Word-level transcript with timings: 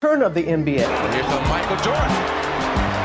turn 0.00 0.22
of 0.22 0.32
the 0.32 0.44
NBA. 0.44 0.78
Here's 0.78 1.26
the 1.26 1.40
Michael 1.50 1.74
Jordan. 1.82 2.06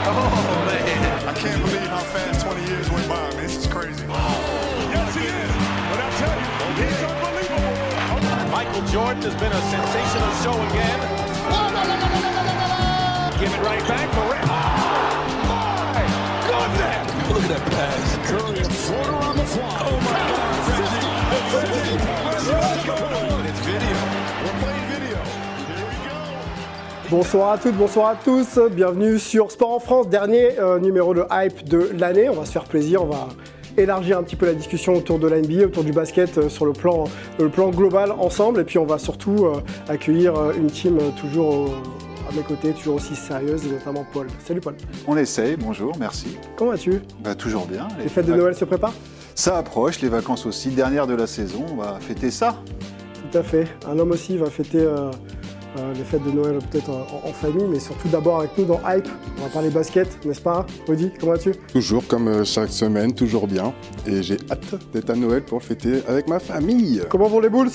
Oh, 0.05 0.29
man. 0.69 1.27
I 1.27 1.33
can't 1.33 1.59
believe 1.65 1.89
how 1.89 1.97
fast 2.13 2.45
20 2.45 2.69
years 2.69 2.87
went 2.91 3.09
by, 3.09 3.17
man. 3.33 3.37
This 3.41 3.57
is 3.57 3.65
crazy. 3.65 4.05
Yes, 4.05 5.15
he 5.17 5.25
is. 5.25 5.53
But 5.89 5.99
I 6.05 6.09
tell 6.21 6.37
you, 6.37 6.45
he's 6.85 7.01
unbelievable. 7.01 8.53
Michael 8.53 8.85
Jordan 8.93 9.23
has 9.25 9.33
been 9.41 9.49
a 9.49 9.61
sensational 9.73 10.33
show 10.45 10.53
again. 10.69 10.99
Give 13.41 13.49
it 13.49 13.61
right 13.65 13.81
back. 13.89 14.13
Morant. 14.13 14.45
Oh, 14.45 15.49
my 15.49 15.97
goodness. 16.45 17.09
Look 17.33 17.41
at 17.41 17.49
that 17.57 17.65
pass. 17.73 18.05
Curry, 18.29 18.61
a 18.61 18.69
floater 18.69 19.17
on 19.17 19.35
the 19.35 19.45
fly. 19.49 19.81
Oh, 19.81 19.97
my 19.97 20.13
God. 20.29 20.61
50. 20.77 21.09
50. 21.57 22.05
Let's 22.29 22.85
go. 22.85 22.93
It's 23.49 23.61
video. 23.65 24.22
Bonsoir 27.09 27.51
à 27.51 27.57
toutes, 27.57 27.75
bonsoir 27.75 28.09
à 28.09 28.15
tous. 28.15 28.57
Bienvenue 28.71 29.19
sur 29.19 29.51
Sport 29.51 29.71
en 29.71 29.79
France, 29.79 30.09
dernier 30.09 30.57
euh, 30.59 30.79
numéro 30.79 31.13
de 31.13 31.23
hype 31.31 31.67
de 31.67 31.91
l'année. 31.97 32.29
On 32.29 32.33
va 32.33 32.45
se 32.45 32.51
faire 32.51 32.63
plaisir, 32.63 33.03
on 33.03 33.07
va 33.07 33.27
élargir 33.77 34.17
un 34.17 34.23
petit 34.23 34.37
peu 34.37 34.45
la 34.45 34.53
discussion 34.53 34.95
autour 34.95 35.19
de 35.19 35.27
la 35.27 35.41
NBA, 35.41 35.65
autour 35.65 35.83
du 35.83 35.91
basket 35.91 36.37
euh, 36.37 36.49
sur 36.49 36.65
le 36.65 36.71
plan, 36.71 37.03
le 37.39 37.49
plan 37.49 37.69
global 37.71 38.13
ensemble. 38.13 38.61
Et 38.61 38.63
puis 38.63 38.77
on 38.77 38.85
va 38.85 38.97
surtout 38.97 39.45
euh, 39.45 39.61
accueillir 39.89 40.51
une 40.51 40.67
team 40.67 40.97
toujours 41.19 41.71
à 42.29 42.33
mes 42.33 42.41
côtés, 42.41 42.71
toujours 42.71 42.95
aussi 42.95 43.15
sérieuse, 43.15 43.65
et 43.65 43.71
notamment 43.71 44.05
Paul. 44.11 44.27
Salut 44.43 44.61
Paul. 44.61 44.75
On 45.05 45.17
essaye, 45.17 45.57
bonjour, 45.57 45.95
merci. 45.99 46.37
Comment 46.55 46.71
vas-tu? 46.71 47.01
Bah, 47.19 47.35
toujours 47.35 47.67
bien. 47.67 47.89
Les 48.01 48.07
fêtes 48.07 48.27
de 48.27 48.33
Noël 48.33 48.55
se 48.55 48.65
préparent? 48.65 48.95
Ça 49.35 49.57
approche, 49.57 49.99
les 49.99 50.09
vacances 50.09 50.45
aussi, 50.45 50.69
dernière 50.69 51.05
de 51.05 51.15
la 51.15 51.27
saison, 51.27 51.65
on 51.71 51.75
va 51.75 51.97
fêter 51.99 52.31
ça. 52.31 52.55
Tout 53.29 53.37
à 53.37 53.43
fait. 53.43 53.67
Un 53.87 53.99
homme 53.99 54.11
aussi 54.11 54.37
va 54.37 54.49
fêter 54.49 54.87
euh, 55.77 55.93
les 55.93 56.03
fêtes 56.03 56.23
de 56.23 56.31
Noël 56.31 56.59
peut-être 56.69 56.89
en, 56.89 57.27
en 57.27 57.33
famille, 57.33 57.65
mais 57.69 57.79
surtout 57.79 58.07
d'abord 58.07 58.39
avec 58.39 58.57
nous 58.57 58.65
dans 58.65 58.79
Hype. 58.87 59.07
On 59.39 59.43
va 59.43 59.49
parler 59.49 59.69
basket, 59.69 60.07
n'est-ce 60.25 60.41
pas 60.41 60.65
Rudy, 60.87 61.11
comment 61.19 61.33
vas-tu? 61.33 61.53
Toujours 61.71 62.05
comme 62.07 62.27
euh, 62.27 62.43
chaque 62.43 62.69
semaine, 62.69 63.13
toujours 63.13 63.47
bien. 63.47 63.73
Et 64.05 64.21
j'ai 64.23 64.37
hâte 64.51 64.75
d'être 64.93 65.09
à 65.09 65.15
Noël 65.15 65.43
pour 65.43 65.61
fêter 65.63 66.01
avec 66.07 66.27
ma 66.27 66.39
famille. 66.39 67.01
Comment 67.09 67.27
vont 67.27 67.39
les 67.39 67.49
Bulls? 67.49 67.71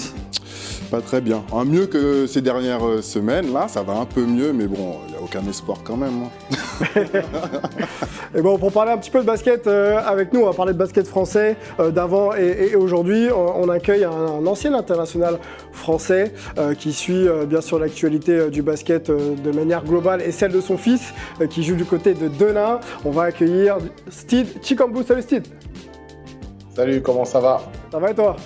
Pas 0.90 1.00
très 1.02 1.20
bien. 1.20 1.44
Un 1.52 1.64
mieux 1.64 1.86
que 1.86 2.26
ces 2.26 2.40
dernières 2.40 2.86
euh, 2.86 3.02
semaines, 3.02 3.52
là, 3.52 3.68
ça 3.68 3.82
va 3.82 3.94
un 3.94 4.06
peu 4.06 4.24
mieux, 4.24 4.52
mais 4.52 4.66
bon, 4.66 4.96
il 5.08 5.14
aucun 5.28 5.46
espoir 5.48 5.78
quand 5.84 5.96
même. 5.96 6.24
hein. 6.24 7.02
Et 8.34 8.42
bon, 8.42 8.58
pour 8.58 8.72
parler 8.72 8.92
un 8.92 8.98
petit 8.98 9.10
peu 9.10 9.20
de 9.20 9.26
basket 9.26 9.66
euh, 9.66 9.98
avec 10.04 10.32
nous, 10.32 10.40
on 10.40 10.46
va 10.46 10.52
parler 10.52 10.72
de 10.72 10.78
basket 10.78 11.06
français 11.06 11.56
euh, 11.80 11.90
d'avant 11.90 12.34
et, 12.34 12.70
et 12.72 12.76
aujourd'hui. 12.76 13.28
On, 13.34 13.62
on 13.64 13.68
accueille 13.68 14.04
un, 14.04 14.10
un 14.10 14.46
ancien 14.46 14.74
international 14.74 15.38
français 15.72 16.32
euh, 16.58 16.74
qui 16.74 16.92
suit 16.92 17.26
euh, 17.28 17.46
bien 17.46 17.60
sûr 17.60 17.78
l'actualité 17.78 18.32
euh, 18.32 18.50
du 18.50 18.62
basket 18.62 19.10
euh, 19.10 19.34
de 19.34 19.50
manière 19.52 19.84
globale 19.84 20.22
et 20.22 20.30
celle 20.32 20.52
de 20.52 20.60
son 20.60 20.76
fils 20.76 21.12
euh, 21.40 21.46
qui 21.46 21.62
joue 21.62 21.74
du 21.76 21.84
côté 21.84 22.14
de 22.14 22.28
Denain. 22.28 22.80
On 23.04 23.10
va 23.10 23.24
accueillir 23.24 23.78
Steve 24.10 24.48
Chikambu. 24.62 25.02
Salut 25.04 25.22
Steve, 25.22 25.42
Salut, 26.74 27.02
comment 27.02 27.24
ça 27.24 27.40
va? 27.40 27.60
Ça 27.90 27.98
va 27.98 28.10
et 28.10 28.14
toi? 28.14 28.36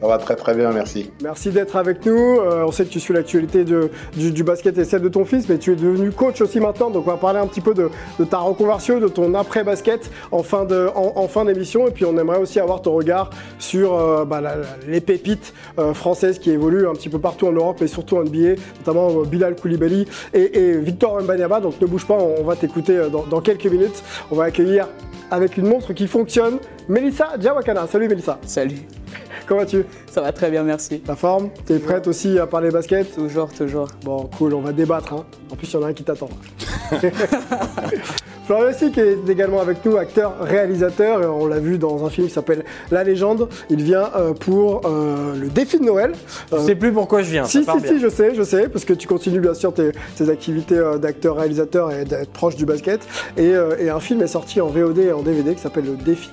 Ça 0.00 0.06
va 0.06 0.18
très 0.18 0.36
très 0.36 0.54
bien, 0.54 0.70
merci. 0.70 1.10
Merci 1.24 1.50
d'être 1.50 1.74
avec 1.74 2.06
nous. 2.06 2.12
Euh, 2.38 2.62
on 2.64 2.70
sait 2.70 2.84
que 2.84 2.90
tu 2.90 3.00
suis 3.00 3.12
l'actualité 3.12 3.64
du, 3.64 4.30
du 4.30 4.44
basket 4.44 4.78
et 4.78 4.84
celle 4.84 5.02
de 5.02 5.08
ton 5.08 5.24
fils, 5.24 5.48
mais 5.48 5.58
tu 5.58 5.72
es 5.72 5.74
devenu 5.74 6.12
coach 6.12 6.40
aussi 6.40 6.60
maintenant. 6.60 6.88
Donc 6.90 7.08
on 7.08 7.10
va 7.10 7.16
parler 7.16 7.40
un 7.40 7.48
petit 7.48 7.60
peu 7.60 7.74
de, 7.74 7.90
de 8.20 8.24
ta 8.24 8.38
reconversion, 8.38 9.00
de 9.00 9.08
ton 9.08 9.34
après-basket 9.34 10.08
en 10.30 10.44
fin 10.44 10.64
de- 10.64 10.88
en, 10.94 11.14
en 11.16 11.26
fin 11.26 11.44
d'émission. 11.44 11.88
Et 11.88 11.90
puis 11.90 12.04
on 12.04 12.16
aimerait 12.16 12.38
aussi 12.38 12.60
avoir 12.60 12.80
ton 12.80 12.92
regard 12.92 13.30
sur 13.58 13.92
euh, 13.94 14.24
bah, 14.24 14.40
la- 14.40 14.54
la- 14.54 14.62
les 14.86 15.00
pépites 15.00 15.52
euh, 15.80 15.92
françaises 15.94 16.38
qui 16.38 16.50
évoluent 16.52 16.86
un 16.86 16.92
petit 16.92 17.08
peu 17.08 17.18
partout 17.18 17.48
en 17.48 17.52
Europe, 17.52 17.78
mais 17.80 17.88
surtout 17.88 18.18
en 18.18 18.22
NBA, 18.22 18.60
notamment 18.78 19.08
euh, 19.10 19.24
Bilal 19.24 19.56
Koulibaly 19.56 20.06
et, 20.32 20.58
et 20.60 20.76
Victor 20.76 21.20
Mbanyama. 21.22 21.58
Donc 21.58 21.80
ne 21.80 21.86
bouge 21.86 22.06
pas, 22.06 22.14
on, 22.14 22.36
on 22.40 22.44
va 22.44 22.54
t'écouter 22.54 22.96
dans, 23.10 23.24
dans 23.24 23.40
quelques 23.40 23.66
minutes. 23.66 24.04
On 24.30 24.36
va 24.36 24.44
accueillir 24.44 24.86
avec 25.32 25.56
une 25.56 25.66
montre 25.66 25.92
qui 25.92 26.06
fonctionne, 26.06 26.58
Melissa 26.88 27.36
Diawakana. 27.36 27.88
Salut 27.88 28.08
Melissa, 28.08 28.38
Salut, 28.46 28.78
comment 29.48 29.60
vas-tu? 29.60 29.84
Ça 30.12 30.20
va 30.20 30.32
très 30.32 30.50
bien, 30.50 30.62
merci. 30.62 31.02
La 31.08 31.16
forme? 31.16 31.48
T'es 31.66 31.78
prête 31.78 32.06
aussi 32.06 32.38
à 32.38 32.46
parler 32.46 32.70
basket? 32.70 33.14
Toujours, 33.14 33.52
toujours. 33.52 33.88
Bon, 34.04 34.28
cool, 34.38 34.54
on 34.54 34.60
va 34.60 34.72
débattre. 34.72 35.12
hein. 35.14 35.24
En 35.50 35.56
plus, 35.56 35.66
il 35.72 35.74
y 35.74 35.76
en 35.76 35.82
a 35.84 35.88
un 35.88 35.92
qui 35.94 36.04
t'attend. 36.04 36.28
Florian 38.46 38.68
Messi 38.68 38.90
qui 38.90 39.00
est 39.00 39.18
également 39.28 39.60
avec 39.60 39.84
nous, 39.84 39.98
acteur, 39.98 40.36
réalisateur. 40.40 41.22
et 41.22 41.26
On 41.26 41.46
l'a 41.46 41.58
vu 41.58 41.76
dans 41.76 42.06
un 42.06 42.08
film 42.10 42.28
qui 42.28 42.32
s'appelle 42.32 42.64
La 42.90 43.04
Légende. 43.04 43.48
Il 43.68 43.82
vient 43.82 44.08
euh, 44.16 44.32
pour 44.32 44.86
euh, 44.86 45.36
le 45.38 45.48
défi 45.48 45.78
de 45.78 45.84
Noël. 45.84 46.12
Euh, 46.54 46.56
Je 46.60 46.64
sais 46.64 46.74
plus 46.74 46.90
pourquoi 46.90 47.20
je 47.22 47.30
viens. 47.30 47.44
si, 47.44 47.60
ça 47.62 47.72
part 47.72 47.76
si, 47.76 47.82
bien. 47.82 47.92
si, 47.92 48.00
je 48.00 48.08
sais, 48.08 48.34
je 48.34 48.42
sais, 48.42 48.68
parce 48.70 48.86
que 48.86 48.94
tu 48.94 49.06
continues 49.06 49.40
bien 49.40 49.52
sûr 49.52 49.74
tes, 49.74 49.90
tes 50.16 50.30
activités 50.30 50.78
euh, 50.78 50.96
d'acteur, 50.96 51.36
réalisateur 51.36 51.92
et 51.92 52.06
d'être 52.06 52.30
proche 52.30 52.56
du 52.56 52.64
basket. 52.64 53.00
Et, 53.36 53.52
et 53.80 53.90
un 53.90 54.00
film 54.00 54.22
est 54.22 54.26
sorti 54.28 54.62
en 54.62 54.68
VOD 54.68 54.98
et 54.98 55.12
en 55.12 55.20
DVD 55.20 55.54
qui 55.54 55.60
s'appelle 55.60 55.84
Le 55.84 55.96
Défi 56.02 56.30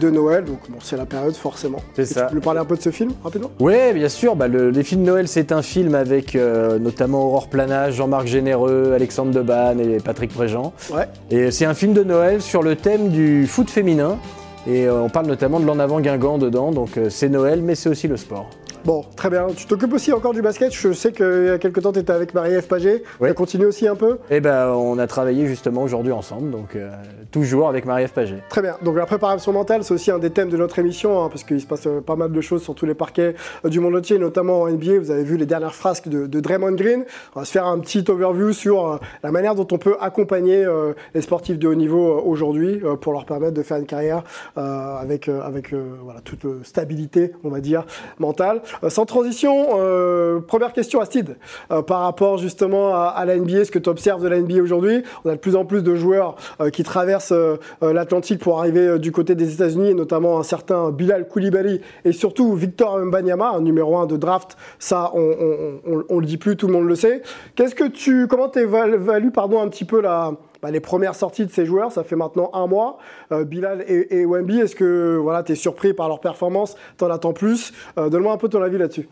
de 0.00 0.10
Noël. 0.10 0.44
Donc, 0.44 0.58
bon, 0.68 0.78
c'est 0.82 0.96
la 0.96 1.06
période 1.06 1.34
forcément. 1.34 1.78
C'est 1.94 2.04
ça. 2.04 2.22
Tu 2.22 2.28
peux 2.28 2.34
nous 2.36 2.40
parler 2.40 2.60
un 2.60 2.64
peu 2.64 2.76
de 2.76 2.82
ce 2.82 2.90
film 2.90 3.12
rapidement? 3.22 3.50
Oui, 3.60 3.92
bien 3.94 4.08
sûr. 4.08 4.36
Bah, 4.36 4.48
le 4.48 4.72
Défi 4.72 4.96
de 4.96 5.02
Noël, 5.02 5.28
c'est 5.28 5.52
un 5.52 5.62
film 5.62 5.94
avec 5.94 6.36
euh, 6.36 6.78
notamment 6.78 7.24
Aurore 7.24 7.48
Planage, 7.48 7.94
Jean-Marc 7.94 8.26
Généreux, 8.26 8.92
Alexandre 8.94 9.32
Debanne 9.32 9.80
et 9.80 9.98
Patrick 9.98 10.32
Préjean. 10.32 10.72
Ouais. 10.92 11.08
Et 11.30 11.50
c'est 11.50 11.64
un 11.64 11.74
film 11.74 11.92
de 11.92 12.02
Noël 12.02 12.42
sur 12.42 12.62
le 12.62 12.76
thème 12.76 13.08
du 13.08 13.46
foot 13.46 13.70
féminin. 13.70 14.18
Et 14.66 14.86
euh, 14.86 15.02
on 15.02 15.10
parle 15.10 15.26
notamment 15.26 15.60
de 15.60 15.66
l'en 15.66 15.78
avant 15.78 16.00
Guingamp 16.00 16.38
dedans. 16.38 16.70
Donc 16.70 16.96
euh, 16.96 17.10
c'est 17.10 17.28
Noël, 17.28 17.60
mais 17.62 17.74
c'est 17.74 17.88
aussi 17.88 18.08
le 18.08 18.16
sport. 18.16 18.48
Bon, 18.84 19.02
très 19.16 19.30
bien. 19.30 19.46
Tu 19.56 19.64
t'occupes 19.64 19.94
aussi 19.94 20.12
encore 20.12 20.34
du 20.34 20.42
basket. 20.42 20.70
Je 20.70 20.92
sais 20.92 21.10
qu'il 21.10 21.46
y 21.46 21.48
a 21.48 21.56
quelques 21.56 21.80
temps, 21.80 21.92
tu 21.92 22.00
étais 22.00 22.12
avec 22.12 22.34
Marie-Ève 22.34 22.66
Paget. 22.66 23.02
Oui. 23.18 23.28
Tu 23.30 23.34
continué 23.34 23.64
aussi 23.64 23.88
un 23.88 23.94
peu? 23.94 24.18
Et 24.28 24.40
ben, 24.40 24.68
on 24.68 24.98
a 24.98 25.06
travaillé 25.06 25.46
justement 25.46 25.82
aujourd'hui 25.82 26.12
ensemble. 26.12 26.50
Donc 26.50 26.76
euh, 26.76 26.90
toujours 27.30 27.70
avec 27.70 27.86
Marie-Ève 27.86 28.12
Paget. 28.12 28.42
Très 28.50 28.60
bien. 28.60 28.76
Donc 28.82 28.96
la 28.96 29.06
préparation 29.06 29.52
mentale, 29.52 29.84
c'est 29.84 29.94
aussi 29.94 30.10
un 30.10 30.18
des 30.18 30.28
thèmes 30.28 30.50
de 30.50 30.58
notre 30.58 30.78
émission, 30.78 31.24
hein, 31.24 31.30
parce 31.30 31.44
qu'il 31.44 31.62
se 31.62 31.66
passe 31.66 31.86
euh, 31.86 32.02
pas 32.02 32.14
mal 32.14 32.30
de 32.30 32.40
choses 32.42 32.62
sur 32.62 32.74
tous 32.74 32.84
les 32.84 32.92
parquets 32.92 33.34
euh, 33.64 33.70
du 33.70 33.80
monde 33.80 33.96
entier, 33.96 34.18
notamment 34.18 34.60
en 34.60 34.68
NBA. 34.68 34.98
Vous 34.98 35.10
avez 35.10 35.24
vu 35.24 35.38
les 35.38 35.46
dernières 35.46 35.74
frasques 35.74 36.08
de, 36.08 36.26
de 36.26 36.40
Draymond 36.40 36.72
Green. 36.72 37.06
On 37.34 37.40
va 37.40 37.46
se 37.46 37.52
faire 37.52 37.64
un 37.64 37.78
petit 37.78 38.04
overview 38.08 38.52
sur 38.52 39.00
la 39.22 39.30
manière 39.30 39.54
dont 39.54 39.66
on 39.72 39.78
peut 39.78 39.96
accompagner 39.98 40.66
les 41.14 41.22
sportifs 41.22 41.58
de 41.58 41.68
haut 41.68 41.74
niveau 41.74 42.20
aujourd'hui 42.20 42.82
pour 43.00 43.12
leur 43.12 43.24
permettre 43.24 43.54
de 43.54 43.62
faire 43.62 43.78
une 43.78 43.86
carrière 43.86 44.24
avec, 44.56 45.28
avec 45.28 45.72
voilà, 45.72 46.20
toute 46.20 46.46
stabilité, 46.64 47.32
on 47.44 47.48
va 47.48 47.60
dire, 47.60 47.86
mentale. 48.18 48.60
Euh, 48.82 48.90
sans 48.90 49.06
transition, 49.06 49.78
euh, 49.78 50.40
première 50.40 50.72
question 50.72 51.00
à 51.00 51.04
Steve. 51.04 51.34
Euh, 51.70 51.82
par 51.82 52.00
rapport 52.00 52.38
justement 52.38 52.94
à, 52.94 53.24
la 53.24 53.36
NBA, 53.36 53.64
ce 53.64 53.70
que 53.70 53.78
tu 53.78 53.88
observes 53.88 54.22
de 54.22 54.28
la 54.28 54.40
NBA 54.40 54.62
aujourd'hui, 54.62 55.02
on 55.24 55.30
a 55.30 55.34
de 55.34 55.40
plus 55.40 55.56
en 55.56 55.64
plus 55.64 55.82
de 55.82 55.94
joueurs 55.94 56.36
euh, 56.60 56.70
qui 56.70 56.82
traversent 56.82 57.34
l'Atlantique 57.82 58.40
pour 58.40 58.58
arriver 58.58 58.98
du 58.98 59.12
côté 59.12 59.34
des 59.34 59.52
États-Unis, 59.54 59.94
notamment 59.94 60.38
un 60.38 60.42
certain 60.42 60.90
Bilal 60.90 61.28
Koulibaly 61.28 61.80
et 62.04 62.12
surtout 62.12 62.54
Victor 62.54 62.98
Mbanyama, 62.98 63.60
numéro 63.60 63.96
1 63.98 64.06
de 64.06 64.16
draft. 64.16 64.56
Ça, 64.78 65.12
on, 65.14 66.18
le 66.18 66.26
dit 66.26 66.36
plus, 66.36 66.56
tout 66.56 66.66
le 66.66 66.72
monde 66.72 66.86
le 66.86 66.94
sait. 66.94 67.22
Qu'est-ce 67.54 67.74
que 67.74 67.84
tu, 67.84 68.26
comment 68.26 68.48
tu 68.48 68.66
pardon, 69.32 69.60
un 69.60 69.68
petit 69.68 69.84
peu 69.84 70.00
la, 70.00 70.32
bah, 70.64 70.70
les 70.70 70.80
premières 70.80 71.14
sorties 71.14 71.44
de 71.44 71.50
ces 71.50 71.66
joueurs, 71.66 71.92
ça 71.92 72.04
fait 72.04 72.16
maintenant 72.16 72.48
un 72.54 72.66
mois. 72.66 72.96
Euh, 73.32 73.44
Bilal 73.44 73.84
et, 73.86 74.20
et 74.20 74.24
Wemby, 74.24 74.60
est-ce 74.60 74.74
que 74.74 75.18
voilà, 75.20 75.42
tu 75.42 75.52
es 75.52 75.56
surpris 75.56 75.92
par 75.92 76.08
leur 76.08 76.20
performance? 76.20 76.74
T'en 76.96 77.10
attends 77.10 77.34
plus? 77.34 77.74
Euh, 77.98 78.08
Donne-moi 78.08 78.32
un 78.32 78.38
peu 78.38 78.48
ton 78.48 78.62
avis 78.62 78.78
là-dessus. 78.78 79.06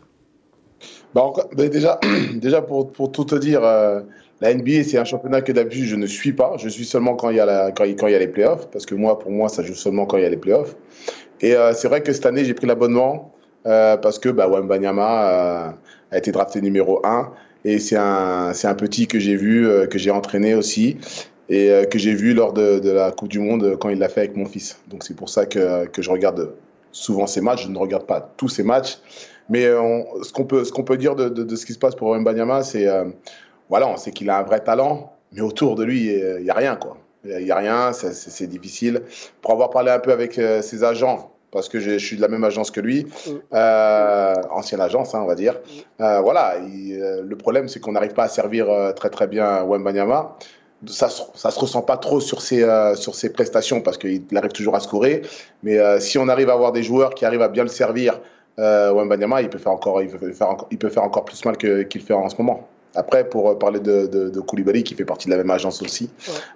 Bah, 1.13 1.31
bah, 1.55 1.67
déjà, 1.67 1.99
déjà 2.33 2.63
pour, 2.63 2.91
pour 2.91 3.11
tout 3.11 3.25
te 3.25 3.35
dire, 3.35 3.63
euh, 3.63 4.01
la 4.41 4.51
NBA, 4.51 4.83
c'est 4.83 4.97
un 4.97 5.03
championnat 5.03 5.43
que 5.43 5.51
d'habitude 5.51 5.85
je 5.85 5.95
ne 5.95 6.07
suis 6.07 6.33
pas. 6.33 6.55
Je 6.57 6.67
suis 6.69 6.85
seulement 6.85 7.13
quand 7.13 7.29
il 7.29 7.35
y 7.35 7.39
a, 7.39 7.69
les 7.69 8.27
playoffs, 8.27 8.71
parce 8.71 8.87
que 8.87 8.95
moi, 8.95 9.19
pour 9.19 9.29
moi, 9.29 9.47
ça 9.47 9.61
joue 9.61 9.75
seulement 9.75 10.07
quand 10.07 10.17
il 10.17 10.23
y 10.23 10.25
a 10.25 10.29
les 10.29 10.37
playoffs. 10.37 10.75
Et 11.39 11.53
c'est 11.75 11.87
vrai 11.87 12.01
que 12.01 12.13
cette 12.13 12.25
année, 12.25 12.45
j'ai 12.45 12.55
pris 12.55 12.65
l'abonnement 12.65 13.31
parce 13.63 14.17
que 14.17 14.29
bah, 14.29 14.47
Wembanyama 14.47 15.75
a 16.11 16.17
été 16.17 16.31
drafté 16.31 16.61
numéro 16.61 17.05
1. 17.05 17.31
Et 17.65 17.79
c'est 17.79 17.95
un, 17.95 18.53
un 18.63 18.75
petit 18.75 19.07
que 19.07 19.19
j'ai 19.19 19.35
vu, 19.35 19.67
que 19.89 19.97
j'ai 19.99 20.11
entraîné 20.11 20.55
aussi, 20.55 20.97
et 21.49 21.69
euh, 21.71 21.83
que 21.85 21.97
j'ai 21.99 22.13
vu 22.13 22.33
lors 22.33 22.53
de, 22.53 22.79
de 22.79 22.89
la 22.91 23.11
Coupe 23.11 23.29
du 23.29 23.39
Monde 23.39 23.77
quand 23.79 23.89
il 23.89 23.99
l'a 23.99 24.09
fait 24.09 24.21
avec 24.21 24.35
mon 24.35 24.45
fils. 24.45 24.79
Donc 24.87 25.03
c'est 25.03 25.15
pour 25.15 25.29
ça 25.29 25.45
que, 25.45 25.85
que 25.87 26.01
je 26.01 26.09
regarde 26.09 26.53
souvent 26.91 27.27
ces 27.27 27.41
matchs. 27.41 27.63
Je 27.65 27.69
ne 27.69 27.77
regarde 27.77 28.05
pas 28.05 28.33
tous 28.37 28.49
ces 28.49 28.63
matchs. 28.63 28.97
Mais 29.49 29.65
euh, 29.65 29.81
on- 29.81 30.23
ce 30.23 30.31
qu'on 30.31 30.45
peut, 30.45 30.63
qu'on 30.73 30.83
peut 30.83 30.97
dire 30.97 31.15
de, 31.15 31.27
de, 31.29 31.43
de 31.43 31.55
ce 31.55 31.65
qui 31.65 31.73
se 31.73 31.79
passe 31.79 31.95
pour 31.95 32.15
Mbanyama, 32.15 32.63
c'est 32.63 32.87
euh, 32.87 33.05
voilà, 33.69 33.87
on 33.89 33.97
sait 33.97 34.11
qu'il 34.11 34.29
a 34.29 34.37
un 34.39 34.43
vrai 34.43 34.61
talent, 34.61 35.13
mais 35.31 35.41
autour 35.41 35.75
de 35.75 35.83
lui, 35.83 36.05
il 36.13 36.43
n'y 36.43 36.49
a 36.49 36.53
rien. 36.53 36.75
quoi. 36.75 36.97
Il 37.25 37.43
n'y 37.43 37.51
a 37.51 37.55
rien, 37.57 37.93
c'est- 37.93 38.47
difficile. 38.47 39.01
Pour 39.41 39.51
avoir 39.51 39.69
parlé 39.69 39.89
un 39.91 39.99
peu 39.99 40.11
avec 40.11 40.33
ses 40.61 40.83
agents, 40.83 41.31
parce 41.51 41.69
que 41.69 41.79
je, 41.79 41.91
je 41.91 42.05
suis 42.05 42.15
de 42.17 42.21
la 42.21 42.27
même 42.27 42.43
agence 42.43 42.69
que 42.71 42.81
lui, 42.81 43.05
euh, 43.53 44.33
ancienne 44.51 44.81
agence, 44.81 45.13
hein, 45.15 45.21
on 45.23 45.27
va 45.27 45.35
dire. 45.35 45.59
Euh, 46.01 46.19
voilà, 46.21 46.55
il- 46.67 46.99
euh, 47.01 47.21
le 47.23 47.35
problème, 47.35 47.67
c'est 47.67 47.79
qu'on 47.79 47.93
n'arrive 47.93 48.13
pas 48.13 48.23
à 48.23 48.27
servir 48.27 48.67
très 48.95 49.09
très 49.09 49.27
bien 49.27 49.63
Wembanyama. 49.63 50.37
Ça 50.87 51.09
ça 51.09 51.51
se 51.51 51.59
ressent 51.59 51.81
pas 51.81 51.97
trop 51.97 52.19
sur 52.19 52.41
ses, 52.41 52.63
euh, 52.63 52.95
sur 52.95 53.15
ses 53.15 53.31
prestations 53.31 53.81
parce 53.81 53.97
qu'il 53.97 54.23
arrive 54.35 54.51
toujours 54.51 54.75
à 54.75 54.79
scorer. 54.79 55.21
Mais 55.63 55.77
euh, 55.79 55.99
si 55.99 56.17
on 56.17 56.27
arrive 56.27 56.49
à 56.49 56.53
avoir 56.53 56.71
des 56.71 56.83
joueurs 56.83 57.13
qui 57.15 57.25
arrivent 57.25 57.41
à 57.41 57.47
bien 57.47 57.63
le 57.63 57.69
servir, 57.69 58.19
euh, 58.59 58.91
Wembanyama, 58.91 59.41
il 59.41 59.49
peut 59.49 59.57
faire 59.57 59.71
encore, 59.71 60.01
il 60.01 60.09
peut 60.09 60.31
faire, 60.33 60.49
encore- 60.49 60.67
il 60.71 60.77
peut 60.77 60.89
faire 60.89 61.03
encore 61.03 61.25
plus 61.25 61.43
mal 61.45 61.57
que- 61.57 61.83
qu'il 61.83 62.01
fait 62.01 62.13
en 62.13 62.29
ce 62.29 62.35
moment. 62.37 62.67
Après, 62.95 63.27
pour 63.27 63.49
euh, 63.49 63.55
parler 63.55 63.79
de, 63.79 64.05
de, 64.05 64.29
de 64.29 64.39
Koulibaly, 64.39 64.83
qui 64.83 64.93
fait 64.93 65.05
partie 65.05 65.25
de 65.27 65.31
la 65.31 65.37
même 65.37 65.49
agence 65.49 65.81
aussi, 65.81 66.09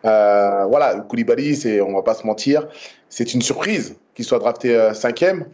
euh, 0.06 0.66
voilà, 0.66 0.96
Koulibaly, 1.10 1.56
c'est, 1.56 1.82
on 1.82 1.94
va 1.94 2.04
pas 2.04 2.14
se 2.14 2.26
mentir, 2.28 2.68
c'est 3.10 3.34
une 3.34 3.42
surprise 3.42 3.96
qu'il 4.14 4.26
soit 4.26 4.40
drafté 4.40 4.92
cinquième 4.94 5.46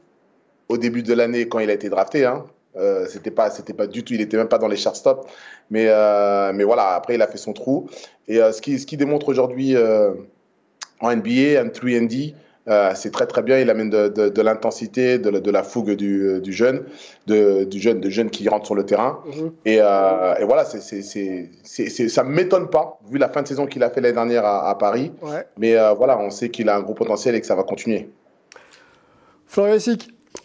au 0.67 0.77
début 0.77 1.03
de 1.03 1.13
l'année 1.13 1.47
quand 1.47 1.59
il 1.59 1.69
a 1.69 1.73
été 1.73 1.87
drafté. 1.89 2.25
Hein. 2.25 2.43
Euh, 2.75 3.05
c'était 3.07 3.29
pas, 3.31 3.49
c'était 3.51 3.73
pas 3.73 3.85
du 3.87 4.03
tout, 4.03 4.13
il 4.13 4.21
était 4.21 4.37
même 4.37 4.47
pas 4.47 4.57
dans 4.57 4.67
les 4.67 4.77
charts 4.77 4.95
stop. 4.95 5.27
Mais, 5.69 5.85
euh, 5.87 6.51
mais 6.53 6.63
voilà, 6.63 6.95
après 6.95 7.15
il 7.15 7.21
a 7.21 7.27
fait 7.27 7.37
son 7.37 7.53
trou. 7.53 7.87
Et 8.27 8.41
euh, 8.41 8.51
ce 8.51 8.61
qui, 8.61 8.79
ce 8.79 8.85
qui 8.85 8.97
démontre 8.97 9.29
aujourd'hui 9.29 9.75
en 10.99 11.15
NBA, 11.15 11.61
en 11.61 11.67
3D, 11.67 12.33
euh, 12.69 12.91
c'est 12.95 13.11
très 13.11 13.27
très 13.27 13.41
bien. 13.43 13.59
Il 13.59 13.69
amène 13.69 13.89
de, 13.89 14.07
de, 14.07 14.29
de 14.29 14.41
l'intensité, 14.41 15.19
de, 15.19 15.29
la- 15.29 15.39
de 15.41 15.51
la 15.51 15.63
fougue 15.63 15.91
du, 15.91 16.39
du 16.41 16.53
jeune, 16.53 16.85
de, 17.27 17.65
du 17.65 17.77
jeune, 17.79 17.99
de 17.99 18.09
jeune 18.09 18.29
qui 18.29 18.47
rentre 18.47 18.65
sur 18.65 18.75
le 18.75 18.85
terrain. 18.85 19.19
Mhm. 19.25 19.51
Et, 19.65 19.75
et 19.75 20.43
voilà, 20.45 20.63
c'est, 20.65 20.79
c'est, 21.01 22.09
ça 22.09 22.23
m'étonne 22.23 22.69
pas 22.69 22.97
vu 23.11 23.17
la 23.17 23.27
fin 23.29 23.41
de 23.41 23.47
saison 23.49 23.65
qu'il 23.67 23.83
a 23.83 23.89
fait 23.89 23.99
l'année 24.01 24.13
dernière 24.15 24.45
à, 24.45 24.69
à 24.69 24.75
Paris. 24.75 25.11
Ouais. 25.21 25.45
Mais 25.57 25.75
voilà, 25.95 26.17
on 26.17 26.29
sait 26.29 26.49
qu'il 26.49 26.69
a 26.69 26.75
un 26.77 26.81
gros 26.81 26.93
potentiel 26.93 27.35
et 27.35 27.41
que 27.41 27.45
ça 27.47 27.55
va 27.55 27.63
continuer. 27.63 28.09
Florian 29.45 29.77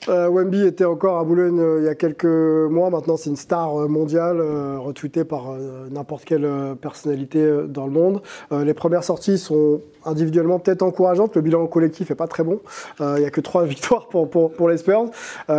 euh, 0.08 0.29
Wemby 0.29 0.64
était 0.64 0.85
encore 0.85 1.19
à 1.19 1.25
Boulogne 1.25 1.61
euh, 1.61 1.81
il 1.81 1.85
y 1.85 1.88
a 1.88 1.94
quelques 1.94 2.25
mois. 2.25 2.90
Maintenant, 2.90 3.17
c'est 3.17 3.31
une 3.31 3.37
star 3.37 3.76
euh, 3.76 3.88
mondiale, 3.88 4.40
retweetée 4.40 5.25
par 5.25 5.52
n'importe 5.90 6.25
quelle 6.25 6.49
personnalité 6.81 7.64
dans 7.69 7.87
le 7.87 7.93
monde. 7.93 8.23
Les 8.50 8.75
premières 8.75 9.05
sorties 9.05 9.38
sont 9.38 9.81
individuellement 10.05 10.58
peut-être 10.58 10.82
encourageantes. 10.82 11.37
Le 11.37 11.43
bilan 11.43 11.67
collectif 11.67 12.11
est 12.11 12.14
pas 12.14 12.26
très 12.26 12.44
bon. 12.44 12.61
Il 13.00 13.20
y 13.20 13.25
a 13.25 13.31
que 13.31 13.40
trois 13.40 13.64
victoires 13.67 14.08
pour, 14.08 14.29
pour, 14.31 14.52
pour 14.52 14.69
les 14.69 14.79
Spurs. 14.79 15.11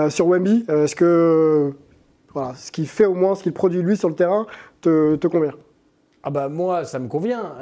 Sur 0.10 0.28
Wemby, 0.28 0.66
est-ce 0.68 0.96
que 0.96 1.74
voilà, 2.34 2.54
ce 2.56 2.72
qu'il 2.72 2.88
fait 2.88 3.06
au 3.06 3.16
moins, 3.16 3.36
ce 3.36 3.44
qu'il 3.44 3.54
produit 3.54 3.82
lui 3.82 3.98
sur 3.98 4.10
le 4.10 4.16
terrain, 4.16 4.46
te, 4.82 5.16
te 5.16 5.28
convient? 5.28 5.54
Ah 6.24 6.30
bah 6.30 6.50
moi, 6.50 6.84
ça 6.86 7.00
me 7.00 7.08
convient. 7.08 7.54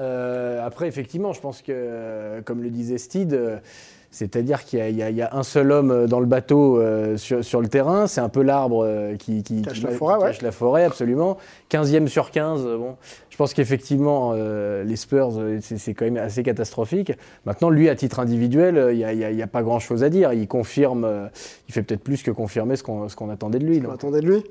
Après, 0.64 0.88
effectivement, 0.88 1.34
je 1.34 1.42
pense 1.42 1.62
que, 1.62 2.42
comme 2.42 2.62
le 2.62 2.70
disait 2.70 2.98
Steed, 2.98 3.62
c'est-à-dire 4.10 4.64
qu'il 4.64 4.80
y, 4.80 5.02
a- 5.04 5.10
y 5.10 5.16
y 5.16 5.22
un 5.22 5.44
seul 5.44 5.72
homme 5.72 5.92
euh, 5.92 6.08
dans 6.08 6.20
le 6.20 6.26
bateau 6.26 6.80
euh, 6.80 7.18
sur, 7.18 7.44
sur 7.44 7.62
le 7.62 7.68
terrain. 7.68 8.08
C'est 8.08 8.22
un 8.22 8.30
peu 8.30 8.42
l'arbre 8.42 8.84
euh, 8.86 9.16
qui, 9.16 9.44
qui- 9.44 9.62
Cache 9.62 9.74
qui- 9.80 9.84
la 9.84 9.90
qui 9.92 9.96
forêt, 9.96 10.16
ouais. 10.16 10.22
cache 10.28 10.42
la 10.42 10.52
forêt, 10.52 10.84
absolument. 10.86 11.38
15e 11.70 12.08
sur 12.08 12.32
15, 12.32 12.62
euh, 12.66 12.78
bon. 12.78 12.96
Je 13.30 13.38
pense 13.38 13.54
qu'effectivement, 13.54 14.32
euh, 14.36 14.84
les 14.84 14.96
Spurs, 14.96 15.30
c'est 15.62 15.94
quand 15.94 16.06
même 16.06 16.18
assez 16.18 16.42
catastrophique. 16.42 17.12
Maintenant, 17.46 17.70
lui, 17.70 17.88
à 17.88 17.96
titre 17.96 18.20
individuel, 18.20 18.90
il 18.94 19.36
n'y 19.36 19.42
a, 19.44 19.48
pas 19.48 19.62
grand-chose 19.62 20.04
à 20.04 20.10
dire. 20.10 20.34
Il 20.34 20.48
confirme, 20.48 21.30
il 21.68 21.74
fait 21.74 21.84
peut-être 21.84 22.02
plus 22.04 22.24
que 22.24 22.32
confirmer 22.32 22.76
ce 22.78 22.82
qu'on 22.84 23.30
attendait 23.30 23.60
de 23.60 23.66
lui. 23.66 23.84
On 23.88 23.92
attendait 23.92 24.22
de 24.22 24.26
lui. 24.28 24.44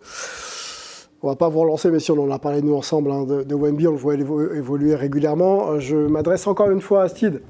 On 1.23 1.29
va 1.29 1.35
pas 1.35 1.49
vous 1.49 1.61
relancer, 1.61 1.91
mais 1.91 1.99
si 1.99 2.13
on 2.13 2.23
en 2.23 2.31
a 2.31 2.39
parlé 2.39 2.63
nous 2.63 2.77
ensemble 2.77 3.11
hein, 3.11 3.25
de, 3.25 3.43
de 3.43 3.55
Wemby, 3.57 3.89
on 3.89 3.93
le 3.93 3.97
voit 3.97 4.15
évo- 4.15 4.55
évoluer 4.55 4.95
régulièrement. 4.95 5.81
Je 5.81 5.97
m'adresse 5.97 6.47
encore 6.47 6.71
une 6.71 6.81
fois 6.83 7.03
à 7.05 7.09
Steed. 7.09 7.41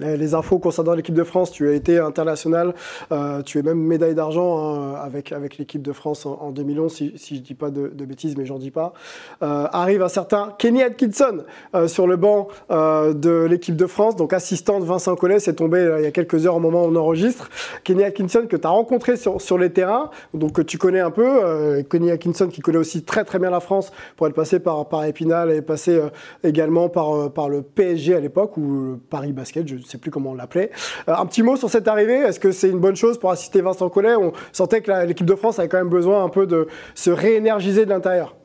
Les, 0.00 0.34
infos 0.34 0.58
concernant 0.58 0.94
l'équipe 0.94 1.14
de 1.14 1.24
France, 1.24 1.50
tu 1.50 1.68
as 1.68 1.72
été 1.72 1.98
international, 1.98 2.74
euh, 3.12 3.42
tu 3.42 3.58
es 3.58 3.62
même 3.62 3.78
médaille 3.78 4.14
d'argent 4.14 4.58
hein, 4.58 4.94
avec, 4.94 5.58
l'équipe 5.58 5.82
de 5.82 5.92
France 5.92 6.24
en, 6.26 6.38
en 6.40 6.50
2011, 6.50 6.92
si, 6.92 7.36
je 7.36 7.40
dis 7.40 7.54
pas 7.54 7.70
de, 7.70 7.88
bêtises, 8.04 8.36
mais 8.36 8.46
j'en 8.46 8.58
dis 8.58 8.70
pas. 8.70 8.92
Euh, 9.42 9.66
arrive 9.72 10.02
un 10.02 10.08
certain 10.08 10.54
Kenny 10.58 10.82
Atkinson 10.82 11.44
euh, 11.74 11.88
sur 11.88 12.06
le 12.06 12.16
banc 12.16 12.48
de 12.70 13.46
l'équipe 13.48 13.76
de 13.76 13.86
France, 13.86 14.16
donc 14.16 14.32
assistant 14.32 14.80
de 14.80 14.84
Vincent 14.84 15.14
Collet, 15.16 15.38
c'est 15.38 15.54
tombé 15.54 15.80
il 15.98 16.04
y 16.04 16.06
a 16.06 16.10
quelques 16.10 16.46
heures 16.46 16.56
au 16.56 16.60
moment 16.60 16.84
où 16.84 16.88
on 16.88 16.96
enregistre. 16.96 17.50
Kenny 17.84 18.04
Atkinson 18.04 18.46
que 18.48 18.56
tu 18.56 18.66
as 18.66 18.70
rencontré 18.70 19.16
sur, 19.16 19.40
sur 19.40 19.58
les 19.58 19.70
terrains, 19.70 20.10
donc 20.34 20.52
que 20.52 20.62
tu 20.62 20.78
connais 20.78 21.00
un 21.00 21.10
peu. 21.10 21.82
Kenny 21.90 22.10
Atkinson 22.10 22.48
qui 22.48 22.60
connaît 22.60 22.78
aussi 22.78 23.02
très 23.02 23.24
très 23.24 23.38
bien 23.38 23.50
la 23.50 23.60
France 23.60 23.92
pour 24.16 24.26
être 24.26 24.34
passé 24.34 24.60
par, 24.60 24.88
par 24.88 25.04
Épinal 25.04 25.50
et 25.50 25.62
passé 25.62 26.00
également 26.44 26.88
par, 26.88 27.48
le 27.48 27.62
PSG 27.62 28.14
à 28.14 28.20
l'époque 28.20 28.56
ou 28.56 29.00
Paris 29.10 29.32
Basket, 29.32 29.66
je 29.66 29.74
ne 29.74 29.82
plus 29.98 30.10
comment 30.10 30.30
on 30.30 30.34
l'appelait. 30.34 30.70
Euh, 31.08 31.14
un 31.16 31.26
petit 31.26 31.42
mot 31.42 31.56
sur 31.56 31.70
cette 31.70 31.88
arrivée, 31.88 32.16
est-ce 32.18 32.40
que 32.40 32.52
c'est 32.52 32.68
une 32.68 32.78
bonne 32.80 32.96
chose 32.96 33.18
pour 33.18 33.30
assister 33.30 33.60
Vincent 33.60 33.88
Collet? 33.88 34.14
On 34.16 34.32
sentait 34.52 34.80
que 34.80 34.90
l'équipe 35.06 35.26
de 35.26 35.34
France 35.34 35.58
avait 35.58 35.68
quand 35.68 35.78
même 35.78 35.88
besoin 35.88 36.24
un 36.24 36.28
peu 36.28 36.46
de 36.46 36.68
se 36.94 37.10
réénergiser 37.10 37.84
de 37.84 37.90
l'intérieur. 37.90 38.36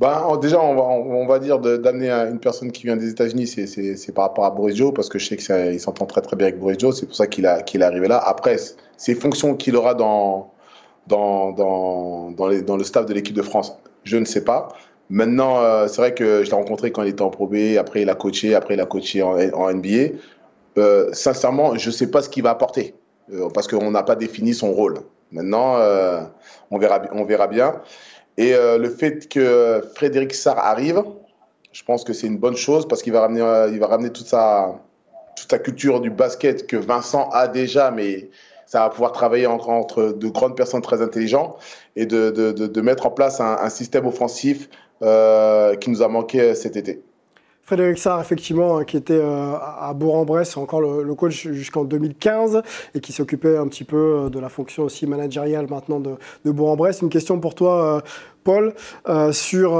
Bah, 0.00 0.28
déjà, 0.40 0.60
on 0.62 0.76
va, 0.76 0.82
on 0.82 1.26
va 1.26 1.40
dire 1.40 1.58
d'amener 1.58 2.08
un- 2.08 2.30
une 2.30 2.38
personne 2.38 2.70
qui 2.70 2.84
vient 2.84 2.96
des 2.96 3.10
États-Unis, 3.10 3.48
c'est- 3.48 4.12
par 4.14 4.26
rapport 4.26 4.44
à 4.44 4.50
Boris 4.50 4.76
Joe, 4.76 4.94
parce 4.94 5.08
que 5.08 5.18
je 5.18 5.26
sais 5.26 5.36
qu'il 5.36 5.80
s'entend 5.80 6.06
très 6.06 6.20
très 6.20 6.36
bien 6.36 6.46
avec 6.46 6.60
Boris 6.60 6.78
Joe, 6.78 6.96
c'est 6.96 7.06
pour 7.06 7.16
ça 7.16 7.26
qu'il 7.26 7.44
est 7.46 7.82
arrivé 7.82 8.06
là. 8.06 8.18
Après, 8.18 8.56
ces 8.96 9.14
fonctions 9.16 9.56
qu'il 9.56 9.74
aura 9.74 9.94
dans, 9.94 10.52
dans, 11.08 11.50
dans, 11.50 12.30
dans 12.30 12.76
le 12.76 12.84
staff 12.84 13.06
de 13.06 13.14
l'équipe 13.14 13.34
de 13.34 13.42
France, 13.42 13.76
je 14.04 14.16
ne 14.18 14.24
sais 14.24 14.44
pas. 14.44 14.68
Maintenant, 15.10 15.60
euh, 15.60 15.88
c'est 15.88 16.00
vrai 16.00 16.14
que 16.14 16.44
je 16.44 16.50
l'ai 16.50 16.56
rencontré 16.56 16.92
quand 16.92 17.02
il 17.02 17.08
était 17.08 17.22
en 17.22 17.30
Pro 17.30 17.46
B, 17.46 17.76
après 17.78 18.02
il 18.02 18.10
a 18.10 18.14
coaché, 18.14 18.54
après 18.54 18.74
il 18.74 18.80
a 18.80 18.86
coaché 18.86 19.22
en, 19.22 19.72
NBA. 19.72 20.18
Euh, 20.76 21.08
sincèrement, 21.12 21.76
je 21.76 21.88
ne 21.88 21.94
sais 21.94 22.10
pas 22.10 22.20
ce 22.20 22.28
qu'il 22.28 22.42
va 22.42 22.50
apporter, 22.50 22.94
euh, 23.32 23.48
parce 23.52 23.66
qu'on 23.66 23.90
n'a 23.90 24.02
pas 24.02 24.16
défini 24.16 24.52
son 24.52 24.72
rôle. 24.72 24.98
Maintenant, 25.30 25.76
on, 26.70 26.78
verra, 26.78 27.02
on 27.12 27.24
verra 27.24 27.48
bien. 27.48 27.82
Et 28.38 28.54
le 28.54 28.88
fait 28.88 29.28
que 29.28 29.82
Frédéric 29.94 30.32
Sarr 30.32 30.58
arrive, 30.58 31.02
je 31.72 31.84
pense 31.84 32.02
que 32.02 32.14
c'est 32.14 32.26
une 32.26 32.38
bonne 32.38 32.56
chose 32.56 32.88
parce 32.88 33.02
qu'il 33.02 33.12
va 33.12 33.20
ramener, 33.20 33.42
il 33.70 33.78
va 33.78 33.88
ramener 33.88 34.08
toute 34.08 34.26
sa, 34.26 34.80
culture 35.62 36.00
du 36.00 36.08
basket 36.08 36.66
que 36.66 36.78
Vincent 36.78 37.28
a 37.28 37.46
déjà, 37.46 37.90
mais 37.90 38.30
ça 38.64 38.80
va 38.80 38.88
pouvoir 38.88 39.12
travailler 39.12 39.46
entre, 39.46 39.68
entre 39.68 40.02
de 40.12 40.28
grandes 40.28 40.56
personnes 40.56 40.80
très 40.80 41.02
intelligentes 41.02 41.58
et 41.94 42.06
de, 42.06 42.80
mettre 42.80 43.04
en 43.04 43.10
place 43.10 43.38
un 43.40 43.68
système 43.68 44.06
offensif 44.06 44.70
euh, 45.02 45.76
qui 45.76 45.90
nous 45.90 46.02
a 46.02 46.08
manqué 46.08 46.54
cet 46.54 46.76
été. 46.76 47.02
Frédéric 47.62 47.98
Sarr, 47.98 48.20
effectivement, 48.20 48.78
hein, 48.78 48.84
qui 48.84 48.96
était 48.96 49.12
euh, 49.12 49.54
à 49.60 49.92
Bourg-en-Bresse, 49.94 50.56
encore 50.56 50.80
le, 50.80 51.14
coach 51.14 51.48
jusqu'en 51.48 51.84
2015, 51.84 52.62
et 52.94 53.00
qui 53.00 53.12
s'occupait 53.12 53.58
un 53.58 53.68
petit 53.68 53.84
peu 53.84 53.96
euh, 53.96 54.28
de 54.30 54.40
la 54.40 54.48
fonction 54.48 54.84
aussi 54.84 55.06
managériale 55.06 55.66
maintenant 55.68 56.00
de, 56.00 56.16
de 56.44 56.50
Bourg-en-Bresse. 56.50 57.02
Une 57.02 57.10
question 57.10 57.38
pour 57.38 57.54
toi, 57.54 58.02
Paul, 58.42 58.74
sur 59.32 59.76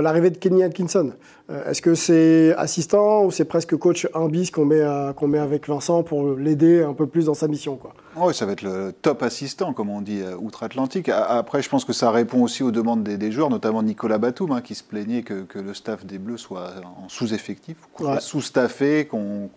l'arrivée 0.00 0.30
de 0.30 0.38
Kenny 0.38 0.62
Atkinson. 0.62 1.12
Euh, 1.52 1.70
Est-ce 1.70 1.82
que 1.82 1.94
c'est 1.94 2.54
assistant 2.56 3.24
ou 3.24 3.30
c'est 3.30 3.44
presque 3.44 3.76
coach 3.76 4.08
1 4.14 4.28
bis 4.28 4.50
qu'on 4.50 4.64
met, 4.64 4.82
qu'on 5.16 5.28
met 5.28 5.38
avec 5.38 5.68
Vincent 5.68 6.02
pour 6.02 6.30
l'aider 6.36 6.82
un 6.82 6.94
peu 6.94 7.06
plus 7.06 7.26
dans 7.26 7.34
sa 7.34 7.46
mission 7.48 7.76
quoi? 7.76 7.92
Oui, 8.16 8.34
ça 8.34 8.44
va 8.46 8.52
être 8.52 8.62
le 8.62 8.92
top 8.92 9.22
assistant, 9.22 9.72
comme 9.72 9.88
on 9.88 10.00
dit, 10.02 10.20
euh, 10.20 10.36
outre-Atlantique. 10.38 11.08
Après, 11.08 11.62
je 11.62 11.68
pense 11.68 11.84
que 11.84 11.92
ça 11.92 12.10
répond 12.10 12.42
aussi 12.42 12.62
aux 12.62 12.70
demandes 12.70 13.02
des, 13.02 13.16
des 13.16 13.32
joueurs, 13.32 13.48
notamment 13.50 13.82
Nicolas 13.82 14.18
Batum, 14.18 14.52
hein, 14.52 14.60
qui 14.60 14.74
se 14.74 14.82
plaignait 14.84 15.22
que, 15.22 15.42
que 15.42 15.58
le 15.58 15.72
staff 15.74 16.04
des 16.04 16.18
Bleus 16.18 16.38
soit 16.38 16.72
en 17.02 17.08
sous-effectif, 17.08 17.76
Ouais. 18.00 18.20
sous-staffé, 18.20 19.06
qu'on 19.06 19.48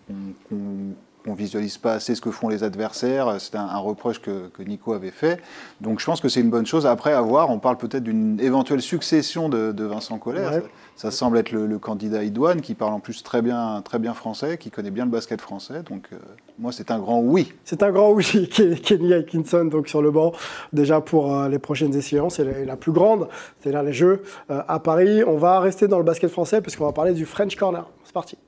qu'on 1.24 1.34
visualise 1.34 1.76
pas 1.76 1.94
assez 1.94 2.14
ce 2.14 2.20
que 2.20 2.30
font 2.30 2.48
les 2.48 2.62
adversaires. 2.62 3.40
C'est 3.40 3.56
un, 3.56 3.66
un 3.66 3.78
reproche 3.78 4.20
que, 4.22 4.46
que 4.46 4.62
Nico 4.62 4.92
avait 4.92 5.10
fait. 5.10 5.40
Donc, 5.80 5.98
je 5.98 6.06
pense 6.06 6.20
que 6.20 6.28
c'est 6.28 6.40
une 6.40 6.50
bonne 6.50 6.66
chose. 6.66 6.86
Après, 6.86 7.12
à 7.12 7.20
voir, 7.20 7.50
on 7.50 7.58
parle 7.58 7.78
peut-être 7.78 8.04
d'une 8.04 8.38
éventuelle 8.40 8.80
succession 8.80 9.48
de, 9.48 9.72
de 9.72 9.84
Vincent 9.84 10.18
Collet. 10.18 10.46
Ouais. 10.46 10.62
Ça, 10.96 11.10
semble 11.10 11.38
être 11.38 11.52
le, 11.52 11.78
candidat 11.78 12.24
idoine, 12.24 12.60
qui 12.60 12.74
parle 12.74 12.94
en 12.94 13.00
plus 13.00 13.22
très 13.22 13.42
bien, 13.42 13.82
très 13.84 13.98
bien 13.98 14.14
français, 14.14 14.58
qui 14.58 14.70
connaît 14.70 14.90
bien 14.90 15.04
le 15.04 15.10
basket 15.10 15.40
français. 15.40 15.82
Donc, 15.82 16.08
euh, 16.12 16.16
moi, 16.58 16.72
c'est 16.72 16.90
un 16.90 16.98
grand 16.98 17.20
oui. 17.20 17.52
C'est 17.64 17.82
un 17.82 17.90
grand 17.90 18.12
oui, 18.12 18.24
Ke- 18.24 18.80
Kenny 18.80 19.12
Atkinson, 19.12 19.66
donc 19.66 19.88
sur 19.88 20.00
le 20.00 20.10
banc, 20.10 20.32
déjà 20.72 21.00
pour 21.00 21.34
euh, 21.34 21.48
les 21.48 21.58
prochaines 21.58 21.94
échéances, 21.94 22.38
et 22.38 22.64
la, 22.64 22.76
plus 22.76 22.92
grande, 22.92 23.28
c'est-à-dire 23.60 23.82
les 23.82 23.92
Jeux 23.92 24.22
euh, 24.50 24.62
à 24.66 24.78
Paris. 24.78 25.22
On 25.24 25.36
va 25.36 25.60
rester 25.60 25.86
dans 25.86 25.98
le 25.98 26.04
basket 26.04 26.30
français, 26.30 26.60
puisqu'on 26.62 26.86
va 26.86 26.92
parler 26.92 27.12
du 27.12 27.26
French 27.26 27.56
Corner. 27.56 27.86
C'est 28.04 28.14
parti. 28.14 28.38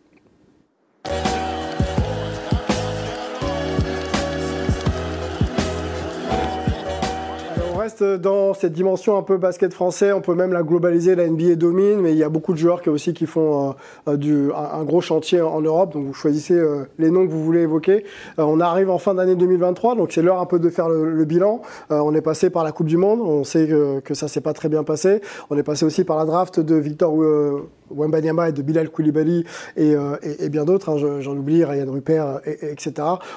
Dans 8.03 8.55
cette 8.55 8.73
dimension 8.73 9.17
un 9.17 9.23
peu 9.23 9.37
basket 9.37 9.73
français, 9.73 10.13
on 10.13 10.21
peut 10.21 10.35
même 10.35 10.53
la 10.53 10.63
globaliser, 10.63 11.15
la 11.15 11.29
NBA 11.29 11.57
domine, 11.57 12.01
mais 12.01 12.13
il 12.13 12.19
y 12.19 12.23
a 12.23 12.29
beaucoup 12.29 12.53
de 12.53 12.59
joueurs 12.59 12.83
qui 12.83 12.89
aussi 12.89 13.15
qui 13.15 13.27
font 13.27 13.75
euh, 14.09 14.17
euh, 14.17 14.51
un, 14.55 14.85
gros 14.85 15.01
chantier 15.01 15.41
en 15.41 15.61
Europe, 15.61 15.93
donc 15.93 16.07
vous 16.07 16.15
choisissez 16.15 16.55
euh, 16.55 16.85
les 16.99 17.11
noms 17.11 17.27
que 17.27 17.31
vous 17.31 17.45
voulez 17.45 17.63
évoquer. 17.63 18.05
Euh, 18.39 18.43
on 18.43 18.61
arrive 18.61 18.91
en 18.91 18.99
fin 18.99 19.15
d'année 19.15 19.37
2023, 19.37 19.97
donc 19.97 20.13
c'est 20.13 20.23
l'heure 20.23 20.41
un 20.41 20.47
peu 20.47 20.59
de 20.59 20.69
faire 20.71 20.89
le, 20.89 21.25
bilan. 21.25 21.61
On 21.91 22.15
est 22.15 22.23
passé 22.23 22.49
par 22.49 22.65
la 22.65 22.73
Coupe 22.73 22.87
du 22.87 22.97
Monde, 22.97 23.21
on 23.21 23.45
sait 23.45 23.67
que, 23.67 24.01
que 24.01 24.15
ça 24.15 24.29
s'est 24.29 24.41
pas 24.41 24.55
très 24.55 24.69
bien 24.69 24.83
passé. 24.83 25.21
On 25.51 25.57
est 25.57 25.63
passé 25.63 25.85
aussi 25.85 26.05
par 26.05 26.17
la 26.17 26.25
draft 26.25 26.61
de 26.61 26.75
Victor 26.77 27.13
Wembanyama 27.91 28.49
et 28.49 28.53
de 28.53 28.63
Bilal 28.63 28.91
Koulibaly 28.91 29.45
et, 29.77 29.95
euh, 29.95 30.17
et, 30.23 30.49
bien 30.49 30.65
d'autres, 30.65 30.89
hein, 30.91 30.97
je- 30.99 31.21
j'en 31.21 31.37
oublie, 31.37 31.65
Ryan 31.65 31.91
Rupert, 31.91 32.41
et, 32.47 32.51
et- 32.67 32.73
etc. 32.73 32.93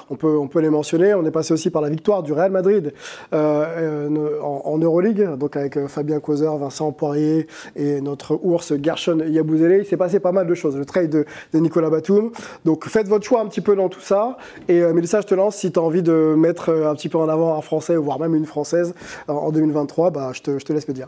On 0.10 0.15
peut, 0.15 0.38
on 0.38 0.48
peut 0.48 0.60
les 0.60 0.70
mentionner. 0.70 1.13
On 1.13 1.25
est 1.25 1.31
passé 1.31 1.53
aussi 1.53 1.70
par 1.70 1.81
la 1.81 1.89
victoire 1.89 2.24
du 2.24 2.34
Real 2.34 2.51
Madrid 2.51 2.93
euh, 3.34 3.65
euh, 4.10 4.39
en, 4.41 4.62
en 4.65 4.77
Euroleague, 4.77 5.36
donc 5.38 5.55
avec 5.58 5.77
euh, 5.77 5.88
Fabien 5.88 6.20
Causeur, 6.20 6.58
Vincent 6.58 6.91
Poirier 6.91 7.48
et 7.75 8.01
notre 8.01 8.39
ours 8.43 8.74
Gershon 8.81 9.20
Yabouzélé. 9.27 9.79
Il 9.79 9.86
s'est 9.86 9.98
passé 9.98 10.20
pas 10.20 10.31
mal 10.31 10.48
de 10.48 10.53
choses. 10.55 10.77
Le 10.77 10.86
trade 10.86 11.10
de, 11.10 11.25
de 11.53 11.60
Nicolas 11.60 11.89
Batum. 11.89 12.31
Donc 12.65 12.88
faites 12.88 13.08
votre 13.08 13.25
choix 13.25 13.41
un 13.41 13.48
petit 13.48 13.62
peu 13.62 13.75
dans 13.75 13.89
tout 13.89 14.01
ça. 14.01 14.38
Et 14.67 14.81
euh, 14.81 14.93
Mélissa, 14.93 15.22
je 15.22 15.27
te 15.27 15.36
lance. 15.36 15.55
Si 15.58 15.72
tu 15.72 15.79
as 15.79 15.81
envie 15.81 16.03
de 16.03 16.36
mettre 16.38 16.70
euh, 16.70 16.89
un 16.89 16.96
petit 16.96 17.10
peu 17.10 17.17
en 17.17 17.29
avant 17.29 17.58
un 17.58 17.62
Français, 17.62 17.96
voire 17.96 18.20
même 18.20 18.36
une 18.36 18.46
Française 18.46 18.93
en 19.27 19.51
2023, 19.51 20.12
bah, 20.12 20.31
je, 20.34 20.41
te, 20.41 20.60
je 20.60 20.65
te 20.65 20.74
laisse 20.74 20.88
me 20.88 20.93
dire. 20.93 21.08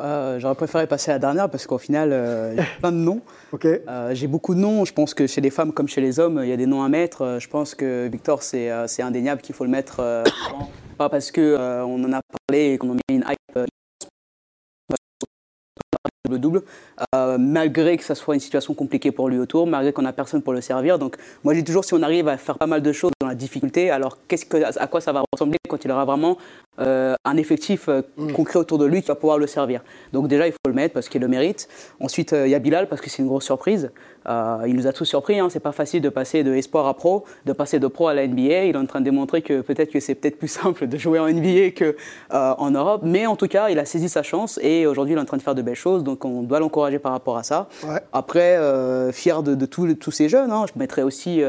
Euh, 0.00 0.38
J'aurais 0.38 0.54
préféré 0.54 0.86
passer 0.86 1.10
à 1.10 1.14
la 1.14 1.18
dernière 1.18 1.50
parce 1.50 1.66
qu'au 1.66 1.78
final, 1.78 2.10
euh, 2.12 2.50
il 2.52 2.58
y 2.58 2.60
a 2.62 2.66
plein 2.78 2.92
de 2.92 2.96
noms. 2.96 3.20
Euh, 3.64 4.14
J'ai 4.14 4.28
beaucoup 4.28 4.54
de 4.54 4.60
noms. 4.60 4.84
Je 4.84 4.92
pense 4.92 5.12
que 5.12 5.26
chez 5.26 5.40
les 5.40 5.50
femmes 5.50 5.72
comme 5.72 5.88
chez 5.88 6.00
les 6.00 6.20
hommes, 6.20 6.40
il 6.42 6.48
y 6.48 6.52
a 6.52 6.56
des 6.56 6.66
noms 6.66 6.82
à 6.82 6.88
mettre. 6.88 7.22
Euh, 7.22 7.38
Je 7.40 7.48
pense 7.48 7.74
que 7.74 8.08
Victor, 8.08 8.42
c'est 8.42 8.70
indéniable 9.02 9.42
qu'il 9.42 9.54
faut 9.54 9.64
le 9.64 9.70
mettre. 9.70 9.96
pas 10.96 11.08
parce 11.08 11.32
qu'on 11.32 11.42
on 11.42 12.04
en 12.04 12.12
a 12.12 12.20
parlé 12.48 12.72
et 12.74 12.78
qu'on 12.78 12.90
en 12.90 12.94
met 12.94 13.00
une 13.08 13.24
hype 13.28 13.58
double-double, 16.24 16.62
malgré 17.38 17.96
que 17.96 18.04
ça 18.04 18.14
soit 18.14 18.34
une 18.34 18.40
situation 18.40 18.72
compliquée 18.74 19.10
pour 19.10 19.28
lui 19.28 19.38
autour, 19.38 19.66
malgré 19.66 19.92
qu'on 19.92 20.02
n'a 20.02 20.12
personne 20.12 20.42
pour 20.42 20.52
le 20.52 20.60
servir. 20.60 20.98
Donc, 20.98 21.16
moi, 21.42 21.54
je 21.54 21.58
dis 21.58 21.64
toujours, 21.64 21.84
si 21.84 21.94
on 21.94 22.02
arrive 22.02 22.28
à 22.28 22.36
faire 22.36 22.56
pas 22.56 22.66
mal 22.68 22.82
de 22.82 22.92
choses 22.92 23.10
dans 23.20 23.26
la 23.26 23.34
difficulté, 23.34 23.90
alors 23.90 24.18
qu'est-ce 24.28 24.44
que, 24.46 24.78
à 24.78 24.86
quoi 24.86 25.00
ça 25.00 25.12
va 25.12 25.24
ressembler 25.32 25.58
quand 25.68 25.84
il 25.84 25.90
aura 25.90 26.04
vraiment 26.04 26.38
euh, 26.80 27.14
un 27.24 27.36
effectif 27.36 27.88
euh, 27.88 28.02
concret 28.34 28.58
autour 28.58 28.78
de 28.78 28.86
lui 28.86 29.02
qui 29.02 29.08
va 29.08 29.14
pouvoir 29.14 29.38
le 29.38 29.46
servir. 29.46 29.82
Donc 30.12 30.28
déjà, 30.28 30.46
il 30.46 30.52
faut 30.52 30.58
le 30.68 30.72
mettre 30.74 30.94
parce 30.94 31.08
qu'il 31.08 31.20
le 31.20 31.28
mérite. 31.28 31.68
Ensuite, 32.00 32.32
euh, 32.32 32.46
il 32.46 32.50
y 32.50 32.54
a 32.54 32.58
Bilal 32.58 32.88
parce 32.88 33.00
que 33.00 33.10
c'est 33.10 33.22
une 33.22 33.28
grosse 33.28 33.44
surprise. 33.44 33.90
Il 34.66 34.76
nous 34.76 34.86
a 34.86 34.92
tous 34.92 35.06
surpris. 35.06 35.40
Hein. 35.40 35.48
C'est 35.50 35.60
pas 35.60 35.72
facile 35.72 36.02
de 36.02 36.08
passer 36.10 36.44
de 36.44 36.54
espoir 36.54 36.86
à 36.86 36.94
pro, 36.94 37.24
de 37.46 37.52
passer 37.52 37.78
de 37.78 37.86
pro 37.86 38.08
à 38.08 38.14
la 38.14 38.26
NBA. 38.26 38.64
Il 38.64 38.74
est 38.74 38.76
en 38.76 38.84
train 38.86 39.00
de 39.00 39.04
démontrer 39.06 39.40
que 39.40 39.62
peut-être 39.62 39.90
que 39.90 39.98
c'est 39.98 40.14
peut-être 40.14 40.38
plus 40.38 40.48
simple 40.60 40.86
de 40.86 40.96
jouer 40.98 41.18
en 41.18 41.26
NBA 41.28 41.70
que 41.74 41.96
en 42.30 42.70
Europe. 42.70 43.00
Mais 43.04 43.26
en 43.26 43.34
tout 43.36 43.48
cas, 43.48 43.70
il 43.70 43.78
a 43.78 43.84
saisi 43.86 44.08
sa 44.08 44.22
chance 44.22 44.60
et 44.62 44.86
aujourd'hui, 44.86 45.14
il 45.14 45.18
est 45.18 45.20
en 45.20 45.24
train 45.24 45.38
de 45.38 45.42
faire 45.42 45.54
de 45.54 45.62
belles 45.62 45.74
choses. 45.74 46.04
Donc 46.04 46.24
on 46.24 46.42
doit 46.42 46.60
l'encourager 46.60 46.98
par 46.98 47.12
rapport 47.12 47.38
à 47.38 47.42
ça. 47.42 47.68
Ouais. 47.82 48.00
Après, 48.12 48.58
fier 49.12 49.42
de, 49.42 49.54
de 49.54 49.66
tous, 49.66 49.94
tous 49.94 50.10
ces 50.10 50.28
jeunes, 50.28 50.50
hein, 50.52 50.66
je 50.72 50.78
mettrais 50.78 51.02
aussi 51.02 51.42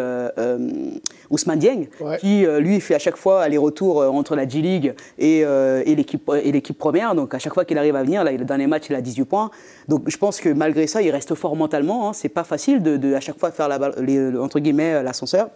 Ousmane 1.29 1.59
Dieng, 1.59 1.87
Ouais. 1.99 2.17
qui 2.17 2.45
lui 2.59 2.79
fait 2.81 2.95
à 2.95 2.99
chaque 2.99 3.17
fois 3.17 3.41
aller-retour 3.41 3.97
entre 3.97 4.35
la 4.35 4.47
G-League 4.47 4.95
et, 5.21 5.45
euh, 5.45 5.83
et 5.85 5.95
l'équipe 5.95 6.77
première. 6.77 7.15
Donc 7.15 7.33
à 7.33 7.39
chaque 7.39 7.53
fois 7.53 7.63
qu'il 7.63 7.77
arrive 7.77 7.95
à 7.95 8.03
venir, 8.03 8.23
là, 8.23 8.31
le 8.31 8.43
dernier 8.43 8.67
match, 8.67 8.85
il 8.89 8.95
a 8.95 9.01
18 9.01 9.25
points. 9.25 9.51
Donc 9.87 10.03
je 10.07 10.17
pense 10.17 10.39
que 10.41 10.49
malgré 10.49 10.87
ça, 10.87 11.01
il 11.01 11.11
reste 11.11 11.35
fort 11.35 11.55
mentalement. 11.55 12.09
Hein. 12.09 12.13
C'est 12.13 12.29
pas 12.29 12.43
facile 12.43 12.81
de, 12.83 12.97
de 12.97 13.13
à 13.13 13.19
chaque 13.19 13.39
fois 13.39 13.51
faire 13.51 13.67
la, 13.69 13.77
les- 14.01 14.31
le- 14.31 14.41
entre 14.41 14.59
guillemets 14.59 15.01
l'ascenseur. 15.03 15.49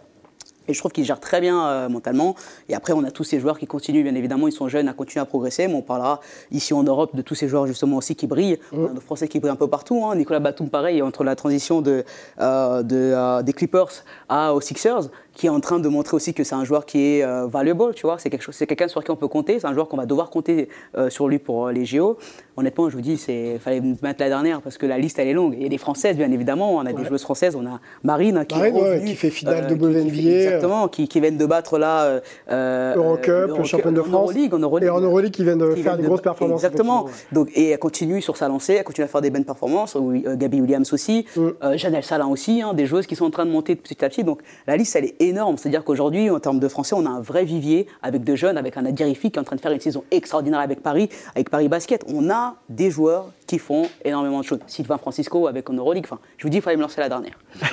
Et 0.68 0.74
je 0.74 0.80
trouve 0.80 0.90
qu'il 0.90 1.04
gère 1.04 1.20
très 1.20 1.40
bien 1.40 1.64
euh, 1.64 1.88
mentalement. 1.88 2.34
Et 2.68 2.74
après, 2.74 2.92
on 2.92 3.04
a 3.04 3.12
tous 3.12 3.22
ces 3.22 3.38
joueurs 3.38 3.56
qui 3.56 3.66
continuent, 3.68 4.02
bien 4.02 4.16
évidemment, 4.16 4.48
ils 4.48 4.52
sont 4.52 4.66
jeunes 4.68 4.88
à 4.88 4.94
continuer 4.94 5.22
à 5.22 5.24
progresser. 5.24 5.68
Mais 5.68 5.74
on 5.74 5.80
parlera 5.82 6.20
ici 6.50 6.74
en 6.74 6.82
Europe 6.82 7.14
de 7.14 7.22
tous 7.22 7.36
ces 7.36 7.46
joueurs 7.46 7.68
justement 7.68 7.98
aussi 7.98 8.16
qui 8.16 8.26
brillent. 8.26 8.58
On 8.72 8.86
a 8.86 8.92
nos 8.92 9.00
Français 9.00 9.28
qui 9.28 9.38
brillent 9.38 9.52
un 9.52 9.56
peu 9.56 9.68
partout. 9.68 10.04
hein. 10.04 10.16
Nicolas 10.16 10.40
Batum, 10.40 10.68
pareil, 10.68 11.02
entre 11.02 11.22
la 11.22 11.36
transition 11.36 11.82
de, 11.82 12.02
euh, 12.40 12.82
de, 12.82 12.96
euh, 12.96 13.42
des 13.42 13.52
Clippers 13.52 13.90
à, 14.28 14.54
aux 14.54 14.60
Sixers, 14.60 15.02
qui 15.36 15.46
est 15.48 15.50
en 15.50 15.60
train 15.60 15.78
de 15.78 15.88
montrer 15.88 16.16
aussi 16.16 16.32
que 16.32 16.44
c'est 16.44 16.54
un 16.54 16.64
joueur 16.64 16.86
qui 16.86 16.98
est 17.18 17.22
euh, 17.22 17.46
valuable, 17.46 17.92
tu 17.94 18.06
vois. 18.06 18.16
C'est 18.18 18.30
quelque 18.30 18.40
chose, 18.42 18.54
c'est 18.54 18.66
quelqu'un 18.66 18.88
sur 18.88 19.04
qui 19.04 19.10
on 19.10 19.16
peut 19.16 19.28
compter. 19.28 19.60
C'est 19.60 19.66
un 19.66 19.74
joueur 19.74 19.86
qu'on 19.88 19.98
va 19.98 20.06
devoir 20.06 20.30
compter 20.30 20.70
euh, 20.96 21.10
sur 21.10 21.28
lui 21.28 21.38
pour 21.38 21.66
euh, 21.66 21.72
les 21.72 21.84
JO. 21.84 22.16
Honnêtement, 22.56 22.88
je 22.88 22.96
vous 22.96 23.02
dis, 23.02 23.18
c'est 23.18 23.58
fallait 23.58 23.82
me 23.82 23.96
mettre 24.02 24.20
la 24.20 24.28
dernière 24.30 24.62
parce 24.62 24.78
que 24.78 24.86
la 24.86 24.96
liste 24.96 25.18
elle 25.18 25.28
est 25.28 25.34
longue. 25.34 25.54
Il 25.58 25.62
y 25.62 25.66
a 25.66 25.68
des 25.68 25.76
Françaises, 25.76 26.16
bien 26.16 26.32
évidemment. 26.32 26.74
On 26.76 26.86
a 26.86 26.92
des 26.94 27.04
joueuses 27.04 27.20
françaises. 27.22 27.54
On 27.54 27.66
a 27.66 27.80
Marine 28.02 28.38
hein, 28.38 28.44
qui, 28.46 28.56
Marine, 28.56 28.74
ouais, 28.76 29.02
qui 29.04 29.14
fait 29.14 29.28
finale 29.28 29.66
qui- 29.66 29.74
qui 29.74 29.78
fait- 29.78 29.86
WNBA. 29.86 30.30
Exactement, 30.44 30.88
qui, 30.88 31.06
qui 31.06 31.20
viennent 31.20 31.36
de 31.36 31.44
battre 31.46 31.76
là. 31.78 32.18
Eurocup, 32.96 33.62
championne 33.64 33.94
de 33.94 34.00
France. 34.02 34.30
Euroleague, 34.30 34.54
en 34.54 34.58
Euroleague. 34.58 34.86
Et 34.88 34.90
en 34.90 35.00
Euroleague, 35.00 35.32
qui 35.32 35.44
viennent 35.44 35.58
de 35.58 35.66
faire 35.74 35.82
viennent 35.82 35.96
une 35.96 36.02
de- 36.02 36.06
grosse 36.08 36.22
performance. 36.22 36.64
Exactement. 36.64 37.06
Donc, 37.32 37.50
et 37.54 37.70
elle 37.70 37.78
continue 37.78 38.22
sur 38.22 38.36
sa 38.36 38.48
lancée, 38.48 38.74
elle 38.74 38.84
continue 38.84 39.04
à 39.04 39.08
faire 39.08 39.20
des 39.20 39.30
bonnes 39.30 39.44
performances. 39.44 39.96
Oui, 40.00 40.24
Gabi 40.36 40.60
Williams 40.60 40.92
aussi, 40.92 41.26
Mm. 41.36 41.76
Janelle 41.76 42.04
Salin 42.04 42.26
aussi, 42.28 42.62
hein, 42.62 42.72
des 42.74 42.86
joueuses 42.86 43.06
qui 43.06 43.16
sont 43.16 43.24
en 43.26 43.30
train 43.30 43.44
de 43.44 43.50
monter 43.50 43.76
petit 43.76 44.02
à 44.04 44.08
petit. 44.08 44.24
Donc 44.24 44.40
la 44.66 44.76
liste, 44.76 44.96
elle 44.96 45.04
est 45.06 45.16
énorme. 45.28 45.56
C'est-à-dire 45.56 45.84
qu'aujourd'hui, 45.84 46.30
en 46.30 46.40
termes 46.40 46.58
de 46.58 46.68
français, 46.68 46.94
on 46.96 47.06
a 47.06 47.10
un 47.10 47.20
vrai 47.20 47.44
vivier 47.44 47.86
avec 48.02 48.24
de 48.24 48.34
jeunes, 48.34 48.58
avec 48.58 48.76
un 48.76 48.82
Nadir 48.82 49.06
Rifi 49.06 49.30
qui 49.30 49.38
est 49.38 49.40
en 49.40 49.44
train 49.44 49.56
de 49.56 49.60
faire 49.60 49.72
une 49.72 49.80
saison 49.80 50.04
extraordinaire 50.10 50.60
avec 50.60 50.82
Paris, 50.82 51.08
avec 51.34 51.50
Paris 51.50 51.68
Basket. 51.68 52.04
On 52.12 52.30
a 52.30 52.56
des 52.68 52.90
joueurs 52.90 53.30
qui 53.46 53.58
font 53.58 53.88
énormément 54.04 54.40
de 54.40 54.44
choses. 54.44 54.58
Sylvain 54.66 54.98
Francisco 54.98 55.46
avec 55.46 55.70
en. 55.70 55.76
Enfin, 56.04 56.18
je 56.36 56.42
vous 56.42 56.48
dis, 56.48 56.58
il 56.58 56.62
fallait 56.62 56.76
me 56.76 56.82
lancer 56.82 57.00
la 57.00 57.08
dernière. 57.08 57.38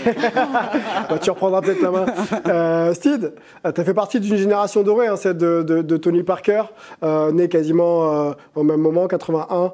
Bah, 1.10 1.20
tu 1.20 1.30
reprendras 1.30 1.62
peut-être 1.62 1.82
la 1.82 1.92
main. 1.92 2.06
Euh, 2.48 2.94
Steve, 2.94 3.34
tu 3.64 3.82
as 3.82 3.84
fait 3.84 3.94
partie 3.94 4.20
d'une 4.20 4.36
génération 4.36 4.84
dorée, 4.84 5.08
hein, 5.08 5.16
celle 5.16 5.38
de 5.38 5.98
Tony 5.98 6.24
Parker, 6.24 6.64
euh, 7.04 7.32
né 7.32 7.50
quasiment 7.50 8.12
euh, 8.12 8.32
au 8.56 8.64
même 8.64 8.80
moment, 8.80 9.08
81. 9.08 9.74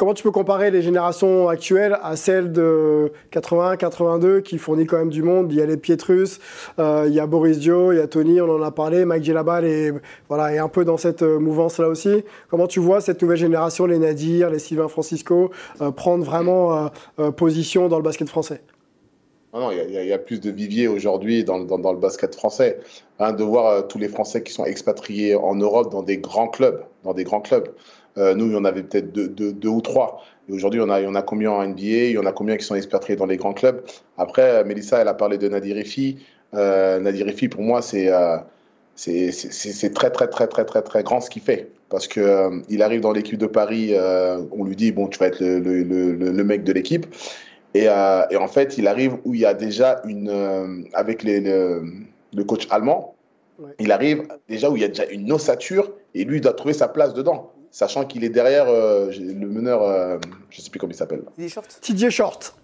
Comment 0.00 0.14
tu 0.14 0.22
peux 0.22 0.30
comparer 0.30 0.70
les 0.70 0.80
générations 0.80 1.50
actuelles 1.50 1.98
à 2.02 2.16
celles 2.16 2.52
de 2.52 3.12
81, 3.32 3.76
82 3.76 4.40
qui 4.40 4.56
fournit 4.56 4.86
quand 4.86 4.96
même 4.96 5.10
du 5.10 5.22
monde? 5.22 5.52
Il 5.52 5.58
y 5.58 5.60
a 5.60 5.66
les 5.66 5.76
Pietrus, 5.76 6.40
euh, 6.78 7.04
il 7.06 7.12
y 7.12 7.20
a 7.20 7.26
Boris 7.26 7.58
Dio, 7.58 7.92
il 7.92 7.98
y 7.98 8.00
a 8.00 8.06
Tony, 8.06 8.40
on 8.40 8.48
en 8.48 8.62
a 8.62 8.70
parlé, 8.70 9.04
Mike 9.04 9.24
Gelabal 9.24 9.66
est, 9.66 9.92
voilà, 10.26 10.54
est 10.54 10.58
un 10.58 10.68
peu 10.68 10.86
dans 10.86 10.96
cette 10.96 11.20
euh, 11.20 11.38
mouvance-là 11.38 11.86
aussi. 11.86 12.24
Comment 12.48 12.66
tu 12.66 12.80
vois 12.80 13.02
cette 13.02 13.20
nouvelle 13.20 13.36
génération, 13.36 13.84
les 13.84 13.98
Nadir, 13.98 14.48
les 14.48 14.58
Sylvain 14.58 14.88
Francisco, 14.88 15.50
euh, 15.82 15.90
prendre 15.90 16.24
vraiment 16.24 16.88
position 17.36 17.88
dans 17.88 17.98
le 17.98 18.02
basket 18.02 18.30
français? 18.30 18.62
Non, 19.52 19.60
non, 19.60 19.70
il 19.70 19.92
y 19.92 20.12
a- 20.14 20.18
plus 20.18 20.40
de 20.40 20.50
viviers 20.50 20.88
aujourd'hui 20.88 21.44
dans, 21.44 21.58
le 21.58 21.98
basket 21.98 22.34
français. 22.34 22.78
Hein, 23.18 23.32
de 23.34 23.44
voir 23.44 23.86
tous 23.86 23.98
les 23.98 24.08
Français 24.08 24.42
qui 24.42 24.50
sont 24.50 24.64
expatriés 24.64 25.34
en 25.34 25.56
Europe 25.56 25.92
dans 25.92 26.02
des 26.02 26.16
grands 26.16 26.48
clubs, 26.48 26.84
dans 27.04 27.12
des 27.12 27.24
grands 27.24 27.42
clubs. 27.42 27.68
Euh, 28.20 28.34
nous, 28.34 28.46
il 28.46 28.52
y 28.52 28.56
en 28.56 28.64
avait 28.64 28.82
peut-être 28.84 29.10
deux, 29.12 29.28
deux- 29.28 29.52
deux 29.52 29.68
ou 29.68 29.80
trois. 29.80 30.22
Et 30.48 30.52
aujourd'hui, 30.52 30.80
on 30.80 30.88
a, 30.90 31.00
il 31.00 31.04
y 31.04 31.06
en 31.08 31.14
a 31.16 31.22
combien 31.22 31.50
en 31.50 31.62
NBA 31.62 31.84
Il 32.10 32.12
y 32.12 32.18
en 32.18 32.26
a 32.26 32.32
combien 32.32 32.56
qui 32.56 32.64
sont 32.64 32.74
expatriés 32.76 33.16
dans 33.16 33.26
les 33.26 33.36
grands 33.38 33.54
clubs? 33.54 33.82
Après, 34.18 34.42
euh, 34.42 34.64
Mélissa, 34.64 34.98
elle 35.00 35.08
a 35.08 35.14
parlé 35.14 35.38
de 35.38 35.48
Nadir 35.48 35.74
Rifi. 35.76 36.18
Euh, 36.54 37.00
Nadir 37.00 37.26
Rifi, 37.26 37.48
pour 37.48 37.62
moi, 37.62 37.80
c'est 37.82 38.10
c'est 38.96 39.94
très, 39.94 40.10
très, 40.10 40.28
très, 40.28 40.46
très, 40.46 40.64
très, 40.64 40.82
très 40.82 41.02
grand 41.02 41.20
ce 41.20 41.30
qu'il 41.30 41.42
fait. 41.42 41.70
Parce 41.88 42.06
que 42.06 42.20
euh, 42.20 42.50
il 42.68 42.82
arrive 42.82 43.00
dans 43.00 43.12
l'équipe 43.12 43.38
de 43.38 43.46
Paris, 43.46 43.90
euh, 43.94 44.38
on 44.52 44.64
lui 44.64 44.76
dit, 44.76 44.92
bon, 44.92 45.08
tu 45.08 45.18
vas 45.18 45.26
être 45.26 45.40
le, 45.40 45.58
le- 45.58 46.12
le- 46.12 46.44
mec 46.44 46.62
de 46.64 46.72
l'équipe. 46.72 47.06
Et, 47.74 47.84
euh, 47.88 48.22
et 48.30 48.36
en 48.36 48.48
fait, 48.48 48.76
il 48.78 48.86
arrive 48.86 49.14
où 49.24 49.34
il 49.34 49.40
y 49.40 49.46
a 49.46 49.54
déjà 49.54 50.00
une. 50.04 50.86
avec 50.92 51.22
les, 51.22 51.40
le, 51.40 51.82
le 52.34 52.44
coach 52.44 52.66
allemand, 52.70 53.14
Ouais. 53.58 53.72
il 53.78 53.92
arrive 53.92 54.22
déjà 54.48 54.70
où 54.70 54.76
il 54.76 54.80
y 54.80 54.84
a 54.86 54.88
déjà 54.88 55.04
une 55.04 55.30
ossature 55.30 55.92
et 56.14 56.24
lui, 56.24 56.38
il 56.38 56.40
doit 56.40 56.54
trouver 56.54 56.72
sa 56.72 56.88
place 56.88 57.12
dedans. 57.12 57.52
Sachant 57.70 58.04
qu'il 58.04 58.24
est 58.24 58.30
derrière 58.30 58.66
euh, 58.68 59.10
le 59.18 59.46
meneur, 59.46 59.82
euh, 59.82 60.18
je 60.50 60.60
sais 60.60 60.70
plus 60.70 60.80
comment 60.80 60.92
il 60.92 60.96
s'appelle, 60.96 61.22
TJ 61.36 61.48
Short. 62.10 62.54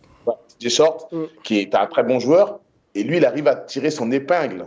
DJ 0.60 0.68
Short, 0.68 1.12
Mm. 1.12 1.24
qui 1.44 1.60
est 1.60 1.74
un 1.74 1.86
très 1.86 2.02
bon 2.02 2.18
joueur. 2.18 2.60
Et 2.94 3.02
lui, 3.02 3.18
il 3.18 3.24
arrive 3.26 3.46
à 3.46 3.54
tirer 3.54 3.90
son 3.90 4.10
épingle 4.10 4.66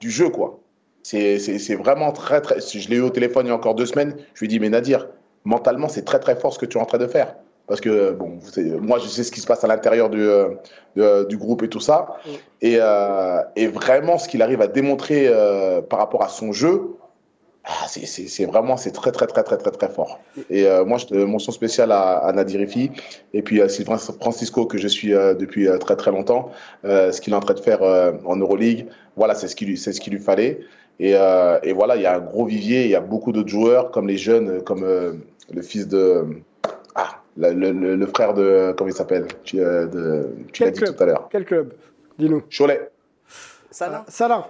du 0.00 0.10
jeu, 0.10 0.28
quoi. 0.28 0.60
C'est 1.02 1.74
vraiment 1.76 2.12
très, 2.12 2.40
très. 2.40 2.60
Je 2.60 2.88
l'ai 2.90 2.96
eu 2.96 3.00
au 3.00 3.10
téléphone 3.10 3.46
il 3.46 3.48
y 3.48 3.52
a 3.52 3.54
encore 3.54 3.74
deux 3.74 3.86
semaines. 3.86 4.14
Je 4.34 4.40
lui 4.40 4.46
ai 4.46 4.48
dit, 4.48 4.60
mais 4.60 4.68
Nadir, 4.68 5.08
mentalement, 5.44 5.88
c'est 5.88 6.04
très, 6.04 6.20
très 6.20 6.36
fort 6.36 6.52
ce 6.52 6.58
que 6.58 6.66
tu 6.66 6.76
es 6.78 6.80
en 6.80 6.84
train 6.84 6.98
de 6.98 7.06
faire. 7.06 7.34
Parce 7.66 7.80
que, 7.80 8.10
bon, 8.12 8.38
moi, 8.80 8.98
je 8.98 9.06
sais 9.08 9.22
ce 9.24 9.30
qui 9.32 9.40
se 9.40 9.46
passe 9.46 9.64
à 9.64 9.66
l'intérieur 9.68 10.10
du, 10.10 10.20
euh, 10.22 11.24
du 11.24 11.36
groupe 11.38 11.62
et 11.62 11.68
tout 11.68 11.80
ça. 11.80 12.16
Mm. 12.26 12.28
Et, 12.62 12.76
euh, 12.80 13.40
et 13.56 13.66
vraiment, 13.68 14.18
ce 14.18 14.28
qu'il 14.28 14.42
arrive 14.42 14.60
à 14.60 14.66
démontrer 14.66 15.26
euh, 15.28 15.80
par 15.80 16.00
rapport 16.00 16.22
à 16.22 16.28
son 16.28 16.52
jeu, 16.52 16.96
ah, 17.64 17.86
c'est- 17.88 18.44
vraiment, 18.46 18.76
c'est 18.76 18.90
très, 18.90 19.12
très, 19.12 19.26
très, 19.26 19.42
très, 19.42 19.56
très, 19.58 19.70
très 19.70 19.88
fort. 19.88 20.20
Et 20.48 20.66
euh, 20.66 20.84
moi, 20.84 20.98
je, 20.98 21.14
mention 21.24 21.52
spéciale 21.52 21.92
à, 21.92 22.18
à 22.18 22.32
Nadir 22.32 22.60
Rifi 22.60 22.90
et 23.34 23.42
puis 23.42 23.60
à 23.60 23.68
Sylvain 23.68 23.98
Francisco, 23.98 24.64
que 24.66 24.78
je 24.78 24.88
suis 24.88 25.14
euh, 25.14 25.34
depuis 25.34 25.68
euh, 25.68 25.76
très, 25.78 25.96
très 25.96 26.10
longtemps. 26.10 26.50
Euh, 26.84 27.12
ce 27.12 27.20
qu'il 27.20 27.32
est 27.32 27.36
en 27.36 27.40
train 27.40 27.54
de 27.54 27.60
faire 27.60 27.82
euh, 27.82 28.12
en 28.24 28.36
Euroleague, 28.36 28.86
voilà, 29.16 29.34
c'est 29.34 29.46
ce 29.48 29.54
qu'il 29.56 29.68
lui, 29.68 29.76
c'est 29.76 29.92
ce 29.92 30.00
qu'il 30.00 30.12
lui 30.14 30.20
fallait. 30.20 30.60
Et, 30.98 31.14
euh, 31.14 31.58
et 31.62 31.72
voilà, 31.72 31.96
il 31.96 32.02
y 32.02 32.06
a 32.06 32.16
un 32.16 32.20
gros 32.20 32.44
vivier, 32.46 32.84
il 32.84 32.90
y 32.90 32.94
a 32.94 33.00
beaucoup 33.00 33.32
d'autres 33.32 33.48
joueurs, 33.48 33.90
comme 33.90 34.08
les 34.08 34.18
jeunes, 34.18 34.62
comme 34.62 34.82
euh, 34.84 35.12
le 35.52 35.62
fils 35.62 35.86
de. 35.88 36.24
Ah, 36.94 37.22
le, 37.36 37.52
le- 37.52 37.72
le- 37.72 37.96
le 37.96 38.06
frère 38.06 38.34
de. 38.34 38.74
Comment 38.76 38.88
il 38.90 38.94
s'appelle 38.96 39.26
Tu, 39.44 39.60
euh, 39.60 39.86
l'as 40.60 40.70
dit 40.70 40.80
club? 40.80 40.96
tout 40.96 41.02
à 41.02 41.06
l'heure. 41.06 41.28
Quel 41.30 41.44
club? 41.44 41.72
Dis-nous. 42.18 42.42
Cholet. 42.50 42.90
Salah 43.70 44.04
Salin. 44.08 44.44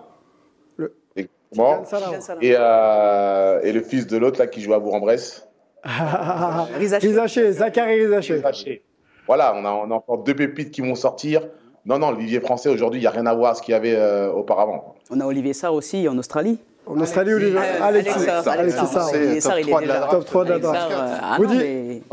Salah. 1.52 2.12
Et, 2.40 2.54
euh, 2.58 3.60
et 3.62 3.72
le 3.72 3.80
fils 3.82 4.06
de 4.06 4.16
l'autre 4.16 4.38
là 4.38 4.46
qui 4.46 4.60
joue 4.60 4.74
à 4.74 4.78
Bourg-en-Bresse. 4.78 5.46
Rizaché. 6.78 7.52
Zachary 7.52 8.06
Rizaché. 8.06 8.82
Voilà, 9.26 9.54
on 9.56 9.64
a, 9.64 9.70
on 9.70 9.90
a 9.90 9.94
encore 9.94 10.18
deux 10.18 10.34
pépites 10.34 10.70
qui 10.70 10.80
vont 10.80 10.94
sortir. 10.94 11.42
Non, 11.86 11.98
non, 11.98 12.10
le 12.10 12.18
vivier 12.18 12.40
français 12.40 12.68
aujourd'hui, 12.68 13.00
il 13.00 13.02
n'y 13.02 13.06
a 13.06 13.10
rien 13.10 13.26
à 13.26 13.34
voir 13.34 13.52
à 13.52 13.54
ce 13.54 13.62
qu'il 13.62 13.72
y 13.72 13.74
avait 13.74 13.94
euh, 13.96 14.30
auparavant. 14.32 14.94
On 15.10 15.18
a 15.20 15.24
Olivier 15.26 15.52
Sarr 15.54 15.72
aussi 15.74 16.06
en 16.08 16.18
Australie. 16.18 16.58
En 16.86 16.98
Australie, 17.00 17.32
Olivier. 17.34 17.56
Euh, 17.58 17.82
Alexis 17.82 18.10
Alex 18.12 18.24
Sarr, 18.44 18.48
Alexis 18.48 18.78
Alex 18.78 18.92
Sarr. 18.92 19.02
Sarr. 19.08 19.14
Olivier 19.14 19.40
Top 19.40 19.42
Sarr, 19.42 19.58
il 19.60 19.68
est 19.68 19.70
3 19.70 19.80
de 19.80 19.86
la 19.86 19.94
déjà- 19.94 19.98
draft. 20.06 20.12
Top 20.12 20.24
3 20.26 20.44
de 20.44 20.50
la 20.50 20.58
draft. 20.58 20.90
Euh, 20.92 21.16
ah 21.22 21.36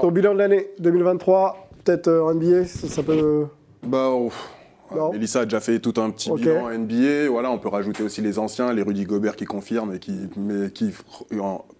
Ton 0.01 0.12
bilan 0.12 0.34
de 0.34 0.38
l'année 0.39 0.67
2023, 0.79 1.67
peut-être 1.84 2.08
en 2.12 2.34
NBA, 2.34 2.65
ça, 2.65 2.88
ça 2.88 3.03
peut. 3.03 3.48
Bah, 3.84 4.10
ouf. 4.10 4.50
Non. 4.96 5.12
Mélissa 5.12 5.41
a 5.41 5.44
déjà 5.46 5.60
fait 5.60 5.79
tout 5.79 5.94
un 5.98 6.10
petit 6.12 6.29
Ok. 6.32 6.39
bilan 6.39 6.70
NBA. 6.70 7.29
Voilà, 7.29 7.51
on 7.51 7.58
peut 7.58 7.70
rajouter 7.70 8.03
aussi 8.03 8.22
les 8.22 8.39
anciens, 8.39 8.72
les 8.74 8.82
Rudy 8.82 9.03
Gobert 9.06 9.36
qui 9.36 9.46
confirment 9.46 9.94
et 9.94 10.00
qui, 10.00 10.13
mais 10.38 10.70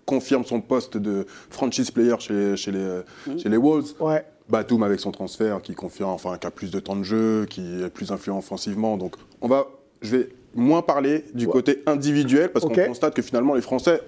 confirment 0.06 0.46
son 0.46 0.62
poste 0.62 0.98
de 0.98 1.26
franchise 1.50 1.92
player 1.92 2.16
chez, 2.20 2.56
chez, 2.56 2.72
les, 2.72 3.00
Mm. 3.28 3.38
chez 3.40 3.50
les 3.50 3.58
Wolves. 3.58 3.94
Ouais. 4.00 4.26
Batum 4.50 4.84
avec 4.84 5.00
son 5.02 5.12
transfert 5.12 5.62
qui 5.62 5.76
confirme, 5.76 6.12
enfin, 6.12 6.38
qui 6.38 6.48
a 6.48 6.52
plus 6.52 6.72
de 6.72 6.80
temps 6.80 6.96
de 6.96 7.04
jeu, 7.04 7.46
qui 7.50 7.62
est 7.84 7.90
plus 7.90 8.12
influent 8.12 8.38
offensivement. 8.38 8.96
Donc, 8.96 9.16
on 9.42 9.48
va, 9.50 9.68
je 10.02 10.16
vais 10.16 10.30
moins 10.56 10.82
parler 10.82 11.26
du 11.34 11.48
côté 11.48 11.84
individuel 11.86 12.50
parce 12.52 12.64
qu'on 12.66 12.74
constate 12.74 13.14
que 13.14 13.22
finalement 13.22 13.56
les 13.56 13.62
Français, 13.62 14.02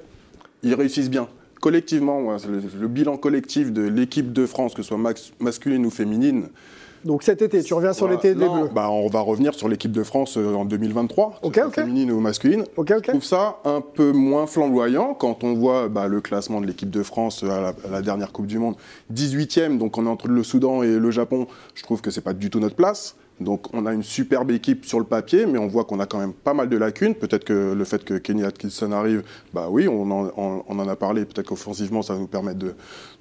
ils 0.63 0.73
réussissent 0.75 1.09
bien. 1.09 1.27
collectivement, 1.61 2.21
ouais, 2.21 2.37
le, 2.49 2.61
le 2.79 2.87
bilan 2.87 3.17
collectif 3.17 3.73
de 3.73 3.81
l'équipe 3.81 4.31
de 4.31 4.45
France, 4.45 4.73
que 4.73 4.81
ce 4.81 4.87
soit 4.87 4.97
max- 4.97 5.33
masculine 5.41 5.85
ou 5.85 5.89
féminine, 5.89 6.47
Donc 7.05 7.23
cet 7.23 7.41
été, 7.41 7.63
tu 7.63 7.73
reviens 7.73 7.93
sur 7.93 8.07
voilà, 8.07 8.21
l'été 8.21 8.35
des 8.35 8.45
non, 8.45 8.61
Bleus. 8.61 8.69
bah, 8.73 8.89
on 8.91 9.07
va 9.07 9.21
revenir 9.21 9.53
sur 9.53 9.69
l'équipe 9.69 9.91
de 9.91 10.03
France 10.03 10.37
euh, 10.37 10.53
en 10.53 10.65
2023, 10.65 11.39
que 11.41 11.47
Ok, 11.47 11.53
ce 11.55 11.59
soit 11.61 11.67
ok. 11.69 11.75
féminine 11.75 12.11
ou 12.11 12.19
masculine. 12.19 12.63
Je 12.77 12.93
trouve 13.09 13.23
ça 13.23 13.59
un 13.65 13.81
peu 13.81 14.11
moins 14.11 14.47
flamboyant 14.47 15.13
quand 15.13 15.43
on 15.43 15.53
voit 15.53 15.87
bah, 15.89 16.07
le 16.07 16.21
classement 16.21 16.61
de 16.61 16.65
l'équipe 16.65 16.89
de 16.89 17.03
France 17.03 17.43
à 17.43 17.61
la, 17.61 17.67
à 17.69 17.91
la 17.91 18.01
dernière 18.01 18.31
Coupe 18.31 18.47
du 18.47 18.59
Monde. 18.59 18.75
18e, 19.13 19.77
donc 19.77 19.97
on 19.97 20.05
est 20.05 20.09
entre 20.09 20.27
le 20.27 20.43
Soudan 20.43 20.83
et 20.83 20.97
le 20.97 21.11
Japon. 21.11 21.47
Je 21.75 21.83
trouve 21.83 22.01
que 22.01 22.11
c'est 22.11 22.21
pas 22.21 22.33
du 22.33 22.49
tout 22.49 22.59
notre 22.59 22.75
place. 22.75 23.15
Donc 23.39 23.73
on 23.73 23.85
a 23.85 23.93
une 23.93 24.03
superbe 24.03 24.51
équipe 24.51 24.85
sur 24.85 24.99
le 24.99 25.05
papier, 25.05 25.45
mais 25.45 25.57
on 25.57 25.67
voit 25.67 25.85
qu'on 25.85 25.99
a 25.99 26.05
quand 26.05 26.17
même 26.19 26.33
pas 26.33 26.53
mal 26.53 26.67
de 26.69 26.77
lacunes. 26.77 27.15
Peut-être 27.15 27.45
que 27.45 27.73
le 27.73 27.83
fait 27.85 28.03
que 28.03 28.15
Kenny 28.17 28.43
Atkinson 28.43 28.91
arrive, 28.91 29.23
bah 29.53 29.67
oui, 29.69 29.87
on 29.87 30.09
en, 30.11 30.31
on- 30.35 30.63
on 30.67 30.79
en 30.79 30.87
a 30.87 30.95
parlé. 30.95 31.25
Peut-être 31.25 31.47
qu'offensivement, 31.47 32.01
ça 32.01 32.13
va 32.13 32.19
nous 32.19 32.27
permettre 32.27 32.59
de, 32.59 32.73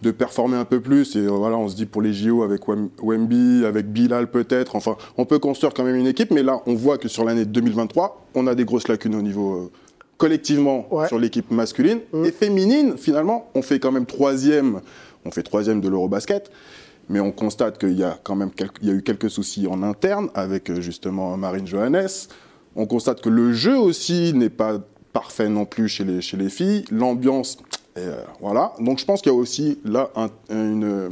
de 0.02 0.10
performer 0.10 0.56
un 0.56 0.64
peu 0.64 0.80
plus. 0.80 1.14
Et 1.16 1.20
euh, 1.20 1.28
voilà, 1.28 1.56
on 1.56 1.68
se 1.68 1.76
dit 1.76 1.87
pour 1.87 2.02
les 2.02 2.12
JO 2.12 2.42
avec 2.42 2.66
Wem- 2.66 2.88
Wemby, 3.02 3.64
avec 3.64 3.92
Bilal 3.92 4.30
peut-être. 4.30 4.75
Enfin, 4.76 4.96
on 5.16 5.25
peut 5.25 5.38
construire 5.38 5.72
quand 5.72 5.84
même 5.84 5.96
une 5.96 6.06
équipe, 6.08 6.30
mais 6.32 6.42
là, 6.42 6.60
on 6.66 6.75
voit 6.75 6.98
que 6.98 7.06
sur 7.08 7.25
l'année 7.25 7.44
2023, 7.44 8.26
on 8.34 8.46
a 8.48 8.54
des 8.54 8.64
grosses 8.64 8.88
lacunes 8.88 9.14
au 9.14 9.22
niveau 9.22 9.54
euh, 9.54 9.70
collectivement 10.16 10.92
Ouais. 10.92 11.06
sur 11.06 11.18
l'équipe 11.18 11.50
masculine 11.52 12.00
Mm. 12.12 12.25
et 12.25 12.32
féminine. 12.32 12.94
Finalement, 12.96 13.48
on 13.54 13.62
fait 13.62 13.78
quand 13.78 13.92
même 13.92 14.06
troisième. 14.06 14.80
On 15.25 15.30
fait 15.30 15.42
troisième 15.42 15.80
de 15.80 15.88
l'Eurobasket. 15.88 16.50
Mais 17.09 17.21
on 17.21 17.33
constate 17.33 17.79
qu'il 17.79 17.99
y 17.99 18.05
a 18.05 18.19
quand 18.23 18.37
même 18.37 18.50
il 18.83 18.88
y 18.88 18.91
a 18.91 18.95
eu 18.95 19.03
quelques 19.03 19.31
soucis 19.31 19.67
en 19.67 19.83
interne 19.83 20.29
avec 20.35 20.71
euh, 20.71 20.81
justement 20.81 21.37
Marine 21.37 21.67
Johannes. 21.67 22.07
On 22.77 22.87
constate 22.87 23.21
que 23.23 23.29
le 23.31 23.53
jeu 23.53 23.77
aussi 23.79 24.33
n'est 24.35 24.50
pas 24.50 24.79
parfait 25.12 25.49
non 25.49 25.65
plus 25.65 25.88
chez 25.88 26.05
les, 26.05 26.21
chez 26.21 26.37
les 26.37 26.50
filles. 26.50 26.85
L'ambiance, 26.91 27.57
euh, 27.97 28.23
voilà. 28.41 28.73
Donc 28.79 28.99
je 28.99 29.05
pense 29.05 29.23
qu'il 29.23 29.33
y 29.33 29.35
a 29.35 29.38
aussi 29.38 29.79
là 29.85 30.11
un- 30.17 30.29
une, 30.50 31.09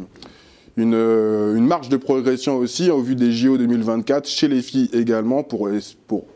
une, 0.76 0.95
une 0.95 1.67
marge 1.67 1.88
de 1.88 1.97
progression 1.97 2.57
aussi 2.59 2.91
au 2.91 3.00
vu 3.00 3.17
des 3.17 3.33
JO 3.33 3.57
2024 3.57 4.29
chez 4.29 4.49
les 4.49 4.61
filles 4.62 4.91
également 4.93 5.43
pour, 5.43 5.69
pour 6.07 6.26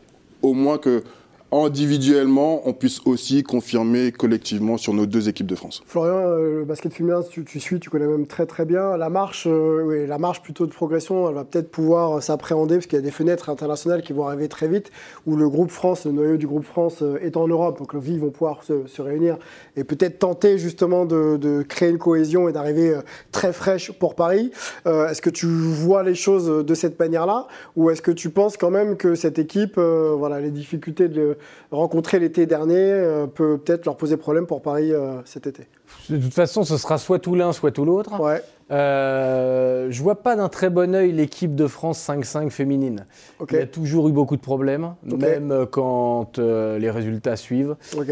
au 0.41 0.53
moins 0.53 0.79
que 0.79 1.03
individuellement 1.51 2.61
on 2.65 2.73
puisse 2.73 3.01
aussi 3.05 3.43
confirmer 3.43 4.11
collectivement 4.11 4.77
sur 4.77 4.93
nos 4.93 5.05
deux 5.05 5.29
équipes 5.29 5.47
de 5.47 5.55
France. 5.55 5.81
Florian, 5.85 6.15
euh, 6.15 6.59
le 6.59 6.65
basket 6.65 6.93
féminin, 6.93 7.21
tu, 7.29 7.43
tu 7.43 7.59
suis, 7.59 7.79
tu 7.79 7.89
connais 7.89 8.07
même 8.07 8.27
très 8.27 8.45
très 8.45 8.65
bien. 8.65 8.97
La 8.97 9.09
marche, 9.09 9.47
euh, 9.47 10.07
la 10.07 10.17
marche 10.17 10.41
plutôt 10.41 10.65
de 10.65 10.71
progression, 10.71 11.27
elle 11.27 11.35
va 11.35 11.43
peut-être 11.43 11.69
pouvoir 11.69 12.17
euh, 12.17 12.21
s'appréhender 12.21 12.75
parce 12.75 12.87
qu'il 12.87 12.97
y 12.97 13.01
a 13.01 13.03
des 13.03 13.11
fenêtres 13.11 13.49
internationales 13.49 14.01
qui 14.01 14.13
vont 14.13 14.27
arriver 14.27 14.47
très 14.47 14.67
vite 14.67 14.91
où 15.25 15.35
le 15.35 15.49
groupe 15.49 15.71
France, 15.71 16.05
le 16.05 16.11
noyau 16.11 16.37
du 16.37 16.47
groupe 16.47 16.63
France 16.63 17.03
est 17.21 17.37
en 17.37 17.47
Europe, 17.47 17.79
donc 17.79 17.93
les 17.93 18.17
vont 18.17 18.29
pouvoir 18.29 18.63
se, 18.63 19.01
réunir 19.01 19.37
et 19.75 19.83
peut-être 19.83 20.19
tenter 20.19 20.57
justement 20.57 21.05
de, 21.05 21.37
de 21.37 21.63
créer 21.63 21.89
une 21.89 21.97
cohésion 21.97 22.47
et 22.49 22.51
d'arriver 22.51 22.99
très 23.31 23.51
fraîche 23.53 23.91
pour 23.91 24.15
Paris. 24.15 24.51
Est-ce 24.85 25.21
que 25.21 25.29
tu 25.29 25.47
vois 25.47 26.03
les 26.03 26.13
choses 26.13 26.65
de 26.65 26.73
cette 26.75 26.99
manière-là? 26.99 27.47
Ou 27.75 27.89
est-ce 27.89 28.01
que 28.01 28.11
tu 28.11 28.29
penses 28.29 28.57
quand 28.57 28.69
même 28.69 28.97
que 28.97 29.15
cette 29.15 29.39
équipe, 29.39 29.77
voilà, 29.77 30.39
les 30.39 30.51
difficultés 30.51 31.07
de 31.07 31.37
rencontrer 31.71 32.19
l'été 32.19 32.45
dernier 32.45 32.75
euh, 32.77 33.27
peut 33.27 33.57
peut-être 33.57 33.85
leur 33.85 33.97
poser 33.97 34.17
problème 34.17 34.47
pour 34.47 34.61
Paris 34.61 34.91
euh, 34.91 35.21
cet 35.25 35.47
été 35.47 35.67
De 36.09 36.17
toute 36.17 36.33
façon, 36.33 36.63
ce 36.63 36.77
sera 36.77 36.97
soit 36.97 37.19
tout 37.19 37.35
l'un, 37.35 37.53
soit 37.53 37.71
tout 37.71 37.85
l'autre. 37.85 38.19
Ouais. 38.19 38.41
Euh, 38.71 39.87
je 39.89 40.01
vois 40.01 40.21
pas 40.21 40.35
d'un 40.35 40.47
très 40.47 40.69
bon 40.69 40.95
œil 40.95 41.11
l'équipe 41.11 41.55
de 41.55 41.67
France 41.67 42.07
5-5 42.07 42.49
féminine. 42.49 43.05
Il 43.49 43.57
y 43.57 43.59
a 43.59 43.67
toujours 43.67 44.07
eu 44.07 44.11
beaucoup 44.11 44.37
de 44.37 44.41
problèmes, 44.41 44.95
même 45.03 45.51
euh, 45.51 45.65
quand 45.65 46.39
euh, 46.39 46.79
les 46.79 46.89
résultats 46.89 47.35
suivent. 47.35 47.75
Ok. 47.97 48.11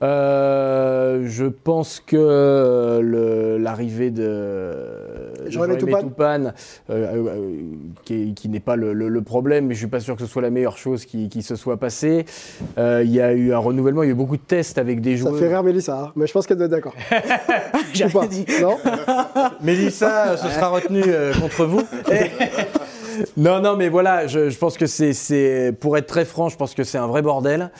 Euh, 0.00 1.24
je 1.26 1.46
pense 1.46 2.00
que 2.00 3.58
l'arrivée 3.60 4.10
de 4.10 5.27
Jean-Aimé 5.50 5.78
Toupane. 5.78 6.02
Toupane, 6.02 6.54
euh, 6.90 7.26
euh, 7.28 7.50
qui, 8.04 8.14
est- 8.30 8.34
qui 8.34 8.48
n'est 8.48 8.60
pas 8.60 8.76
le, 8.76 8.92
le- 8.92 9.08
le 9.08 9.22
problème, 9.22 9.66
mais 9.66 9.74
je 9.74 9.78
suis 9.80 9.86
pas 9.88 10.00
sûr 10.00 10.14
que 10.16 10.22
ce 10.22 10.26
soit 10.28 10.42
la 10.42 10.50
meilleure 10.50 10.76
chose 10.78 11.04
qui, 11.04 11.28
qui 11.28 11.42
se 11.42 11.56
soit 11.56 11.76
passée. 11.78 12.24
Euh, 12.78 13.02
Il 13.04 13.10
y 13.12 13.20
a 13.20 13.32
eu 13.32 13.52
un 13.52 13.58
renouvellement, 13.58 14.02
il 14.02 14.06
y 14.06 14.08
a 14.10 14.12
eu 14.12 14.16
beaucoup 14.16 14.36
de 14.36 14.42
tests 14.42 14.78
avec 14.78 15.00
des 15.00 15.16
Ça 15.16 15.22
joueurs. 15.28 15.38
fait 15.38 15.48
rire 15.48 15.62
Mélissa, 15.62 15.98
hein, 16.06 16.12
mais 16.16 16.26
je 16.26 16.32
pense 16.32 16.46
qu'elle 16.46 16.56
doit 16.58 16.66
être 16.66 16.72
d'accord. 16.72 16.94
J'ai 17.92 18.06
Ou 18.06 18.10
pas 18.10 18.26
dit. 18.26 18.44
Non 18.60 18.76
Mélissa, 19.62 20.36
ce 20.36 20.48
sera 20.48 20.68
retenu 20.68 21.02
euh, 21.06 21.32
contre 21.40 21.64
vous. 21.64 21.82
non, 23.36 23.60
non, 23.60 23.76
mais 23.76 23.88
voilà, 23.88 24.26
je, 24.26 24.50
je 24.50 24.58
pense 24.58 24.76
que 24.76 24.86
c'est, 24.86 25.12
c'est, 25.12 25.72
pour 25.80 25.96
être 25.96 26.06
très 26.06 26.24
franc, 26.24 26.48
je 26.48 26.56
pense 26.56 26.74
que 26.74 26.84
c'est 26.84 26.98
un 26.98 27.06
vrai 27.06 27.22
bordel. 27.22 27.70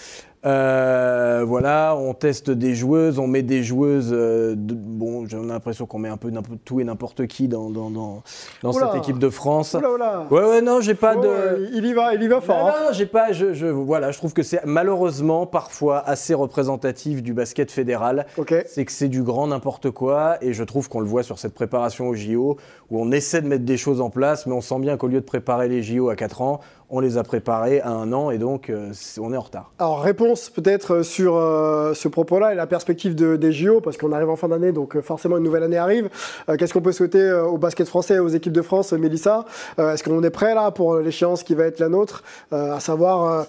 Euh, 0.47 1.45
voilà, 1.47 1.97
on 1.97 2.15
teste 2.15 2.51
des 2.51 2.75
joueuses, 2.75 3.19
on 3.19 3.27
met 3.27 3.43
des 3.43 3.63
joueuses. 3.63 4.11
euh, 4.13 4.55
de- 4.57 4.75
bon, 4.75 5.27
j'ai 5.27 5.37
l'impression 5.39 5.87
qu'on 5.87 5.99
met 5.99 6.09
un 6.09 6.17
peu 6.17 6.31
tout 6.65 6.81
et 6.81 6.85
n'importe 6.85 7.27
qui 7.27 7.49
dans, 7.49 7.71
dans, 7.71 7.91
dans, 7.91 8.23
dans 8.63 8.73
Oula. 8.73 8.87
cette 8.93 9.03
équipe 9.03 9.19
de 9.19 9.31
France. 9.31 9.75
Oula, 9.75 9.91
oula. 9.93 10.27
Ouais, 10.31 10.43
ouais, 10.49 10.63
non, 10.63 10.81
j'ai 10.81 10.95
pas 10.95 11.15
Oh, 11.17 11.23
de. 11.23 11.69
Il 11.75 11.85
y 11.87 11.93
va, 11.93 12.15
il 12.15 12.23
y 12.23 12.29
va 12.29 12.41
fort. 12.41 12.59
Non, 12.59 12.67
hein. 12.69 12.73
non, 12.87 12.93
j'ai 12.93 13.07
pas. 13.07 13.33
Je, 13.33 13.53
je- 13.53 13.67
voilà, 13.67 14.11
je 14.11 14.19
trouve 14.19 14.33
que 14.33 14.43
c'est 14.43 14.65
malheureusement 14.65 15.47
parfois 15.47 15.99
assez 16.07 16.35
représentatif 16.35 17.23
du 17.23 17.33
basket 17.33 17.71
fédéral. 17.71 18.27
C'est 18.67 18.85
que 18.85 18.93
c'est 18.93 19.09
du 19.09 19.23
grand 19.23 19.49
n'importe 19.49 19.91
quoi 19.91 20.37
et 20.41 20.53
je 20.53 20.63
trouve 20.65 20.89
qu'on 20.89 21.01
le 21.01 21.07
voit 21.07 21.23
sur 21.23 21.39
cette 21.39 21.55
préparation 21.55 22.09
aux 22.09 22.15
JO 22.15 22.57
où 22.91 23.01
on 23.01 23.11
essaie 23.13 23.43
de 23.43 23.49
mettre 23.49 23.65
des 23.65 23.77
choses 23.77 24.01
en 24.01 24.11
place, 24.11 24.47
mais 24.47 24.53
on 24.55 24.61
sent 24.61 24.79
bien 24.81 24.97
qu'au 24.97 25.09
lieu 25.09 25.21
de 25.21 25.25
préparer 25.27 25.69
les 25.69 25.83
JO 25.83 26.09
à 26.11 26.17
4 26.17 26.43
ans, 26.43 26.61
on 26.91 27.01
les 27.01 27.19
a 27.19 27.23
préparés 27.23 27.81
à 27.81 27.91
un 27.91 28.13
an 28.15 28.31
et 28.31 28.39
donc 28.39 28.71
euh, 28.71 28.93
on 29.21 29.33
est 29.33 29.37
en 29.37 29.41
retard. 29.43 29.73
Alors, 29.79 30.01
réponse 30.01 30.28
peut-être 30.55 30.95
euh, 30.97 31.03
sur 31.03 31.37
euh, 31.37 31.95
ce 31.95 32.09
propos-là 32.09 32.53
et 32.53 32.55
la 32.55 32.67
perspective 32.67 33.15
de, 33.15 33.37
des 33.37 33.53
JO, 33.53 33.81
parce 33.81 33.97
qu'on 33.97 34.13
arrive 34.13 34.31
en 34.31 34.37
fin 34.37 34.49
d'année, 34.49 34.73
donc 34.73 34.97
euh, 34.97 35.03
forcément 35.03 35.37
une 35.37 35.45
nouvelle 35.45 35.63
année 35.63 35.77
arrive. 35.79 36.09
Euh, 36.49 36.57
Qu'est-ce 36.57 36.73
qu'on 36.73 36.81
peut 36.81 36.93
souhaiter 36.93 37.21
euh, 37.21 37.45
au 37.45 37.59
basket 37.59 37.89
français, 37.89 38.19
aux 38.19 38.29
équipes 38.29 38.53
de 38.53 38.63
France, 38.63 38.93
Mélissa? 38.93 39.45
Euh, 39.79 39.95
Est-ce 39.95 40.05
qu'on 40.05 40.23
est 40.23 40.31
prêt 40.31 40.55
là 40.55 40.71
pour 40.71 40.97
l'échéance 40.97 41.43
qui 41.43 41.55
va 41.55 41.65
être 41.65 41.81
la 41.81 41.89
nôtre, 41.89 42.23
euh, 42.53 42.75
à 42.75 42.81
savoir 42.81 43.27
euh, 43.27 43.43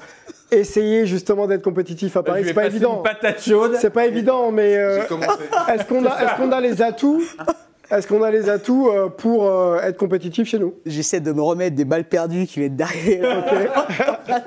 essayer 0.51 1.05
justement 1.05 1.47
d'être 1.47 1.63
compétitif 1.63 2.17
à 2.17 2.23
Paris. 2.23 2.43
C'est 2.45 2.53
pas 2.53 2.65
évident. 2.65 3.03
C'est 3.79 3.89
pas 3.91 4.05
évident, 4.05 4.51
mais 4.51 4.77
euh, 4.77 4.99
est-ce 4.99 5.07
qu'on 5.85 6.05
a, 6.05 6.23
est-ce 6.23 6.35
qu'on 6.37 6.51
a 6.51 6.61
les 6.61 6.81
atouts 6.81 7.21
Est-ce 7.91 8.05
qu'on 8.07 8.21
a 8.21 8.29
les 8.29 8.49
atouts 8.49 8.89
euh, 8.91 9.09
pour 9.09 9.47
euh, 9.47 9.79
être 9.81 9.97
compétitif 9.97 10.47
chez 10.47 10.59
nous? 10.59 10.75
J'essaie 10.85 11.19
de 11.21 11.31
me 11.31 11.41
remettre 11.41 11.75
des 11.75 11.85
balles 11.85 12.03
perdues 12.07 12.45
qui 12.45 12.59
viennent 12.59 12.75
d'arriver. 12.75 13.21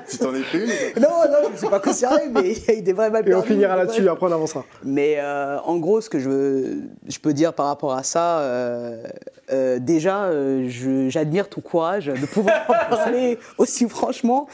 Si 0.05 0.17
t'en 0.17 0.33
es 0.33 0.39
pris 0.39 0.59
une, 0.59 1.01
non, 1.01 1.09
non, 1.09 1.37
je 1.41 1.47
ne 1.47 1.51
me 1.51 1.57
suis 1.57 1.67
pas 1.67 1.81
considéré, 1.81 2.21
mais 2.33 2.53
il 2.53 2.65
y 2.65 2.71
a 2.71 2.73
eu 2.79 2.81
des 2.81 2.93
vraies 2.93 3.09
balles 3.09 3.27
Et 3.27 3.33
on 3.33 3.39
perdues. 3.41 3.53
finira 3.55 3.73
des 3.75 3.81
là-dessus, 3.81 4.01
vraies- 4.03 4.11
après 4.13 4.27
on 4.27 4.31
avancera. 4.31 4.63
Mais 4.85 5.15
euh, 5.17 5.57
en 5.65 5.75
gros, 5.77 5.99
ce 5.99 6.09
que 6.09 6.19
je, 6.19 7.17
peux 7.21 7.33
dire 7.33 7.51
par 7.53 7.65
rapport 7.65 7.91
à 7.93 8.03
ça, 8.03 8.39
euh, 8.39 9.03
euh, 9.51 9.79
déjà, 9.79 10.25
euh, 10.27 10.69
j'admire 11.09 11.49
ton 11.49 11.59
courage 11.59 12.05
de 12.05 12.25
pouvoir 12.25 12.61
en 12.69 12.73
parler 12.95 13.37
aussi 13.57 13.89
franchement. 13.89 14.47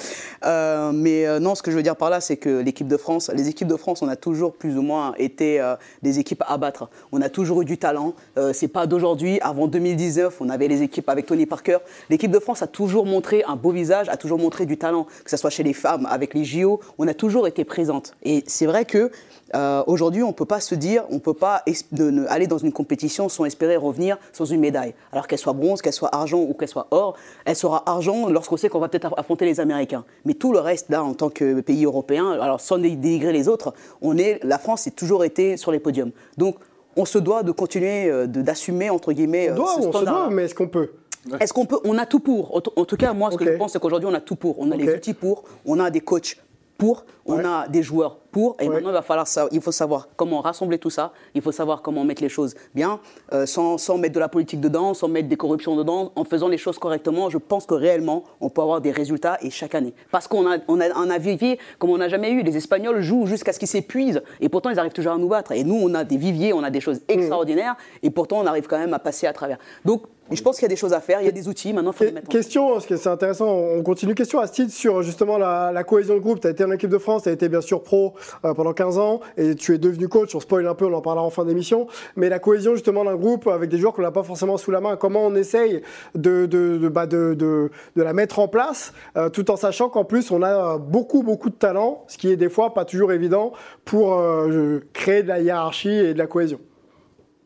Euh, 0.46 0.92
mais 0.94 1.28
euh, 1.28 1.40
non, 1.40 1.54
ce 1.54 1.62
que 1.62 1.70
je 1.70 1.76
veux 1.76 1.84
dire 1.84 1.96
par 1.96 2.10
là, 2.10 2.22
c'est 2.22 2.38
que 2.38 2.62
l'équipe 2.62 2.88
de 2.88 2.98
France, 2.98 3.30
les 3.32 3.50
équipes 3.50 3.68
de 3.68 3.78
France, 3.78 4.02
on 4.02 4.08
a 4.08 4.16
toujours 4.16 4.54
plus 4.54 4.78
ou 4.78 4.82
moins 4.82 5.14
été 5.20 5.62
euh, 5.62 5.76
des 6.02 6.18
équipes 6.18 6.44
à 6.48 6.58
battre. 6.58 6.90
On 7.12 7.22
a 7.22 7.30
toujours 7.30 7.62
eu 7.62 7.66
du 7.66 7.78
talent. 7.78 8.14
Euh, 8.40 8.52
c'est 8.52 8.68
pas 8.68 8.79
d'aujourd'hui. 8.88 9.40
Avant 9.42 9.68
2019, 9.68 10.38
on 10.42 10.50
avait 10.50 10.68
les 10.68 10.82
équipes 10.82 11.10
avec 11.10 11.26
Tony 11.26 11.46
Parker. 11.46 11.78
L'équipe 12.10 12.32
de 12.32 12.40
France 12.40 12.62
a 12.62 12.68
toujours 12.68 13.06
montré 13.06 13.44
un 13.48 13.56
beau 13.56 13.72
visage, 13.72 14.10
a 14.10 14.18
toujours 14.18 14.40
montré 14.40 14.66
du 14.66 14.78
talent, 14.78 15.06
que 15.24 15.30
ce 15.30 15.38
soit 15.38 15.50
chez 15.50 15.64
les 15.64 15.74
femmes, 15.74 16.08
avec 16.10 16.34
les 16.34 16.44
JO. 16.46 16.80
On 16.98 17.08
a 17.08 17.14
toujours 17.14 17.48
été 17.48 17.64
présente. 17.64 18.14
Et 18.24 18.44
c'est 18.48 18.66
vrai 18.66 18.86
que 18.86 19.12
euh, 19.56 19.84
aujourd'hui, 19.88 20.22
on 20.22 20.28
ne 20.28 20.34
peut 20.34 20.46
pas 20.46 20.60
se 20.60 20.76
dire, 20.76 21.04
on 21.10 21.16
ne 21.16 21.20
peut 21.20 21.34
pas 21.34 21.64
aller 22.30 22.48
dans 22.48 22.60
une 22.60 22.72
compétition 22.72 23.30
sans 23.30 23.46
espérer 23.46 23.78
revenir 23.78 24.18
sans 24.32 24.46
une 24.46 24.60
médaille. 24.60 24.94
Alors 25.12 25.28
qu'elle 25.28 25.40
soit 25.40 25.54
bronze, 25.54 25.82
qu'elle 25.82 25.94
soit 25.94 26.14
argent 26.14 26.40
ou 26.40 26.54
qu'elle 26.54 26.68
soit 26.68 26.88
or, 26.92 27.16
elle 27.46 27.56
sera 27.56 27.84
argent 27.90 28.30
lorsqu'on 28.30 28.58
sait 28.58 28.70
qu'on 28.70 28.80
va 28.80 28.90
peut-être 28.90 29.08
aff- 29.10 29.14
affronter 29.18 29.46
les 29.46 29.60
Américains. 29.60 30.06
Mais 30.26 30.36
tout 30.36 30.54
le 30.54 30.60
reste, 30.60 30.90
là, 30.90 31.04
en 31.04 31.14
tant 31.16 31.30
que 31.30 31.62
pays 31.62 31.86
européen, 31.86 32.32
alors 32.40 32.62
sans 32.62 32.78
dé- 32.78 32.96
dénigrer 32.96 33.34
les 33.34 33.48
autres, 33.48 33.74
on 34.02 34.18
est, 34.18 34.40
la 34.44 34.60
France 34.60 34.86
a 34.88 34.92
toujours 34.92 35.24
été 35.24 35.58
sur 35.58 35.72
les 35.72 35.80
podiums. 35.80 36.12
Donc, 36.38 36.56
on 37.00 37.06
se 37.06 37.18
doit 37.18 37.44
de 37.44 37.52
continuer 37.52 38.10
euh, 38.10 38.28
de- 38.28 38.42
d'assumer, 38.42 38.90
entre 38.90 39.14
guillemets, 39.14 39.50
On 39.50 39.54
euh, 39.54 39.56
doit, 39.56 39.74
ce 39.82 39.88
on 39.88 39.94
se 39.94 40.06
doit, 40.06 40.30
mais 40.30 40.44
est-ce 40.46 40.56
qu'on 40.56 40.68
peut? 40.68 40.90
Est-ce 41.40 41.54
qu'on 41.54 41.66
peut? 41.66 41.80
On 41.86 41.98
a 41.98 42.06
tout 42.06 42.20
pour. 42.20 42.56
En 42.56 42.62
tout- 42.86 42.98
cas, 42.98 43.14
moi, 43.14 43.32
ce 43.32 43.38
que 43.38 43.46
je 43.46 43.58
pense, 43.58 43.74
c'est 43.74 43.80
qu'aujourd'hui, 43.80 44.10
on 44.10 44.14
a 44.14 44.22
tout 44.22 44.36
pour. 44.36 44.60
On 44.60 44.72
a 44.72 44.76
Ok. 44.76 44.82
les 44.82 44.94
outils 44.94 45.14
pour, 45.14 45.44
on 45.66 45.80
a 45.80 45.90
des 45.90 46.02
coachs 46.02 46.38
pour, 46.78 47.06
on 47.30 47.46
a 47.46 47.68
des 47.68 47.84
joueurs 47.84 48.18
pour, 48.32 48.56
et 48.60 48.70
maintenant, 48.70 48.90
il 48.90 48.94
va 48.94 49.02
falloir. 49.02 49.26
Il 49.52 49.62
faut 49.62 49.72
savoir 49.72 50.10
comment 50.16 50.42
rassembler 50.42 50.78
tout 50.78 50.90
ça. 50.90 51.14
Il 51.34 51.42
faut 51.42 51.52
savoir 51.52 51.82
comment 51.82 52.04
mettre 52.04 52.22
les 52.22 52.30
choses 52.30 52.56
bien, 52.76 53.00
euh, 53.34 53.46
sans, 53.46 53.78
sans 53.78 53.98
mettre 53.98 54.14
de 54.14 54.20
la 54.20 54.30
politique 54.30 54.60
dedans, 54.60 54.94
sans 54.94 55.08
mettre 55.08 55.28
des 55.28 55.36
corruptions 55.38 55.76
dedans, 55.76 56.12
en 56.16 56.24
faisant 56.26 56.48
les 56.48 56.58
choses 56.58 56.78
correctement. 56.78 57.30
Je 57.30 57.38
pense 57.38 57.66
que 57.66 57.74
réellement, 57.74 58.24
on 58.42 58.50
peut 58.50 58.62
avoir 58.62 58.82
des 58.82 58.92
résultats 58.92 59.38
et 59.42 59.50
chaque 59.50 59.74
année. 59.74 59.94
Parce 60.12 60.28
qu'on 60.28 60.50
a, 60.50 60.58
on 60.68 60.80
a 60.80 60.94
un 60.94 61.18
vivier 61.18 61.58
comme 61.80 61.90
on 61.90 61.98
n'a 61.98 62.10
jamais 62.10 62.32
eu. 62.32 62.44
Les 62.44 62.56
Espagnols 62.56 63.02
jouent 63.02 63.26
jusqu'à 63.26 63.52
ce 63.54 63.60
qu'ils 63.60 63.68
s'épuisent, 63.68 64.22
et 64.42 64.50
pourtant, 64.50 64.70
ils 64.70 64.80
arrivent 64.80 64.94
toujours 64.94 65.14
à 65.14 65.18
nous 65.18 65.30
battre. 65.30 65.52
Et 65.54 65.64
nous, 65.64 65.80
on 65.82 65.94
a 65.96 66.04
des 66.04 66.18
viviers, 66.18 66.54
on 66.54 66.64
a 66.64 66.70
des 66.70 66.82
choses 66.82 67.02
extraordinaires, 67.08 67.76
et 68.04 68.12
pourtant, 68.12 68.40
on 68.40 68.46
arrive 68.46 68.68
quand 68.68 68.78
même 68.78 68.94
à 68.94 69.00
passer 69.00 69.26
à 69.26 69.34
travers. 69.34 69.58
Donc, 69.86 70.04
je 70.32 70.44
pense 70.44 70.58
qu'il 70.58 70.64
y 70.64 70.66
a 70.68 70.70
des 70.70 70.76
choses 70.76 70.94
à 70.94 71.02
faire, 71.02 71.22
il 71.22 71.26
y 71.26 71.28
a 71.28 71.32
des 71.32 71.48
outils, 71.48 71.74
maintenant, 71.74 71.90
il 71.92 71.98
faut 71.98 72.04
les 72.04 72.12
mettre 72.12 72.30
en 72.30 72.32
Question, 72.32 72.74
parce 72.74 72.86
que 72.86 72.98
c'est 72.98 73.10
intéressant, 73.10 73.48
on 73.48 73.82
continue. 73.82 74.14
Question 74.14 74.40
à 74.40 74.46
ce 74.46 74.54
titre 74.54 74.72
sur 74.72 75.02
justement 75.02 75.40
la, 75.40 75.72
la 75.72 75.84
cohésion 75.84 76.14
de 76.14 76.20
groupe. 76.20 76.40
Tu 76.40 76.46
as 76.46 76.52
été 76.52 76.64
en 76.64 76.72
équipe 76.72 76.92
de 76.92 77.00
France, 77.00 77.19
tu 77.24 77.30
as 77.30 77.32
été 77.32 77.50
bien 77.50 77.62
sûr 77.62 77.84
pro 77.84 78.14
euh, 78.46 78.54
pendant 78.54 78.74
15 78.74 78.98
ans 78.98 79.20
et 79.38 79.56
tu 79.56 79.74
es 79.74 79.78
devenu 79.78 80.08
coach. 80.08 80.36
On 80.36 80.40
spoil 80.40 80.68
un 80.68 80.76
peu, 80.76 80.86
on 80.86 80.94
en 80.94 81.02
parlera 81.02 81.26
en 81.26 81.30
fin 81.30 81.46
d'émission. 81.46 81.88
Mais 82.16 82.30
la 82.30 82.40
cohésion 82.40 82.74
justement 82.74 83.04
d'un 83.06 83.16
groupe 83.16 83.48
avec 83.48 83.70
des 83.70 83.78
joueurs 83.78 83.94
qu'on 83.94 84.02
n'a 84.02 84.12
pas 84.12 84.24
forcément 84.24 84.58
sous 84.58 84.72
la 84.72 84.82
main, 84.82 84.96
comment 84.98 85.26
on 85.26 85.36
essaye 85.36 85.82
de, 86.16 86.46
de, 86.46 86.88
bah, 86.90 87.06
de, 87.06 87.34
de, 87.34 87.70
la 87.96 88.14
mettre 88.14 88.40
en 88.40 88.48
place 88.48 88.94
euh, 89.18 89.30
tout 89.30 89.52
en 89.52 89.56
sachant 89.56 89.90
qu'en 89.90 90.06
plus 90.06 90.32
on 90.32 90.42
a 90.42 90.78
beaucoup, 90.78 91.24
beaucoup 91.24 91.50
de 91.50 91.56
talent, 91.56 92.04
ce 92.08 92.18
qui 92.18 92.32
est 92.32 92.38
des 92.38 92.50
fois 92.50 92.74
pas 92.74 92.86
toujours 92.86 93.12
évident 93.12 93.54
pour 93.86 94.14
euh, 94.14 94.80
créer 94.94 95.24
de 95.24 95.28
la 95.28 95.40
hiérarchie 95.40 95.90
et 95.90 96.14
de 96.14 96.18
la 96.18 96.28
cohésion. 96.28 96.60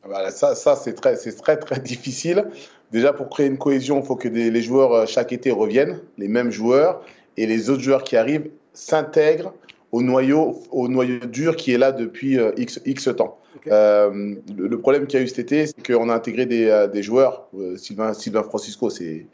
Voilà, 0.05 0.31
ça, 0.31 0.55
ça 0.55 0.75
c'est 0.75 0.93
très, 0.93 1.15
très, 1.15 1.57
très 1.57 1.79
difficile. 1.79 2.45
Déjà, 2.91 3.13
pour 3.13 3.29
créer 3.29 3.47
une 3.47 3.57
cohésion, 3.57 3.99
il 3.99 4.05
faut 4.05 4.15
que 4.15 4.27
les 4.27 4.61
joueurs, 4.61 5.07
chaque 5.07 5.31
été, 5.31 5.49
reviennent, 5.49 5.99
les 6.17 6.27
mêmes 6.27 6.51
joueurs, 6.51 7.01
et 7.37 7.45
les 7.45 7.69
autres 7.69 7.81
joueurs 7.81 8.03
qui 8.03 8.15
arrivent 8.15 8.49
s'intègrent 8.73 9.53
au 9.93 10.01
noyau, 10.01 10.61
au 10.71 10.89
noyau 10.89 11.19
dur 11.25 11.55
qui 11.55 11.71
est 11.71 11.77
là 11.77 11.93
depuis 11.93 12.37
euh, 12.37 12.51
X, 12.57 12.81
X 12.85 13.09
temps. 13.15 13.37
Euh, 13.67 14.35
le, 14.57 14.67
le 14.67 14.79
problème 14.79 15.07
qu'il 15.07 15.19
y 15.19 15.21
a 15.21 15.25
eu 15.25 15.29
cet 15.29 15.39
été, 15.39 15.67
c'est 15.67 15.85
qu'on 15.85 16.09
a 16.09 16.13
intégré 16.13 16.45
des, 16.45 16.67
euh, 16.67 16.87
des 16.87 17.01
joueurs. 17.01 17.47
Sylvain, 17.77 18.13
Sylvain 18.13 18.43
Francisco, 18.43 18.89
c'est, 18.89 19.27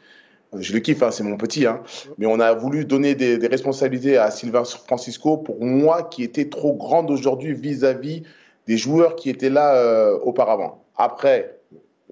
je 0.56 0.74
le 0.74 0.80
kiffe, 0.80 1.02
hein, 1.02 1.12
c'est 1.12 1.24
mon 1.24 1.38
petit, 1.38 1.66
hein. 1.66 1.82
mais 2.18 2.28
on 2.28 2.40
a 2.40 2.54
voulu 2.54 2.86
donner 2.86 3.16
des, 3.16 3.38
des 3.38 3.48
responsabilités 3.48 4.18
à 4.18 4.30
Sylvain 4.30 4.64
Francisco 4.66 5.38
pour 5.38 5.64
moi 5.64 6.04
qui 6.04 6.24
était 6.24 6.50
trop 6.50 6.74
grande 6.74 7.10
aujourd'hui 7.10 7.54
vis-à-vis 7.54 8.24
des 8.68 8.78
joueurs 8.78 9.16
qui 9.16 9.30
étaient 9.30 9.50
là 9.50 10.14
auparavant. 10.24 10.84
Après, 10.98 11.60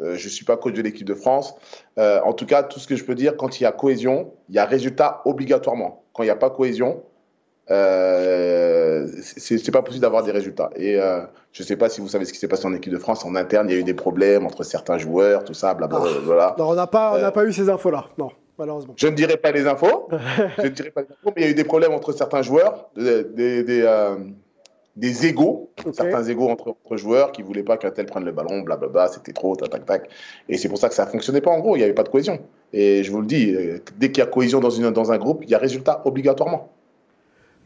euh, 0.01 0.15
je 0.15 0.25
ne 0.25 0.29
suis 0.29 0.45
pas 0.45 0.57
coach 0.57 0.73
de 0.73 0.81
l'équipe 0.81 1.07
de 1.07 1.13
France. 1.13 1.55
Euh, 1.97 2.19
en 2.23 2.33
tout 2.33 2.45
cas, 2.45 2.63
tout 2.63 2.79
ce 2.79 2.87
que 2.87 2.95
je 2.95 3.03
peux 3.03 3.15
dire, 3.15 3.35
quand 3.35 3.59
il 3.59 3.63
y 3.63 3.65
a 3.65 3.71
cohésion, 3.71 4.31
il 4.49 4.55
y 4.55 4.59
a 4.59 4.65
résultat 4.65 5.21
obligatoirement. 5.25 6.03
Quand 6.13 6.23
il 6.23 6.27
n'y 6.27 6.31
a 6.31 6.35
pas 6.35 6.49
cohésion, 6.49 7.03
euh, 7.69 9.07
c'est 9.21 9.71
pas 9.71 9.81
possible 9.81 10.01
d'avoir 10.01 10.23
des 10.23 10.31
résultats. 10.31 10.69
Et 10.75 10.99
euh, 10.99 11.21
je 11.51 11.63
ne 11.63 11.67
sais 11.67 11.75
pas 11.75 11.89
si 11.89 12.01
vous 12.01 12.07
savez 12.07 12.25
ce 12.25 12.33
qui 12.33 12.39
s'est 12.39 12.47
passé 12.47 12.65
en 12.65 12.73
équipe 12.73 12.91
de 12.93 12.97
France. 12.97 13.25
En 13.25 13.35
interne, 13.35 13.69
il 13.69 13.73
y 13.73 13.75
a 13.75 13.79
eu 13.79 13.83
des 13.83 13.93
problèmes 13.93 14.45
entre 14.45 14.63
certains 14.63 14.97
joueurs, 14.97 15.43
tout 15.43 15.53
ça, 15.53 15.73
blablabla. 15.73 16.11
voilà. 16.23 16.55
Non, 16.57 16.69
on 16.69 16.75
n'a 16.75 16.87
pas, 16.87 17.13
on 17.15 17.17
n'a 17.19 17.27
Euh. 17.27 17.31
pas 17.31 17.45
eu 17.45 17.53
ces 17.53 17.69
infos-là, 17.69 18.05
non, 18.17 18.29
malheureusement. 18.57 18.93
Je 18.97 19.07
ne 19.07 19.15
dirai 19.15 19.37
pas 19.37 19.51
les 19.51 19.67
infos. 19.67 20.07
je 20.57 20.63
ne 20.63 20.69
dirai 20.69 20.91
pas 20.91 21.01
les 21.01 21.07
infos, 21.07 21.33
mais 21.35 21.41
il 21.41 21.43
y 21.43 21.47
a 21.47 21.51
eu 21.51 21.55
des 21.55 21.63
problèmes 21.63 21.93
entre 21.93 22.11
certains 22.13 22.41
joueurs, 22.41 22.89
des, 22.95 23.23
des, 23.23 23.63
des, 23.63 23.81
euh, 23.83 24.15
des 24.95 25.27
égaux, 25.27 25.69
certains 25.93 26.23
égaux 26.23 26.49
entre, 26.49 26.69
entre 26.69 26.97
joueurs 26.97 27.31
qui 27.31 27.41
voulaient 27.43 27.63
pas 27.63 27.77
qu'un 27.77 27.91
tel 27.91 28.05
prenne 28.07 28.23
le 28.25 28.31
ballon, 28.31 28.61
blablabla, 28.61 29.09
c'était 29.09 29.33
trop, 29.33 29.55
tac, 29.55 29.69
tac, 29.69 29.85
tac. 29.85 30.09
Et 30.49 30.57
c'est 30.57 30.69
pour 30.69 30.77
ça 30.77 30.89
que 30.89 30.95
ça 30.95 31.05
fonctionnait 31.05 31.41
pas 31.41 31.51
en 31.51 31.59
gros, 31.59 31.75
il 31.75 31.79
n'y 31.79 31.83
avait 31.85 31.93
pas 31.93 32.03
de 32.03 32.09
cohésion. 32.09 32.39
Et 32.73 33.03
je 33.03 33.11
vous 33.11 33.21
le 33.21 33.27
dis, 33.27 33.53
euh, 33.53 33.79
dès 33.97 34.11
qu'il 34.11 34.23
y 34.23 34.25
a 34.25 34.29
cohésion 34.29 34.59
dans, 34.59 34.69
une, 34.71 34.89
dans 34.91 35.11
un 35.11 35.17
groupe, 35.17 35.41
il 35.43 35.49
y 35.49 35.55
a 35.55 35.57
résultat 35.59 36.01
obligatoirement. 36.05 36.71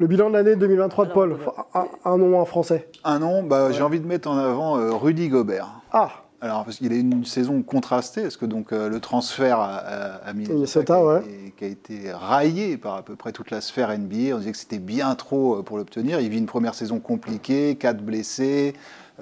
Le 0.02 0.08
bilan 0.08 0.32
de 0.32 0.34
l'année 0.34 0.56
2023 0.56 1.06
de 1.06 1.12
Paul, 1.12 1.38
un, 1.76 1.86
un 2.06 2.18
nom 2.18 2.40
en 2.40 2.46
français. 2.46 2.90
Un 3.04 3.20
nom, 3.20 3.44
bah, 3.44 3.72
j'ai 3.72 3.84
envie 3.84 4.00
de 4.00 4.08
mettre 4.08 4.32
en 4.32 4.36
avant 4.36 4.80
euh, 4.80 4.90
Rudy 4.94 5.30
Gobert. 5.30 5.68
Ah, 5.92 6.10
Alors, 6.42 6.66
parce 6.66 6.78
qu'il 6.78 6.92
a 6.92 6.96
eu 6.96 7.02
une 7.02 7.24
saison 7.24 7.62
contrastée, 7.62 8.24
parce 8.24 8.36
que 8.36 8.48
donc, 8.48 8.74
euh, 8.74 8.90
le 8.90 9.00
transfert 9.00 9.60
à, 9.60 9.76
à, 9.76 10.34
Minnesota, 10.34 10.96
qui, 10.96 11.00
a 11.00 11.06
ouais. 11.06 11.20
été, 11.20 11.54
qui 11.56 11.64
a 11.64 11.68
été 11.68 12.12
raillé 12.14 12.78
par 12.78 12.96
à 12.96 13.04
peu 13.04 13.16
près 13.16 13.32
toute 13.32 13.52
la 13.52 13.62
sphère 13.62 13.96
NBA, 13.96 14.34
on 14.34 14.40
disait 14.40 14.54
que 14.54 14.58
c'était 14.58 14.80
bien 14.80 15.14
trop 15.14 15.60
euh, 15.60 15.62
pour 15.62 15.78
l'obtenir. 15.78 16.20
Il 16.20 16.30
vit 16.30 16.40
une 16.40 16.48
première 16.48 16.74
saison 16.74 17.00
compliquée, 17.00 17.76
quatre 17.76 18.02
blessés, 18.02 18.74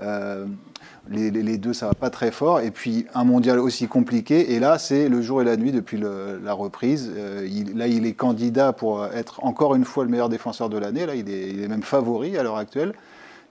euh, 0.01 0.45
les, 1.09 1.57
deux 1.57 1.73
ça 1.73 1.87
va 1.87 1.93
pas 1.93 2.09
très 2.09 2.31
fort, 2.31 2.59
et 2.61 2.71
puis 2.71 3.05
un 3.13 3.23
mondial 3.23 3.59
aussi 3.59 3.87
compliqué. 3.87 4.53
Et 4.53 4.59
là, 4.59 4.77
c'est 4.77 5.09
le 5.09 5.21
jour 5.21 5.41
et 5.41 5.45
la 5.45 5.57
nuit 5.57 5.71
depuis 5.71 5.97
le- 5.97 6.39
la 6.43 6.53
reprise. 6.53 7.11
Euh, 7.15 7.47
il- 7.49 7.77
là, 7.77 7.87
il 7.87 8.05
est 8.05 8.13
candidat 8.13 8.73
pour 8.73 9.05
être 9.05 9.43
encore 9.43 9.75
une 9.75 9.85
fois 9.85 10.03
le 10.03 10.09
meilleur 10.09 10.29
défenseur 10.29 10.69
de 10.69 10.77
l'année. 10.77 11.05
Là, 11.05 11.15
il 11.15 11.29
est, 11.29 11.49
il 11.49 11.63
est 11.63 11.67
même 11.67 11.83
favori 11.83 12.37
à 12.37 12.43
l'heure 12.43 12.57
actuelle. 12.57 12.93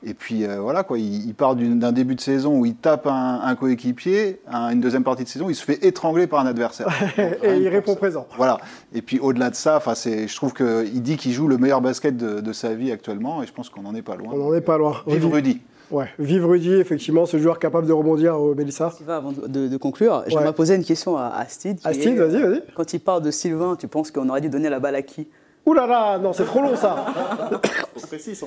Et 0.05 0.15
puis 0.15 0.45
euh, 0.45 0.61
voilà, 0.61 0.85
quoi, 0.85 0.97
il, 0.97 1.27
il 1.27 1.35
part 1.35 1.57
d'un 1.57 1.91
début 1.91 2.15
de 2.15 2.21
saison 2.21 2.57
où 2.57 2.65
il 2.65 2.77
tape 2.77 3.09
un, 3.09 3.41
un 3.43 3.57
coéquipier, 3.57 4.39
un- 4.49 4.71
une 4.71 4.81
deuxième 4.81 5.03
partie 5.03 5.25
de 5.25 5.29
saison, 5.29 5.51
il 5.51 5.57
se 5.57 5.65
fait 5.65 5.85
étrangler 5.85 6.29
par 6.29 6.39
un 6.39 6.47
adversaire. 6.47 6.87
Donc, 7.19 7.37
et 7.43 7.57
il 7.57 7.67
répond 7.69 7.95
ça. 7.95 7.99
présent. 7.99 8.27
Voilà. 8.37 8.59
Et 8.95 9.03
puis 9.03 9.19
au-delà 9.19 9.51
de 9.51 9.57
ça, 9.57 9.83
je 9.85 10.37
trouve 10.37 10.55
qu'il 10.55 11.03
dit 11.03 11.17
qu'il 11.17 11.33
joue 11.33 11.49
le 11.49 11.59
meilleur 11.59 11.81
basket 11.81 12.17
de, 12.17 12.41
de 12.41 12.53
sa 12.53 12.75
vie 12.75 12.93
actuellement, 12.93 13.43
et 13.43 13.47
je 13.49 13.53
pense 13.53 13.71
qu'on 13.71 13.83
n'en 13.83 13.95
est 13.97 14.03
pas 14.03 14.15
loin. 14.15 14.29
On 14.35 14.37
n'en 14.37 14.55
est 14.55 14.61
pas 14.61 14.79
loin. 14.79 14.99
Vive 15.09 15.27
Rudy. 15.27 15.61
Ouais, 15.91 16.07
vive 16.19 16.45
Rudy, 16.47 16.75
effectivement, 16.75 17.25
ce 17.25 17.39
joueur 17.39 17.59
capable 17.59 17.87
de 17.87 17.93
rebondir 17.93 18.39
au 18.41 18.55
Mélissa. 18.55 18.91
Sylvain, 18.97 19.17
avant 19.17 19.33
de, 19.33 19.77
conclure, 19.79 20.17
Ouais. 20.19 20.25
j'aimerais 20.29 20.53
poser 20.53 20.75
une 20.75 20.85
question 20.85 21.17
à, 21.17 21.45
Steve. 21.49 21.77
qui 21.77 21.87
Astide, 21.89 22.19
est, 22.19 22.27
vas-y, 22.27 22.43
vas-y. 22.43 22.63
Quand 22.75 22.93
il 22.93 23.01
parle 23.01 23.23
de 23.23 23.31
Sylvain, 23.31 23.77
tu 23.79 23.89
penses 23.89 24.11
qu'on 24.11 24.29
aurait 24.29 24.41
dû 24.43 24.51
donner 24.51 24.69
la 24.69 24.81
balle 24.81 24.95
à 24.97 25.03
qui? 25.03 25.29
Ouh 25.67 25.75
là 25.75 25.87
là, 25.87 26.19
non, 26.19 26.33
c'est 26.33 26.45
trop 26.45 26.61
long 26.63 26.77
ça. 26.77 27.07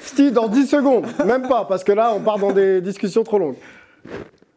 Steve, 0.02 0.32
dans 0.34 0.48
10 0.48 0.68
secondes, 0.68 1.06
même 1.26 1.48
pas, 1.48 1.66
parce 1.66 1.84
que 1.84 1.92
là, 1.92 2.14
on 2.16 2.20
part 2.20 2.40
dans 2.40 2.52
des 2.52 2.82
discussions 2.82 3.24
trop 3.24 3.38
longues. 3.40 3.58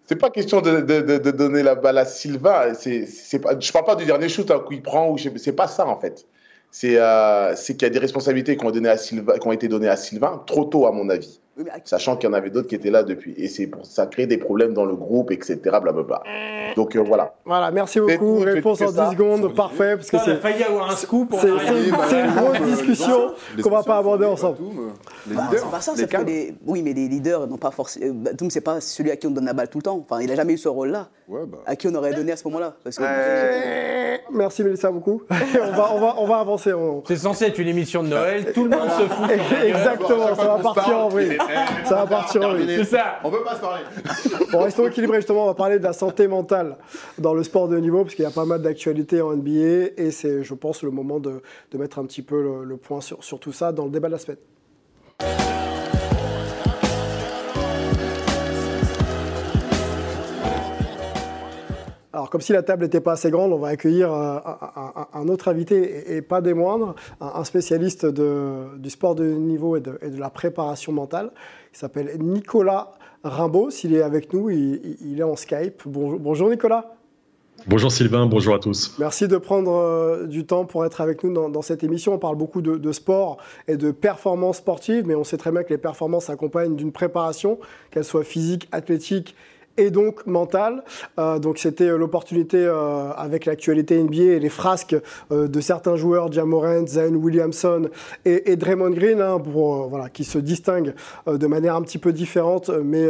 C'est 0.07 0.16
pas 0.16 0.31
question 0.31 0.61
de, 0.61 0.81
de, 0.81 1.01
de, 1.01 1.18
de 1.18 1.31
donner 1.31 1.62
la 1.62 1.75
balle 1.75 1.99
à 1.99 2.05
Sylvain. 2.05 2.75
C'est, 2.75 3.07
c'est 3.07 3.38
pas, 3.38 3.59
je 3.59 3.73
parle 3.73 3.87
pas 3.87 3.97
du 3.97 4.05
dernier 4.05 4.29
shoot, 4.29 4.51
un 4.51 4.59
coup 4.59 4.75
il 4.75 4.83
prend, 4.83 5.11
ou 5.11 5.16
je 5.18 5.31
c'est 5.37 5.53
pas 5.53 5.66
ça 5.66 5.87
en 5.87 5.99
fait. 5.99 6.27
C'est, 6.70 6.99
euh, 6.99 7.55
c'est 7.57 7.75
qu'il 7.75 7.83
y 7.83 7.90
a 7.90 7.90
des 7.90 7.99
responsabilités 7.99 8.57
qui 8.57 8.64
ont, 8.66 8.70
donné 8.70 8.88
à 8.88 8.97
Sylvain, 8.97 9.38
qui 9.38 9.47
ont 9.47 9.53
été 9.53 9.68
données 9.68 9.88
à 9.88 9.97
Sylvain 9.97 10.42
trop 10.47 10.64
tôt, 10.64 10.87
à 10.87 10.92
mon 10.92 11.09
avis. 11.09 11.40
Oui, 11.57 11.64
mais 11.64 11.71
Sachant 11.85 12.17
qu'il 12.17 12.29
y 12.29 12.33
en 12.33 12.35
avait 12.35 12.51
d'autres 12.51 12.67
qui 12.69 12.75
étaient 12.75 12.90
là 12.90 13.03
depuis. 13.03 13.35
Et 13.37 13.49
c'est 13.49 13.67
pour 13.69 13.87
ça 13.87 14.07
crée 14.07 14.27
des 14.27 14.38
problèmes 14.38 14.75
dans 14.75 14.85
le 14.85 14.97
groupe, 14.97 15.31
etc. 15.31 15.59
Blablabla. 15.62 16.23
Donc 16.77 16.97
euh, 16.97 17.01
voilà. 17.07 17.35
Voilà, 17.45 17.71
merci 17.71 18.01
beaucoup. 18.01 18.38
Réponse 18.40 18.81
en 18.83 18.90
ça. 18.90 19.07
10 19.07 19.12
secondes, 19.12 19.55
parfait, 19.55 19.97
parce 19.97 20.11
que 20.11 20.19
c'est. 20.19 20.37
failli 20.37 20.62
avoir 20.64 20.90
un 20.90 20.97
scoop. 20.97 21.35
C'est 21.40 21.49
une 22.21 22.35
grosse 22.35 22.61
discussion 22.62 23.33
qu'on 23.62 23.71
va 23.71 23.83
pas 23.83 23.99
aborder 23.99 24.27
ensemble. 24.27 24.59
Les 25.27 25.35
leaders. 25.35 25.61
c'est 25.61 25.71
pas 25.71 25.81
ça, 25.81 25.93
les 25.97 26.07
que 26.07 26.17
les... 26.23 26.55
Oui, 26.67 26.83
mais 26.83 26.93
les 26.93 27.09
leaders 27.09 27.47
n'ont 27.47 27.57
pas 27.57 27.71
forcément. 27.71 28.12
Batum, 28.14 28.51
c'est 28.51 28.61
pas 28.61 28.81
celui 28.81 29.11
à 29.11 29.17
qui 29.17 29.27
on 29.27 29.31
donne 29.31 29.47
la 29.47 29.53
balle 29.53 29.69
tout 29.69 29.79
le 29.79 29.83
temps. 29.83 30.05
Enfin, 30.05 30.21
il 30.21 30.31
a 30.31 30.35
jamais 30.35 30.53
eu 30.55 30.59
ce 30.59 30.69
rôle-là. 30.69 31.09
Ouais, 31.29 31.40
bah. 31.47 31.59
À 31.67 31.77
qui 31.77 31.88
on 31.88 31.95
aurait 31.95 32.12
donné 32.12 32.33
à 32.33 32.37
ce 32.37 32.47
moment-là 32.49 32.75
Merci 34.33 34.62
Mélissa 34.64 34.90
beaucoup. 34.90 35.23
on, 35.31 35.71
va, 35.73 35.95
on, 35.95 36.01
va, 36.01 36.14
on 36.19 36.27
va 36.27 36.37
avancer. 36.38 36.73
on- 36.73 37.03
C'est 37.07 37.17
censé 37.17 37.47
être 37.47 37.59
une 37.59 37.69
émission 37.69 38.03
de 38.03 38.09
Noël, 38.09 38.53
tout 38.53 38.64
le 38.64 38.71
monde 38.71 38.90
se 38.90 39.03
fout. 39.09 39.31
Exactement, 39.64 40.35
ça 40.35 40.45
va 40.45 40.59
partir 40.59 40.99
en 40.99 41.09
vrille. 41.09 41.38
Ça 41.85 41.96
va 41.96 42.07
partir 42.07 42.42
en 42.42 42.52
vrille. 42.52 42.76
C'est 42.76 42.96
ça. 42.96 43.18
On 43.24 43.30
peut 43.30 43.42
pas 43.44 43.57
se 43.57 43.61
parler. 43.61 43.83
Bon, 44.52 44.61
restons 44.61 44.87
équilibrés, 44.87 45.18
justement, 45.18 45.44
on 45.44 45.46
va 45.46 45.54
parler 45.54 45.78
de 45.78 45.85
la 45.85 45.92
santé 45.92 46.26
mentale 46.28 46.76
dans 47.18 47.35
le 47.35 47.42
sport 47.42 47.68
de 47.68 47.76
haut 47.76 47.80
niveau, 47.80 48.02
parce 48.02 48.14
qu'il 48.14 48.24
y 48.24 48.28
a 48.28 48.30
pas 48.30 48.44
mal 48.44 48.62
d'actualités 48.62 49.20
en 49.20 49.35
NBA, 49.37 49.92
et 49.96 50.11
c'est, 50.11 50.42
je 50.42 50.54
pense, 50.54 50.83
le 50.83 50.90
moment 50.90 51.20
de, 51.20 51.42
de 51.72 51.78
mettre 51.78 51.98
un 51.98 52.04
petit 52.07 52.22
peu 52.22 52.42
le, 52.42 52.64
le 52.64 52.76
point 52.76 53.00
sur, 53.00 53.22
sur 53.22 53.38
tout 53.38 53.52
ça 53.52 53.72
dans 53.72 53.85
le 53.85 53.90
débat 53.90 54.09
de 54.09 54.12
la 54.12 54.18
semaine. 54.18 54.38
Alors, 62.14 62.31
comme 62.31 62.40
si 62.40 62.53
la 62.53 62.62
table 62.62 62.85
n'était 62.85 63.00
pas 63.00 63.14
assez 63.14 63.29
grande, 63.29 63.53
on 63.53 63.59
va 63.59 63.66
accueillir 63.68 64.12
euh, 64.14 64.38
un, 65.14 65.27
autre 65.27 65.48
invité, 65.48 66.12
et, 66.12 66.16
et 66.18 66.22
pas 66.22 66.40
des 66.40 66.55
moindres, 66.55 66.94
un, 67.20 67.27
un 67.35 67.42
spécialiste 67.42 68.07
de- 68.07 68.79
du 68.79 68.88
sport 68.88 69.16
de 69.16 69.24
niveau 69.24 69.74
et 69.77 69.81
de, 69.81 69.98
et 70.00 70.11
de 70.11 70.20
la 70.20 70.31
préparation 70.31 70.92
mentale. 70.92 71.33
Il 71.72 71.77
s'appelle 71.79 72.16
Nicolas 72.20 72.92
Rimbaud. 73.24 73.70
S'il 73.70 73.96
est 73.96 74.03
avec 74.03 74.33
nous, 74.33 74.48
il, 74.48 75.16
est 75.18 75.24
en 75.24 75.35
Skype. 75.35 75.83
Bonjour, 75.87 76.20
bonjour 76.20 76.50
Nicolas. 76.50 76.94
Bonjour 77.66 77.90
Sylvain, 77.90 78.27
bonjour 78.27 78.55
à 78.55 78.59
tous. 78.61 78.94
Merci 79.00 79.27
de 79.27 79.37
prendre 79.37 79.72
euh, 79.74 80.27
du 80.29 80.46
temps 80.46 80.66
pour 80.66 80.85
être 80.85 81.00
avec 81.00 81.24
nous 81.24 81.33
dans, 81.33 81.48
dans 81.48 81.62
cette 81.62 81.83
émission. 81.83 82.14
On 82.14 82.18
parle 82.18 82.37
beaucoup 82.37 82.62
de, 82.62 82.77
de 82.77 82.92
sport 82.92 83.38
et 83.66 83.77
de 83.77 83.90
performance 83.90 84.59
sportive, 84.59 85.05
mais 85.05 85.16
on 85.16 85.24
sait 85.24 85.37
très 85.37 85.50
bien 85.50 85.64
que 85.64 85.70
les 85.70 85.79
performances 85.79 86.27
s'accompagnent 86.27 86.77
d'une 86.77 86.92
préparation, 86.92 87.59
qu'elle 87.90 88.05
soit 88.05 88.22
physique, 88.22 88.68
athlétique 88.70 89.35
et 89.76 89.90
donc 89.90 90.26
mentale. 90.26 90.82
Euh, 91.18 91.38
donc 91.38 91.58
c'était 91.58 91.88
euh, 91.88 91.96
l'opportunité 91.96 92.58
euh, 92.58 93.10
avec 93.16 93.44
l'actualité 93.44 94.02
NBA 94.02 94.22
et 94.22 94.40
les 94.40 94.48
frasques 94.48 94.96
de 95.30 95.60
certains 95.60 95.96
joueurs, 95.96 96.30
Jamorant, 96.32 96.87
Zion 96.87 97.14
Williamson 97.14 97.88
et, 98.24 98.56
Draymond 98.56 98.90
Green, 98.90 99.20
hein, 99.20 99.40
qui 100.12 100.24
se 100.24 100.38
distinguent 100.38 100.94
de 101.26 101.46
manière 101.46 101.76
un 101.76 101.82
petit 101.82 101.98
peu 101.98 102.12
différente, 102.12 102.70
mais, 102.70 103.08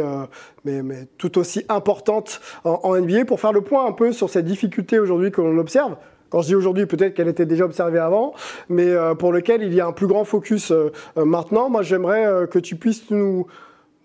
tout 1.17 1.37
aussi 1.37 1.65
importante 1.69 2.41
en, 2.63 2.95
NBA, 2.97 3.25
pour 3.25 3.39
faire 3.39 3.53
le 3.53 3.61
point 3.61 3.85
un 3.85 3.91
peu 3.91 4.11
sur 4.11 4.29
cette 4.29 4.45
difficulté 4.45 4.99
aujourd'hui 4.99 5.31
que 5.31 5.41
l'on 5.41 5.57
observe. 5.57 5.95
Quand 6.29 6.41
je 6.41 6.47
dis 6.47 6.55
aujourd'hui, 6.55 6.85
peut-être 6.85 7.13
qu'elle 7.13 7.27
était 7.27 7.45
déjà 7.45 7.65
observée 7.65 7.99
avant, 7.99 8.33
mais 8.69 8.93
pour 9.19 9.31
lequel 9.31 9.63
il 9.63 9.73
y 9.73 9.81
a 9.81 9.87
un 9.87 9.91
plus 9.91 10.07
grand 10.07 10.25
focus 10.25 10.73
maintenant. 11.15 11.69
Moi, 11.69 11.81
j'aimerais 11.81 12.47
que 12.49 12.59
tu 12.59 12.75
puisses 12.75 13.09
nous, 13.11 13.47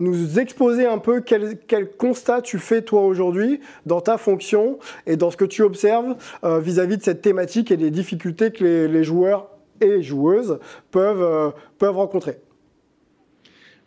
nous 0.01 0.39
exposer 0.39 0.87
un 0.87 0.99
peu 0.99 1.21
quel, 1.21 1.57
constat 1.97 2.43
tu 2.43 2.59
fais 2.59 2.83
toi 2.83 3.03
aujourd'hui 3.03 3.61
dans 3.87 4.01
ta 4.01 4.19
fonction 4.19 4.79
et 5.07 5.17
dans 5.17 5.31
ce 5.31 5.37
que 5.37 5.45
tu 5.45 5.63
observes 5.63 6.17
euh, 6.43 6.59
vis-à-vis 6.59 6.97
de 6.97 7.03
cette 7.03 7.23
thématique 7.23 7.71
et 7.71 7.77
des 7.77 7.91
difficultés 7.91 8.51
que 8.51 8.65
les, 8.65 8.89
les 8.89 9.05
joueurs 9.05 9.49
et 9.81 10.03
joueuses 10.03 10.59
peuvent, 10.91 11.23
euh, 11.23 11.51
peuvent 11.79 11.97
rencontrer. 11.97 12.39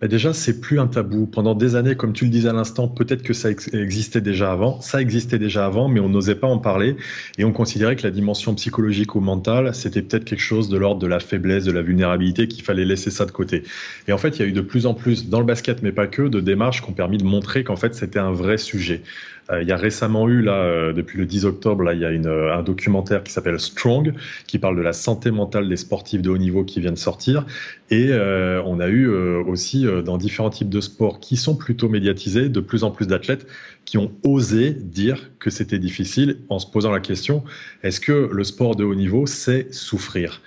Bah, 0.04 0.10
déjà, 0.10 0.34
c'est 0.34 0.60
plus 0.60 0.82
un 0.82 0.88
tabou. 0.88 1.28
Pendant 1.28 1.56
des 1.56 1.78
années, 1.78 1.96
comme 1.96 2.12
tu 2.12 2.26
le 2.26 2.30
disais 2.30 2.50
à 2.50 2.54
l'instant, 2.54 2.90
peut-être 2.90 3.24
que 3.24 3.32
ça 3.32 3.50
existait 3.50 4.20
déjà 4.20 4.52
avant. 4.52 4.82
Ça 4.82 5.00
existait 5.00 5.40
déjà 5.40 5.66
avant, 5.66 5.88
mais 5.88 6.02
on 6.02 6.10
n'osait 6.10 6.36
pas 6.36 6.48
en 6.48 6.58
parler. 6.58 6.98
Et 7.38 7.46
on 7.46 7.54
considérait 7.54 7.96
que 7.96 8.04
la 8.04 8.12
dimension 8.12 8.54
psychologique 8.54 9.16
ou 9.16 9.22
mentale, 9.22 9.74
c'était 9.74 10.02
peut-être 10.02 10.26
quelque 10.26 10.42
chose 10.42 10.68
de 10.68 10.78
l'ordre 10.78 11.00
de 11.00 11.08
la 11.08 11.22
faiblesse, 11.22 11.64
de 11.64 11.72
la 11.72 11.82
vulnérabilité, 11.82 12.50
qu'il 12.50 12.66
fallait 12.66 12.84
laisser 12.84 13.12
ça 13.12 13.26
de 13.26 13.32
côté. 13.32 13.64
Et 14.10 14.12
en 14.12 14.18
fait, 14.18 14.38
il 14.38 14.42
y 14.42 14.44
a 14.44 14.46
eu 14.46 14.52
de 14.52 14.60
plus 14.60 14.88
en 14.88 14.94
plus, 14.94 15.30
dans 15.30 15.40
le 15.40 15.46
basket, 15.46 15.82
mais 15.84 15.94
pas 15.94 16.08
que, 16.08 16.24
de 16.24 16.42
démarches 16.42 16.82
qui 16.82 16.90
ont 16.90 16.94
permis 16.94 17.18
de 17.18 17.24
montrer 17.24 17.64
qu'en 17.64 17.78
fait, 17.78 17.96
c'était 17.96 18.20
un 18.20 18.34
vrai 18.34 18.58
sujet. 18.58 19.04
Euh, 19.52 19.62
il 19.62 19.68
y 19.68 19.72
a 19.72 19.78
récemment 19.78 20.30
eu, 20.30 20.42
là, 20.42 20.56
euh, 20.64 20.94
depuis 20.94 21.18
le 21.18 21.26
10 21.26 21.46
octobre, 21.46 21.84
là, 21.84 21.94
il 21.94 22.00
y 22.00 22.06
a 22.06 22.12
une, 22.12 22.28
euh, 22.28 22.56
un 22.56 22.64
documentaire 22.64 23.24
qui 23.24 23.32
s'appelle 23.32 23.60
Strong, 23.60 24.14
qui 24.48 24.58
parle 24.60 24.78
de 24.78 24.82
la 24.82 24.94
santé 24.94 25.32
mentale 25.32 25.68
des 25.68 25.78
sportifs 25.78 26.22
de 26.22 26.30
haut 26.30 26.38
niveau 26.38 26.64
qui 26.64 26.80
vient 26.80 26.92
de 26.92 26.98
sortir. 26.98 27.46
Et 27.90 28.12
on 28.12 28.80
a 28.80 28.88
eu 28.88 29.08
aussi, 29.08 29.86
dans 30.04 30.18
différents 30.18 30.50
types 30.50 30.70
de 30.70 30.82
sports 30.82 31.20
qui 31.20 31.38
sont 31.38 31.56
plutôt 31.56 31.90
médiatisés, 31.90 32.50
de 32.50 32.60
plus 32.60 32.84
en 32.84 32.90
plus 32.90 33.06
d'athlètes 33.06 33.46
qui 33.86 34.00
ont 34.00 34.12
osé 34.24 34.72
dire 34.72 35.30
que 35.38 35.52
c'était 35.52 35.78
difficile 35.78 36.40
en 36.50 36.58
se 36.58 36.66
posant 36.66 36.92
la 36.92 37.00
question, 37.00 37.44
est-ce 37.84 38.00
que 38.00 38.30
le 38.32 38.44
sport 38.44 38.76
de 38.76 38.84
haut 38.84 38.96
niveau, 38.96 39.28
c'est 39.28 39.72
souffrir? 39.72 40.42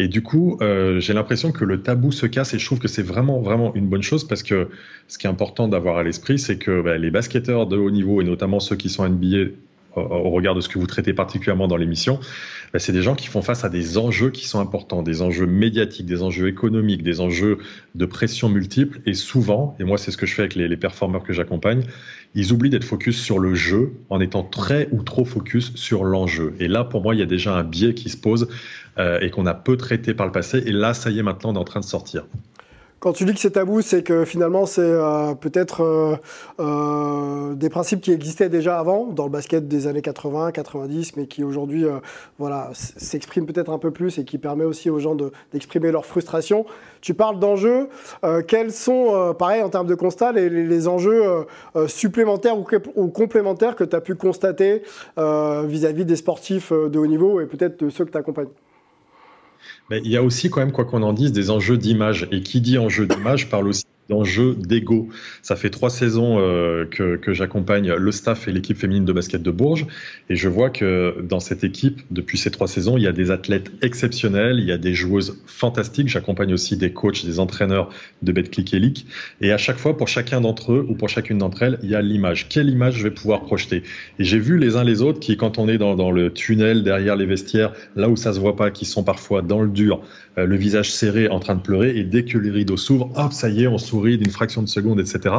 Et 0.00 0.08
du 0.08 0.22
coup, 0.22 0.56
euh, 0.62 0.98
j'ai 0.98 1.12
l'impression 1.12 1.52
que 1.52 1.62
le 1.62 1.82
tabou 1.82 2.10
se 2.10 2.24
casse 2.24 2.54
et 2.54 2.58
je 2.58 2.64
trouve 2.64 2.78
que 2.78 2.88
c'est 2.88 3.02
vraiment, 3.02 3.42
vraiment 3.42 3.74
une 3.74 3.86
bonne 3.86 4.02
chose 4.02 4.26
parce 4.26 4.42
que 4.42 4.70
ce 5.08 5.18
qui 5.18 5.26
est 5.26 5.30
important 5.30 5.68
d'avoir 5.68 5.98
à 5.98 6.02
l'esprit, 6.02 6.38
c'est 6.38 6.56
que 6.56 6.80
bah, 6.80 6.96
les 6.96 7.10
basketteurs 7.10 7.66
de 7.66 7.76
haut 7.76 7.90
niveau 7.90 8.22
et 8.22 8.24
notamment 8.24 8.60
ceux 8.60 8.76
qui 8.76 8.88
sont 8.88 9.06
NBA 9.06 9.50
au 9.96 10.30
regard 10.30 10.54
de 10.54 10.62
ce 10.62 10.68
que 10.68 10.78
vous 10.78 10.86
traitez 10.86 11.12
particulièrement 11.12 11.68
dans 11.68 11.76
l'émission, 11.76 12.18
bah, 12.72 12.78
c'est 12.78 12.92
des 12.92 13.02
gens 13.02 13.14
qui 13.14 13.26
font 13.26 13.42
face 13.42 13.62
à 13.64 13.68
des 13.68 13.98
enjeux 13.98 14.30
qui 14.30 14.46
sont 14.46 14.58
importants, 14.58 15.02
des 15.02 15.20
enjeux 15.20 15.46
médiatiques, 15.46 16.06
des 16.06 16.22
enjeux 16.22 16.48
économiques, 16.48 17.02
des 17.02 17.20
enjeux 17.20 17.58
de 17.94 18.06
pression 18.06 18.48
multiples. 18.48 19.00
Et 19.04 19.12
souvent, 19.12 19.76
et 19.80 19.84
moi 19.84 19.98
c'est 19.98 20.12
ce 20.12 20.16
que 20.16 20.24
je 20.24 20.34
fais 20.34 20.42
avec 20.42 20.54
les, 20.54 20.66
les 20.66 20.76
performeurs 20.78 21.24
que 21.24 21.34
j'accompagne, 21.34 21.82
ils 22.34 22.52
oublient 22.52 22.70
d'être 22.70 22.84
focus 22.84 23.20
sur 23.20 23.38
le 23.38 23.54
jeu 23.54 23.94
en 24.08 24.20
étant 24.20 24.44
très 24.44 24.88
ou 24.92 25.02
trop 25.02 25.24
focus 25.24 25.74
sur 25.74 26.04
l'enjeu. 26.04 26.54
Et 26.60 26.68
là, 26.68 26.84
pour 26.84 27.02
moi, 27.02 27.14
il 27.14 27.18
y 27.18 27.22
a 27.22 27.26
déjà 27.26 27.56
un 27.56 27.64
biais 27.64 27.94
qui 27.94 28.08
se 28.08 28.16
pose 28.16 28.48
et 28.98 29.30
qu'on 29.30 29.46
a 29.46 29.54
peu 29.54 29.76
traité 29.76 30.14
par 30.14 30.26
le 30.26 30.32
passé. 30.32 30.58
Et 30.66 30.72
là, 30.72 30.94
ça 30.94 31.10
y 31.10 31.18
est, 31.18 31.22
maintenant, 31.22 31.50
on 31.50 31.54
est 31.54 31.58
en 31.58 31.64
train 31.64 31.80
de 31.80 31.84
sortir. 31.84 32.24
Quand 33.00 33.14
tu 33.14 33.24
dis 33.24 33.32
que 33.32 33.40
c'est 33.40 33.52
tabou, 33.52 33.80
c'est 33.80 34.02
que 34.02 34.26
finalement, 34.26 34.66
c'est 34.66 34.82
euh, 34.82 35.34
peut-être 35.34 35.82
euh, 35.82 36.16
euh, 36.60 37.54
des 37.54 37.70
principes 37.70 38.02
qui 38.02 38.12
existaient 38.12 38.50
déjà 38.50 38.78
avant, 38.78 39.06
dans 39.06 39.24
le 39.24 39.30
basket 39.30 39.66
des 39.66 39.86
années 39.86 40.02
80, 40.02 40.52
90, 40.52 41.16
mais 41.16 41.26
qui 41.26 41.42
aujourd'hui 41.42 41.86
euh, 41.86 41.92
voilà, 42.38 42.68
s'expriment 42.74 43.46
peut-être 43.46 43.72
un 43.72 43.78
peu 43.78 43.90
plus 43.90 44.18
et 44.18 44.26
qui 44.26 44.36
permet 44.36 44.64
aussi 44.64 44.90
aux 44.90 44.98
gens 44.98 45.16
d'exprimer 45.50 45.90
leur 45.90 46.04
frustration. 46.04 46.66
Tu 47.00 47.14
parles 47.14 47.38
d'enjeux. 47.38 47.88
Euh, 48.22 48.42
quels 48.46 48.70
sont, 48.70 49.34
pareil, 49.38 49.62
en 49.62 49.70
termes 49.70 49.86
de 49.86 49.94
constat, 49.94 50.32
les, 50.32 50.86
enjeux 50.86 51.46
supplémentaires 51.86 52.56
ou, 52.58 53.08
complémentaires 53.08 53.76
que 53.76 53.84
tu 53.84 53.96
as 53.96 54.02
pu 54.02 54.14
constater 54.14 54.82
vis-à-vis 55.16 56.02
-vis 56.02 56.04
des 56.04 56.16
sportifs 56.16 56.70
de 56.70 56.98
haut 56.98 57.06
niveau 57.06 57.40
et 57.40 57.46
peut-être 57.46 57.82
de 57.82 57.88
ceux 57.88 58.04
que 58.04 58.10
tu 58.10 58.18
accompagnes 58.18 58.48
mais 59.90 60.00
il 60.04 60.10
y 60.10 60.16
a 60.16 60.22
aussi 60.22 60.48
quand 60.48 60.60
même, 60.60 60.72
quoi 60.72 60.84
qu'on 60.84 61.02
en 61.02 61.12
dise, 61.12 61.32
des 61.32 61.50
enjeux 61.50 61.76
d'image. 61.76 62.28
Et 62.30 62.42
qui 62.42 62.60
dit 62.60 62.78
enjeu 62.78 63.06
d'image 63.06 63.50
parle 63.50 63.68
aussi 63.68 63.84
d'enjeux 64.10 64.56
d'ego. 64.56 65.08
Ça 65.40 65.56
fait 65.56 65.70
trois 65.70 65.88
saisons 65.88 66.38
euh, 66.38 66.84
que, 66.84 67.32
j'accompagne 67.32 67.92
le 67.92 68.12
staff 68.12 68.48
et 68.48 68.52
l'équipe 68.52 68.76
féminine 68.76 69.04
de 69.04 69.12
basket 69.12 69.42
de 69.42 69.50
Bourges, 69.50 69.86
et 70.28 70.36
je 70.36 70.48
vois 70.48 70.68
que 70.68 71.14
dans 71.22 71.40
cette 71.40 71.64
équipe, 71.64 72.02
depuis 72.10 72.36
ces 72.36 72.50
trois 72.50 72.66
saisons, 72.66 72.98
il 72.98 73.04
y 73.04 73.06
a 73.06 73.12
des 73.12 73.30
athlètes 73.30 73.70
exceptionnels, 73.82 74.58
il 74.58 74.66
y 74.66 74.72
a 74.72 74.78
des 74.78 74.94
joueuses 74.94 75.40
fantastiques. 75.46 76.08
J'accompagne 76.08 76.52
aussi 76.52 76.76
des 76.76 76.92
coachs, 76.92 77.24
des 77.24 77.38
entraîneurs 77.38 77.88
de 78.22 78.32
Betclic 78.32 78.74
et 78.74 78.80
League, 78.80 78.98
et 79.40 79.52
à 79.52 79.58
chaque 79.58 79.78
fois, 79.78 79.96
pour 79.96 80.08
chacun 80.08 80.40
d'entre 80.40 80.72
eux 80.72 80.84
ou 80.88 80.94
pour 80.94 81.08
chacune 81.08 81.38
d'entre 81.38 81.62
elles, 81.62 81.78
il 81.82 81.90
y 81.90 81.94
a 81.94 82.02
l'image. 82.02 82.48
Quelle 82.48 82.68
image 82.68 82.96
je 82.96 83.04
vais 83.04 83.10
pouvoir 83.10 83.42
projeter? 83.42 83.84
Et 84.18 84.24
j'ai 84.24 84.38
vu 84.38 84.58
les 84.58 84.76
uns 84.76 84.84
les 84.84 85.02
autres 85.02 85.20
qui, 85.20 85.36
quand 85.36 85.58
on 85.58 85.68
est 85.68 85.78
dans, 85.78 86.10
le 86.10 86.32
tunnel 86.32 86.82
derrière 86.82 87.14
les 87.14 87.26
vestiaires, 87.26 87.72
là 87.94 88.08
où 88.08 88.16
ça 88.16 88.32
se 88.32 88.40
voit 88.40 88.56
pas, 88.56 88.70
qui 88.70 88.84
sont 88.84 89.04
parfois 89.04 89.42
dans 89.42 89.62
le 89.62 89.68
dur, 89.68 90.02
euh, 90.38 90.46
le 90.46 90.56
visage 90.56 90.90
serré, 90.90 91.28
en 91.28 91.38
train 91.38 91.54
de 91.54 91.60
pleurer, 91.60 91.96
et 91.96 92.04
dès 92.04 92.24
que 92.24 92.38
les 92.38 92.50
rideaux 92.50 92.76
s'ouvrent, 92.76 93.10
hop, 93.16 93.32
ça 93.32 93.48
y 93.48 93.62
est, 93.62 93.66
on 93.66 93.78
d'une 94.00 94.30
fraction 94.30 94.62
de 94.62 94.68
seconde, 94.68 95.00
etc. 95.00 95.34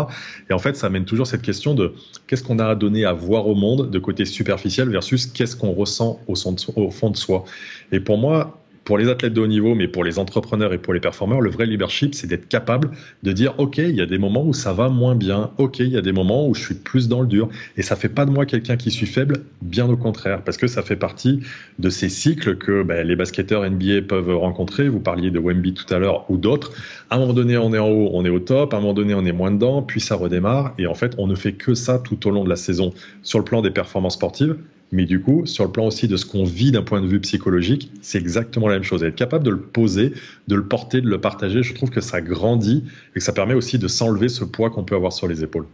Et 0.49 0.53
en 0.53 0.59
fait, 0.59 0.75
ça 0.75 0.87
amène 0.87 1.05
toujours 1.05 1.27
cette 1.27 1.41
question 1.41 1.73
de 1.73 1.93
qu'est-ce 2.27 2.43
qu'on 2.43 2.59
a 2.59 2.65
à 2.65 2.75
donner 2.75 3.05
à 3.05 3.13
voir 3.13 3.47
au 3.47 3.55
monde 3.55 3.89
de 3.89 3.99
côté 3.99 4.25
superficiel 4.25 4.89
versus 4.89 5.25
qu'est-ce 5.25 5.55
qu'on 5.55 5.71
ressent 5.71 6.19
au, 6.27 6.35
fond 6.35 7.09
de 7.09 7.17
soi. 7.17 7.43
Et 7.91 7.99
pour 7.99 8.17
moi, 8.17 8.60
pour 8.83 8.97
les 8.97 9.09
athlètes 9.09 9.33
de 9.33 9.41
haut 9.41 9.47
niveau, 9.47 9.75
mais 9.75 9.87
pour 9.87 10.03
les 10.03 10.17
entrepreneurs 10.17 10.73
et 10.73 10.79
pour 10.79 10.93
les 10.93 10.99
performeurs, 10.99 11.41
le 11.41 11.51
vrai 11.51 11.65
leadership, 11.65 12.15
c'est 12.15 12.27
d'être 12.27 12.47
capable 12.47 12.91
de 13.21 13.31
dire, 13.31 13.53
OK, 13.59 13.77
il 13.77 13.95
y 13.95 14.01
a 14.01 14.05
des 14.05 14.17
moments 14.17 14.43
où 14.43 14.53
ça 14.53 14.73
va 14.73 14.89
moins 14.89 15.15
bien. 15.15 15.51
OK, 15.57 15.79
il 15.79 15.89
y 15.89 15.97
a 15.97 16.01
des 16.01 16.11
moments 16.11 16.47
où 16.47 16.55
je 16.55 16.61
suis 16.61 16.75
plus 16.75 17.07
dans 17.07 17.21
le 17.21 17.27
dur. 17.27 17.49
Et 17.77 17.83
ça 17.83 17.95
fait 17.95 18.09
pas 18.09 18.25
de 18.25 18.31
moi 18.31 18.45
quelqu'un 18.45 18.77
qui 18.77 18.89
suis 18.89 19.05
faible, 19.05 19.43
bien 19.61 19.87
au 19.87 19.97
contraire, 19.97 20.43
parce 20.43 20.57
que 20.57 20.67
ça 20.67 20.81
fait 20.81 20.95
partie 20.95 21.41
de 21.77 21.89
ces 21.89 22.09
cycles 22.09 22.57
que 22.57 22.81
ben, 22.81 23.05
les 23.05 23.15
basketteurs 23.15 23.69
NBA 23.69 24.01
peuvent 24.07 24.35
rencontrer. 24.35 24.89
Vous 24.89 24.99
parliez 24.99 25.29
de 25.29 25.39
Wemby 25.39 25.73
tout 25.73 25.91
à 25.93 25.99
l'heure 25.99 26.25
ou 26.29 26.37
d'autres. 26.37 26.71
À 27.11 27.17
un 27.17 27.19
moment 27.19 27.33
donné, 27.33 27.57
on 27.57 27.73
est 27.73 27.79
en 27.79 27.89
haut, 27.89 28.09
on 28.13 28.25
est 28.25 28.29
au 28.29 28.39
top. 28.39 28.73
À 28.73 28.77
un 28.77 28.79
moment 28.79 28.93
donné, 28.93 29.13
on 29.13 29.25
est 29.25 29.31
moins 29.31 29.51
dedans, 29.51 29.83
puis 29.83 30.01
ça 30.01 30.15
redémarre. 30.15 30.73
Et 30.79 30.87
en 30.87 30.95
fait, 30.95 31.13
on 31.19 31.27
ne 31.27 31.35
fait 31.35 31.53
que 31.53 31.75
ça 31.75 31.99
tout 31.99 32.27
au 32.27 32.31
long 32.31 32.43
de 32.43 32.49
la 32.49 32.55
saison 32.55 32.93
sur 33.21 33.37
le 33.37 33.45
plan 33.45 33.61
des 33.61 33.71
performances 33.71 34.15
sportives. 34.15 34.55
Mais 34.91 35.05
du 35.05 35.21
coup, 35.21 35.45
sur 35.45 35.63
le 35.63 35.71
plan 35.71 35.85
aussi 35.85 36.07
de 36.07 36.17
ce 36.17 36.25
qu'on 36.25 36.43
vit 36.43 36.71
d'un 36.71 36.83
point 36.83 37.01
de 37.01 37.07
vue 37.07 37.21
psychologique, 37.21 37.91
c'est 38.01 38.17
exactement 38.17 38.67
la 38.67 38.75
même 38.75 38.83
chose. 38.83 39.03
Être 39.03 39.15
capable 39.15 39.45
de 39.45 39.51
le 39.51 39.59
poser, 39.59 40.13
de 40.47 40.55
le 40.55 40.65
porter, 40.65 40.99
de 40.99 41.07
le 41.07 41.21
partager, 41.21 41.63
je 41.63 41.73
trouve 41.73 41.89
que 41.89 42.01
ça 42.01 42.19
grandit 42.21 42.83
et 43.15 43.19
que 43.19 43.23
ça 43.23 43.31
permet 43.31 43.53
aussi 43.53 43.79
de 43.79 43.87
s'enlever 43.87 44.27
ce 44.27 44.43
poids 44.43 44.69
qu'on 44.69 44.83
peut 44.83 44.95
avoir 44.95 45.13
sur 45.13 45.27
les 45.27 45.43
épaules. 45.43 45.65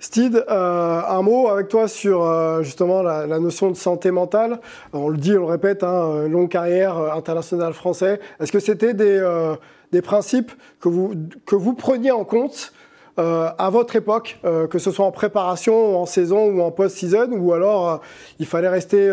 Steve, 0.00 0.44
euh, 0.50 1.00
un 1.08 1.22
mot 1.22 1.48
avec 1.48 1.68
toi 1.68 1.88
sur 1.88 2.24
euh, 2.24 2.62
justement 2.62 3.02
la, 3.02 3.26
notion 3.38 3.70
de 3.70 3.76
santé 3.76 4.10
mentale. 4.10 4.60
On 4.92 5.08
le 5.08 5.16
dit, 5.16 5.32
on 5.36 5.40
le 5.40 5.44
répète, 5.44 5.82
hein, 5.82 6.28
longue 6.28 6.50
carrière 6.50 6.98
euh, 6.98 7.12
internationale 7.12 7.72
français. 7.72 8.20
Est-ce 8.40 8.52
que 8.52 8.58
c'était 8.58 8.94
des, 8.94 9.18
euh, 9.18 9.54
des 9.92 10.02
principes 10.02 10.52
que 10.80 10.88
vous, 10.88 11.14
que 11.46 11.54
vous 11.54 11.74
preniez 11.74 12.10
en 12.10 12.24
compte 12.24 12.72
euh, 13.18 13.50
à 13.58 13.68
votre 13.68 13.94
époque, 13.94 14.38
euh, 14.44 14.66
que 14.66 14.78
ce 14.78 14.90
soit 14.90 15.04
en 15.04 15.12
préparation, 15.12 16.00
en 16.00 16.06
saison 16.06 16.46
ou 16.46 16.62
en 16.62 16.70
post-season, 16.70 17.30
ou 17.32 17.52
alors 17.52 17.90
euh, 17.90 17.96
il 18.38 18.46
fallait 18.46 18.70
rester 18.70 19.12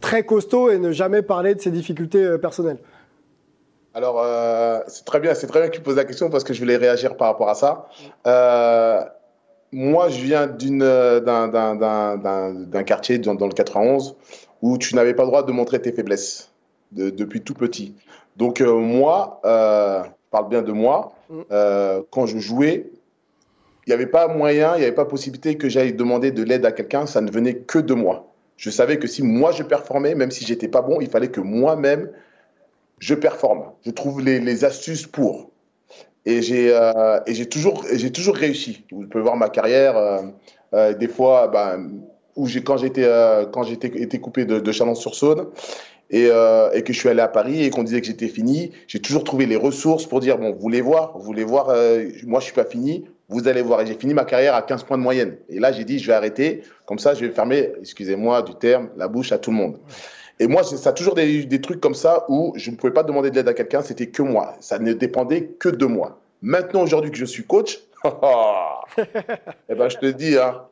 très 0.00 0.24
costaud 0.24 0.70
et 0.70 0.78
ne 0.78 0.92
jamais 0.92 1.20
parler 1.20 1.54
de 1.54 1.60
ses 1.60 1.70
difficultés 1.70 2.38
personnelles 2.38 2.78
Alors, 3.92 4.24
c'est 4.86 5.04
très 5.04 5.20
bien, 5.20 5.34
c'est 5.34 5.46
très 5.46 5.60
bien 5.60 5.68
que 5.68 5.76
tu 5.76 5.82
poses 5.82 5.96
la 5.96 6.04
question 6.04 6.30
parce 6.30 6.42
que 6.42 6.54
je 6.54 6.60
voulais 6.60 6.76
réagir 6.76 7.16
par 7.16 7.28
rapport 7.28 7.50
à 7.50 7.54
ça. 7.54 7.86
moi, 9.72 10.08
je 10.08 10.22
viens 10.22 10.46
d'un 10.46 11.50
quartier 12.84 13.18
dans, 13.18 13.34
dans, 13.34 13.46
le 13.46 13.52
91 13.52 14.16
où 14.62 14.78
tu 14.78 14.94
n'avais 14.94 15.12
pas 15.12 15.24
le 15.24 15.28
droit 15.28 15.42
de 15.42 15.52
montrer 15.52 15.82
tes 15.82 15.92
faiblesses 15.92 16.50
de, 16.92 17.10
depuis 17.10 17.42
tout 17.42 17.54
petit. 17.54 17.94
Donc, 18.36 18.62
moi, 18.62 19.40
je 19.44 20.08
parle 20.30 20.48
bien 20.48 20.62
de 20.62 20.72
moi, 20.72 21.12
mm. 21.28 21.42
quand 22.10 22.24
je 22.24 22.38
jouais, 22.38 22.90
il 23.86 23.90
n'y 23.90 23.94
avait 23.94 24.06
pas 24.06 24.28
moyen, 24.28 24.74
il 24.76 24.78
n'y 24.78 24.84
avait 24.84 24.94
pas 24.94 25.04
possibilité 25.04 25.56
que 25.56 25.68
j'aille 25.68 25.92
demander 25.92 26.30
de 26.30 26.42
l'aide 26.42 26.64
à 26.64 26.72
quelqu'un, 26.72 27.06
ça 27.06 27.20
ne 27.20 27.30
venait 27.30 27.54
que 27.54 27.78
de 27.78 27.94
moi. 27.94 28.32
Je 28.56 28.70
savais 28.70 28.98
que 28.98 29.06
si 29.06 29.22
moi 29.22 29.52
je 29.52 29.62
performais, 29.62 30.14
même 30.14 30.30
si 30.30 30.44
j'étais 30.44 30.68
pas 30.68 30.82
bon, 30.82 31.00
il 31.00 31.08
fallait 31.08 31.28
que 31.28 31.40
moi-même 31.40 32.10
je 32.98 33.14
performe. 33.14 33.64
Je 33.84 33.90
trouve 33.90 34.22
les, 34.22 34.40
les 34.40 34.64
astuces 34.64 35.06
pour. 35.06 35.50
Et 36.26 36.40
j'ai 36.40 36.70
euh, 36.72 37.20
toujours, 37.50 37.84
toujours 38.14 38.36
réussi. 38.36 38.84
Vous 38.90 39.06
pouvez 39.06 39.22
voir 39.22 39.36
ma 39.36 39.50
carrière, 39.50 39.96
euh, 39.96 40.22
euh, 40.72 40.94
des 40.94 41.08
fois, 41.08 41.48
ben, 41.48 41.90
où 42.36 42.48
quand 42.64 42.76
j'étais 42.76 43.04
euh, 43.04 43.44
coupé 44.20 44.44
de, 44.44 44.60
de 44.60 44.72
Chalon-sur-Saône 44.72 45.46
et, 46.10 46.28
euh, 46.30 46.70
et, 46.72 46.82
que 46.82 46.92
je 46.92 46.98
suis 46.98 47.08
allé 47.08 47.20
à 47.20 47.28
Paris 47.28 47.64
et 47.64 47.70
qu'on 47.70 47.82
disait 47.82 48.00
que 48.00 48.06
j'étais 48.06 48.28
fini, 48.28 48.72
j'ai 48.86 49.00
toujours 49.00 49.24
trouvé 49.24 49.46
les 49.46 49.56
ressources 49.56 50.06
pour 50.06 50.20
dire 50.20 50.38
bon, 50.38 50.52
vous 50.52 50.60
voulez 50.60 50.80
voir, 50.80 51.16
vous 51.16 51.24
voulez 51.24 51.44
voir, 51.44 51.70
euh, 51.70 52.04
moi 52.24 52.40
je 52.40 52.46
suis 52.46 52.54
pas 52.54 52.64
fini, 52.64 53.04
vous 53.28 53.48
allez 53.48 53.62
voir. 53.62 53.80
Et 53.80 53.86
j'ai 53.86 53.94
fini 53.94 54.14
ma 54.14 54.24
carrière 54.24 54.54
à 54.54 54.62
15 54.62 54.84
points 54.84 54.98
de 54.98 55.02
moyenne. 55.02 55.36
Et 55.48 55.58
là, 55.58 55.72
j'ai 55.72 55.84
dit, 55.84 55.98
je 55.98 56.06
vais 56.06 56.12
arrêter. 56.12 56.62
Comme 56.86 56.98
ça, 56.98 57.14
je 57.14 57.24
vais 57.24 57.32
fermer, 57.32 57.72
excusez-moi 57.80 58.42
du 58.42 58.54
terme, 58.54 58.90
la 58.96 59.08
bouche 59.08 59.32
à 59.32 59.38
tout 59.38 59.50
le 59.50 59.56
monde. 59.56 59.78
Et 60.40 60.46
moi, 60.46 60.64
ça 60.64 60.90
a 60.90 60.92
toujours 60.92 61.14
des, 61.14 61.44
des 61.44 61.60
trucs 61.60 61.80
comme 61.80 61.94
ça 61.94 62.24
où 62.28 62.52
je 62.56 62.70
ne 62.70 62.76
pouvais 62.76 62.92
pas 62.92 63.04
demander 63.04 63.30
de 63.30 63.36
l'aide 63.36 63.48
à 63.48 63.54
quelqu'un, 63.54 63.82
c'était 63.82 64.08
que 64.08 64.22
moi. 64.22 64.54
Ça 64.60 64.78
ne 64.78 64.92
dépendait 64.92 65.46
que 65.58 65.68
de 65.68 65.86
moi. 65.86 66.18
Maintenant, 66.42 66.82
aujourd'hui 66.82 67.10
que 67.10 67.16
je 67.16 67.24
suis 67.24 67.44
coach, 67.44 67.80
eh 69.68 69.74
ben, 69.74 69.88
je 69.88 69.96
te 69.96 70.06
dis, 70.06 70.36
hein, 70.36 70.62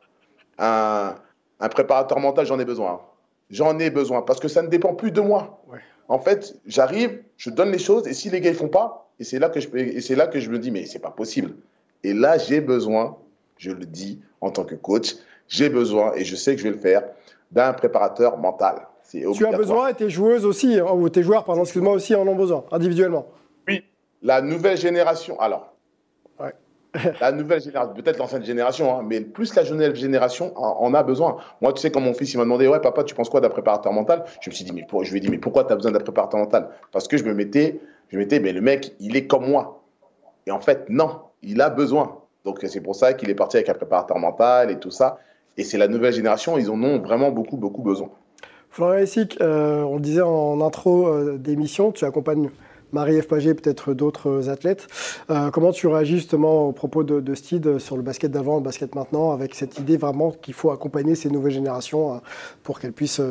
un, 0.59 1.15
un 1.59 1.69
préparateur 1.69 2.19
mental, 2.19 2.45
j'en 2.45 2.59
ai 2.59 2.65
besoin. 2.65 3.01
J'en 3.49 3.79
ai 3.79 3.89
besoin 3.89 4.21
parce 4.21 4.39
que 4.39 4.47
ça 4.47 4.61
ne 4.61 4.67
dépend 4.67 4.93
plus 4.93 5.11
de 5.11 5.21
moi. 5.21 5.63
Ouais. 5.71 5.79
En 6.07 6.19
fait, 6.19 6.55
j'arrive, 6.65 7.21
je 7.37 7.49
donne 7.49 7.71
les 7.71 7.79
choses 7.79 8.07
et 8.07 8.13
si 8.13 8.29
les 8.29 8.41
gars 8.41 8.49
ils 8.49 8.55
font 8.55 8.67
pas, 8.67 9.11
et 9.19 9.23
c'est 9.23 9.39
là 9.39 9.49
que 9.49 9.59
je 9.59 9.69
et 9.75 10.01
c'est 10.01 10.15
là 10.15 10.27
que 10.27 10.39
je 10.39 10.49
me 10.49 10.59
dis 10.59 10.71
mais 10.71 10.85
c'est 10.85 10.99
pas 10.99 11.11
possible. 11.11 11.55
Et 12.03 12.13
là, 12.13 12.37
j'ai 12.37 12.61
besoin, 12.61 13.17
je 13.57 13.71
le 13.71 13.85
dis 13.85 14.21
en 14.41 14.51
tant 14.51 14.63
que 14.65 14.75
coach, 14.75 15.15
j'ai 15.47 15.69
besoin, 15.69 16.13
et 16.15 16.23
je 16.23 16.35
sais 16.35 16.53
que 16.55 16.59
je 16.59 16.65
vais 16.65 16.73
le 16.73 16.79
faire, 16.79 17.03
d'un 17.51 17.73
préparateur 17.73 18.37
mental. 18.37 18.87
Tu 19.09 19.45
as 19.45 19.51
besoin 19.51 19.89
et 19.89 19.93
tes 19.93 20.09
joueuses 20.09 20.45
aussi, 20.45 20.79
hein, 20.79 20.87
ou 20.93 21.07
tes 21.09 21.21
joueurs, 21.23 21.43
pardon, 21.45 21.61
excuse-moi, 21.63 21.93
aussi 21.93 22.15
en 22.15 22.27
ont 22.27 22.35
besoin, 22.35 22.63
individuellement. 22.71 23.27
Oui, 23.67 23.83
la 24.21 24.41
nouvelle 24.41 24.77
génération. 24.77 25.39
Alors, 25.39 25.73
ouais. 26.39 26.53
la 27.21 27.31
nouvelle 27.31 27.61
génération, 27.61 27.93
peut-être 27.93 28.17
l'ancienne 28.17 28.43
génération, 28.43 28.97
hein, 28.97 29.03
mais 29.07 29.21
plus 29.21 29.53
la 29.55 29.63
jeune 29.63 29.93
génération 29.95 30.51
en, 30.55 30.83
en 30.83 30.93
a 30.93 31.03
besoin. 31.03 31.37
Moi, 31.61 31.73
tu 31.73 31.81
sais, 31.81 31.91
quand 31.91 32.01
mon 32.01 32.13
fils 32.13 32.33
il 32.33 32.37
m'a 32.37 32.43
demandé, 32.43 32.67
ouais, 32.67 32.79
papa, 32.79 33.03
tu 33.03 33.13
penses 33.13 33.29
quoi 33.29 33.39
d'un 33.41 33.49
préparateur 33.49 33.91
mental? 33.93 34.23
Je 34.41 34.49
me 34.49 34.55
suis 34.55 34.65
dit, 34.65 34.71
mais 34.71 34.85
pour- 34.87 35.03
je 35.03 35.11
lui 35.11 35.17
ai 35.17 35.21
dit, 35.21 35.29
mais 35.29 35.37
pourquoi 35.37 35.63
tu 35.65 35.73
as 35.73 35.75
besoin 35.75 35.91
d'un 35.91 35.99
préparateur 35.99 36.39
mental? 36.39 36.69
Parce 36.91 37.07
que 37.07 37.17
je 37.17 37.23
me 37.23 37.33
mettais, 37.33 37.79
je 38.09 38.17
me 38.17 38.21
mettais, 38.23 38.39
mais 38.39 38.51
le 38.51 38.61
mec, 38.61 38.93
il 38.99 39.15
est 39.15 39.27
comme 39.27 39.47
moi. 39.47 39.83
Et 40.47 40.51
en 40.51 40.59
fait, 40.59 40.85
non, 40.89 41.19
il 41.43 41.61
a 41.61 41.69
besoin. 41.69 42.17
Donc 42.45 42.59
c'est 42.67 42.81
pour 42.81 42.95
ça 42.95 43.13
qu'il 43.13 43.29
est 43.29 43.35
parti 43.35 43.57
avec 43.57 43.69
un 43.69 43.73
préparateur 43.73 44.17
mental 44.17 44.71
et 44.71 44.79
tout 44.79 44.91
ça. 44.91 45.19
Et 45.57 45.63
c'est 45.63 45.77
la 45.77 45.87
nouvelle 45.87 46.13
génération, 46.13 46.57
ils 46.57 46.69
en 46.69 46.81
ont 46.81 46.99
vraiment 46.99 47.31
beaucoup, 47.31 47.57
beaucoup 47.57 47.83
besoin. 47.83 48.09
Florian 48.69 49.03
Essic, 49.03 49.37
euh, 49.39 49.83
on 49.83 49.95
le 49.95 50.01
disait 50.01 50.21
en 50.21 50.59
intro 50.61 51.07
euh, 51.07 51.37
d'émission, 51.37 51.91
tu 51.91 52.05
accompagnes 52.05 52.49
Marie-Ève 52.91 53.27
Paget, 53.27 53.53
peut-être 53.53 53.93
d'autres 53.93 54.49
athlètes. 54.49 54.87
Euh, 55.29 55.51
comment 55.51 55.71
tu 55.71 55.85
réagis 55.85 56.15
justement 56.15 56.67
aux 56.67 56.71
propos 56.71 57.03
de, 57.03 57.19
de 57.19 57.79
sur 57.79 57.97
le 57.97 58.01
basket 58.01 58.31
d'avant, 58.31 58.57
le 58.57 58.63
basket 58.63 58.95
maintenant, 58.95 59.31
avec 59.31 59.53
cette 59.53 59.77
idée 59.77 59.97
vraiment 59.97 60.31
qu'il 60.31 60.55
faut 60.55 60.71
accompagner 60.71 61.13
ces 61.13 61.29
nouvelles 61.29 61.53
générations 61.53 62.21
pour 62.63 62.79
qu'elles 62.79 62.93
puissent 62.93 63.21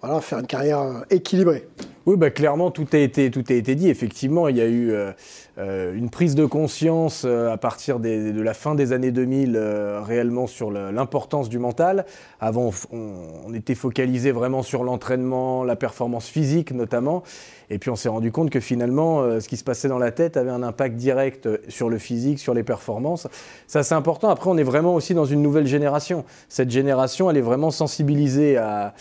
voilà, 0.00 0.20
faire 0.20 0.38
une 0.38 0.46
carrière 0.46 0.80
euh, 0.80 1.00
équilibrée 1.10 1.66
Oui, 2.06 2.16
bah, 2.16 2.30
clairement, 2.30 2.70
tout 2.70 2.86
a, 2.92 2.98
été, 2.98 3.30
tout 3.30 3.44
a 3.48 3.52
été 3.52 3.74
dit. 3.74 3.88
Effectivement, 3.88 4.48
il 4.48 4.56
y 4.56 4.60
a 4.60 4.66
eu 4.66 4.92
euh, 4.92 5.12
euh, 5.58 5.94
une 5.94 6.08
prise 6.08 6.34
de 6.34 6.44
conscience 6.44 7.24
à 7.24 7.56
partir 7.56 7.98
de 7.98 8.40
la 8.40 8.54
fin 8.54 8.74
des 8.74 8.92
années 8.92 9.10
2000 9.10 9.56
euh, 9.56 10.00
réellement 10.00 10.46
sur 10.46 10.70
l'importance 10.70 11.48
du 11.48 11.58
mental. 11.58 12.06
Avant, 12.40 12.70
on, 12.92 13.12
on 13.46 13.54
était 13.54 13.74
focalisé 13.74 14.30
vraiment 14.30 14.62
sur 14.62 14.84
l'entraînement, 14.84 15.64
la 15.64 15.76
performance 15.76 16.28
physique 16.28 16.70
notamment. 16.72 17.24
Et 17.70 17.78
puis 17.78 17.90
on 17.90 17.96
s'est 17.96 18.08
rendu 18.08 18.32
compte 18.32 18.50
que 18.50 18.60
finalement, 18.60 19.20
euh, 19.20 19.40
ce 19.40 19.48
qui 19.48 19.56
se 19.56 19.64
passait 19.64 19.88
dans 19.88 19.98
la 19.98 20.10
tête 20.10 20.36
avait 20.36 20.50
un 20.50 20.62
impact 20.62 20.96
direct 20.96 21.46
euh, 21.46 21.58
sur 21.68 21.88
le 21.88 21.98
physique, 21.98 22.38
sur 22.38 22.54
les 22.54 22.62
performances. 22.62 23.26
Ça, 23.66 23.82
c'est 23.82 23.94
important. 23.94 24.28
Après, 24.28 24.48
on 24.50 24.56
est 24.56 24.62
vraiment 24.62 24.94
aussi 24.94 25.14
dans 25.14 25.24
une 25.24 25.42
nouvelle 25.42 25.66
génération. 25.66 26.24
Cette 26.48 26.70
génération, 26.70 27.30
elle 27.30 27.36
est 27.36 27.42
vraiment 27.42 27.70
sensibilisée 27.70 28.56
à, 28.56 28.94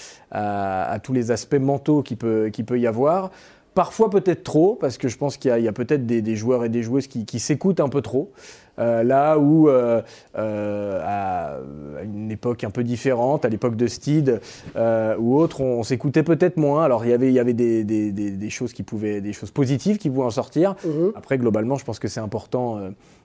tous 1.04 1.14
les 1.14 1.32
aspects 1.32 1.56
mentaux 1.56 2.02
qu'il 2.02 2.18
peut, 2.18 2.52
peut 2.66 2.80
y 2.80 2.88
avoir. 2.88 3.32
Parfois 3.74 4.10
peut-être 4.10 4.44
trop, 4.44 4.76
parce 4.76 4.98
que 4.98 5.08
je 5.08 5.18
pense 5.18 5.38
qu'il 5.38 5.56
y 5.58 5.68
a, 5.68 5.72
peut-être 5.72 6.06
des, 6.06 6.36
joueurs 6.36 6.66
et 6.66 6.70
des 6.70 6.84
joueuses 6.84 7.08
qui 7.08 7.40
s'écoutent 7.40 7.80
un 7.80 7.90
peu 7.90 8.02
trop. 8.02 8.32
Euh, 8.80 9.04
là 9.04 9.40
où, 9.40 9.70
euh, 9.70 10.02
euh, 10.38 11.02
à, 11.04 11.58
une 12.04 12.30
époque 12.32 12.64
un 12.64 12.70
peu 12.70 12.84
différente, 12.84 13.44
à 13.46 13.50
l'époque 13.50 13.76
de 13.76 13.88
Steed 13.88 14.40
ou 15.20 15.38
autre, 15.38 15.62
on, 15.62 15.80
on 15.80 15.84
s'écoutait 15.84 16.24
peut-être 16.24 16.58
moins. 16.58 16.84
Alors 16.84 17.04
il 17.06 17.10
y 17.10 17.14
avait, 17.14 17.28
il 17.28 17.34
y 17.34 17.40
avait 17.40 17.54
des, 17.54 17.84
des- 17.84 18.12
des- 18.12 18.32
des 18.32 18.50
choses 18.50 18.74
qui 18.74 18.84
pouvaient, 18.84 19.22
des 19.22 19.34
choses 19.34 19.52
positives 19.52 19.98
qui 19.98 20.10
pouvaient 20.10 20.26
en 20.28 20.30
sortir. 20.32 20.76
Mhm. 20.86 21.12
Après, 21.16 21.38
globalement, 21.38 21.76
je 21.76 21.86
pense 21.86 22.00
que 22.00 22.08
c'est 22.08 22.20
important. 22.20 22.80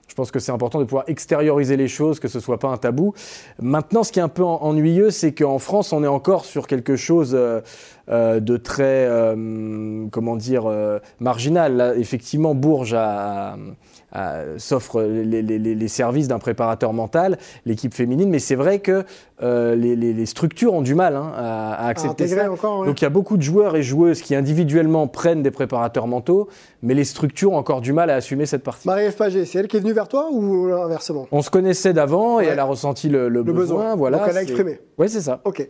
je 0.07 0.15
pense 0.15 0.31
que 0.31 0.39
c'est 0.39 0.51
important 0.51 0.79
de 0.79 0.83
pouvoir 0.83 1.05
extérioriser 1.07 1.77
les 1.77 1.87
choses, 1.87 2.19
que 2.19 2.27
ce 2.27 2.39
soit 2.39 2.59
pas 2.59 2.67
un 2.67 2.77
tabou. 2.77 3.13
Maintenant, 3.61 4.03
ce 4.03 4.11
qui 4.11 4.19
est 4.19 4.23
un 4.23 4.27
peu 4.29 4.43
en- 4.43 4.61
ennuyeux, 4.61 5.11
c'est 5.11 5.33
qu'en 5.33 5.59
France, 5.59 5.93
on 5.93 6.03
est 6.03 6.07
encore 6.07 6.45
sur 6.45 6.67
quelque 6.67 6.95
chose 6.97 7.33
euh, 7.33 7.61
euh, 8.09 8.39
de 8.41 8.57
très, 8.57 9.05
euh, 9.07 10.05
comment 10.11 10.35
dire, 10.35 10.65
marginal. 11.19 11.77
Là, 11.77 11.95
effectivement, 11.95 12.53
Bourges 12.53 12.93
a- 12.93 13.53
a- 13.53 13.57
a- 14.13 14.43
s'offre 14.57 15.01
les, 15.01 15.41
les- 15.41 15.59
les- 15.59 15.75
les 15.75 15.87
services 15.87 16.27
d'un 16.27 16.39
préparateur 16.39 16.93
mental, 16.93 17.37
l'équipe 17.65 17.93
féminine, 17.93 18.29
mais 18.29 18.39
c'est 18.39 18.55
vrai 18.55 18.79
que 18.79 19.03
euh, 19.41 19.75
les, 19.75 20.25
structures 20.25 20.73
ont 20.73 20.81
du 20.81 20.95
mal 20.95 21.15
hein, 21.17 21.33
à, 21.35 21.87
accepter 21.87 22.27
ça. 22.27 22.49
encore. 22.51 22.79
ouais. 22.79 22.87
Donc 22.87 23.01
il 23.01 23.03
y 23.03 23.07
a 23.07 23.09
beaucoup 23.09 23.35
de 23.35 23.41
joueurs 23.41 23.75
et 23.75 23.83
joueuses 23.83 24.21
qui 24.21 24.35
individuellement 24.35 25.07
prennent 25.07 25.43
des 25.43 25.51
préparateurs 25.51 26.07
mentaux, 26.07 26.47
mais 26.81 26.93
les 26.93 27.03
structures 27.03 27.51
ont 27.51 27.57
encore 27.57 27.81
du 27.81 27.91
mal 27.91 28.09
à 28.09 28.15
assumer 28.15 28.45
cette 28.45 28.63
partie. 28.63 28.87
Marie-Ève 28.87 29.15
Paget, 29.15 29.45
c'est 29.45 29.59
elle 29.59 29.67
qui 29.67 29.77
est 29.77 29.81
venue 29.81 29.93
vers 29.93 30.07
toi 30.07 30.29
ou 30.31 30.71
inversement? 30.71 31.27
On 31.31 31.41
se 31.41 31.49
connaissait 31.49 31.93
d'avant 31.93 32.39
et 32.39 32.45
elle 32.45 32.59
a 32.59 32.63
ressenti 32.65 33.09
le, 33.09 33.27
le 33.27 33.41
Le 33.43 33.53
besoin. 33.53 33.95
Voilà, 33.95 34.19
Donc 34.19 34.27
elle 34.29 34.37
a 34.37 34.43
exprimé. 34.43 34.79
Ouais, 34.97 35.07
c'est 35.07 35.21
ça. 35.21 35.41
Ok, 35.43 35.67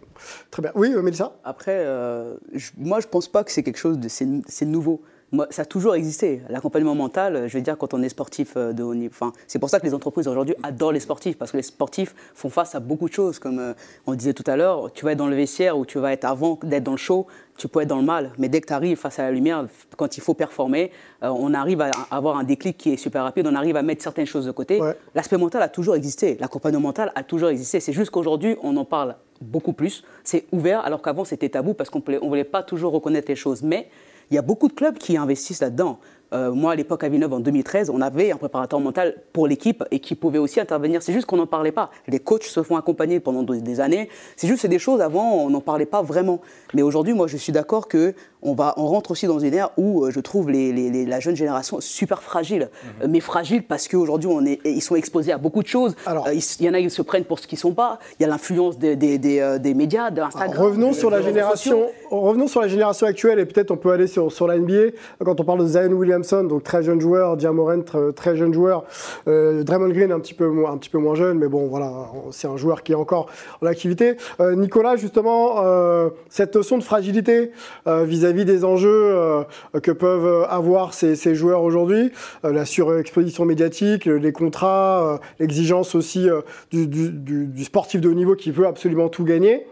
très 0.52 0.62
bien. 0.62 0.72
Oui, 0.76 0.92
euh, 0.94 1.02
Mélissa? 1.02 1.34
Après, 1.44 1.78
euh, 1.78 2.36
je- 2.54 2.72
moi, 2.78 3.00
je 3.00 3.08
pense 3.08 3.28
pas 3.28 3.44
que 3.44 3.52
c'est 3.52 3.64
quelque 3.64 3.78
chose 3.80 3.98
de 3.98 4.08
c'est 4.10 4.28
c'est 4.48 4.66
nouveau. 4.66 5.02
Moi, 5.34 5.48
ça 5.50 5.64
a 5.64 5.66
toujours 5.66 5.96
existé. 5.96 6.44
L'accompagnement 6.48 6.94
mental, 6.94 7.48
je 7.48 7.58
veux 7.58 7.64
dire, 7.64 7.76
quand 7.76 7.96
on 7.96 8.04
est 8.04 8.10
sportif 8.10 8.54
euh, 8.56 8.72
de 8.72 8.84
haut 8.84 8.94
niveau. 8.94 9.12
Enfin, 9.12 9.34
c'est 9.48 9.58
pour 9.58 9.68
ça 9.68 9.80
que 9.80 9.86
les 9.86 9.96
entreprises 9.96 10.28
aujourd'hui 10.28 10.54
adorent 10.62 10.92
les 10.92 11.00
sportifs, 11.00 11.40
parce 11.40 11.52
que 11.52 11.58
les 11.58 11.64
sportifs 11.64 12.14
font 12.36 12.52
face 12.52 12.76
à 12.76 12.80
beaucoup 12.80 13.10
de 13.10 13.14
choses. 13.14 13.40
Comme 13.40 13.58
euh, 13.58 13.74
on 14.06 14.14
disait 14.14 14.34
tout 14.34 14.44
à 14.46 14.56
l'heure, 14.56 14.94
tu 14.94 15.06
vas 15.06 15.14
être 15.14 15.18
dans 15.18 15.28
le 15.28 15.36
vestiaire 15.36 15.76
ou 15.76 15.88
tu 15.88 15.98
vas 15.98 16.14
être 16.14 16.26
avant 16.26 16.60
d'être 16.62 16.84
dans 16.84 16.92
le 16.92 16.98
show, 16.98 17.26
tu 17.58 17.68
peux 17.68 17.82
être 17.82 17.88
dans 17.88 17.98
le 17.98 18.06
mal. 18.06 18.32
Mais 18.38 18.48
dès 18.48 18.62
que 18.62 18.68
tu 18.68 18.74
arrives 18.74 18.98
face 18.98 19.18
à 19.18 19.24
la 19.24 19.32
lumière, 19.32 19.66
quand 19.98 20.18
il 20.18 20.22
faut 20.22 20.36
performer, 20.36 20.92
euh, 21.24 21.30
on 21.30 21.56
arrive 21.56 21.82
à 21.82 21.90
à 22.12 22.18
avoir 22.18 22.38
un 22.38 22.44
déclic 22.44 22.78
qui 22.78 22.94
est 22.94 22.98
super 22.98 23.24
rapide, 23.24 23.48
on 23.48 23.56
arrive 23.56 23.76
à 23.76 23.82
mettre 23.82 24.04
certaines 24.04 24.28
choses 24.28 24.46
de 24.46 24.52
côté. 24.52 24.80
Ouais. 24.80 24.96
L'aspect 25.16 25.38
mental 25.38 25.64
a 25.64 25.68
toujours 25.68 25.96
existé, 25.96 26.38
l'accompagnement 26.40 26.82
mental 26.82 27.12
a 27.16 27.24
toujours 27.24 27.50
existé. 27.50 27.80
C'est 27.80 27.94
juste 27.94 28.12
qu'aujourd'hui, 28.12 28.56
on 28.62 28.78
en 28.78 28.86
parle 28.86 29.16
beaucoup 29.42 29.74
plus. 29.74 30.04
C'est 30.24 30.46
ouvert, 30.52 30.86
alors 30.86 31.02
qu'avant, 31.02 31.26
c'était 31.26 31.50
tabou 31.50 31.74
parce 31.74 31.90
qu'on 31.90 32.04
ne 32.08 32.18
voulait 32.20 32.44
pas 32.44 32.64
toujours 32.64 32.94
reconnaître 32.94 33.28
les 33.30 33.36
choses. 33.36 33.64
Mais 33.64 33.90
il 34.34 34.36
y 34.36 34.40
a 34.40 34.42
beaucoup 34.42 34.68
de 34.68 34.74
clubs 34.74 34.98
qui 34.98 35.16
investissent 35.16 35.62
là-dedans. 35.62 36.00
Euh, 36.34 36.52
moi, 36.52 36.72
à 36.72 36.76
l'époque, 36.76 37.04
à 37.04 37.10
Villeneuve, 37.10 37.34
en 37.34 37.40
2013, 37.40 37.90
on 37.90 38.02
avait 38.02 38.32
un 38.32 38.38
préparateur 38.38 38.80
mental 38.80 39.16
pour 39.34 39.48
l'équipe 39.48 39.84
et 39.92 40.00
qui 40.00 40.16
pouvait 40.16 40.40
aussi 40.40 40.60
intervenir. 40.60 41.02
C'est 41.04 41.14
juste 41.14 41.26
qu'on 41.28 41.38
n'en 41.38 41.46
parlait 41.48 41.72
pas. 41.72 41.92
Les 42.08 42.20
coachs 42.20 42.44
se 42.44 42.64
font 42.64 42.76
accompagner 42.76 43.20
pendant 43.20 43.44
des- 43.44 43.80
années. 43.80 44.10
C'est 44.36 44.48
juste, 44.48 44.62
c'est 44.62 44.68
des 44.68 44.80
choses 44.80 45.02
avant, 45.02 45.34
on 45.46 45.50
n'en 45.50 45.62
parlait 45.62 45.86
pas 45.86 46.02
vraiment. 46.02 46.42
Mais 46.74 46.82
aujourd'hui, 46.82 47.14
moi, 47.14 47.28
je 47.28 47.38
suis 47.38 47.52
d'accord 47.52 47.88
que 47.88 48.14
on, 48.46 48.54
va, 48.54 48.74
on 48.78 48.86
rentre 48.88 49.12
aussi 49.12 49.26
dans 49.26 49.40
une 49.40 49.54
ère 49.54 49.70
où 49.78 50.04
euh, 50.06 50.12
je 50.12 50.20
trouve 50.20 50.50
les, 50.50 50.74
les- 50.74 50.90
les- 50.90 51.06
la 51.06 51.20
jeune 51.22 51.36
génération 51.36 51.80
super 51.80 52.22
fragile. 52.22 52.70
Euh, 53.02 53.08
Mais 53.10 53.20
fragile 53.20 53.64
parce 53.64 53.88
qu'aujourd'hui, 53.88 54.30
ils 54.66 54.82
sont 54.82 54.96
exposés 54.96 55.32
à 55.32 55.38
beaucoup 55.38 55.64
de 55.64 55.68
choses. 55.68 55.96
Alors- 56.06 56.28
Euh, 56.28 56.34
il 56.34 56.66
y 56.66 56.70
en 56.70 56.74
a, 56.74 56.80
ils 56.80 56.92
se 56.92 57.02
prennent 57.02 57.24
pour 57.26 57.40
ce 57.40 57.48
qu'ils 57.48 57.56
ne 57.58 57.62
sont 57.62 57.74
pas. 57.74 58.00
Il 58.20 58.24
y 58.24 58.26
a 58.26 58.30
l'influence 58.30 58.78
des, 58.78 58.96
des, 58.96 59.18
des, 59.18 59.58
des 59.60 59.74
médias, 59.74 60.12
d'Instagram. 60.12 60.62
Revenons 60.62 60.94
sur 60.94 61.10
la 61.10 61.22
génération. 61.22 61.88
Revenons 62.12 62.48
sur 62.48 62.62
la 62.62 62.68
génération 62.68 63.08
actuelle 63.08 63.40
et 63.40 63.46
peut-être 63.46 63.72
on 63.72 63.78
peut 63.78 63.92
aller 63.92 64.08
sur, 64.08 64.32
sur 64.32 64.48
la 64.48 64.58
NBA. 64.58 64.92
Quand 65.24 65.40
on 65.40 65.44
parle 65.44 65.60
de 65.62 65.68
Zion 65.68 65.90
Donc 66.32 66.64
très 66.64 66.84
jeune 66.84 67.02
joueur, 67.02 67.38
Diamorant, 67.38 67.82
très, 68.16 68.36
jeune 68.36 68.54
joueur, 68.54 68.86
euh, 69.28 69.64
Draymond 69.64 69.90
Green 69.90 70.12
un 70.12 70.20
petit 70.20 70.34
peu 70.34 70.48
moins, 70.48 70.72
un 70.72 70.78
petit 70.78 70.90
peu 70.90 70.98
moins 70.98 71.16
jeune, 71.16 71.38
mais 71.38 71.48
bon 71.48 71.68
voilà, 71.68 71.92
c'est 72.32 72.48
un 72.48 72.58
joueur 72.58 72.84
qui 72.84 72.94
est 72.94 72.96
encore 72.96 73.30
en 73.62 73.66
activité. 73.66 74.16
Euh, 74.40 74.56
Nicolas, 74.56 74.96
justement, 74.96 75.64
euh, 75.66 76.10
cette 76.30 76.56
notion 76.56 76.78
de 76.78 76.84
fragilité 76.84 77.52
vis-à-vis 77.86 78.46
des 78.46 78.64
enjeux 78.64 79.44
que 79.82 79.92
peuvent 79.92 80.46
avoir 80.50 80.94
ces, 80.94 81.36
joueurs 81.36 81.64
aujourd'hui, 81.64 82.12
la 82.44 82.66
surexposition 82.66 83.46
médiatique, 83.46 84.06
les 84.06 84.32
contrats, 84.32 85.20
l'exigence 85.40 85.96
aussi 85.96 86.28
du- 86.72 86.88
du 86.88 87.64
sportif 87.64 88.02
de 88.02 88.10
haut 88.10 88.14
niveau 88.14 88.36
qui 88.36 88.52
veut 88.52 88.68
absolument 88.68 89.10
tout 89.10 89.24
gagner. 89.26 89.66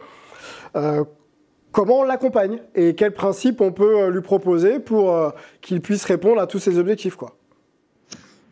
Comment 1.71 1.99
on 1.99 2.03
l'accompagne 2.03 2.60
et 2.75 2.95
quels 2.95 3.13
principes 3.13 3.62
on 3.62 3.71
peut 3.71 4.01
euh, 4.01 4.10
lui 4.10 4.21
proposer 4.21 4.79
pour 4.79 5.15
euh, 5.15 5.29
qu'il 5.62 5.79
puisse 5.81 6.03
répondre 6.03 6.41
à 6.41 6.47
tous 6.47 6.60
ses 6.60 6.77
objectifs 6.77 7.15
quoi. 7.15 7.38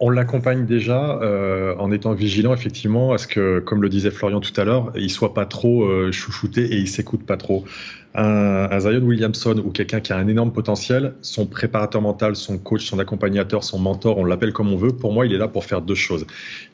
On 0.01 0.09
l'accompagne 0.09 0.65
déjà 0.65 1.19
euh, 1.21 1.75
en 1.77 1.91
étant 1.91 2.13
vigilant 2.13 2.53
effectivement 2.53 3.11
à 3.11 3.17
ce 3.17 3.27
que, 3.27 3.59
comme 3.59 3.81
le 3.81 3.89
disait 3.89 4.11
Florian 4.11 4.39
tout 4.39 4.53
à 4.55 4.63
l'heure, 4.63 4.93
il 4.95 5.09
soit 5.09 5.33
pas 5.33 5.45
trop 5.45 5.85
chouchouté 6.13 6.61
et 6.61 6.77
il 6.77 6.87
s'écoute 6.87 7.25
pas 7.25 7.35
trop. 7.35 7.65
Un, 8.15 8.67
un 8.71 8.79
Zion 8.79 9.01
Williamson 9.01 9.61
ou 9.63 9.71
quelqu'un 9.71 9.99
qui 9.99 10.13
a 10.13 10.17
un 10.17 10.27
énorme 10.27 10.51
potentiel, 10.51 11.13
son 11.21 11.45
préparateur 11.45 12.01
mental, 12.01 12.35
son 12.35 12.57
coach, 12.57 12.85
son 12.85 12.99
accompagnateur, 12.99 13.63
son 13.63 13.79
mentor, 13.79 14.17
on 14.17 14.25
l'appelle 14.25 14.51
comme 14.53 14.73
on 14.73 14.77
veut. 14.77 14.91
Pour 14.91 15.13
moi, 15.13 15.25
il 15.25 15.33
est 15.33 15.37
là 15.37 15.47
pour 15.47 15.65
faire 15.65 15.81
deux 15.81 15.95
choses. 15.95 16.25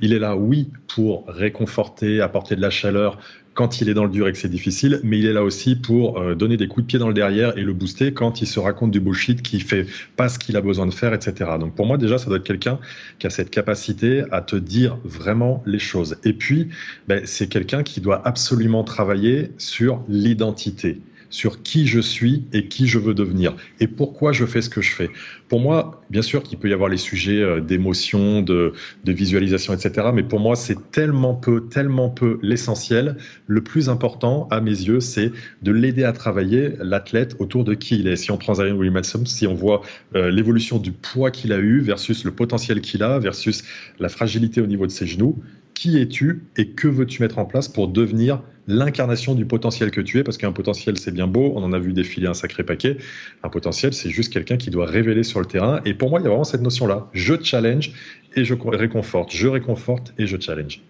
Il 0.02 0.14
est 0.14 0.20
là, 0.20 0.36
oui, 0.36 0.70
pour 0.88 1.26
réconforter, 1.28 2.22
apporter 2.22 2.56
de 2.56 2.62
la 2.62 2.70
chaleur 2.70 3.20
quand 3.56 3.80
il 3.80 3.90
est 3.90 3.94
dans 3.94 4.04
le 4.04 4.12
dur 4.12 4.28
et 4.28 4.34
que 4.34 4.38
c'est 4.38 4.50
difficile, 4.50 5.00
mais 5.04 5.18
il 5.18 5.26
est 5.26 5.34
là 5.34 5.42
aussi 5.42 5.78
pour 5.78 6.20
euh, 6.20 6.36
donner 6.36 6.58
des 6.58 6.68
coups 6.68 6.84
de 6.84 6.88
pied 6.88 7.00
dans 7.00 7.08
le 7.08 7.14
derrière 7.14 7.58
et 7.58 7.62
le 7.62 7.74
booster 7.74 8.14
quand 8.14 8.42
il 8.42 8.48
se 8.48 8.60
raconte 8.60 8.92
du 8.92 9.00
bullshit, 9.00 9.42
qui 9.42 9.62
fait 9.62 9.88
pas 10.18 10.28
ce 10.28 10.38
qu'il 10.38 10.58
a 10.58 10.62
besoin 10.62 10.86
de 10.86 10.94
faire, 10.94 11.14
etc. 11.14 11.52
Donc 11.58 11.74
pour 11.74 11.86
moi 11.86 11.98
déjà, 11.98 12.18
ça 12.18 12.26
doit 12.26 12.38
être 12.38 12.44
quelqu'un 12.44 12.80
qui 13.18 13.28
a 13.28 13.30
cette 13.30 13.50
capacité 13.50 14.24
à 14.32 14.42
te 14.42 14.58
dire 14.58 14.98
vraiment 15.06 15.64
les 15.66 15.80
choses. 15.80 16.18
Et 16.26 16.34
puis, 16.34 16.68
ben, 17.08 17.22
c'est 17.26 17.48
quelqu'un 17.48 17.82
qui 17.82 18.02
doit 18.02 18.22
absolument 18.28 18.84
travailler 18.84 19.52
sur 19.58 20.04
l'identité 20.10 21.00
sur 21.30 21.64
qui 21.64 21.88
je 21.88 22.00
suis 22.00 22.46
et 22.54 22.68
qui 22.68 22.88
je 22.88 23.00
veux 23.00 23.14
devenir 23.14 23.56
et 23.80 23.88
pourquoi 23.88 24.32
je 24.32 24.46
fais 24.46 24.62
ce 24.62 24.70
que 24.70 24.82
je 24.82 24.92
fais. 24.92 25.10
Pour 25.48 25.60
moi, 25.60 26.02
bien 26.10 26.22
sûr 26.22 26.44
qu'il 26.44 26.58
peut 26.58 26.70
y 26.70 26.74
avoir 26.74 26.90
les 26.90 26.98
sujets 26.98 27.42
euh, 27.42 27.62
d'émotion, 27.62 28.42
de, 28.42 28.74
visualisation, 29.06 29.74
etc. 29.74 30.08
Mais 30.14 30.24
pour 30.24 30.40
moi, 30.40 30.56
c'est 30.56 30.92
tellement 30.92 31.36
peu, 31.36 31.68
tellement 31.68 32.10
peu 32.10 32.40
l'essentiel. 32.42 33.18
Le 33.48 33.62
plus 33.62 33.90
important, 33.90 34.48
à 34.50 34.62
mes 34.62 34.72
yeux, 34.72 35.00
c'est 35.00 35.32
de 35.62 35.72
l'aider 35.72 36.04
à 36.04 36.14
travailler 36.14 36.74
l'athlète 36.80 37.36
autour 37.40 37.64
de 37.64 37.74
qui 37.74 38.00
il 38.00 38.08
est. 38.08 38.16
Si 38.16 38.32
on 38.32 38.38
prend 38.38 38.56
Zion 38.56 38.76
Williamson, 38.76 39.26
si 39.26 39.46
on 39.48 39.54
voit 39.54 39.82
euh, 40.16 40.32
l'évolution 40.32 40.80
du 40.80 40.92
poids 40.92 41.32
qu'il 41.32 41.54
a 41.54 41.58
eu 41.58 41.80
versus 41.80 42.24
le 42.24 42.32
potentiel 42.32 42.82
qu'il 42.82 43.04
a 43.04 43.20
versus 43.20 43.64
la 44.00 44.10
fragilité 44.10 44.62
au 44.62 44.68
niveau 44.68 44.88
de 44.88 44.92
ses 44.92 45.06
genoux, 45.06 45.42
qui 45.76 46.02
es-tu 46.02 46.42
et 46.58 46.70
que 46.70 46.88
veux-tu 46.88 47.22
mettre 47.22 47.38
en 47.38 47.46
place 47.46 47.68
pour 47.68 47.88
devenir 47.88 48.42
l'incarnation 48.68 49.36
du 49.36 49.46
potentiel 49.46 49.92
que 49.92 50.02
tu 50.02 50.18
es, 50.18 50.24
parce 50.24 50.38
qu'un 50.38 50.52
potentiel 50.52 50.98
c'est 50.98 51.12
bien 51.12 51.28
beau, 51.28 51.54
on 51.56 51.64
en 51.64 51.72
a 51.74 51.78
vu 51.78 51.94
défiler 51.94 52.26
un 52.26 52.34
sacré 52.34 52.64
paquet. 52.64 52.98
Un 53.44 53.50
potentiel, 53.50 53.94
c'est 53.94 54.10
juste 54.10 54.34
quelqu'un 54.34 54.58
qui 54.58 54.72
doit 54.72 54.88
révéler 54.88 55.22
sur 55.22 55.40
le 55.40 55.46
terrain. 55.46 55.82
Et 55.86 55.94
pour 55.94 56.10
moi, 56.10 56.20
il 56.20 56.24
y 56.24 56.26
a 56.26 56.30
vraiment 56.30 56.46
cette 56.46 56.64
notion-là. 56.64 57.08
Je 57.14 57.36
challenge 57.40 57.92
et 58.36 58.44
je 58.44 58.56
réconforte. 58.56 59.32
Je 59.32 59.48
réconforte 59.48 60.14
et 60.18 60.26
je 60.26 60.40
challenge. 60.40 60.82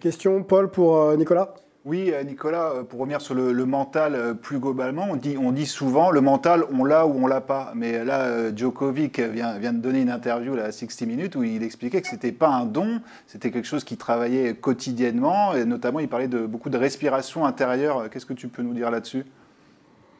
Question, 0.00 0.42
Paul, 0.42 0.70
pour 0.70 0.96
euh, 0.96 1.16
Nicolas 1.16 1.54
oui, 1.84 2.12
euh, 2.12 2.22
Nicolas, 2.22 2.74
euh, 2.74 2.82
pour 2.84 3.00
revenir 3.00 3.20
sur 3.20 3.34
le, 3.34 3.52
mental 3.66 4.14
euh, 4.14 4.34
plus 4.34 4.60
globalement, 4.60 5.08
on 5.10 5.52
dit, 5.52 5.66
souvent 5.66 6.12
le 6.12 6.20
mental, 6.20 6.64
on 6.72 6.84
l'a 6.84 7.06
ou 7.06 7.24
on 7.24 7.26
l'a 7.26 7.40
pas. 7.40 7.72
Mais 7.74 8.04
là, 8.04 8.54
Djokovic 8.54 9.18
vient, 9.18 9.58
vient 9.58 9.72
de 9.72 9.80
donner 9.80 10.02
une 10.02 10.10
interview 10.10 10.54
à 10.54 10.70
60 10.70 11.08
Minutes 11.08 11.34
où 11.34 11.42
il 11.42 11.64
expliquait 11.64 12.00
que 12.00 12.06
c'était 12.06 12.30
pas 12.30 12.48
un 12.48 12.66
don, 12.66 13.00
c'était 13.26 13.50
quelque 13.50 13.66
chose 13.66 13.82
qu'il 13.82 13.96
travaillait 13.96 14.54
quotidiennement. 14.54 15.54
Et 15.54 15.64
notamment, 15.64 15.98
il 15.98 16.08
parlait 16.08 16.28
de 16.28 16.46
beaucoup 16.46 16.70
de 16.70 16.78
respiration 16.78 17.44
intérieure. 17.44 18.08
Qu'est-ce 18.10 18.26
que 18.26 18.32
tu 18.32 18.46
peux 18.46 18.62
nous 18.62 18.74
dire 18.74 18.92
là-dessus? 18.92 19.24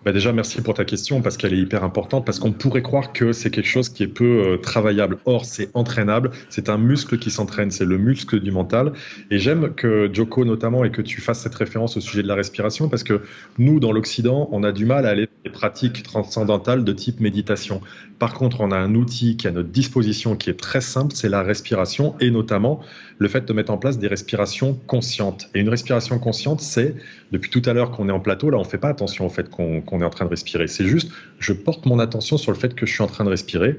Bah 0.05 0.13
déjà, 0.13 0.33
merci 0.33 0.61
pour 0.63 0.75
ta 0.75 0.85
question 0.85 1.23
parce 1.23 1.37
qu'elle 1.37 1.55
est 1.55 1.59
hyper 1.59 1.85
importante 1.85 2.25
parce 2.27 2.41
qu'on 2.41 2.53
pourrait 2.53 2.83
croire 2.83 3.13
que 3.13 3.33
c'est 3.33 3.51
quelque 3.51 3.69
chose 3.69 3.89
qui 3.89 4.03
est 4.03 4.09
peu 4.09 4.25
euh, 4.45 4.57
travaillable. 4.57 5.19
Or, 5.27 5.45
c'est 5.45 5.71
entraînable. 5.75 6.31
C'est 6.49 6.69
un 6.69 6.79
muscle 6.79 7.19
qui 7.19 7.31
s'entraîne. 7.31 7.71
C'est 7.71 7.85
le 7.85 7.99
muscle 7.99 8.41
du 8.41 8.51
mental. 8.51 8.93
Et 9.31 9.39
j'aime 9.39 9.75
que 9.75 10.11
Joko 10.13 10.45
notamment 10.45 10.85
et 10.85 10.91
que 10.91 11.03
tu 11.03 11.21
fasses 11.21 11.41
cette 11.41 11.55
référence 11.55 11.97
au 11.97 12.01
sujet 12.01 12.23
de 12.23 12.29
la 12.29 12.35
respiration 12.35 12.89
parce 12.89 13.05
que 13.05 13.23
nous, 13.59 13.79
dans 13.79 13.93
l'Occident, 13.93 14.49
on 14.51 14.65
a 14.65 14.73
du 14.73 14.87
mal 14.87 15.07
à 15.07 15.11
aller 15.11 15.29
des 15.45 15.51
pratiques 15.51 16.03
transcendantales 16.03 16.85
de 16.85 16.93
type 16.93 17.21
méditation. 17.21 17.81
Par 18.23 18.35
contre, 18.35 18.61
on 18.61 18.71
a 18.71 18.77
un 18.77 18.95
outil 18.95 19.37
qui 19.37 19.49
est 19.49 19.51
à 19.51 19.53
notre 19.53 19.71
disposition 19.71 20.37
qui 20.37 20.49
est 20.49 20.57
très 20.57 20.81
simple, 20.81 21.13
c'est 21.13 21.29
la 21.29 21.43
respiration 21.43 22.15
et 22.21 22.31
notamment 22.31 22.79
le 23.19 23.27
fait 23.27 23.45
de 23.45 23.53
mettre 23.53 23.73
en 23.73 23.79
place 23.79 23.99
des 23.99 24.07
respirations 24.07 24.75
conscientes. 24.87 25.51
Et 25.57 25.59
une 25.59 25.69
respiration 25.69 26.21
consciente, 26.21 26.61
c'est, 26.61 26.95
depuis 27.33 27.51
tout 27.51 27.69
à 27.69 27.73
l'heure 27.73 27.91
qu'on 27.91 28.09
est 28.09 28.13
en 28.13 28.21
plateau, 28.21 28.49
là, 28.49 28.59
on 28.59 28.63
ne 28.63 28.65
fait 28.65 28.79
pas 28.79 28.91
attention 28.91 29.27
au 29.27 29.29
fait 29.29 29.51
qu'on 29.51 29.83
est 29.83 30.05
en 30.05 30.11
train 30.11 30.25
de 30.25 30.31
respirer. 30.31 30.69
C'est 30.69 30.87
juste, 30.87 31.11
je 31.41 31.53
porte 31.53 31.85
mon 31.85 31.99
attention 31.99 32.39
sur 32.39 32.53
le 32.53 32.59
fait 32.59 32.77
que 32.77 32.87
je 32.87 32.93
suis 32.93 33.03
en 33.03 33.09
train 33.09 33.25
de 33.25 33.31
respirer. 33.31 33.77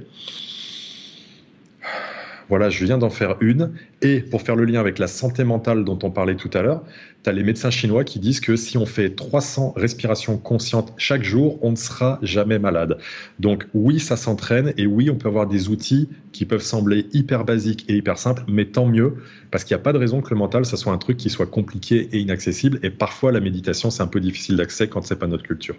Voilà, 2.50 2.70
je 2.70 2.84
viens 2.86 2.98
d'en 2.98 3.10
faire 3.10 3.38
une. 3.42 3.72
Et 4.02 4.20
pour 4.20 4.42
faire 4.42 4.56
le 4.56 4.66
lien 4.66 4.80
avec 4.80 5.00
la 5.00 5.08
santé 5.08 5.44
mentale 5.44 5.86
dont 5.86 6.00
on 6.04 6.12
parlait 6.12 6.36
tout 6.36 6.50
à 6.54 6.62
l'heure, 6.62 6.84
tu 7.24 7.30
as 7.30 7.34
les 7.34 7.44
médecins 7.44 7.72
chinois 7.72 8.04
qui 8.04 8.20
disent 8.20 8.40
que 8.40 8.56
si 8.56 8.78
on 8.78 8.86
fait 8.86 9.12
300 9.12 9.74
respirations 9.76 10.38
conscientes 10.38 10.94
chaque 10.98 11.24
jour, 11.24 11.58
on 11.62 11.72
ne 11.72 11.76
sera 11.76 12.20
jamais 12.22 12.60
malade. 12.60 12.98
Donc 13.40 13.66
oui, 13.74 14.00
ça 14.00 14.18
s'entraîne 14.18 14.74
et 14.78 14.86
oui, 14.86 15.10
on 15.10 15.16
peut 15.16 15.30
avoir 15.30 15.48
des 15.48 15.70
outils 15.70 16.10
qui 16.32 16.46
peuvent 16.46 16.62
sembler 16.62 17.08
hyper 17.14 17.46
basiques 17.46 17.86
et 17.88 17.96
hyper 17.96 18.18
simples, 18.18 18.44
mais 18.48 18.66
tant 18.66 18.86
mieux, 18.86 19.16
parce 19.52 19.64
qu'il 19.64 19.76
n'y 19.76 19.82
a 19.82 19.84
pas 19.84 19.94
de 19.94 19.98
raison 19.98 20.22
que 20.22 20.30
le 20.32 20.38
mental, 20.38 20.66
ça 20.66 20.78
soit 20.78 20.92
un 20.92 20.98
truc 20.98 21.18
qui 21.18 21.30
soit 21.30 21.46
compliqué 21.46 22.10
et 22.12 22.20
inaccessible. 22.20 22.80
Et 22.84 22.90
parfois, 22.90 23.32
la 23.32 23.40
méditation, 23.40 23.90
c'est 23.90 24.04
un 24.04 24.08
peu 24.08 24.20
difficile 24.20 24.58
d'accès 24.58 24.88
quand 24.88 25.06
c'est 25.06 25.18
pas 25.18 25.28
notre 25.28 25.44
culture. 25.44 25.76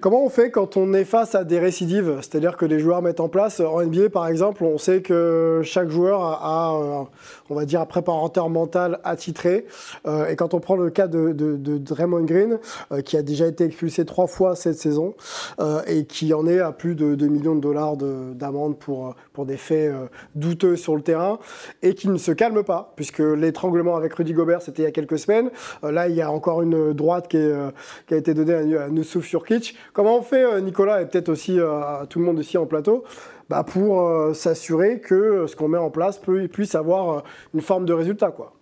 Comment 0.00 0.24
on 0.24 0.30
fait 0.30 0.50
quand 0.50 0.78
on 0.78 0.94
est 0.94 1.04
face 1.04 1.34
à 1.34 1.44
des 1.44 1.58
récidives? 1.58 2.16
C'est-à-dire 2.22 2.56
que 2.56 2.64
les 2.64 2.78
joueurs 2.78 3.02
mettent 3.02 3.20
en 3.20 3.28
place, 3.28 3.60
en 3.60 3.82
NBA 3.82 4.08
par 4.08 4.28
exemple, 4.28 4.64
on 4.64 4.78
sait 4.78 5.02
que 5.02 5.60
chaque 5.62 5.90
joueur 5.90 6.22
a, 6.22 7.06
on 7.50 7.54
va 7.54 7.66
dire, 7.66 7.82
un 7.82 7.86
préparateur 7.86 8.48
mental 8.48 9.00
attitré. 9.04 9.66
Euh, 10.06 10.28
et 10.28 10.36
quand 10.36 10.54
on 10.54 10.60
prend 10.60 10.76
le 10.76 10.88
cas 10.88 11.06
de, 11.06 11.32
de, 11.32 11.78
Draymond 11.78 12.22
Green, 12.22 12.58
euh, 12.92 13.02
qui 13.02 13.18
a 13.18 13.22
déjà 13.22 13.46
été 13.46 13.64
expulsé 13.64 14.06
trois 14.06 14.26
fois 14.26 14.56
cette 14.56 14.78
saison 14.78 15.14
euh, 15.60 15.82
et 15.86 16.06
qui 16.06 16.32
en 16.32 16.46
est 16.46 16.60
à 16.60 16.72
plus 16.72 16.94
de 16.94 17.14
2 17.14 17.26
millions 17.26 17.54
de 17.54 17.60
dollars 17.60 17.96
d'amende 17.98 18.78
pour, 18.78 19.14
pour 19.34 19.44
des 19.44 19.58
faits 19.58 19.92
douteux 20.34 20.76
sur 20.76 20.96
le 20.96 21.02
terrain, 21.02 21.38
et 21.82 21.94
qui 21.94 22.08
ne 22.08 22.16
se 22.16 22.32
calme 22.32 22.62
pas, 22.62 22.94
puisque 22.96 23.18
l'étranglement 23.18 23.96
avec 23.96 24.14
Rudy 24.14 24.32
Gobert, 24.32 24.62
c'était 24.62 24.82
il 24.82 24.86
y 24.86 24.88
a 24.88 24.92
quelques 24.92 25.18
semaines. 25.18 25.50
là, 25.82 26.08
il 26.08 26.14
y 26.14 26.22
a 26.22 26.30
encore 26.30 26.62
une 26.62 26.94
droite 26.94 27.28
qui, 27.28 27.44
qui 28.06 28.14
a 28.14 28.16
été 28.16 28.32
donnée 28.32 28.76
à, 28.76 28.84
à 28.84 28.88
Nusuf 28.88 29.28
Jurkic. 29.28 29.76
Comment 29.92 30.18
on 30.18 30.22
fait, 30.22 30.44
euh, 30.44 30.60
Nicolas, 30.60 31.02
et 31.02 31.06
peut-être 31.06 31.28
aussi 31.28 31.58
euh, 31.58 32.04
tout 32.08 32.18
le 32.18 32.24
monde 32.24 32.38
ici 32.38 32.56
en 32.56 32.66
plateau, 32.66 33.04
bah, 33.48 33.64
pour 33.64 34.02
euh, 34.02 34.32
s'assurer 34.34 35.00
que 35.00 35.46
ce 35.46 35.56
qu'on 35.56 35.68
met 35.68 35.78
en 35.78 35.90
place 35.90 36.20
puisse 36.52 36.74
avoir 36.74 37.24
une 37.54 37.60
forme 37.60 37.86
de 37.86 37.92
résultat 37.92 38.30
quoi? 38.30 38.54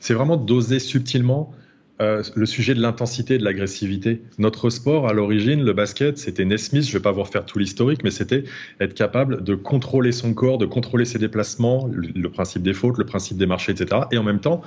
C'est 0.00 0.14
vraiment 0.14 0.36
doser 0.36 0.78
subtilement 0.80 1.52
le 2.00 2.44
sujet 2.44 2.74
de 2.74 2.82
l'intensité 2.82 3.36
et 3.36 3.38
de 3.38 3.44
l'agressivité. 3.44 4.20
Notre 4.36 4.68
sport, 4.68 5.08
à 5.08 5.14
l'origine, 5.14 5.62
le 5.62 5.72
basket, 5.72 6.18
c'était 6.18 6.44
Nesmith, 6.44 6.82
je 6.82 6.88
ne 6.90 6.98
vais 6.98 7.02
pas 7.02 7.12
vous 7.12 7.22
refaire 7.22 7.46
tout 7.46 7.58
l'historique, 7.58 8.02
mais 8.04 8.10
c'était 8.10 8.44
être 8.80 8.92
capable 8.92 9.42
de 9.42 9.54
contrôler 9.54 10.12
son 10.12 10.34
corps, 10.34 10.58
de 10.58 10.66
contrôler 10.66 11.06
ses 11.06 11.18
déplacements, 11.18 11.88
le 11.90 12.28
principe 12.28 12.62
des 12.62 12.74
fautes, 12.74 12.98
le 12.98 13.06
principe 13.06 13.38
des 13.38 13.46
marchés, 13.46 13.72
etc. 13.72 14.02
Et 14.10 14.18
en 14.18 14.24
même 14.24 14.40
temps, 14.40 14.60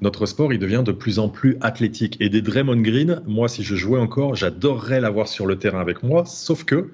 notre 0.00 0.26
sport, 0.26 0.52
il 0.52 0.58
devient 0.58 0.82
de 0.84 0.92
plus 0.92 1.18
en 1.18 1.28
plus 1.28 1.56
athlétique. 1.60 2.16
Et 2.20 2.28
des 2.28 2.42
Draymond 2.42 2.80
Green, 2.80 3.22
moi, 3.26 3.48
si 3.48 3.62
je 3.62 3.74
jouais 3.74 3.98
encore, 3.98 4.34
j'adorerais 4.34 5.00
l'avoir 5.00 5.28
sur 5.28 5.46
le 5.46 5.58
terrain 5.58 5.80
avec 5.80 6.02
moi, 6.02 6.24
sauf 6.26 6.64
que 6.64 6.90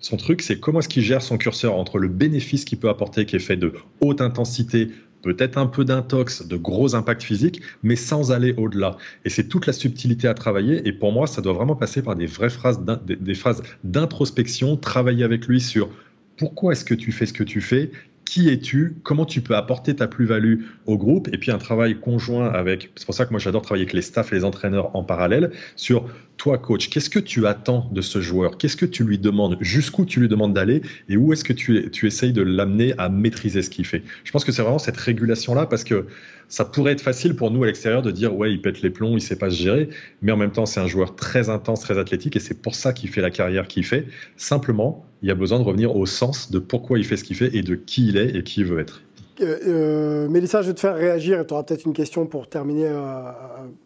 son 0.00 0.16
truc, 0.16 0.42
c'est 0.42 0.60
comment 0.60 0.78
est-ce 0.78 0.88
qu'il 0.88 1.02
gère 1.02 1.22
son 1.22 1.38
curseur 1.38 1.74
entre 1.74 1.98
le 1.98 2.08
bénéfice 2.08 2.64
qu'il 2.64 2.78
peut 2.78 2.88
apporter, 2.88 3.26
qui 3.26 3.36
est 3.36 3.40
fait 3.40 3.56
de 3.56 3.72
haute 4.00 4.20
intensité, 4.20 4.88
peut-être 5.22 5.58
un 5.58 5.66
peu 5.66 5.84
d'intox, 5.84 6.46
de 6.46 6.56
gros 6.56 6.94
impacts 6.94 7.22
physiques, 7.22 7.60
mais 7.82 7.96
sans 7.96 8.30
aller 8.30 8.54
au-delà. 8.56 8.96
Et 9.24 9.30
c'est 9.30 9.48
toute 9.48 9.66
la 9.66 9.72
subtilité 9.72 10.28
à 10.28 10.34
travailler. 10.34 10.86
Et 10.86 10.92
pour 10.92 11.12
moi, 11.12 11.26
ça 11.26 11.42
doit 11.42 11.52
vraiment 11.52 11.74
passer 11.76 12.02
par 12.02 12.14
des 12.14 12.26
vraies 12.26 12.50
phrases, 12.50 12.80
des 13.06 13.34
phrases 13.34 13.62
d'introspection, 13.84 14.76
travailler 14.76 15.24
avec 15.24 15.46
lui 15.46 15.60
sur 15.60 15.90
pourquoi 16.36 16.72
est-ce 16.72 16.84
que 16.84 16.94
tu 16.94 17.10
fais 17.10 17.26
ce 17.26 17.32
que 17.32 17.42
tu 17.42 17.60
fais 17.60 17.90
qui 18.28 18.50
es-tu, 18.50 18.96
comment 19.04 19.24
tu 19.24 19.40
peux 19.40 19.56
apporter 19.56 19.96
ta 19.96 20.06
plus-value 20.06 20.64
au 20.84 20.98
groupe, 20.98 21.28
et 21.32 21.38
puis 21.38 21.50
un 21.50 21.56
travail 21.56 21.98
conjoint 21.98 22.50
avec, 22.50 22.90
c'est 22.94 23.06
pour 23.06 23.14
ça 23.14 23.24
que 23.24 23.30
moi 23.30 23.40
j'adore 23.40 23.62
travailler 23.62 23.84
avec 23.84 23.94
les 23.94 24.02
staffs 24.02 24.32
et 24.32 24.34
les 24.34 24.44
entraîneurs 24.44 24.94
en 24.94 25.02
parallèle, 25.02 25.50
sur 25.76 26.04
toi 26.38 26.56
coach, 26.56 26.88
qu'est-ce 26.88 27.10
que 27.10 27.18
tu 27.18 27.46
attends 27.46 27.90
de 27.92 28.00
ce 28.00 28.20
joueur, 28.20 28.56
qu'est-ce 28.56 28.76
que 28.76 28.86
tu 28.86 29.04
lui 29.04 29.18
demandes, 29.18 29.58
jusqu'où 29.60 30.06
tu 30.06 30.20
lui 30.20 30.28
demandes 30.28 30.54
d'aller, 30.54 30.80
et 31.08 31.16
où 31.16 31.32
est-ce 31.32 31.44
que 31.44 31.52
tu, 31.52 31.90
essayes 32.06 32.32
de 32.32 32.42
l'amener 32.42 32.94
à 32.96 33.08
maîtriser 33.08 33.60
ce 33.60 33.68
qu'il 33.68 33.84
fait? 33.84 34.02
Je 34.24 34.32
pense 34.32 34.44
que 34.44 34.52
c'est 34.52 34.62
vraiment 34.62 34.78
cette 34.78 34.96
régulation-là, 34.96 35.66
parce 35.66 35.84
que 35.84 36.06
ça 36.48 36.64
pourrait 36.64 36.92
être 36.92 37.02
facile 37.02 37.36
pour 37.36 37.50
nous 37.50 37.62
à 37.64 37.66
l'extérieur 37.66 38.00
de 38.00 38.10
dire 38.10 38.34
ouais 38.34 38.50
il 38.50 38.62
pète 38.62 38.80
les 38.80 38.88
plombs, 38.88 39.16
il 39.16 39.20
sait 39.20 39.36
pas 39.36 39.50
se 39.50 39.56
gérer, 39.56 39.90
mais 40.22 40.32
en 40.32 40.36
même 40.36 40.52
temps 40.52 40.64
c'est 40.64 40.80
un 40.80 40.86
joueur 40.86 41.14
très 41.14 41.50
intense, 41.50 41.80
très 41.80 41.98
athlétique 41.98 42.36
et 42.36 42.40
c'est 42.40 42.62
pour 42.62 42.74
ça 42.74 42.94
qu'il 42.94 43.10
fait 43.10 43.20
la 43.20 43.30
carrière 43.30 43.68
qu'il 43.68 43.84
fait. 43.84 44.06
Simplement, 44.38 45.04
il 45.20 45.28
y 45.28 45.30
a 45.30 45.34
besoin 45.34 45.58
de 45.58 45.64
revenir 45.64 45.94
au 45.94 46.06
sens 46.06 46.50
de 46.50 46.58
pourquoi 46.58 46.98
il 46.98 47.04
fait 47.04 47.18
ce 47.18 47.24
qu'il 47.24 47.36
fait 47.36 47.54
et 47.54 47.62
de 47.62 47.74
qui 47.74 48.08
il 48.08 48.16
est 48.16 48.34
et 48.34 48.42
qui 48.42 48.60
il 48.60 48.66
veut 48.66 48.78
être. 48.78 49.02
Euh, 49.40 49.58
euh, 49.66 50.28
Mélissa, 50.28 50.62
je 50.62 50.68
vais 50.68 50.74
te 50.74 50.80
faire 50.80 50.96
réagir 50.96 51.40
et 51.40 51.46
tu 51.46 51.52
auras 51.52 51.62
peut-être 51.62 51.84
une 51.84 51.92
question 51.92 52.26
pour 52.26 52.48
terminer 52.48 52.86
euh, 52.86 53.30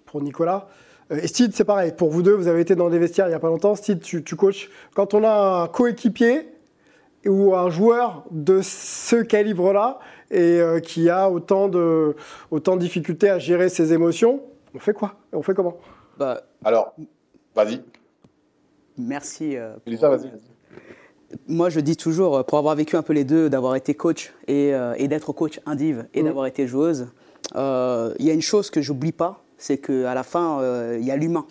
pour 0.06 0.22
Nicolas. 0.22 0.68
Et 1.10 1.26
Steve, 1.26 1.50
c'est 1.52 1.64
pareil. 1.64 1.92
Pour 1.96 2.10
vous 2.10 2.22
deux, 2.22 2.34
vous 2.34 2.48
avez 2.48 2.60
été 2.60 2.74
dans 2.74 2.88
des 2.88 2.98
vestiaires 2.98 3.26
il 3.26 3.30
n'y 3.30 3.34
a 3.34 3.40
pas 3.40 3.48
longtemps. 3.48 3.74
Steve, 3.74 3.98
tu, 3.98 4.22
tu 4.22 4.36
coaches. 4.36 4.70
Quand 4.94 5.14
on 5.14 5.24
a 5.24 5.62
un 5.62 5.68
coéquipier 5.68 6.48
ou 7.26 7.54
un 7.54 7.70
joueur 7.70 8.24
de 8.30 8.60
ce 8.62 9.16
calibre-là 9.16 10.00
et 10.30 10.60
qui 10.82 11.10
a 11.10 11.30
autant 11.30 11.68
de, 11.68 12.16
autant 12.50 12.76
de 12.76 12.80
difficultés 12.80 13.28
à 13.28 13.38
gérer 13.38 13.68
ses 13.68 13.92
émotions, 13.92 14.40
on 14.74 14.78
fait 14.78 14.94
quoi? 14.94 15.16
On 15.32 15.42
fait 15.42 15.54
comment? 15.54 15.76
Bah, 16.18 16.42
Alors, 16.64 16.94
vas-y. 17.54 17.82
Merci. 18.96 19.56
Mélissa, 19.86 20.08
vas-y 20.08 20.30
moi, 21.48 21.70
je 21.70 21.80
dis 21.80 21.96
toujours, 21.96 22.36
euh, 22.36 22.42
pour 22.42 22.58
avoir 22.58 22.74
vécu 22.74 22.96
un 22.96 23.02
peu 23.02 23.12
les 23.12 23.24
deux, 23.24 23.48
d'avoir 23.50 23.76
été 23.76 23.94
coach 23.94 24.32
et, 24.48 24.74
euh, 24.74 24.94
d'être 25.06 25.32
coach 25.32 25.60
indive 25.66 26.06
et 26.14 26.22
mm. 26.22 26.26
d'avoir 26.26 26.46
été 26.46 26.66
joueuse, 26.66 27.08
euh, 27.54 28.14
il 28.18 28.26
y 28.26 28.30
a 28.30 28.34
une 28.34 28.42
chose 28.42 28.70
que 28.70 28.80
j'oublie 28.80 29.12
pas, 29.12 29.42
c'est 29.62 29.78
qu'à 29.78 30.14
la 30.14 30.22
fin, 30.22 30.60
il 30.98 31.04
y 31.04 31.10
a 31.10 31.16
l'humain. 31.16 31.46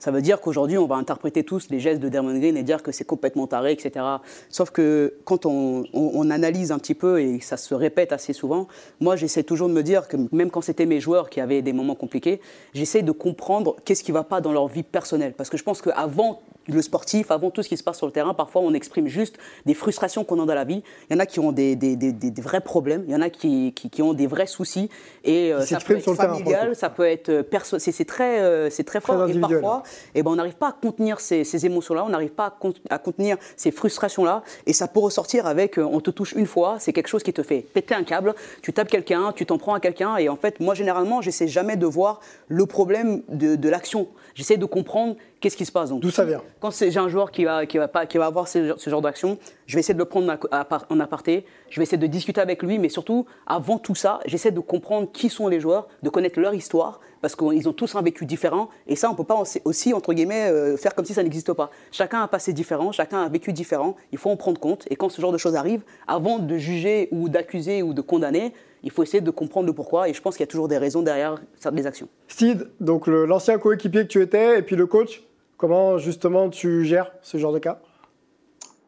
Ça 0.00 0.10
veut 0.10 0.22
dire 0.22 0.40
qu'aujourd'hui, 0.40 0.78
on 0.78 0.86
va 0.86 0.94
interpréter 0.96 1.44
tous 1.44 1.68
les 1.68 1.78
gestes 1.78 2.00
de 2.00 2.08
Dermond 2.08 2.38
Green 2.38 2.56
et 2.56 2.62
dire 2.62 2.82
que 2.82 2.90
c'est 2.90 3.04
complètement 3.04 3.46
taré, 3.46 3.72
etc. 3.72 4.02
Sauf 4.48 4.70
que 4.70 5.14
quand 5.24 5.44
on, 5.44 5.84
on, 5.92 6.30
analyse 6.30 6.72
un 6.72 6.78
petit 6.78 6.94
peu 6.94 7.20
et 7.20 7.38
ça 7.40 7.58
se 7.58 7.74
répète 7.74 8.10
assez 8.10 8.32
souvent, 8.32 8.66
moi, 8.98 9.14
j'essaie 9.16 9.42
toujours 9.42 9.68
de 9.68 9.74
me 9.74 9.82
dire 9.82 10.08
que 10.08 10.16
même 10.32 10.50
quand 10.50 10.62
c'était 10.62 10.86
mes 10.86 11.00
joueurs 11.00 11.28
qui 11.28 11.38
avaient 11.38 11.60
des 11.60 11.74
moments 11.74 11.94
compliqués, 11.94 12.40
j'essaie 12.72 13.02
de 13.02 13.12
comprendre 13.12 13.76
qu'est-ce 13.84 14.02
qui 14.02 14.10
ne 14.10 14.16
va 14.16 14.24
pas 14.24 14.40
dans 14.40 14.52
leur 14.52 14.68
vie 14.68 14.84
personnelle. 14.84 15.34
Parce 15.34 15.50
que 15.50 15.58
je 15.58 15.64
pense 15.64 15.82
qu'avant 15.82 16.40
le 16.70 16.82
sportif, 16.82 17.30
avant 17.30 17.50
tout 17.50 17.62
ce 17.62 17.68
qui 17.68 17.76
se 17.76 17.82
passe 17.82 17.98
sur 17.98 18.06
le 18.06 18.12
terrain, 18.12 18.34
parfois 18.34 18.62
on 18.62 18.74
exprime 18.74 19.08
juste 19.08 19.38
des 19.66 19.74
frustrations 19.74 20.24
qu'on 20.24 20.42
a 20.42 20.46
dans 20.46 20.54
la 20.54 20.64
vie. 20.64 20.82
Il 21.08 21.14
y 21.14 21.16
en 21.16 21.20
a 21.20 21.26
qui 21.26 21.40
ont 21.40 21.52
des, 21.52 21.76
des, 21.76 21.96
des, 21.96 22.12
des 22.12 22.42
vrais 22.42 22.60
problèmes, 22.60 23.04
il 23.06 23.12
y 23.12 23.16
en 23.16 23.20
a 23.20 23.30
qui, 23.30 23.72
qui, 23.74 23.90
qui 23.90 24.02
ont 24.02 24.14
des 24.14 24.26
vrais 24.26 24.46
soucis. 24.46 24.88
Et 25.24 25.52
euh, 25.52 25.64
ça 25.64 25.78
peut 25.78 25.96
être 25.96 26.14
familial, 26.14 26.76
ça 26.76 26.90
peut 26.90 27.06
être 27.06 27.28
euh, 27.28 27.42
perso 27.42 27.78
c'est 27.78 28.04
très, 28.04 28.40
euh, 28.40 28.70
c'est 28.70 28.84
très 28.84 29.00
fort. 29.00 29.28
et 29.28 29.38
parfois, 29.38 29.82
eh 30.14 30.22
ben, 30.22 30.30
on 30.30 30.36
n'arrive 30.36 30.54
pas 30.54 30.68
à 30.68 30.72
contenir 30.72 31.20
ces, 31.20 31.44
ces 31.44 31.66
émotions-là, 31.66 32.04
on 32.04 32.10
n'arrive 32.10 32.30
pas 32.30 32.56
à, 32.88 32.98
contenir 32.98 33.36
ces 33.56 33.70
frustrations-là. 33.70 34.42
Et 34.66 34.72
ça 34.72 34.88
peut 34.88 35.00
ressortir 35.00 35.46
avec 35.46 35.78
on 35.78 36.00
te 36.00 36.10
touche 36.10 36.32
une 36.32 36.46
fois, 36.46 36.76
c'est 36.78 36.92
quelque 36.92 37.08
chose 37.08 37.22
qui 37.22 37.32
te 37.32 37.42
fait 37.42 37.60
péter 37.60 37.94
un 37.94 38.04
câble, 38.04 38.34
tu 38.62 38.72
tapes 38.72 38.88
quelqu'un, 38.88 39.32
tu 39.34 39.46
t'en 39.46 39.58
prends 39.58 39.74
à 39.74 39.80
quelqu'un. 39.80 40.16
Et 40.16 40.28
en 40.28 40.36
fait, 40.36 40.60
moi 40.60 40.74
généralement, 40.74 41.20
j'essaie 41.20 41.48
jamais 41.48 41.76
de 41.76 41.86
voir 41.86 42.20
le 42.48 42.66
problème 42.66 43.22
de, 43.28 43.56
de 43.56 43.68
l'action. 43.68 44.08
J'essaie 44.34 44.56
de 44.56 44.66
comprendre 44.66 45.16
Qu'est-ce 45.40 45.56
qui 45.56 45.64
se 45.64 45.72
passe 45.72 45.88
donc 45.88 46.00
D'où 46.00 46.10
ça 46.10 46.26
vient 46.26 46.42
Quand 46.60 46.70
j'ai 46.70 46.98
un 46.98 47.08
joueur 47.08 47.30
qui 47.30 47.44
va, 47.46 47.64
qui 47.64 47.78
va, 47.78 47.88
pas, 47.88 48.04
qui 48.04 48.18
va 48.18 48.26
avoir 48.26 48.46
ce, 48.46 48.74
ce 48.76 48.90
genre 48.90 49.00
d'action, 49.00 49.38
je 49.66 49.74
vais 49.74 49.80
essayer 49.80 49.94
de 49.94 49.98
le 49.98 50.04
prendre 50.04 50.36
en 50.90 51.00
aparté, 51.00 51.46
je 51.70 51.80
vais 51.80 51.84
essayer 51.84 51.96
de 51.96 52.06
discuter 52.06 52.42
avec 52.42 52.62
lui, 52.62 52.78
mais 52.78 52.90
surtout, 52.90 53.24
avant 53.46 53.78
tout 53.78 53.94
ça, 53.94 54.20
j'essaie 54.26 54.50
de 54.50 54.60
comprendre 54.60 55.08
qui 55.10 55.30
sont 55.30 55.48
les 55.48 55.58
joueurs, 55.58 55.88
de 56.02 56.10
connaître 56.10 56.38
leur 56.38 56.52
histoire, 56.52 57.00
parce 57.22 57.36
qu'ils 57.36 57.66
ont 57.68 57.72
tous 57.72 57.94
un 57.94 58.02
vécu 58.02 58.26
différent, 58.26 58.68
et 58.86 58.96
ça, 58.96 59.08
on 59.08 59.12
ne 59.12 59.16
peut 59.16 59.24
pas 59.24 59.42
aussi- 59.64 59.94
entre 59.94 60.12
guillemets, 60.12 60.50
euh, 60.50 60.76
faire 60.76 60.94
comme 60.94 61.04
si 61.06 61.14
ça 61.14 61.22
n'existe 61.22 61.52
pas. 61.54 61.70
Chacun 61.90 62.18
a 62.20 62.22
un 62.24 62.28
passé 62.28 62.52
différent, 62.52 62.92
chacun 62.92 63.18
a 63.18 63.20
un 63.22 63.28
vécu 63.30 63.52
différent, 63.54 63.96
il 64.12 64.18
faut 64.18 64.28
en 64.30 64.36
prendre 64.36 64.60
compte, 64.60 64.84
et 64.90 64.96
quand 64.96 65.08
ce 65.08 65.22
genre 65.22 65.32
de 65.32 65.38
choses 65.38 65.56
arrive, 65.56 65.82
avant 66.06 66.38
de 66.38 66.56
juger 66.58 67.08
ou 67.12 67.30
d'accuser 67.30 67.82
ou 67.82 67.94
de 67.94 68.02
condamner, 68.02 68.52
il 68.82 68.90
faut 68.90 69.02
essayer 69.02 69.20
de 69.22 69.30
comprendre 69.30 69.66
le 69.66 69.72
pourquoi, 69.72 70.08
et 70.10 70.12
je 70.14 70.20
pense 70.20 70.36
qu'il 70.36 70.42
y 70.44 70.48
a 70.48 70.50
toujours 70.50 70.68
des 70.68 70.78
raisons 70.78 71.00
derrière 71.02 71.36
certaines 71.58 71.86
actions. 71.86 72.08
Steve, 72.28 72.68
donc 72.80 73.06
l'ancien 73.06 73.58
coéquipier 73.58 74.02
que 74.02 74.08
tu 74.08 74.20
étais, 74.22 74.58
et 74.58 74.62
puis 74.62 74.76
le 74.76 74.86
coach, 74.86 75.22
comment 75.60 75.98
justement 75.98 76.48
tu 76.48 76.86
gères 76.86 77.12
ce 77.20 77.36
genre 77.36 77.52
de 77.52 77.58
cas? 77.58 77.78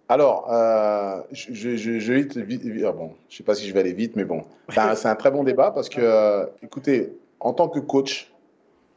Alors, 0.08 0.50
euh, 0.50 1.20
je, 1.30 1.52
je, 1.52 1.76
je, 1.76 2.12
vite, 2.12 2.36
vite- 2.38 2.62
vite- 2.64 2.84
ah 2.86 2.92
bon, 2.92 3.12
je 3.28 3.36
sais 3.36 3.42
pas 3.42 3.54
si 3.54 3.68
je 3.68 3.74
vais 3.74 3.80
aller 3.80 3.92
vite, 3.92 4.16
mais 4.16 4.24
bon, 4.24 4.42
c'est 4.70 4.80
un, 4.80 4.94
c'est 4.94 5.08
un 5.08 5.14
très 5.14 5.30
bon 5.30 5.44
débat 5.44 5.70
parce 5.70 5.90
que, 5.90 6.00
euh, 6.00 6.46
écoutez, 6.62 7.12
en 7.40 7.52
tant 7.52 7.68
que 7.68 7.78
coach, 7.78 8.32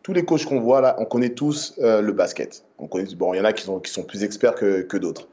tous 0.04 0.14
les 0.14 0.24
coachs 0.24 0.46
qu'on 0.46 0.62
voit 0.62 0.80
là, 0.80 0.96
on 1.00 1.06
connaît 1.06 1.32
tous 1.32 1.76
euh, 1.80 2.00
le 2.02 2.14
basket. 2.14 2.64
On 2.80 2.88
connaît, 2.88 3.14
bon, 3.14 3.34
il 3.34 3.38
y 3.38 3.42
en 3.42 3.46
a 3.46 3.52
qui 3.52 3.64
sont, 3.64 3.80
qui 3.80 3.92
sont 3.92 4.04
plus 4.04 4.24
experts 4.24 4.56
que, 4.56 4.82
que 4.82 4.98
d'autres. 4.98 5.28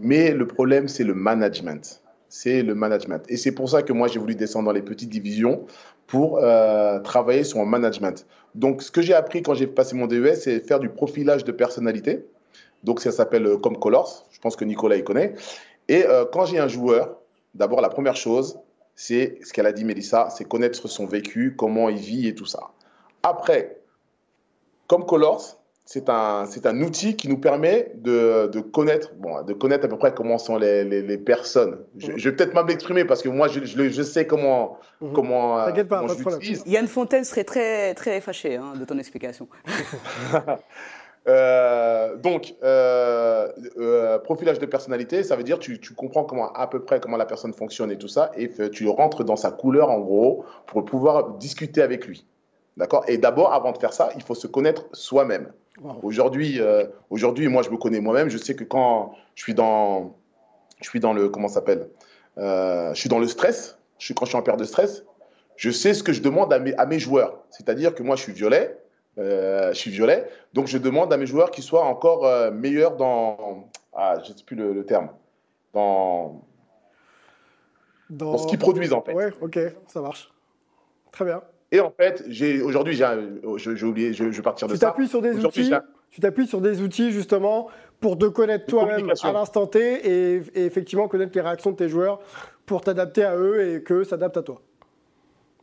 Mais 0.00 0.32
le 0.32 0.46
problème, 0.46 0.88
c'est 0.88 1.04
le 1.04 1.14
management. 1.14 2.02
C'est 2.30 2.62
le 2.62 2.74
management. 2.74 3.22
Et 3.28 3.36
c'est 3.36 3.52
pour 3.52 3.68
ça 3.68 3.82
que 3.82 3.92
moi, 3.92 4.08
j'ai 4.08 4.18
voulu 4.18 4.34
descendre 4.34 4.66
dans 4.66 4.72
les 4.72 4.82
petites 4.82 5.10
divisions 5.10 5.66
pour 6.06 6.38
euh, 6.38 7.00
travailler 7.00 7.44
sur 7.44 7.58
mon 7.58 7.66
management. 7.66 8.26
Donc, 8.54 8.82
ce 8.82 8.90
que 8.90 9.02
j'ai 9.02 9.14
appris 9.14 9.42
quand 9.42 9.54
j'ai 9.54 9.66
passé 9.66 9.96
mon 9.96 10.06
DES, 10.06 10.34
c'est 10.34 10.60
faire 10.60 10.78
du 10.78 10.88
profilage 10.88 11.44
de 11.44 11.52
personnalité. 11.52 12.24
Donc, 12.84 13.00
ça 13.00 13.12
s'appelle 13.12 13.46
euh, 13.46 13.56
comme 13.56 13.78
Colors. 13.78 14.26
Je 14.30 14.38
pense 14.40 14.56
que 14.56 14.64
Nicolas 14.64 14.96
y 14.96 15.04
connaît. 15.04 15.34
Et 15.88 16.04
euh, 16.04 16.24
quand 16.24 16.46
j'ai 16.46 16.58
un 16.58 16.68
joueur, 16.68 17.18
d'abord, 17.54 17.80
la 17.80 17.88
première 17.88 18.16
chose, 18.16 18.58
c'est 18.94 19.38
ce 19.44 19.52
qu'elle 19.52 19.66
a 19.66 19.72
dit, 19.72 19.84
Mélissa, 19.84 20.28
c'est 20.30 20.46
connaître 20.46 20.88
son 20.88 21.06
vécu, 21.06 21.54
comment 21.56 21.88
il 21.88 21.98
vit 21.98 22.28
et 22.28 22.34
tout 22.34 22.46
ça. 22.46 22.70
Après, 23.22 23.78
comme 24.86 25.04
Colors, 25.04 25.55
c'est 25.88 26.08
un, 26.08 26.46
c'est 26.46 26.66
un 26.66 26.80
outil 26.82 27.14
qui 27.16 27.28
nous 27.28 27.38
permet 27.38 27.92
de, 27.94 28.48
de, 28.48 28.60
connaître, 28.60 29.12
bon, 29.14 29.42
de 29.44 29.52
connaître 29.52 29.84
à 29.84 29.88
peu 29.88 29.96
près 29.96 30.12
comment 30.12 30.36
sont 30.36 30.56
les, 30.58 30.84
les, 30.84 31.00
les 31.00 31.16
personnes. 31.16 31.78
Je, 31.96 32.10
je 32.16 32.28
vais 32.28 32.34
peut-être 32.36 32.54
mal 32.54 32.64
m'exprimer 32.66 33.04
parce 33.04 33.22
que 33.22 33.28
moi, 33.28 33.46
je, 33.46 33.64
je, 33.64 33.88
je 33.88 34.02
sais 34.02 34.26
comment, 34.26 34.78
Mhm. 35.00 35.12
comment, 35.12 35.58
euh, 35.60 35.66
T'inquiète 35.66 35.88
pas, 35.88 35.96
comment 35.98 36.08
pas 36.08 36.14
je 36.14 36.18
de 36.18 36.22
problème. 36.22 36.40
l'utilise. 36.40 36.64
Yann 36.66 36.86
Fontaine 36.88 37.22
serait 37.24 37.44
très, 37.44 37.94
très 37.94 38.20
fâché 38.20 38.56
hein, 38.56 38.72
de 38.78 38.84
ton 38.84 38.98
explication. 38.98 39.46
Euh, 41.28 42.14
donc, 42.16 42.54
euh, 42.62 43.48
euh, 43.78 44.16
profilage 44.20 44.60
de 44.60 44.66
personnalité, 44.66 45.24
ça 45.24 45.34
veut 45.34 45.42
dire 45.42 45.58
tu, 45.58 45.80
tu 45.80 45.92
comprends 45.92 46.22
comment 46.22 46.52
à 46.52 46.68
peu 46.68 46.84
près 46.84 47.00
comment 47.00 47.16
la 47.16 47.26
personne 47.26 47.52
fonctionne 47.52 47.90
et 47.90 47.98
tout 47.98 48.06
ça, 48.06 48.30
et 48.36 48.46
f- 48.46 48.70
tu 48.70 48.86
rentres 48.86 49.24
dans 49.24 49.34
sa 49.34 49.50
couleur 49.50 49.90
en 49.90 49.98
gros 49.98 50.44
pour 50.68 50.84
pouvoir 50.84 51.30
discuter 51.32 51.82
avec 51.82 52.06
lui. 52.06 52.24
D'accord? 52.76 53.02
Et 53.08 53.18
d'abord, 53.18 53.52
avant 53.52 53.72
de 53.72 53.78
faire 53.78 53.92
ça, 53.92 54.10
il 54.14 54.22
faut 54.22 54.36
se 54.36 54.46
connaître 54.46 54.84
soi-même. 54.92 55.50
Wow. 55.82 56.00
Aujourd'hui, 56.02 56.60
euh, 56.60 56.86
aujourd'hui, 57.10 57.48
moi, 57.48 57.62
je 57.62 57.70
me 57.70 57.76
connais 57.76 58.00
moi-même. 58.00 58.28
Je 58.28 58.38
sais 58.38 58.54
que 58.56 58.64
quand 58.64 59.14
je 59.34 59.42
suis 59.42 59.54
dans, 59.54 60.16
je 60.82 60.88
suis 60.88 61.00
dans 61.00 61.12
le, 61.12 61.28
comment 61.28 61.48
s'appelle 61.48 61.88
Euh, 62.38 62.92
Je 62.94 63.00
suis 63.00 63.08
dans 63.08 63.18
le 63.18 63.26
stress. 63.28 63.78
Je 63.98 64.04
suis 64.06 64.14
quand 64.14 64.24
je 64.24 64.30
suis 64.30 64.38
en 64.38 64.42
période 64.42 64.60
de 64.60 64.66
stress. 64.66 65.04
Je 65.56 65.70
sais 65.70 65.94
ce 65.94 66.02
que 66.02 66.12
je 66.12 66.20
demande 66.22 66.52
à 66.52 66.58
mes, 66.58 66.74
à 66.76 66.86
mes 66.86 66.98
joueurs. 66.98 67.44
C'est-à-dire 67.50 67.94
que 67.94 68.02
moi, 68.02 68.16
je 68.16 68.22
suis 68.22 68.32
violet. 68.32 68.78
euh, 69.18 69.68
je 69.72 69.78
suis 69.78 69.90
violet. 69.90 70.28
Donc, 70.52 70.66
je 70.66 70.76
demande 70.78 71.12
à 71.12 71.16
mes 71.16 71.26
joueurs 71.26 71.50
qu'ils 71.50 71.64
soient 71.64 71.84
encore 71.84 72.26
euh, 72.26 72.50
meilleurs 72.50 72.96
dans, 72.96 73.68
ah, 73.94 74.18
je 74.22 74.32
sais 74.32 74.44
plus 74.44 74.56
le, 74.56 74.72
le 74.74 74.84
terme, 74.84 75.08
dans, 75.72 76.42
Dans, 78.10 78.32
dans 78.32 78.38
ce 78.38 78.46
qu'ils 78.46 78.58
produisent 78.58 78.92
en 78.92 79.00
fait. 79.02 79.14
Ouais, 79.14 79.30
ok, 79.40 79.58
ça 79.88 80.00
marche. 80.02 80.30
Très 81.12 81.24
bien. 81.24 81.40
Et 81.72 81.80
en 81.80 81.90
fait, 81.90 82.24
aujourd'hui, 82.62 82.94
j'ai, 82.94 83.84
oublié, 83.84 84.12
je, 84.12 84.24
vais 84.24 84.42
partir 84.42 84.68
de 84.68 84.74
Tu 84.74 84.78
ça. 84.78 84.94
sur 85.08 85.22
des 85.22 85.44
outils. 85.44 85.72
Tu 86.10 86.20
t'appuies 86.20 86.46
sur 86.46 86.60
des 86.60 86.80
outils 86.80 87.10
justement 87.10 87.68
pour 88.00 88.16
te 88.16 88.26
connaître 88.26 88.66
toi-même 88.66 89.10
à 89.22 89.32
l'instant 89.32 89.66
T 89.66 89.80
et, 89.80 90.42
et 90.54 90.64
effectivement 90.64 91.08
connaître 91.08 91.32
les 91.34 91.40
réactions 91.40 91.72
de 91.72 91.76
tes 91.76 91.88
joueurs 91.88 92.20
pour 92.64 92.80
t'adapter 92.80 93.24
à 93.24 93.36
eux 93.36 93.74
et 93.74 93.82
qu'eux 93.82 94.04
s'adaptent 94.04 94.36
à 94.36 94.42
toi. 94.42 94.62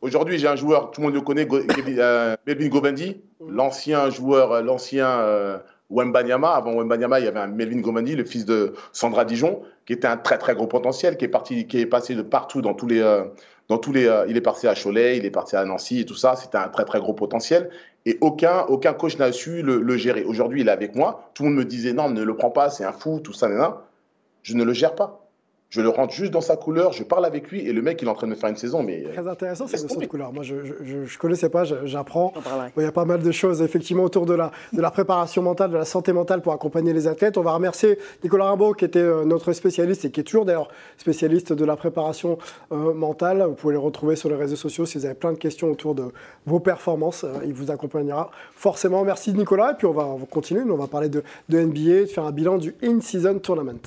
Aujourd'hui, 0.03 0.37
j'ai 0.37 0.49
un 0.49 0.57
joueur, 0.57 0.91
tout 0.91 0.99
le 0.99 1.07
monde 1.07 1.15
le 1.15 1.21
connaît, 1.21 1.47
euh, 1.97 2.35
Melvin 2.45 2.67
Gobendi, 2.67 3.21
l'ancien 3.39 4.09
joueur, 4.09 4.61
l'ancien 4.61 5.07
euh, 5.07 5.57
Wembanyama. 5.93 6.53
Avant 6.53 6.73
Wembanyama, 6.73 7.19
il 7.19 7.25
y 7.25 7.27
avait 7.27 7.39
un 7.39 7.47
Melvin 7.47 7.79
Gobendi, 7.79 8.15
le 8.15 8.25
fils 8.25 8.45
de 8.45 8.73
Sandra 8.91 9.25
Dijon, 9.25 9.61
qui 9.85 9.93
était 9.93 10.07
un 10.07 10.17
très 10.17 10.37
très 10.37 10.55
gros 10.55 10.67
potentiel, 10.67 11.17
qui 11.17 11.25
est 11.25 11.29
parti, 11.29 11.67
qui 11.67 11.79
est 11.79 11.85
passé 11.85 12.15
de 12.15 12.21
partout 12.21 12.61
dans 12.61 12.73
tous 12.73 12.87
les, 12.87 12.99
euh, 12.99 13.23
dans 13.69 13.77
tous 13.77 13.93
les, 13.93 14.07
euh, 14.07 14.25
il 14.27 14.35
est 14.35 14.41
parti 14.41 14.67
à 14.67 14.75
Cholet, 14.75 15.17
il 15.17 15.25
est 15.25 15.31
parti 15.31 15.55
à 15.55 15.63
Nancy 15.65 16.01
et 16.01 16.05
tout 16.05 16.15
ça. 16.15 16.35
C'était 16.35 16.57
un 16.57 16.67
très 16.67 16.85
très 16.85 16.99
gros 16.99 17.13
potentiel. 17.13 17.69
Et 18.05 18.17
aucun, 18.19 18.65
aucun 18.67 18.93
coach 18.93 19.17
n'a 19.17 19.31
su 19.31 19.61
le, 19.61 19.97
gérer. 19.97 20.23
Aujourd'hui, 20.23 20.61
il 20.61 20.67
est 20.67 20.71
avec 20.71 20.95
moi. 20.95 21.31
Tout 21.33 21.43
le 21.43 21.49
monde 21.49 21.59
me 21.59 21.65
disait 21.65 21.93
non, 21.93 22.09
ne 22.09 22.23
le 22.23 22.35
prends 22.35 22.51
pas, 22.51 22.69
c'est 22.69 22.83
un 22.83 22.91
fou, 22.91 23.19
tout 23.21 23.33
ça, 23.33 23.47
nanana. 23.47 23.81
Je 24.41 24.55
ne 24.55 24.63
le 24.63 24.73
gère 24.73 24.95
pas. 24.95 25.22
Je 25.73 25.81
le 25.81 25.89
rentre 25.89 26.13
juste 26.13 26.31
dans 26.31 26.39
sa 26.39 26.55
couleur, 26.55 26.93
je 26.93 27.01
parle 27.03 27.25
avec 27.25 27.49
lui 27.49 27.67
et 27.67 27.73
le 27.73 27.81
mec, 27.81 27.99
il 28.03 28.07
est 28.07 28.11
en 28.11 28.13
train 28.13 28.27
de 28.27 28.31
me 28.33 28.35
faire 28.37 28.51
une 28.51 28.55
saison, 28.55 28.83
mais 28.83 29.05
euh, 29.07 29.11
Très 29.13 29.27
intéressant 29.27 29.65
cette 29.65 29.81
notion 29.81 29.99
de 29.99 30.05
couleur. 30.05 30.31
Moi, 30.31 30.43
je 30.43 30.53
ne 30.53 31.17
connaissais 31.17 31.49
pas, 31.49 31.63
je- 31.63 31.85
j'apprends. 31.85 32.31
Il 32.77 32.83
y 32.83 32.85
a 32.85 32.91
pas 32.91 33.05
mal 33.05 33.23
de 33.23 33.31
choses 33.31 33.59
effectivement 33.63 34.03
autour 34.03 34.27
de 34.27 34.35
la, 34.35 34.51
de 34.71 34.79
la 34.79 34.91
préparation 34.91 35.41
mentale, 35.41 35.71
de 35.71 35.77
la 35.77 35.85
santé 35.85 36.13
mentale 36.13 36.43
pour 36.43 36.53
accompagner 36.53 36.93
les 36.93 37.07
athlètes. 37.07 37.39
On 37.39 37.41
va 37.41 37.53
remercier 37.53 37.97
Nicolas 38.23 38.45
Rimbaud 38.51 38.73
qui 38.75 38.85
était 38.85 38.99
euh, 38.99 39.25
notre 39.25 39.51
spécialiste 39.53 40.05
et 40.05 40.11
qui 40.11 40.19
est 40.19 40.23
toujours 40.23 40.45
d'ailleurs 40.45 40.67
spécialiste 40.97 41.53
de 41.53 41.65
la 41.65 41.75
préparation 41.75 42.37
euh, 42.71 42.93
mentale. 42.93 43.41
Vous 43.41 43.55
pouvez 43.55 43.73
le 43.73 43.79
retrouver 43.79 44.15
sur 44.15 44.29
les 44.29 44.35
réseaux 44.35 44.55
sociaux 44.55 44.85
si 44.85 44.99
vous 44.99 45.05
avez 45.05 45.15
plein 45.15 45.33
de 45.33 45.39
questions 45.39 45.71
autour 45.71 45.95
de 45.95 46.03
vos 46.45 46.59
performances. 46.59 47.23
Euh, 47.23 47.29
il 47.45 47.53
vous 47.55 47.71
accompagnera 47.71 48.29
forcément. 48.55 49.03
Merci 49.03 49.33
Nicolas. 49.33 49.71
Et 49.71 49.75
puis 49.75 49.87
on 49.87 49.93
va, 49.93 50.05
on 50.05 50.17
va 50.17 50.25
continuer. 50.27 50.63
Nous, 50.65 50.73
on 50.75 50.77
va 50.77 50.85
parler 50.85 51.09
de, 51.09 51.23
de 51.49 51.59
NBA, 51.59 52.01
de 52.01 52.05
faire 52.05 52.25
un 52.25 52.31
bilan 52.31 52.59
du 52.59 52.75
In-Season 52.83 53.39
Tournament. 53.39 53.79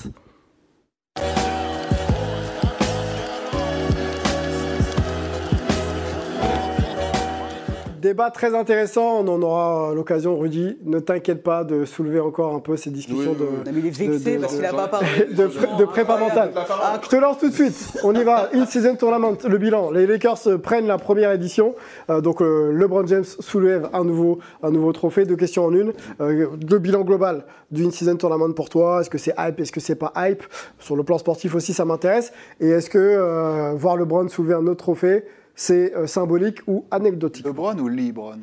Débat 8.07 8.30
très 8.30 8.54
intéressant, 8.54 9.24
on 9.24 9.26
en 9.26 9.42
aura 9.42 9.92
l'occasion, 9.92 10.38
Rudy. 10.38 10.78
Ne 10.84 11.00
t'inquiète 11.00 11.42
pas 11.42 11.64
de 11.64 11.84
soulever 11.84 12.20
encore 12.20 12.54
un 12.54 12.61
peu 12.61 12.76
ces 12.76 12.90
discussions 12.90 13.32
Oui, 13.32 13.36
oui, 13.40 13.64
de. 13.64 13.70
Non, 13.70 13.72
mais 13.74 13.80
il 13.80 13.86
est 13.88 13.90
vexé 13.90 14.36
de- 14.36 14.40
parce 14.40 14.52
qu'il 14.52 14.62
n'a 14.62 14.72
pas 14.72 14.86
parlé. 14.86 15.09
de, 15.36 15.46
pré- 15.48 15.66
de 15.76 15.84
prépa 15.86 16.16
mentale. 16.16 16.52
Ah, 16.57 17.00
je 17.02 17.09
te 17.09 17.16
lance 17.16 17.38
tout 17.38 17.48
de 17.48 17.52
suite. 17.54 17.74
On 18.04 18.14
y 18.14 18.22
va. 18.22 18.48
In-season 18.54 18.94
tournament, 18.94 19.36
le 19.48 19.59
bilan. 19.59 19.90
Les 19.90 20.07
Lakers 20.07 20.38
prennent 20.62 20.86
la 20.86 20.98
première 20.98 21.32
édition. 21.32 21.74
Euh, 22.09 22.20
donc 22.20 22.42
euh, 22.42 22.70
LeBron 22.72 23.04
James 23.09 23.24
soulève 23.24 23.88
un 23.92 24.04
nouveau, 24.04 24.38
un 24.62 24.70
nouveau 24.70 24.92
trophée. 24.92 25.24
Deux 25.24 25.34
questions 25.34 25.64
en 25.64 25.74
une. 25.74 25.92
Euh, 26.20 26.46
le 26.70 26.78
bilan 26.78 27.00
global 27.00 27.44
du 27.72 27.84
in-season 27.84 28.14
tournament 28.18 28.54
pour 28.54 28.68
toi. 28.68 29.00
Est-ce 29.00 29.11
que 29.11 29.18
c'est 29.18 29.34
hype? 29.36 29.59
Est-ce 29.59 29.72
que 29.72 29.80
c'est 29.80 29.96
pas 29.96 30.12
hype? 30.16 30.44
Sur 30.78 30.94
le 30.94 31.02
plan 31.02 31.18
sportif 31.18 31.57
aussi, 31.57 31.72
ça 31.74 31.84
m'intéresse. 31.84 32.32
Et 32.61 32.68
est-ce 32.68 32.88
que 32.88 32.98
euh, 32.98 33.72
voir 33.74 33.96
LeBron 33.96 34.28
soulever 34.28 34.54
un 34.54 34.68
autre 34.68 34.76
trophée, 34.84 35.24
c'est 35.57 35.94
euh, 35.94 36.07
symbolique 36.07 36.59
ou 36.68 36.84
anecdotique 36.92 37.44
LeBron 37.46 37.76
ou 37.78 37.88
LeBron 37.88 38.38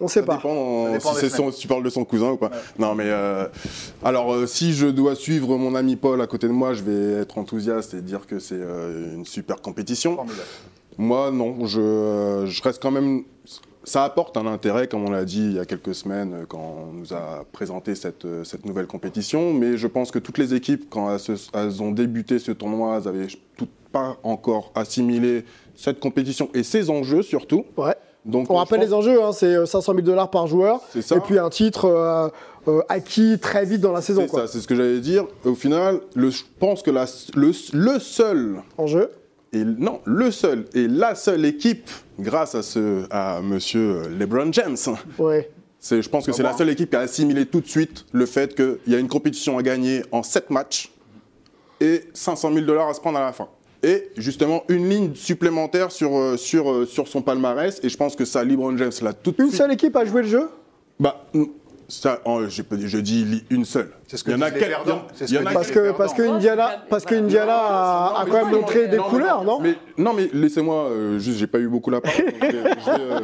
On 0.00 0.08
sait 0.08 0.20
Ça 0.20 0.26
pas. 0.26 0.36
dépend, 0.36 0.86
Ça 0.86 0.92
dépend 0.92 1.14
si, 1.14 1.28
son- 1.30 1.50
tu 1.50 1.66
parles 1.68 1.82
de 1.82 1.90
son 1.90 2.04
cousin 2.04 2.30
ou 2.30 2.36
pas. 2.36 2.50
Non, 2.78 2.94
mais 2.94 3.04
euh, 3.08 3.46
alors 4.04 4.32
euh, 4.32 4.46
si 4.46 4.72
je 4.72 4.86
dois 4.86 5.14
suivre 5.16 5.58
mon 5.58 5.74
ami 5.74 5.96
Paul 5.96 6.20
à 6.22 6.26
côté 6.26 6.46
de 6.46 6.52
moi, 6.52 6.72
je 6.72 6.82
vais 6.84 7.20
être 7.20 7.36
enthousiaste 7.38 7.94
et 7.94 8.00
dire 8.00 8.26
que 8.26 8.38
c'est 8.38 8.54
euh, 8.58 9.14
une 9.16 9.26
super 9.26 9.60
compétition. 9.60 10.14
Formidable. 10.14 10.40
Moi, 10.96 11.30
non, 11.32 11.66
je, 11.66 11.80
euh, 11.80 12.46
je 12.46 12.62
reste 12.62 12.80
quand 12.82 12.90
même. 12.92 13.24
Ça 13.84 14.04
apporte 14.04 14.36
un 14.36 14.46
intérêt, 14.46 14.86
comme 14.86 15.04
on 15.06 15.10
l'a 15.10 15.24
dit 15.24 15.40
il 15.42 15.52
y 15.54 15.58
a 15.58 15.64
quelques 15.64 15.94
semaines 15.94 16.34
euh, 16.34 16.44
quand 16.46 16.88
on 16.90 16.92
nous 16.92 17.12
a 17.14 17.44
présenté 17.52 17.94
cette, 17.94 18.24
euh, 18.26 18.44
cette 18.44 18.66
nouvelle 18.66 18.86
compétition. 18.86 19.52
Mais 19.54 19.76
je 19.76 19.86
pense 19.86 20.10
que 20.10 20.18
toutes 20.18 20.38
les 20.38 20.54
équipes, 20.54 20.88
quand 20.90 21.10
elles, 21.12 21.20
se- 21.20 21.48
elles 21.54 21.82
ont 21.82 21.90
débuté 21.92 22.38
ce 22.38 22.52
tournoi, 22.52 22.98
elles 23.00 23.08
avaient 23.08 23.26
toutes 23.56 23.70
pas 23.90 24.18
encore 24.22 24.70
assimilé 24.74 25.44
cette 25.78 26.00
compétition 26.00 26.50
et 26.54 26.62
ses 26.64 26.90
enjeux 26.90 27.22
surtout. 27.22 27.64
Ouais. 27.76 27.94
Donc, 28.24 28.50
On 28.50 28.54
euh, 28.54 28.58
rappelle 28.58 28.80
les 28.80 28.92
enjeux, 28.92 29.22
hein, 29.22 29.30
c'est 29.32 29.54
euh, 29.54 29.64
500 29.64 29.92
000 29.94 30.04
dollars 30.04 30.28
par 30.28 30.48
joueur. 30.48 30.80
C'est 30.92 31.00
ça. 31.02 31.16
Et 31.16 31.20
puis 31.20 31.38
un 31.38 31.48
titre 31.48 31.84
euh, 31.86 32.28
euh, 32.66 32.82
acquis 32.88 33.38
très 33.40 33.64
vite 33.64 33.80
dans 33.80 33.92
la 33.92 34.02
saison. 34.02 34.26
C'est 34.28 34.36
ça, 34.36 34.46
c'est 34.48 34.58
ce 34.60 34.66
que 34.66 34.74
j'allais 34.74 34.98
dire. 35.00 35.24
Au 35.44 35.54
final, 35.54 36.00
le, 36.14 36.28
je 36.30 36.42
pense 36.58 36.82
que 36.82 36.90
la, 36.90 37.06
le, 37.36 37.52
le 37.72 37.98
seul, 38.00 38.56
En 38.76 38.86
jeu. 38.88 39.10
et, 39.52 39.64
non, 39.64 40.00
le 40.04 40.30
seul 40.32 40.64
et 40.74 40.88
la 40.88 41.14
seule 41.14 41.44
équipe, 41.46 41.88
grâce 42.18 42.56
à, 42.56 42.62
ce, 42.62 43.04
à 43.10 43.40
monsieur 43.40 44.08
LeBron 44.18 44.52
James, 44.52 44.76
Ouais. 45.16 45.48
c'est, 45.78 46.02
je 46.02 46.08
pense 46.10 46.26
que 46.26 46.32
c'est 46.32 46.42
la 46.42 46.56
seule 46.56 46.70
équipe 46.70 46.90
qui 46.90 46.96
a 46.96 47.00
assimilé 47.00 47.46
tout 47.46 47.60
de 47.60 47.68
suite 47.68 48.04
le 48.12 48.26
fait 48.26 48.54
qu'il 48.54 48.78
y 48.88 48.96
a 48.96 48.98
une 48.98 49.08
compétition 49.08 49.56
à 49.56 49.62
gagner 49.62 50.02
en 50.10 50.24
7 50.24 50.50
matchs 50.50 50.90
et 51.80 52.02
500 52.12 52.52
000 52.52 52.66
dollars 52.66 52.88
à 52.88 52.94
se 52.94 53.00
prendre 53.00 53.18
à 53.18 53.24
la 53.24 53.32
fin. 53.32 53.46
Et 53.82 54.08
justement, 54.16 54.64
une 54.68 54.88
ligne 54.88 55.14
supplémentaire 55.14 55.92
sur, 55.92 56.16
euh, 56.16 56.36
sur, 56.36 56.70
euh, 56.70 56.86
sur 56.86 57.06
son 57.06 57.22
palmarès. 57.22 57.80
Et 57.82 57.88
je 57.88 57.96
pense 57.96 58.16
que 58.16 58.24
ça, 58.24 58.42
LeBron 58.42 58.76
James 58.76 58.92
l'a 59.02 59.12
tout 59.12 59.30
de 59.32 59.42
Une 59.42 59.48
suite 59.48 59.58
seule 59.58 59.72
équipe 59.72 59.94
a 59.96 60.04
joué 60.04 60.22
le 60.22 60.28
jeu? 60.28 60.48
Bah, 60.98 61.26
Ça, 61.90 62.20
dit- 62.26 62.86
je 62.88 62.98
dis 62.98 63.44
une 63.48 63.64
seule. 63.64 63.90
C'est 64.08 64.18
ce 64.18 64.24
que 64.24 64.30
il 64.30 64.34
y 64.34 64.36
en 64.36 64.42
a 64.42 64.50
disent 64.50 64.54
les 64.54 64.60
quel- 64.60 64.68
perdants. 64.68 65.02
C'est 65.14 65.26
ce 65.26 65.32
il 65.32 65.36
y 65.36 65.38
que 65.38 65.42
en 65.42 65.46
a 65.46 65.48
disent 65.48 65.54
Parce 65.54 65.70
que, 65.70 65.92
parce 65.96 66.12
que 66.14 66.22
Indiana, 66.22 66.84
parce 66.90 67.04
que 67.06 67.14
Indiana 67.14 67.54
a, 67.56 68.20
a 68.20 68.26
quand 68.26 68.44
même 68.44 68.54
montré 68.60 68.88
des 68.88 68.98
couleurs, 68.98 69.42
non 69.42 69.58
mais, 69.60 69.74
Non, 69.96 70.12
mais 70.12 70.28
laissez-moi, 70.34 70.74
euh, 70.90 71.18
juste, 71.18 71.38
j'ai 71.38 71.46
pas 71.46 71.58
eu 71.58 71.68
beaucoup 71.68 71.88
la 71.90 72.02
parole. 72.02 72.24
donc 72.26 72.34
je, 72.42 72.46
vais, 72.46 72.52
je 72.52 72.90
vais, 72.90 73.00
euh, 73.00 73.20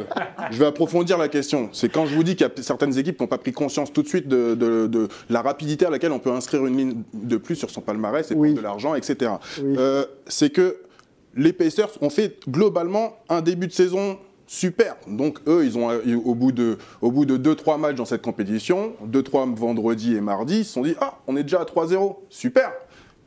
je 0.49 0.57
vais 0.59 0.65
approfondir 0.65 1.17
la 1.19 1.27
question. 1.27 1.69
C'est 1.73 1.89
quand 1.89 2.07
je 2.07 2.15
vous 2.15 2.23
dis 2.23 2.35
qu'il 2.35 2.47
y 2.47 2.49
a 2.49 2.63
certaines 2.63 2.97
équipes 2.97 3.17
qui 3.17 3.23
n'ont 3.23 3.27
pas 3.27 3.37
pris 3.37 3.53
conscience 3.53 3.93
tout 3.93 4.01
de 4.01 4.07
suite 4.07 4.27
de, 4.27 4.55
de- 4.55 4.87
de 4.87 5.07
la 5.29 5.43
rapidité 5.43 5.85
à 5.85 5.91
laquelle 5.91 6.11
on 6.11 6.19
peut 6.19 6.31
inscrire 6.31 6.65
une 6.65 6.75
ligne 6.75 7.03
de 7.13 7.37
plus 7.37 7.55
sur 7.55 7.69
son 7.69 7.81
palmarès 7.81 8.31
et 8.31 8.33
Oui. 8.33 8.49
prendre 8.49 8.57
de 8.57 8.63
l'argent, 8.63 8.95
etc. 8.95 9.31
Oui. 9.61 9.75
Euh, 9.77 10.05
c'est 10.25 10.49
que 10.49 10.77
les 11.35 11.53
Pacers 11.53 11.89
ont 12.01 12.09
fait 12.09 12.39
globalement 12.49 13.17
un 13.29 13.41
début 13.41 13.67
de 13.67 13.73
saison 13.73 14.17
super. 14.47 14.95
Donc 15.07 15.39
eux, 15.47 15.65
ils 15.65 15.77
ont 15.77 15.91
eu, 16.05 16.15
au 16.15 16.35
bout 16.35 16.51
de 16.51 16.77
au 17.01 17.11
bout 17.11 17.25
de 17.25 17.37
deux 17.37 17.55
trois 17.55 17.77
matchs 17.77 17.95
dans 17.95 18.05
cette 18.05 18.21
compétition, 18.21 18.93
deux 19.03 19.23
trois 19.23 19.45
vendredi 19.45 20.15
et 20.15 20.21
mardi, 20.21 20.59
ils 20.59 20.65
se 20.65 20.73
sont 20.73 20.81
dit 20.83 20.95
ah 21.01 21.15
on 21.27 21.35
est 21.35 21.43
déjà 21.43 21.61
à 21.61 21.65
3-0, 21.65 22.15
super. 22.29 22.71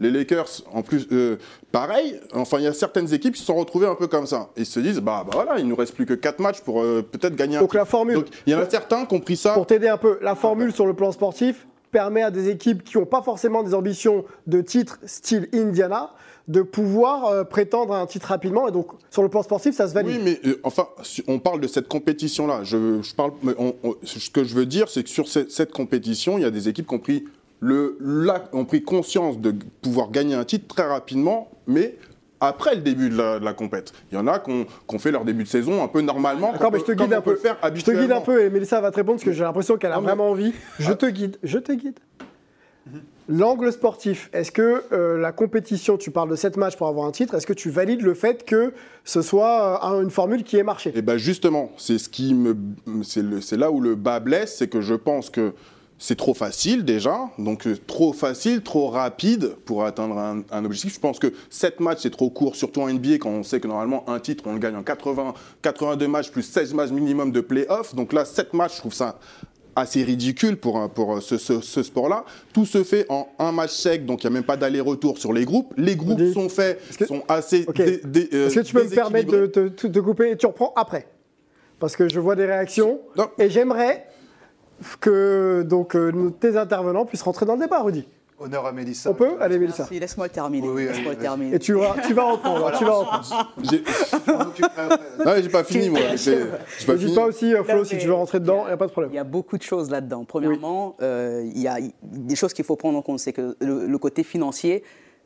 Les 0.00 0.12
Lakers, 0.12 0.46
en 0.72 0.82
plus, 0.82 1.08
euh, 1.10 1.38
pareil. 1.72 2.20
Enfin, 2.32 2.58
il 2.58 2.62
y 2.64 2.66
a 2.68 2.72
certaines 2.72 3.12
équipes 3.12 3.34
qui 3.34 3.40
se 3.40 3.46
sont 3.46 3.56
retrouvées 3.56 3.88
un 3.88 3.96
peu 3.96 4.06
comme 4.06 4.28
ça. 4.28 4.48
Ils 4.56 4.64
se 4.64 4.78
disent, 4.78 5.00
bah, 5.00 5.24
bah 5.26 5.32
voilà, 5.34 5.58
il 5.58 5.66
nous 5.66 5.74
reste 5.74 5.92
plus 5.92 6.06
que 6.06 6.14
quatre 6.14 6.38
matchs 6.38 6.60
pour 6.60 6.82
euh, 6.82 7.02
peut-être 7.02 7.34
gagner 7.34 7.56
un 7.56 7.60
Donc 7.62 7.70
titre. 7.70 7.78
la 7.80 7.84
formule, 7.84 8.14
Donc, 8.14 8.26
il 8.46 8.52
y 8.52 8.54
en 8.54 8.60
a 8.60 8.70
certains 8.70 9.04
qui 9.06 9.14
ont 9.16 9.18
pris 9.20 9.36
ça. 9.36 9.54
pour 9.54 9.66
t'aider 9.66 9.88
un 9.88 9.96
peu, 9.96 10.20
la 10.22 10.36
formule 10.36 10.72
sur 10.72 10.86
le 10.86 10.94
plan 10.94 11.10
sportif 11.10 11.66
permet 11.90 12.22
à 12.22 12.30
des 12.30 12.48
équipes 12.48 12.84
qui 12.84 12.96
n'ont 12.96 13.06
pas 13.06 13.22
forcément 13.22 13.64
des 13.64 13.74
ambitions 13.74 14.24
de 14.46 14.60
titre 14.60 15.00
style 15.04 15.48
Indiana 15.52 16.10
de 16.48 16.62
pouvoir 16.62 17.26
euh, 17.26 17.44
prétendre 17.44 17.94
à 17.94 18.00
un 18.00 18.06
titre 18.06 18.26
rapidement. 18.28 18.66
Et 18.68 18.72
donc, 18.72 18.88
sur 19.10 19.22
le 19.22 19.28
plan 19.28 19.42
sportif, 19.42 19.74
ça 19.74 19.86
se 19.86 19.94
valide. 19.94 20.16
Oui, 20.24 20.38
mais 20.44 20.50
euh, 20.50 20.60
enfin, 20.64 20.88
si 21.02 21.22
on 21.28 21.38
parle 21.38 21.60
de 21.60 21.68
cette 21.68 21.88
compétition-là. 21.88 22.60
Je, 22.64 23.02
je 23.02 23.14
parle, 23.14 23.32
mais 23.42 23.52
on- 23.58 23.74
on- 23.84 23.94
ce 24.02 24.30
que 24.30 24.44
je 24.44 24.54
veux 24.54 24.66
dire, 24.66 24.88
c'est 24.88 25.02
que 25.02 25.10
sur 25.10 25.28
cette, 25.28 25.50
cette 25.50 25.72
compétition, 25.72 26.38
il 26.38 26.42
y 26.42 26.46
a 26.46 26.50
des 26.50 26.68
équipes 26.68 26.88
qui 26.88 26.94
ont 26.94 26.98
pris, 26.98 27.24
le, 27.60 27.96
la- 28.00 28.44
ont 28.54 28.64
pris 28.64 28.82
conscience 28.82 29.38
de 29.38 29.54
pouvoir 29.82 30.10
gagner 30.10 30.34
un 30.34 30.44
titre 30.44 30.74
très 30.74 30.86
rapidement, 30.86 31.50
mais 31.66 31.96
après 32.40 32.76
le 32.76 32.80
début 32.82 33.10
de 33.10 33.16
la, 33.18 33.40
de 33.40 33.44
la 33.44 33.52
compète. 33.52 33.92
Il 34.10 34.14
y 34.14 34.18
en 34.18 34.26
a 34.28 34.38
qui 34.38 34.50
ont, 34.88 34.98
fait 34.98 35.10
leur 35.10 35.24
début 35.24 35.42
de 35.42 35.48
saison 35.48 35.82
un 35.82 35.88
peu 35.88 36.00
normalement. 36.00 36.52
D'accord, 36.52 36.70
mais 36.72 36.78
je 36.78 36.84
te 36.84 36.92
guide 36.92 37.12
un 37.12 37.20
peu. 37.20 37.34
faire 37.34 37.56
Je 37.74 37.82
te 37.82 37.90
guide 37.90 38.12
un 38.12 38.20
peu 38.20 38.42
et 38.44 38.48
Mélissa 38.48 38.80
va 38.80 38.90
te 38.92 38.96
répondre 38.96 39.16
parce 39.16 39.24
que 39.24 39.32
j'ai 39.32 39.42
l'impression 39.42 39.76
qu'elle 39.76 39.90
a 39.92 39.96
Non, 39.96 40.00
mais- 40.02 40.06
vraiment 40.06 40.30
envie. 40.30 40.52
Je 40.78 40.92
te 40.92 41.06
guide, 41.06 41.36
je 41.42 41.58
te 41.58 41.72
guide. 41.72 41.98
L'angle 43.28 43.70
sportif, 43.72 44.30
est-ce 44.32 44.50
que 44.50 44.84
euh, 44.92 45.18
la 45.18 45.32
compétition, 45.32 45.98
tu 45.98 46.10
parles 46.10 46.30
de 46.30 46.36
7 46.36 46.56
matchs 46.56 46.76
pour 46.76 46.88
avoir 46.88 47.06
un 47.06 47.12
titre, 47.12 47.34
est-ce 47.34 47.46
que 47.46 47.52
tu 47.52 47.68
valides 47.68 48.00
le 48.00 48.14
fait 48.14 48.46
que 48.46 48.72
ce 49.04 49.20
soit 49.20 49.84
euh, 49.84 50.02
une 50.02 50.10
formule 50.10 50.44
qui 50.44 50.56
ait 50.56 50.62
marché? 50.62 50.92
Et 50.94 51.02
ben 51.02 51.18
justement, 51.18 51.70
c'est 51.76 51.98
ce 51.98 52.08
qui 52.08 52.32
me, 52.32 52.56
c'est 53.02 53.56
là 53.56 53.70
où 53.70 53.80
le 53.82 53.96
bas 53.96 54.20
blesse, 54.20 54.56
c'est 54.56 54.68
que 54.68 54.80
je 54.80 54.94
pense 54.94 55.28
que 55.28 55.52
c'est 55.98 56.16
trop 56.16 56.32
facile 56.32 56.86
déjà, 56.86 57.28
donc 57.38 57.66
euh, 57.66 57.76
trop 57.86 58.14
facile, 58.14 58.62
trop 58.62 58.88
rapide 58.88 59.56
pour 59.66 59.84
atteindre 59.84 60.16
un, 60.16 60.42
un 60.50 60.64
objectif. 60.64 60.94
Je 60.94 61.00
pense 61.00 61.18
que 61.18 61.34
7 61.50 61.80
matchs 61.80 61.98
c'est 62.02 62.10
trop 62.10 62.30
court, 62.30 62.56
surtout 62.56 62.80
en 62.80 62.88
NBA 62.88 63.18
quand 63.18 63.30
on 63.30 63.42
sait 63.42 63.60
que 63.60 63.68
normalement 63.68 64.08
un 64.08 64.20
titre 64.20 64.44
on 64.46 64.54
le 64.54 64.58
gagne 64.58 64.76
en 64.76 64.82
80, 64.82 65.34
82 65.60 66.08
matchs 66.08 66.30
plus 66.30 66.44
16 66.44 66.72
matchs 66.72 66.90
minimum 66.92 67.30
de 67.30 67.42
play-off. 67.42 67.94
Donc 67.94 68.14
là 68.14 68.24
7 68.24 68.54
matchs, 68.54 68.76
je 68.76 68.78
trouve 68.78 68.94
ça 68.94 69.18
assez 69.78 70.02
ridicule 70.02 70.56
pour, 70.56 70.88
pour 70.90 71.22
ce, 71.22 71.38
ce- 71.38 71.60
ce 71.60 71.82
sport-là. 71.82 72.24
Tout 72.52 72.66
se 72.66 72.82
fait 72.84 73.06
en 73.08 73.28
un 73.38 73.52
match 73.52 73.72
sec, 73.72 74.04
donc 74.06 74.22
il 74.22 74.26
n'y 74.26 74.32
a 74.32 74.34
même 74.34 74.44
pas 74.44 74.56
d'aller-retour 74.56 75.18
sur 75.18 75.32
les 75.32 75.44
groupes. 75.44 75.72
Les 75.76 75.96
groupes 75.96 76.20
sont 76.34 76.48
faits, 76.48 76.80
que- 76.96 77.06
sont 77.06 77.22
assez 77.28 77.66
euh, 77.78 78.46
Est-ce 78.46 78.54
que 78.56 78.60
tu 78.60 78.74
peux 78.74 78.84
me 78.84 78.88
permettre 78.90 79.30
de 79.30 79.46
te, 79.46 79.98
couper? 80.00 80.30
Et 80.32 80.36
tu 80.36 80.46
reprends 80.46 80.72
après 80.76 81.06
Parce 81.78 81.96
que 81.96 82.08
je 82.08 82.20
vois 82.20 82.36
des 82.36 82.46
réactions 82.46 83.00
Non. 83.16 83.28
et 83.38 83.48
j'aimerais 83.50 84.06
que 85.00 85.62
donc, 85.66 85.96
euh, 85.96 86.30
tes 86.38 86.56
intervenants 86.56 87.04
puissent 87.04 87.22
rentrer 87.22 87.46
dans 87.46 87.54
le 87.54 87.60
débat, 87.60 87.82
Rudy. 87.82 88.06
Honneur 88.40 88.66
à 88.66 88.72
Mélissa. 88.72 89.10
On 89.10 89.14
peut 89.14 89.32
Allez, 89.40 89.58
Mélissa. 89.58 89.82
Merci, 89.82 89.98
laisse-moi 89.98 90.26
le 90.26 90.32
terminer. 90.32 90.68
Oui, 90.68 90.74
oui, 90.76 90.84
laisse-moi 90.84 91.02
le 91.04 91.16
vas-y. 91.16 91.22
terminer. 91.22 91.56
Et 91.56 91.58
tu 91.58 91.72
vas, 91.72 91.96
tu 92.06 92.14
vas 92.14 92.30
reprendre. 92.32 92.72
tu 92.78 92.84
vas 92.84 92.94
reprendre. 92.94 93.54
J'ai- 93.68 93.82
mais 95.24 95.42
j'ai 95.42 95.48
pas 95.48 95.64
fini, 95.64 95.88
moi. 95.90 96.00
J'ai 96.14 96.38
j'ai 96.78 96.86
pas 96.86 96.96
fini. 96.96 97.14
pas 97.14 97.24
aussi, 97.26 97.54
euh, 97.54 97.64
Flo, 97.64 97.78
Non, 97.78 97.84
si 97.84 97.98
tu 97.98 98.06
veux 98.06 98.14
rentrer 98.14 98.40
dedans, 98.40 98.62
il 98.64 98.68
n'y 98.68 98.72
a 98.72 98.76
pas 98.76 98.86
de 98.86 98.92
problème. 98.92 99.12
Il 99.12 99.16
y 99.16 99.20
a 99.20 99.24
beaucoup 99.24 99.58
de 99.58 99.62
choses 99.62 99.90
là-dedans. 99.90 100.24
Premièrement, 100.24 100.96
euh, 101.02 101.42
il 101.52 101.60
y 101.60 101.68
a 101.68 101.78
des 102.02 102.36
choses 102.36 102.52
qu'il 102.52 102.64
faut 102.64 102.76
prendre 102.76 102.96
en 102.98 103.02
compte. 103.02 103.18
C'est 103.18 103.32
que 103.32 103.56
le, 103.60 103.86
le 103.86 103.98
côté 103.98 104.22
financier, 104.22 104.84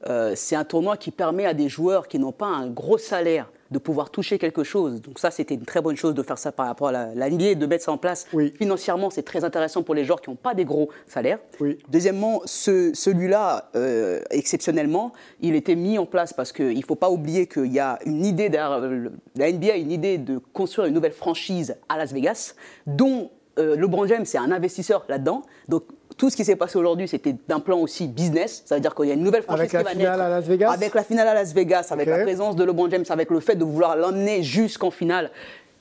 euh, 0.08 0.32
c'est 0.34 0.56
un 0.56 0.64
tournoi 0.64 0.96
qui 0.96 1.10
permet 1.10 1.46
à 1.46 1.54
des 1.54 1.68
joueurs 1.68 2.08
qui 2.08 2.18
n'ont 2.18 2.32
pas 2.32 2.46
un 2.46 2.68
gros 2.68 2.98
salaire 2.98 3.50
de 3.73 3.79
pouvoir 3.79 4.11
toucher 4.11 4.39
quelque 4.39 4.62
chose. 4.62 5.01
Donc 5.01 5.18
ça, 5.18 5.31
c'était 5.31 5.55
une 5.55 5.64
très 5.64 5.81
bonne 5.81 5.97
chose 5.97 6.14
de 6.14 6.23
faire 6.23 6.39
ça 6.39 6.53
par 6.53 6.66
rapport 6.66 6.89
à 6.89 6.93
la, 6.93 7.14
la 7.14 7.31
NBA, 7.31 7.55
de 7.57 7.66
mettre 7.66 7.85
ça 7.85 7.93
en 7.93 7.99
place. 7.99 8.27
Oui. 8.33 8.53
Financièrement, 8.57 9.11
c'est 9.11 9.23
très 9.23 9.43
intéressant 9.45 9.83
pour 9.83 9.95
les 9.95 10.05
joueurs 10.05 10.20
qui 10.20 10.31
n'ont 10.31 10.37
pas 10.37 10.55
des 10.55 10.64
gros 10.64 10.91
salaires. 11.07 11.39
Oui. 11.61 11.79
Deuxièmement, 11.89 12.43
ce- 12.45 12.93
celui-là, 12.95 13.70
euh, 13.75 14.20
exceptionnellement, 14.31 15.12
il 15.41 15.55
était 15.55 15.75
mis 15.75 15.99
en 15.99 16.07
place 16.07 16.33
parce 16.33 16.53
qu'il 16.53 16.77
ne 16.77 16.83
faut 16.83 16.95
pas 16.95 17.11
oublier 17.11 17.47
qu'il 17.47 17.73
y 17.73 17.81
a 17.81 17.99
une 18.07 18.25
idée, 18.25 18.49
derrière, 18.49 18.81
la 19.37 19.51
NBA 19.51 19.73
a 19.73 19.77
une 19.77 19.91
idée 19.93 20.18
de 20.18 20.39
construire 20.53 20.87
une 20.89 20.95
nouvelle 20.95 21.12
franchise 21.12 21.77
à 21.89 21.97
Las 21.99 22.12
Vegas, 22.12 22.55
dont 22.87 23.31
euh, 23.59 23.76
LeBron 23.76 24.07
James 24.07 24.22
est 24.22 24.36
un 24.38 24.50
investisseur 24.53 25.05
là-dedans. 25.09 25.42
Donc 25.68 25.84
tout 26.16 26.30
ce 26.30 26.36
qui 26.36 26.44
s'est 26.44 26.57
passé 26.57 26.78
aujourd'hui, 26.78 27.09
c'était 27.09 27.34
d'un 27.48 27.61
plan 27.61 27.78
aussi 27.78 28.07
business. 28.09 28.62
Ça 28.66 28.74
veut 28.76 28.80
dire 28.80 28.94
qu'il 28.94 29.07
y 29.07 29.11
a 29.11 29.14
une 29.14 29.22
nouvelle 29.24 29.42
franchise 29.42 29.61
Avec 29.61 29.72
la 29.72 29.78
qui 29.80 29.84
va 29.84 29.90
finale 29.92 30.11
naître. 30.18 30.22
à 30.22 30.28
Las 30.28 30.44
Vegas 30.46 30.70
Avec 30.72 30.94
la 30.94 31.03
finale 31.05 31.28
à 31.28 31.34
Las 31.34 31.53
Vegas, 31.55 31.86
avec 31.90 32.09
la 32.09 32.18
présence 32.22 32.57
de 32.57 32.64
LeBron 32.64 32.88
James, 32.90 33.05
avec 33.09 33.30
le 33.30 33.40
fait 33.40 33.57
de 33.57 33.64
vouloir 33.64 33.96
l'emmener 33.96 34.42
jusqu'en 34.42 34.90
finale 34.90 35.30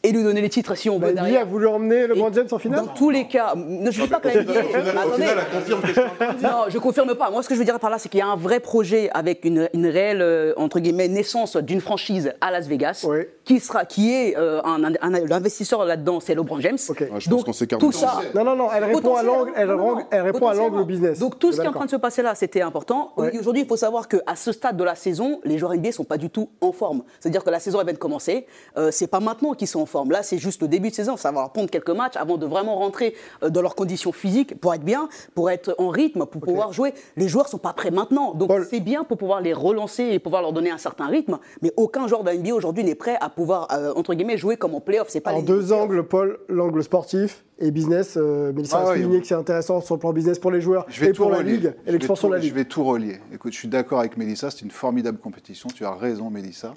et 0.03 0.11
lui 0.11 0.24
donner 0.24 0.41
les 0.41 0.49
titres 0.49 0.74
si 0.74 0.89
on 0.89 0.97
veut 0.97 1.11
La 1.13 1.22
NBA 1.30 1.41
a 1.41 1.43
voulu 1.43 1.67
emmener 1.67 2.07
le 2.07 2.17
Et 2.17 2.24
James 2.34 2.47
en 2.51 2.57
finale 2.57 2.80
Dans 2.86 2.91
tous 2.91 3.11
les 3.11 3.28
cas, 3.28 3.53
ne, 3.55 3.91
je 3.91 4.01
ne 4.01 4.05
dis 4.07 4.11
pas 4.11 4.19
que 4.19 4.30
la 4.30 4.41
NBA. 4.43 4.51
Au 4.51 4.63
final, 4.63 4.95
au 4.95 4.99
Attendez. 4.99 5.13
final, 5.13 5.38
elle 5.38 5.59
confirme 5.59 5.82
que 5.82 5.88
je 5.88 5.91
suis 5.93 6.01
en 6.01 6.09
train 6.15 6.34
de 6.34 6.39
dire. 6.39 6.49
Non, 6.51 6.57
je 6.69 6.78
confirme 6.80 7.13
pas. 7.13 7.30
Moi, 7.30 7.43
ce 7.43 7.47
que 7.49 7.53
je 7.53 7.59
veux 7.59 7.65
dire 7.65 7.80
par 7.80 7.91
là, 7.91 7.99
c'est 7.99 8.09
qu'il 8.09 8.17
y 8.19 8.24
a 8.24 8.28
un 8.28 8.36
vrai 8.36 8.59
projet 8.59 9.11
avec 9.13 9.45
une, 9.45 9.69
une 9.76 9.86
réelle, 9.86 10.24
euh, 10.24 10.53
entre 10.57 10.80
guillemets, 10.80 11.07
naissance 11.07 11.55
d'une 11.55 11.82
franchise 11.82 12.34
à 12.41 12.49
Las 12.49 12.65
Vegas, 12.67 13.05
Oui. 13.07 13.19
Qui 13.52 13.60
sera, 13.60 13.86
qui 13.86 14.14
est 14.14 14.38
euh, 14.38 14.62
un, 14.64 14.84
un- 14.84 14.93
un- 15.02 15.26
l'investisseur 15.28 15.84
là-dedans, 15.84 16.20
c'est 16.22 16.36
LeBron 16.36 16.60
James. 16.62 16.78
Ouais, 16.89 16.95
je 16.99 17.06
pense 17.08 17.28
Donc 17.28 17.45
qu'on 17.45 17.78
tout 17.78 17.91
ça. 17.91 18.20
Non, 18.34 18.43
non, 18.45 18.56
non, 18.56 18.70
elle 18.74 18.84
répond 18.86 19.16
à 19.16 19.24
l'angle, 19.24 19.52
elle, 19.56 20.22
répond 20.22 20.47
à 20.47 20.54
l'angle 20.54 20.84
business. 20.86 21.20
Donc 21.20 21.38
tout 21.38 21.52
ce 21.52 21.58
qui 21.60 21.66
est 21.66 21.70
en 21.70 21.74
train 21.74 21.86
de 21.86 21.89
se 21.89 21.95
passer 21.97 22.22
là, 22.22 22.34
c'était 22.36 22.62
important. 22.62 23.12
Ouais. 23.18 23.38
Aujourd'hui, 23.38 23.64
il 23.64 23.68
faut 23.68 23.76
savoir 23.76 24.08
qu'à 24.08 24.36
ce 24.36 24.52
stade 24.54 24.78
de 24.78 24.84
la 24.84 24.95
saison, 24.95 25.41
les 25.43 25.58
joueurs 25.58 25.74
NBA 25.76 25.91
sont 25.91 26.04
pas 26.06 26.18
du 26.18 26.30
tout 26.30 26.49
en 26.62 26.72
forme. 26.72 27.04
C'est-à-dire 27.20 27.43
que 27.43 27.49
la 27.49 27.60
saison 27.60 27.80
elle 27.80 27.86
vient 27.88 27.93
de 27.93 27.99
commencer. 27.99 28.45
Euh, 28.78 28.89
c'est 28.91 29.08
pas 29.08 29.20
maintenant 29.20 29.54
qu'ils 29.54 29.68
sont 29.68 29.82
en 29.82 29.86
forme. 29.86 30.12
Là, 30.12 30.24
c'est 30.24 30.38
juste 30.38 30.62
le 30.62 30.68
début 30.70 30.89
de 30.89 30.95
saison. 30.95 31.18
Ça 31.18 31.32
va 31.32 31.41
leur 31.41 31.52
prendre 31.52 31.70
quelques 31.70 31.89
matchs 31.89 32.16
avant 32.16 32.38
de 32.38 32.45
vraiment 32.45 32.76
rentrer 32.78 33.16
euh, 33.43 33.49
dans 33.49 33.62
leurs 33.62 33.76
conditions 33.76 34.14
physiques 34.14 34.60
pour 34.62 34.74
être 34.74 34.84
bien, 34.84 35.10
pour 35.36 35.49
être 35.49 35.76
en 35.78 35.89
rythme, 35.89 36.26
pour 36.26 36.39
pouvoir 36.41 36.72
jouer. 36.72 36.93
Les 37.18 37.28
joueurs 37.28 37.49
sont 37.49 37.58
pas 37.58 37.74
prêts 37.74 37.91
maintenant. 37.91 38.34
Donc 38.34 38.47
Paul. 38.47 38.66
c'est 38.70 38.80
bien 38.80 39.04
pour 39.04 39.18
pouvoir 39.18 39.41
les 39.41 39.54
relancer 39.54 40.04
et 40.04 40.20
pouvoir 40.20 40.41
leur 40.41 40.54
donner 40.54 40.72
un 40.72 40.78
certain 40.78 41.08
rythme. 41.08 41.38
Mais 41.62 41.74
aucun 41.76 42.08
joueur 42.08 42.24
de 42.24 42.32
NBA 42.32 42.54
aujourd'hui 42.54 42.86
n'est 42.86 42.95
prêt 42.95 43.18
à 43.20 43.30
pouvoir 43.30 43.41
euh, 43.72 43.94
entre 43.96 44.14
guillemets 44.14 44.38
jouer 44.38 44.58
comme 44.58 44.76
en 44.76 44.82
playoff. 44.82 45.08
C'est 45.10 45.22
pas 45.22 45.34
En 45.34 45.38
les- 45.38 45.44
deux 45.44 45.74
angles, 45.74 46.04
Paul, 46.04 46.39
l'angle 46.50 46.84
sportif 46.84 47.44
et 47.62 47.72
business. 47.72 48.18
Euh, 48.18 48.51
Mélissa 48.53 48.78
Ah 48.84 48.89
a 48.89 48.91
oui. 48.93 48.97
souligné 48.99 49.22
que 49.22 49.28
c'est 49.28 49.36
intéressant 49.36 49.80
sur 49.82 49.95
le 49.95 49.99
plan 49.99 50.12
business 50.14 50.39
pour 50.39 50.51
les 50.51 50.59
joueurs 50.62 50.86
Je 50.89 50.99
vais 50.99 51.07
et 51.09 51.12
tout 51.14 51.24
pour 51.24 51.32
la. 51.32 51.41
Ligue 51.41 51.62
Je 51.64 51.68
et 51.68 51.86
vais 51.86 51.91
l'expansion 51.93 52.28
de 52.28 52.34
tout- 52.34 52.36
la 52.36 52.39
Ligue. 52.41 52.49
Je 52.49 52.55
vais 52.55 52.66
tout 52.66 52.84
relier. 52.84 53.20
Écoute, 53.34 53.53
je 53.53 53.57
suis 53.57 53.68
d'accord 53.68 53.99
avec 53.99 54.18
Mélissa, 54.18 54.51
c'est 54.51 54.62
une 54.62 54.72
formidable 54.72 55.18
compétition. 55.20 55.70
Tu 55.74 55.86
as 55.86 55.93
raison, 55.93 56.30
Mélissa. 56.30 56.74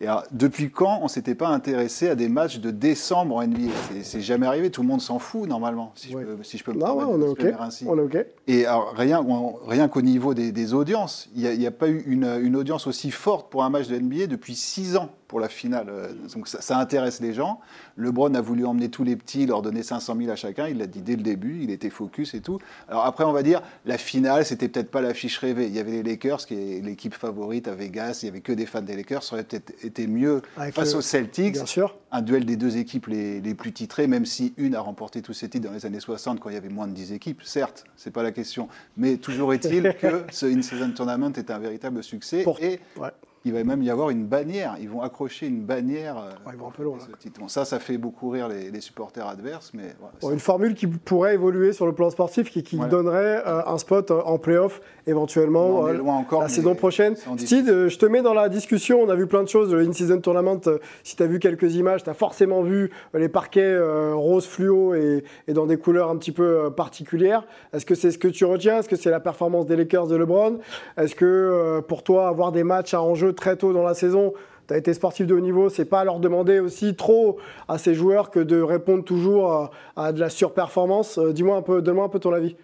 Et 0.00 0.06
alors, 0.06 0.24
depuis 0.32 0.70
quand 0.70 0.98
on 1.02 1.08
s'était 1.08 1.34
pas 1.34 1.48
intéressé 1.48 2.08
à 2.08 2.14
des 2.14 2.28
matchs 2.28 2.58
de 2.58 2.70
décembre 2.70 3.36
en 3.36 3.42
NBA 3.42 3.70
C'est- 4.02 4.20
jamais 4.20 4.46
arrivé. 4.46 4.70
Tout 4.70 4.82
le 4.82 4.88
monde 4.88 5.00
s'en 5.00 5.18
fout 5.18 5.48
normalement, 5.48 5.92
si, 5.94 6.14
Ouais. 6.14 6.22
je, 6.22 6.34
peux, 6.34 6.42
si 6.42 6.58
je 6.58 6.64
peux 6.64 6.72
me 6.72 6.78
Non, 6.78 6.96
ouais, 6.96 7.04
on 7.06 7.20
est 7.36 7.52
ainsi. 7.60 7.84
On 7.88 7.96
est 7.98 8.00
OK. 8.02 8.16
Et 8.48 8.66
alors, 8.66 8.92
rien, 8.96 9.20
on- 9.26 9.54
rien 9.66 9.88
qu'au 9.88 10.02
niveau 10.02 10.34
des, 10.34 10.50
des 10.52 10.74
audiences, 10.74 11.28
il 11.36 11.58
n'y 11.58 11.66
a, 11.66 11.70
pas 11.70 11.88
eu 11.88 12.02
une, 12.06 12.24
une 12.42 12.56
audience 12.56 12.86
aussi 12.86 13.10
forte 13.10 13.50
pour 13.50 13.64
un 13.64 13.70
match 13.70 13.88
de 13.88 13.96
NBA 13.96 14.26
depuis 14.26 14.54
six 14.54 14.96
ans 14.96 15.10
pour 15.28 15.40
la 15.40 15.48
finale. 15.48 15.86
Euh, 15.88 16.08
Donc 16.34 16.46
ça, 16.48 16.60
ça 16.60 16.78
intéresse 16.78 17.20
les 17.20 17.32
gens. 17.32 17.60
LeBron 17.96 18.34
a 18.34 18.40
voulu 18.40 18.64
emmener 18.66 18.88
tous 18.90 19.04
les 19.04 19.16
petits, 19.16 19.46
leur 19.46 19.62
donner 19.62 19.82
500 19.82 20.14
000 20.18 20.21
à 20.30 20.36
chacun. 20.36 20.68
Il 20.68 20.78
l'a 20.78 20.86
dit 20.86 21.00
dès 21.02 21.16
le 21.16 21.22
début, 21.22 21.60
il 21.62 21.70
était 21.70 21.90
focus 21.90 22.34
et 22.34 22.40
tout. 22.40 22.58
Alors 22.88 23.04
après, 23.06 23.24
on 23.24 23.32
va 23.32 23.42
dire, 23.42 23.62
la 23.86 23.98
finale, 23.98 24.44
c'était 24.44 24.68
peut-être 24.68 24.90
pas 24.90 25.00
l'affiche 25.00 25.38
rêvée. 25.38 25.66
Il 25.66 25.72
y 25.74 25.78
avait 25.78 25.90
les 25.92 26.02
Lakers, 26.02 26.46
qui 26.46 26.54
est 26.54 26.80
l'équipe 26.84 27.14
favorite 27.14 27.68
à 27.68 27.74
Vegas. 27.74 28.20
Il 28.22 28.26
y 28.26 28.28
avait 28.28 28.40
que 28.40 28.52
des 28.52 28.66
fans 28.66 28.82
des 28.82 28.96
Lakers. 28.96 29.22
Ça 29.22 29.34
aurait 29.34 29.44
peut-être 29.44 29.72
été 29.84 30.06
mieux 30.06 30.42
Avec 30.56 30.74
face 30.74 30.92
le- 30.92 30.98
aux 30.98 31.02
Celtics 31.02 31.54
Bien 31.54 31.66
sûr. 31.66 31.96
un 32.10 32.22
duel 32.22 32.44
des 32.44 32.56
deux 32.56 32.76
équipes 32.76 33.06
les, 33.06 33.40
les 33.40 33.54
plus 33.54 33.72
titrées, 33.72 34.06
même 34.06 34.26
si 34.26 34.54
une 34.56 34.74
a 34.74 34.80
remporté 34.80 35.22
tous 35.22 35.32
ses 35.32 35.48
titres 35.48 35.66
dans 35.68 35.74
les 35.74 35.86
années 35.86 36.00
60 36.00 36.40
quand 36.40 36.48
il 36.50 36.54
y 36.54 36.58
avait 36.58 36.68
moins 36.68 36.86
de 36.86 36.92
10 36.92 37.12
équipes, 37.12 37.42
certes, 37.42 37.84
c'est 37.96 38.10
pas 38.12 38.22
la 38.22 38.32
question. 38.32 38.68
Mais 38.96 39.16
toujours 39.16 39.52
est-il 39.54 39.94
que 40.00 40.22
ce 40.30 40.46
In-Season 40.46 40.90
Tournament 40.92 41.32
est 41.36 41.50
un 41.50 41.58
véritable 41.58 42.02
succès. 42.02 42.42
Pour- 42.42 42.60
Et 42.60 42.80
Ouais. 42.96 43.08
Il 43.44 43.52
va 43.52 43.64
même 43.64 43.82
y 43.82 43.90
avoir 43.90 44.10
une 44.10 44.24
bannière. 44.26 44.76
Ils 44.80 44.88
vont 44.88 45.00
accrocher 45.02 45.46
une 45.46 45.62
bannière. 45.62 46.16
euh, 46.18 46.30
Ouais, 46.46 46.52
ils 46.54 46.58
vont 46.58 46.68
un 46.68 46.72
peu 46.72 46.82
loin, 46.84 46.96
à 46.96 47.00
là. 47.00 47.06
ce 47.10 47.16
titre. 47.16 47.40
Bon, 47.40 47.48
ça, 47.48 47.64
ça 47.64 47.78
fait 47.80 47.98
beaucoup 47.98 48.30
rire 48.30 48.48
les, 48.48 48.70
les 48.70 48.80
supporters 48.80 49.26
adverses, 49.26 49.72
mais 49.74 49.94
Bon, 50.20 50.30
une 50.30 50.38
formule 50.38 50.74
qui 50.74 50.86
pourrait 50.86 51.34
évoluer 51.34 51.72
sur 51.72 51.86
le 51.86 51.92
plan 51.92 52.10
sportif, 52.10 52.50
qui, 52.50 52.62
donnerait 52.76 53.42
euh, 53.46 53.62
un 53.66 53.78
spot 53.78 54.10
euh, 54.10 54.20
en 54.22 54.38
playoff 54.38 54.80
éventuellement 55.06 55.86
euh, 55.86 55.94
loin 55.94 56.16
encore, 56.16 56.42
la 56.42 56.48
saison 56.48 56.74
prochaine. 56.74 57.16
Steve, 57.36 57.68
euh, 57.68 57.88
je 57.88 57.98
te 57.98 58.06
mets 58.06 58.22
dans 58.22 58.34
la 58.34 58.48
discussion. 58.48 59.00
On 59.02 59.08
a 59.08 59.14
vu 59.14 59.26
plein 59.26 59.42
de 59.42 59.48
choses. 59.48 59.72
Le 59.74 59.80
In-Season 59.80 60.20
Tournament, 60.20 60.60
euh, 60.66 60.78
si 61.02 61.16
tu 61.16 61.22
as 61.22 61.26
vu 61.26 61.38
quelques 61.38 61.74
images, 61.74 62.04
tu 62.04 62.10
as 62.10 62.14
forcément 62.14 62.62
vu 62.62 62.90
euh, 63.14 63.18
les 63.18 63.28
parquets 63.28 63.60
euh, 63.62 64.14
rose 64.14 64.46
fluo 64.46 64.94
et, 64.94 65.24
et 65.48 65.52
dans 65.52 65.66
des 65.66 65.76
couleurs 65.76 66.10
un 66.10 66.16
petit 66.16 66.32
peu 66.32 66.70
particulières. 66.70 67.44
Est-ce 67.72 67.86
que 67.86 67.94
c'est 67.94 68.10
ce 68.10 68.18
que 68.18 68.28
tu 68.28 68.44
retiens? 68.44 68.78
Est-ce 68.78 68.88
que 68.88 68.96
c'est 68.96 69.10
la 69.10 69.20
performance 69.20 69.66
des 69.66 69.76
Lakers 69.76 70.06
de 70.06 70.16
LeBron? 70.16 70.58
Est-ce 70.96 71.14
que 71.14 71.80
pour 71.88 72.02
toi, 72.02 72.28
avoir 72.28 72.52
des 72.52 72.64
matchs 72.64 72.94
à 72.94 73.02
enjeu 73.02 73.32
très 73.32 73.56
tôt 73.56 73.72
dans 73.72 73.82
la 73.82 73.94
saison, 73.94 74.32
tu 74.68 74.74
as 74.74 74.76
été 74.76 74.94
sportif 74.94 75.26
de 75.26 75.34
haut 75.34 75.40
niveau, 75.40 75.68
c'est 75.68 75.84
pas 75.84 76.04
leur 76.04 76.20
demander 76.20 76.60
aussi 76.60 76.94
trop 76.94 77.38
à 77.66 77.78
ces 77.78 77.94
joueurs 77.94 78.30
que 78.30 78.40
de 78.40 78.62
répondre 78.62 79.02
toujours 79.02 79.50
à, 79.50 79.70
à 79.96 80.12
de 80.12 80.20
la 80.20 80.28
surperformance? 80.28 81.18
Dis-moi 81.18 81.56
un 81.56 81.62
peu, 81.62 81.82
donne-moi 81.82 82.04
un 82.04 82.08
peu 82.08 82.20
ton 82.20 82.32
avis. 82.32 82.56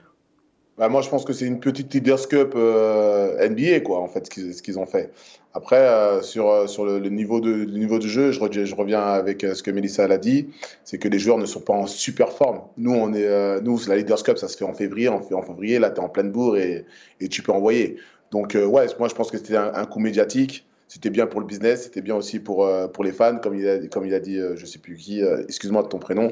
Bah, 0.79 0.89
moi, 0.89 1.03
je 1.03 1.09
pense 1.09 1.25
que 1.25 1.33
c'est 1.33 1.45
une 1.47 1.59
petite 1.59 1.93
Leaders 1.93 2.29
Cup 2.29 2.53
euh, 2.55 3.49
NBA, 3.49 3.81
quoi, 3.81 3.99
en 3.99 4.07
fait, 4.07 4.27
ce 4.27 4.31
qu'ils 4.31 4.55
ce 4.55 4.63
qu'ils 4.63 4.79
ont 4.79 4.87
fait. 4.87 5.13
Après, 5.53 5.77
euh, 5.77 6.23
sur, 6.23 6.49
euh, 6.49 6.69
sur 6.69 6.85
le, 6.85 7.01
le 7.01 7.09
niveau 7.09 7.41
de, 7.41 7.51
le 7.51 7.65
niveau 7.79 7.99
du 7.99 8.09
jeu, 8.09 8.31
je 8.31 8.39
reviens 8.77 9.03
avec 9.03 9.43
euh, 9.43 9.55
ce 9.55 9.65
que 9.65 9.73
Mélissa 9.73 10.07
l'a 10.07 10.19
dit, 10.19 10.51
c'est 10.85 10.99
que 10.99 11.09
les 11.09 11.19
joueurs 11.19 11.39
ne 11.39 11.47
sont 11.47 11.61
pas 11.61 11.73
en 11.73 11.87
super 11.89 12.31
forme. 12.31 12.61
Nous, 12.77 12.93
on 12.95 13.13
est, 13.13 13.27
euh, 13.27 13.61
nous, 13.61 13.81
la 13.89 13.97
Leaders 13.97 14.23
Cup, 14.23 14.39
ça 14.39 14.47
se 14.47 14.57
fait 14.57 14.65
en 14.65 14.73
février. 14.73 15.09
En, 15.09 15.21
en 15.33 15.43
février, 15.43 15.81
là, 15.81 15.91
tu 15.91 15.97
es 15.97 16.05
en 16.05 16.09
pleine 16.09 16.31
bourre 16.31 16.57
et, 16.59 16.87
et 17.21 17.29
tu 17.29 17.43
peux 17.43 17.51
envoyer. 17.53 17.97
Donc, 18.31 18.55
euh, 18.55 18.65
ouais, 18.65 18.87
moi, 19.01 19.09
je 19.09 19.15
pense 19.17 19.33
que 19.33 19.39
c'était 19.39 19.57
un, 19.57 19.73
un 19.75 19.85
coup 19.85 19.99
médiatique. 19.99 20.68
C'était 20.89 21.11
bien 21.11 21.27
pour 21.27 21.41
le 21.41 21.47
business, 21.47 21.85
c'était 21.85 22.01
bien 22.01 22.17
aussi 22.17 22.41
pour, 22.41 22.65
euh, 22.65 22.89
pour 22.89 23.05
les 23.05 23.13
fans, 23.13 23.37
comme 23.37 23.55
il 23.55 23.69
a, 23.69 23.79
comme 23.89 24.07
il 24.07 24.15
a 24.15 24.21
dit, 24.21 24.39
euh, 24.39 24.57
je 24.57 24.65
sais 24.65 24.79
plus 24.79 24.97
qui, 24.97 25.23
euh, 25.23 25.43
excuse-moi 25.45 25.83
de 25.83 25.89
ton 25.89 25.99
prénom, 25.99 26.31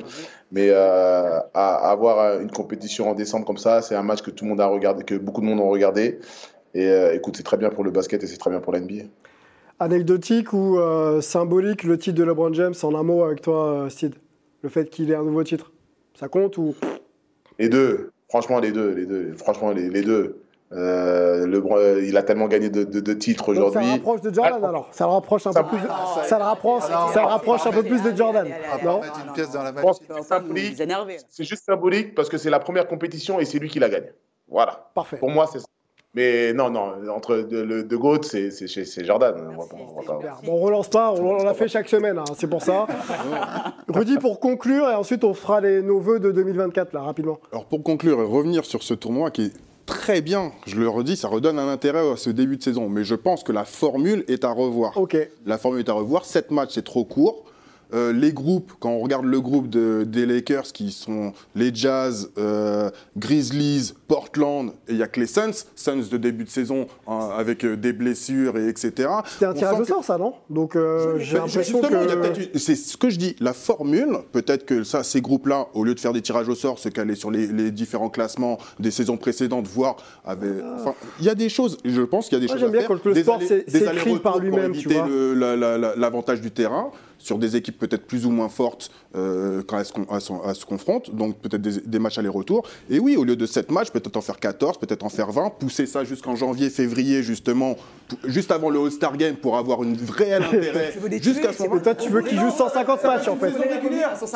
mais 0.50 0.70
euh, 0.70 1.38
à, 1.38 1.42
à 1.52 1.90
avoir 1.90 2.40
une 2.40 2.50
compétition 2.50 3.10
en 3.10 3.14
décembre 3.14 3.44
comme 3.44 3.58
ça, 3.58 3.82
c'est 3.82 3.94
un 3.94 4.02
match 4.02 4.22
que 4.22 4.30
tout 4.30 4.44
le 4.44 4.50
monde 4.50 4.60
a 4.62 4.66
regardé, 4.66 5.04
que 5.04 5.14
beaucoup 5.14 5.42
de 5.42 5.46
monde 5.46 5.60
ont 5.60 5.68
regardé. 5.68 6.18
Et 6.74 6.90
écoute, 7.14 7.36
c'est 7.38 7.42
très 7.42 7.56
bien 7.56 7.70
pour 7.70 7.84
le 7.84 7.90
basket 7.90 8.22
et 8.22 8.26
c'est 8.26 8.36
très 8.36 8.50
bien 8.50 8.60
pour 8.60 8.70
la 8.70 8.80
NBA. 8.80 9.04
Anecdotique 9.78 10.52
ou 10.52 10.78
symbolique, 11.22 11.84
le 11.84 11.96
titre 11.96 12.18
de 12.18 12.24
LeBron 12.24 12.52
James, 12.52 12.74
en 12.82 12.94
un 12.94 13.02
mot 13.02 13.22
avec 13.22 13.40
toi, 13.40 13.86
Sid? 13.88 14.14
Le 14.60 14.68
fait 14.68 14.90
qu'il 14.90 15.10
ait 15.10 15.14
un 15.14 15.24
nouveau 15.24 15.42
titre, 15.42 15.72
ça 16.18 16.28
compte 16.28 16.58
ou? 16.58 16.74
Les 17.58 17.70
deux, 17.70 18.10
franchement, 18.28 18.60
les 18.60 18.72
deux, 18.72 18.90
les 18.90 19.06
deux, 19.06 19.32
franchement, 19.36 19.70
les, 19.70 19.88
les 19.88 20.02
deux. 20.02 20.42
Euh, 20.72 21.46
LeBron, 21.46 21.76
il 22.02 22.16
a 22.16 22.22
tellement 22.24 22.48
gagné 22.48 22.70
de, 22.70 22.82
de- 22.82 22.98
de 22.98 23.12
titres 23.14 23.54
Donc 23.54 23.54
ça 23.54 23.60
le 23.60 23.66
aujourd'hui. 23.68 23.90
rapproche 23.92 24.20
de 24.20 24.34
Jordan 24.34 24.60
Ah, 24.64 24.68
alors 24.68 24.88
Ça 24.90 25.04
le 25.04 25.10
rapproche 25.12 25.46
un 25.46 25.52
ça- 25.52 25.62
peu 25.62 25.68
plus. 25.76 25.78
de- 25.78 25.88
Ah, 25.88 26.22
Ça 26.24 26.38
le 26.38 26.44
rapproche, 26.44 26.82
Ah, 26.88 27.06
non, 27.06 27.12
ça 27.12 27.20
le 27.20 27.24
non, 27.26 27.28
rapproche 27.28 27.66
un 27.66 27.70
peu 27.70 27.82
plus 27.84 28.02
de 28.02 28.16
Jordan. 28.16 28.48
Non 28.84 29.00
c'est 31.28 31.44
juste 31.44 31.64
symbolique 31.64 32.14
parce 32.16 32.28
que 32.28 32.36
c'est 32.36 32.50
la 32.50 32.58
première 32.58 32.88
compétition 32.88 33.38
et 33.38 33.44
c'est 33.44 33.58
lui 33.60 33.68
qui 33.68 33.78
la 33.78 33.88
gagne. 33.88 34.10
Voilà. 34.48 34.90
Parfait. 34.94 35.18
Pour 35.18 35.30
moi, 35.30 35.46
c'est 35.52 35.60
ça. 35.60 35.66
Mais 36.14 36.52
non, 36.54 36.70
non, 36.70 36.94
entre 37.14 37.36
de, 37.36 37.58
le, 37.60 37.84
de 37.84 37.96
GOAT, 37.96 38.22
c'est 38.22 38.50
Jordan. 39.04 39.34
On 39.36 39.60
va 39.60 40.14
va 40.42 40.52
relance 40.52 40.88
pas, 40.88 41.12
on, 41.12 41.40
on 41.40 41.44
l'a 41.44 41.52
fait 41.54 41.68
chaque 41.68 41.88
semaine, 41.90 42.16
hein, 42.18 42.24
c'est 42.38 42.48
pour 42.48 42.62
ça. 42.62 42.86
Rudy, 43.88 44.16
pour 44.18 44.40
conclure, 44.40 44.88
et 44.88 44.94
ensuite 44.94 45.24
on 45.24 45.34
fera 45.34 45.60
les, 45.60 45.82
nos 45.82 46.00
vœux 46.00 46.18
de 46.18 46.32
2024, 46.32 46.92
là, 46.94 47.02
rapidement. 47.02 47.38
Alors 47.52 47.66
pour 47.66 47.82
conclure 47.82 48.18
et 48.20 48.24
revenir 48.24 48.64
sur 48.64 48.82
ce 48.82 48.94
tournoi 48.94 49.30
qui 49.30 49.46
est 49.46 49.52
très 49.86 50.20
bien, 50.20 50.52
je 50.66 50.76
le 50.76 50.88
redis, 50.88 51.16
ça 51.16 51.28
redonne 51.28 51.58
un 51.58 51.68
intérêt 51.68 52.10
à 52.10 52.16
ce 52.16 52.30
début 52.30 52.56
de 52.56 52.62
saison. 52.62 52.88
Mais 52.88 53.04
je 53.04 53.14
pense 53.14 53.42
que 53.42 53.52
la 53.52 53.64
formule 53.64 54.24
est 54.28 54.44
à 54.44 54.50
revoir. 54.50 54.96
Ok. 54.98 55.16
La 55.46 55.56
formule 55.56 55.80
est 55.80 55.88
à 55.88 55.94
revoir. 55.94 56.24
Sept 56.24 56.50
matchs, 56.50 56.72
c'est 56.74 56.84
trop 56.84 57.04
court. 57.04 57.44
Euh, 57.94 58.12
les 58.12 58.32
groupes, 58.32 58.72
quand 58.80 58.90
on 58.90 59.00
regarde 59.00 59.24
le 59.26 59.40
groupe 59.40 59.68
de- 59.68 60.04
des 60.06 60.26
Lakers, 60.26 60.64
qui 60.72 60.90
sont 60.90 61.32
les 61.54 61.70
Jazz, 61.74 62.30
euh, 62.36 62.90
Grizzlies, 63.16 63.92
Portland, 64.08 64.70
et 64.88 64.92
il 64.92 64.96
n'y 64.96 65.02
a 65.02 65.06
que 65.06 65.20
les 65.20 65.26
Suns, 65.26 65.64
Suns 65.74 66.02
de 66.10 66.16
début 66.16 66.44
de 66.44 66.48
saison 66.50 66.86
hein, 67.06 67.30
avec 67.36 67.64
euh, 67.64 67.76
des 67.76 67.92
blessures 67.92 68.58
et 68.58 68.68
etc. 68.68 69.08
C'était 69.26 69.46
un 69.46 69.50
On 69.50 69.54
tirage 69.54 69.74
au 69.76 69.82
que- 69.82 69.88
sort, 69.88 70.04
ça, 70.04 70.18
non? 70.18 70.34
Donc 70.50 70.76
euh, 70.76 71.18
j'ai 71.18 71.36
l'impression 71.38 71.80
que. 71.80 72.58
C'est 72.58 72.74
ce 72.76 72.96
que 72.96 73.08
je 73.10 73.18
dis. 73.18 73.36
La 73.40 73.52
formule, 73.52 74.18
peut-être 74.32 74.66
que 74.66 74.82
ça, 74.84 75.02
ces 75.02 75.20
groupes-là, 75.20 75.68
au 75.74 75.84
lieu 75.84 75.94
de 75.94 76.00
faire 76.00 76.12
des 76.12 76.22
tirages 76.22 76.48
au 76.48 76.54
sort, 76.54 76.78
se 76.78 76.88
caler 76.88 77.14
sur 77.14 77.30
les, 77.30 77.46
les 77.46 77.70
différents 77.70 78.10
classements 78.10 78.58
des 78.80 78.90
saisons 78.90 79.16
précédentes, 79.16 79.66
voir. 79.68 79.96
Avec, 80.24 80.50
enfin, 80.78 80.94
il 81.20 81.24
y 81.26 81.28
a 81.28 81.34
des 81.34 81.48
choses. 81.48 81.78
Je 81.84 82.02
pense 82.02 82.28
qu'il 82.28 82.34
y 82.34 82.38
a 82.38 82.40
des 82.40 82.46
Moi, 82.46 82.56
choses. 82.56 82.60
j'aime 82.62 82.70
bien 82.72 82.80
faire. 82.80 82.88
quand 82.88 83.04
le 83.04 83.12
Des 83.14 83.22
sport 83.22 83.40
s'écrit 83.42 84.18
par 84.18 84.38
lui-même, 84.38 84.72
tu 84.72 84.78
éviter 84.88 84.94
vois. 84.94 85.06
le- 85.08 85.34
la- 85.34 85.56
la- 85.56 85.78
la- 85.78 85.96
l'avantage 85.96 86.40
du 86.40 86.50
terrain 86.50 86.90
sur 87.26 87.38
des 87.38 87.56
équipes 87.56 87.78
peut-être 87.78 88.06
plus 88.06 88.24
ou 88.24 88.30
moins 88.30 88.48
fortes 88.48 88.90
euh, 89.16 89.62
quand 89.66 89.78
elles 89.78 89.84
se, 89.84 89.92
con- 89.92 90.06
elles 90.12 90.20
se- 90.20 90.32
elles 90.48 90.54
se 90.54 90.64
confrontent. 90.64 91.14
Donc 91.14 91.38
peut-être 91.38 91.60
des, 91.60 91.80
des 91.80 91.98
matchs 91.98 92.18
aller-retour. 92.18 92.62
Et 92.88 92.98
oui, 93.00 93.16
au 93.16 93.24
lieu 93.24 93.34
de 93.36 93.46
7 93.46 93.70
matchs, 93.72 93.90
peut-être 93.90 94.16
en 94.16 94.20
faire 94.20 94.38
14, 94.38 94.78
peut-être 94.78 95.02
en 95.04 95.08
faire 95.08 95.32
20, 95.32 95.50
pousser 95.58 95.86
ça 95.86 96.04
jusqu'en 96.04 96.36
janvier, 96.36 96.70
février, 96.70 97.22
justement, 97.24 97.74
juste 98.24 98.52
avant 98.52 98.70
le 98.70 98.78
All-Star 98.80 99.16
Game 99.16 99.34
pour 99.36 99.56
avoir 99.58 99.82
une 99.82 99.96
réel 100.08 100.42
intérêt. 100.44 100.90
Tu 100.96 100.98
veux 101.00 101.08
les 101.08 101.20
Jusqu'à 101.20 101.48
tuer, 101.48 101.52
ce 101.52 101.56
c'est 101.58 101.62
moment 101.64 101.74
Mais 101.76 101.82
toi, 101.82 101.94
tu 101.96 102.08
veux 102.10 102.22
qu'il 102.22 102.38
joue 102.38 102.50
150 102.50 103.04
matchs, 103.04 103.28
en 103.28 103.36
fait. 103.36 103.52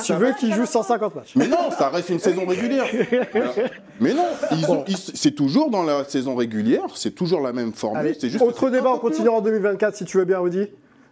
Tu 0.05 0.13
veux 0.15 0.33
qu'il 0.39 0.53
joue 0.55 0.67
150 0.67 1.15
matchs. 1.15 1.33
Mais 1.37 1.47
non, 1.47 1.71
ça 1.79 1.89
reste 1.91 2.09
une 2.11 2.19
saison 2.19 2.45
régulière. 2.47 2.85
Voilà. 3.33 3.53
Mais 4.01 4.15
non, 4.15 4.25
ils 4.53 4.71
ont- 4.71 4.85
ils- 4.89 4.97
c'est 4.97 5.31
toujours 5.35 5.71
dans 5.71 5.83
la 5.85 6.05
saison 6.05 6.35
régulière, 6.35 6.85
c'est 6.95 7.15
toujours 7.15 7.41
la 7.41 7.53
même 7.53 7.73
formule. 7.73 8.01
Allez, 8.01 8.17
c'est 8.19 8.29
juste 8.31 8.43
autre 8.43 8.71
débat, 8.71 8.93
on 8.95 8.99
continuera 8.99 9.37
en 9.37 9.41
2024, 9.41 9.95
si 9.95 10.05
tu 10.05 10.17
veux 10.19 10.25
bien, 10.25 10.39
Rudy. 10.41 10.67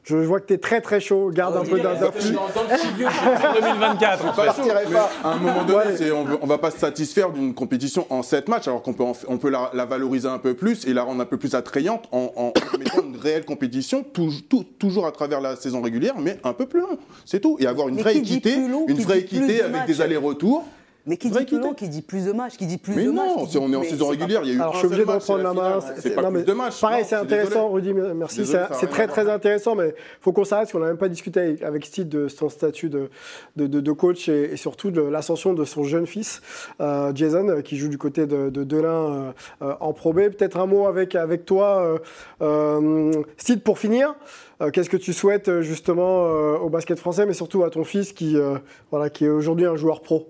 Je 0.05 0.16
vois 0.16 0.40
que 0.40 0.46
tu 0.46 0.55
es 0.55 0.59
très 0.59 0.80
très 0.80 1.01
chaud, 1.01 1.30
garde 1.30 1.57
un 1.57 1.64
peu 1.64 1.78
d'un- 1.80 1.94
d'influx. 1.94 2.34
En 2.36 3.61
2024, 3.61 4.24
en 4.26 4.32
fait. 4.32 4.46
Pas 4.46 4.55
chaud, 4.55 4.62
mais 4.64 4.96
à 5.24 5.32
un 5.32 5.36
moment 5.36 5.64
donné, 5.64 5.78
Ouais. 6.01 6.11
on, 6.12 6.24
veut- 6.24 6.38
on 6.40 6.46
va 6.46 6.59
pas 6.59 6.70
se 6.70 6.78
satisfaire 6.78 7.30
d'une 7.30 7.55
compétition 7.55 8.07
en 8.11 8.22
7 8.22 8.49
matchs, 8.49 8.68
alors 8.68 8.82
qu'on 8.82 8.94
peut, 8.94 9.03
en 9.05 9.12
on 9.28 9.36
peut 9.38 9.51
la, 9.51 9.70
la 9.74 9.84
valoriser 9.84 10.28
un 10.28 10.38
peu 10.38 10.55
plus 10.55 10.86
et 10.86 10.94
la 10.94 11.03
rendre 11.03 11.20
un 11.20 11.24
peu 11.26 11.36
plus 11.36 11.55
attrayante 11.55 12.05
en, 12.12 12.32
en 12.36 12.53
mettant 12.78 13.03
une 13.03 13.16
réelle 13.16 13.44
compétition, 13.44 14.03
tou- 14.03 14.30
tou- 14.49 14.64
toujours 14.78 15.07
à 15.07 15.12
travers 15.12 15.40
la 15.40 15.57
saison 15.57 15.82
régulière, 15.82 16.14
mais 16.18 16.38
un 16.44 16.53
peu 16.53 16.66
plus 16.66 16.80
long. 16.80 16.99
C'est 17.24 17.40
tout. 17.40 17.57
Et 17.61 17.66
avoir 17.66 17.88
une 17.88 17.96
Mais 17.96 18.03
vraie 18.03 18.16
équité, 18.16 18.57
long, 18.68 18.86
une 18.88 18.99
vraie 19.01 19.18
équité 19.20 19.59
de 19.59 19.62
avec 19.64 19.72
matchs 19.72 19.86
des 19.86 20.01
allers-retours. 20.01 20.64
Mais 21.09 21.16
qui 21.16 21.30
Vraie 21.30 21.40
dit 21.40 21.46
plus 21.46 21.59
long, 21.61 21.74
qui 21.74 21.88
dit 21.88 22.02
plus 22.02 22.26
de 22.26 22.32
matchs, 22.32 22.56
qui 22.56 22.66
dit 22.66 22.78
plus 22.78 22.94
Mais 22.94 23.04
de 23.04 23.11
matchs. 23.11 23.26
non, 23.36 23.44
dit- 23.44 23.59
on 23.59 23.72
est 23.72 23.76
en 23.76 23.80
mais 23.80 23.88
saison 23.88 24.09
régulière, 24.09 24.42
il 24.44 24.48
y 24.48 24.52
a 24.52 24.54
eu 24.54 24.61
Alors, 24.61 24.68
un 24.70 24.72
je 24.74 24.78
suis 24.78 24.86
obligé 24.86 25.04
de 25.04 25.11
reprendre 25.11 25.42
la 25.42 25.52
main. 25.54 25.78
C'est- 25.98 26.11
pas 26.11 26.22
non, 26.22 26.30
plus 26.32 26.44
de 26.44 26.52
matchs. 26.52 26.80
Pareil, 26.80 27.04
c'est 27.09 27.14
intéressant, 27.16 27.70
désolé. 27.70 27.92
Rudy. 27.92 28.14
Merci. 28.14 28.46
C'est 28.46 28.86
très 28.90 29.06
très 29.09 29.28
intéressant, 29.28 29.74
mais 29.74 29.88
il 29.88 29.94
faut 30.20 30.32
qu'on 30.32 30.44
s'arrête 30.44 30.66
parce 30.66 30.72
qu'on 30.72 30.78
n'a 30.80 30.86
même 30.88 30.96
pas 30.98 31.09
discuté 31.09 31.56
avec, 31.62 31.86
Steve 31.86 32.09
de 32.09 32.28
son 32.28 32.48
statut 32.48 32.88
de, 32.90 33.09
de, 33.56 33.66
de- 33.66 33.80
de 33.80 33.92
coach 33.92 34.28
et, 34.28 34.52
et 34.52 34.56
surtout 34.56 34.90
de 34.90 35.00
l'ascension 35.00 35.54
de 35.54 35.64
son 35.64 35.82
jeune 35.84 36.06
fils, 36.06 36.42
euh, 36.80 37.12
Jason, 37.14 37.48
euh, 37.48 37.61
qui 37.62 37.76
joue 37.78 37.88
du 37.88 37.98
côté 37.98 38.26
de, 38.26 38.50
de 38.50 38.64
Delin 38.64 39.32
euh, 39.62 39.72
en 39.80 39.92
Pro 39.92 40.12
B. 40.12 40.28
Peut-être 40.28 40.59
un 40.59 40.66
mot 40.66 40.86
avec, 40.86 41.14
avec 41.14 41.44
toi, 41.46 41.80
euh, 41.82 41.98
euh, 42.42 43.12
Steve, 43.38 43.59
pour 43.61 43.78
finir. 43.78 44.14
Euh, 44.61 44.70
Qu'est-ce 44.70 44.90
que 44.90 44.96
tu 44.96 45.12
souhaites 45.12 45.61
justement 45.61 46.26
euh, 46.26 46.56
au 46.59 46.68
basket 46.68 46.98
français, 46.98 47.24
mais 47.26 47.32
surtout 47.32 47.62
à 47.62 47.70
ton 47.70 47.84
fils 47.84 48.12
qui, 48.12 48.36
euh, 48.36 48.59
voilà, 48.90 49.09
qui 49.09 49.24
est 49.24 49.28
aujourd'hui 49.28 49.66
un 49.66 49.76
joueur 49.76 50.00
pro? 50.02 50.26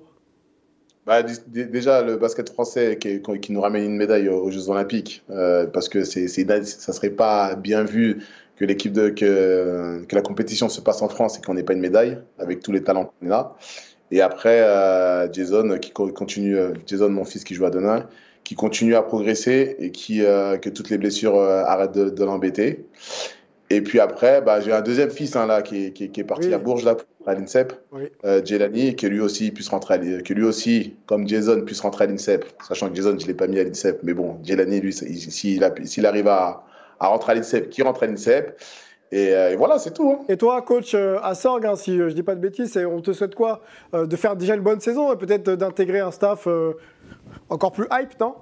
Bah, 1.09 1.22
déjà, 1.22 2.02
le 2.02 2.18
basket 2.18 2.50
français 2.50 2.98
qui, 3.00 3.22
qui 3.40 3.52
nous 3.52 3.62
ramène 3.62 3.82
une 3.84 3.96
médaille 3.96 4.28
aux 4.28 4.50
Jeux 4.50 4.68
Olympiques, 4.68 5.24
euh, 5.30 5.66
parce 5.66 5.88
que 5.88 6.04
c'est, 6.04 6.26
ina- 6.36 6.62
ça 6.62 6.92
serait 6.92 7.09
pas 7.09 7.54
bien 7.54 7.82
vu 7.82 8.18
que 8.56 8.66
l'équipe 8.66 8.92
de 8.92 9.09
que, 9.09 10.04
que 10.06 10.14
la 10.14 10.20
compétition 10.20 10.68
se 10.68 10.82
passe 10.82 11.00
en 11.00 11.09
France 11.09 11.38
et 11.38 11.40
qu'on 11.40 11.54
n'ait 11.54 11.62
pas 11.62 11.72
une 11.72 11.80
médaille 11.80 12.18
avec 12.38 12.61
tous 12.61 12.72
les 12.72 12.82
talents 12.82 13.11
qu'on 13.20 13.30
a. 13.30 13.56
Et 14.11 14.20
après, 14.20 14.61
euh, 14.61 15.32
Jason 15.32 15.78
qui 15.78 15.92
co- 15.92 16.12
continue, 16.12 16.59
euh, 16.59 16.74
Jason, 16.86 17.09
mon 17.09 17.24
fils 17.24 17.42
qui 17.44 17.54
joue 17.54 17.64
à 17.64 17.70
Denain, 17.70 18.06
qui 18.44 18.54
continue 18.54 18.94
à 18.94 19.02
progresser 19.02 19.76
et 19.78 19.90
qui 19.92 20.22
euh, 20.22 20.59
que 20.59 20.68
toutes 20.68 20.90
les 20.90 20.98
blessures 20.98 21.36
euh, 21.36 21.62
arrêtent 21.64 21.92
de, 21.92 22.11
de 22.11 22.24
l'embêter. 22.24 22.84
Et 23.70 23.82
puis 23.82 24.00
après, 24.00 24.40
bah, 24.40 24.60
j'ai 24.60 24.72
un 24.72 24.80
deuxième 24.80 25.10
fils 25.10 25.36
hein, 25.36 25.46
là 25.46 25.60
qui 25.62 25.86
est, 25.86 25.92
qui 25.92 26.04
est- 26.04 26.08
qui 26.08 26.20
est 26.20 26.24
parti 26.24 26.48
Oui. 26.48 26.54
à 26.54 26.58
Bourges 26.58 26.84
là 26.84 26.94
pour 26.94 27.06
à 27.28 27.34
l'INSEP 27.34 27.74
Oui. 27.92 28.04
euh, 28.24 28.40
Jelani, 28.42 28.96
que 28.96 29.06
lui 29.06 29.20
aussi 29.20 29.50
puisse 29.50 29.68
rentrer, 29.68 29.94
à 29.94 29.98
que 29.98 30.32
lui 30.32 30.44
aussi, 30.44 30.96
comme 31.04 31.28
Jason, 31.28 31.60
puisse 31.66 31.80
rentrer 31.80 32.04
à 32.04 32.06
l'INSEP. 32.06 32.46
Sachant 32.66 32.88
que 32.88 32.94
Jason, 32.96 33.18
je 33.18 33.26
l'ai 33.26 33.34
pas 33.34 33.46
mis 33.46 33.58
à 33.58 33.64
l'INSEP, 33.64 34.00
mais 34.02 34.14
bon, 34.14 34.38
Jelani, 34.42 34.80
lui, 34.80 34.94
il- 34.94 35.30
s'il 35.86 36.06
arrive 36.06 36.28
à, 36.28 36.64
à 36.98 37.08
rentrer 37.08 37.32
à 37.32 37.34
l'INSEP, 37.34 37.68
qu'il 37.68 37.84
rentre 37.84 38.02
à 38.02 38.06
l'INSEP. 38.06 38.58
Et, 39.12 39.34
euh, 39.34 39.50
et 39.52 39.56
voilà, 39.56 39.78
c'est 39.78 39.92
tout. 39.92 40.10
hein. 40.10 40.24
Et 40.30 40.38
toi, 40.38 40.62
coach 40.62 40.94
euh, 40.94 41.18
à 41.22 41.34
Sorgue, 41.34 41.66
hein, 41.66 41.76
si 41.76 41.96
je 41.98 42.04
dis 42.08 42.22
pas 42.22 42.34
de 42.34 42.40
bêtises, 42.40 42.78
on 42.90 43.00
te 43.02 43.12
souhaite 43.12 43.34
quoi 43.34 43.60
De 43.92 44.16
faire 44.16 44.34
déjà 44.36 44.54
une 44.54 44.62
bonne 44.62 44.80
saison 44.80 45.12
et 45.12 45.16
peut-être 45.16 45.50
d'intégrer 45.52 46.00
un 46.00 46.10
staff 46.10 46.46
encore 47.50 47.72
plus 47.72 47.86
hype, 47.92 48.18
non? 48.20 48.34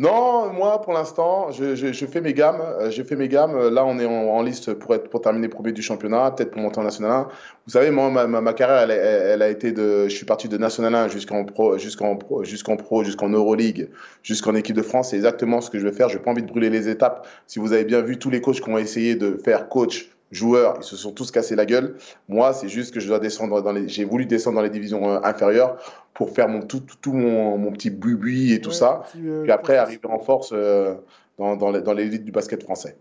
Non, 0.00 0.52
moi 0.52 0.80
pour 0.80 0.92
l'instant, 0.92 1.50
je, 1.50 1.74
je- 1.74 1.92
je 1.92 2.06
fais 2.06 2.20
mes 2.20 2.32
gammes. 2.32 2.60
euh, 2.60 2.88
Je 2.92 3.02
fais 3.02 3.16
mes 3.16 3.26
gammes. 3.28 3.68
Là, 3.68 3.84
on 3.84 3.98
est 3.98 4.06
en, 4.06 4.12
en 4.28 4.42
liste 4.42 4.72
pour 4.74 4.94
être 4.94 5.10
pour 5.10 5.20
terminer 5.20 5.48
premier 5.48 5.72
du 5.72 5.82
championnat, 5.82 6.30
peut-être 6.30 6.52
pour 6.52 6.60
monter 6.62 6.78
en 6.78 6.84
National 6.84 7.10
1. 7.10 7.28
Vous 7.66 7.72
savez, 7.72 7.90
moi, 7.90 8.08
ma, 8.08 8.28
ma, 8.28 8.40
ma 8.40 8.52
carrière, 8.52 8.82
elle, 8.82 8.92
elle- 8.92 9.30
elle 9.32 9.42
a 9.42 9.48
été 9.48 9.72
de. 9.72 10.04
Je 10.08 10.14
suis 10.14 10.24
parti 10.24 10.48
de 10.48 10.56
National 10.56 10.94
1 10.94 11.08
jusqu'en 11.08 11.44
pro, 11.44 11.76
jusqu'en 11.78 12.14
pro, 12.16 12.44
jusqu'en 12.44 12.76
pro, 12.76 13.02
jusqu'en 13.02 13.28
Euroleague, 13.28 13.90
jusqu'en 14.22 14.54
équipe 14.54 14.76
de 14.76 14.82
France. 14.82 15.10
C'est 15.10 15.16
exactement 15.16 15.60
ce 15.60 15.68
que 15.70 15.78
je 15.80 15.86
veux 15.86 15.92
faire. 15.92 16.08
J'ai 16.08 16.20
pas 16.20 16.30
envie 16.30 16.42
de 16.42 16.48
brûler 16.48 16.70
les 16.70 16.88
étapes. 16.88 17.26
Si 17.48 17.58
vous 17.58 17.72
avez 17.72 17.84
bien 17.84 18.00
vu 18.00 18.18
tous 18.20 18.30
les 18.30 18.40
coachs 18.40 18.60
qui 18.60 18.70
ont 18.70 18.78
essayé 18.78 19.16
de 19.16 19.36
faire 19.44 19.68
coach. 19.68 20.10
Joueurs, 20.30 20.74
ils 20.78 20.84
se 20.84 20.96
sont 20.96 21.12
tous 21.12 21.30
cassés 21.30 21.56
la 21.56 21.64
gueule. 21.64 21.96
Moi, 22.28 22.52
c'est 22.52 22.68
juste 22.68 22.92
que 22.92 23.00
je 23.00 23.08
dois 23.08 23.18
descendre 23.18 23.62
dans 23.62 23.72
les. 23.72 23.88
J'ai 23.88 24.04
voulu 24.04 24.26
descendre 24.26 24.56
dans 24.56 24.62
les 24.62 24.68
divisions 24.70 25.08
euh, 25.10 25.18
inférieures 25.24 25.76
pour 26.12 26.30
faire 26.30 26.48
mon 26.48 26.60
tout, 26.62 26.80
tout, 26.80 26.96
tout 27.00 27.12
mon, 27.12 27.56
mon 27.56 27.72
petit 27.72 27.90
bubi 27.90 28.52
et 28.52 28.60
tout 28.60 28.68
Ouais, 28.70 28.74
ça. 28.76 29.04
petit, 29.12 29.26
euh, 29.26 29.42
Puis 29.42 29.52
après, 29.52 29.76
arriver 29.76 30.00
en 30.08 30.18
force 30.18 30.50
euh, 30.52 30.94
dans, 31.38 31.56
dans, 31.56 31.72
dans 31.80 31.92
l'élite 31.94 32.24
du 32.24 32.32
basket 32.32 32.62
français. 32.62 32.96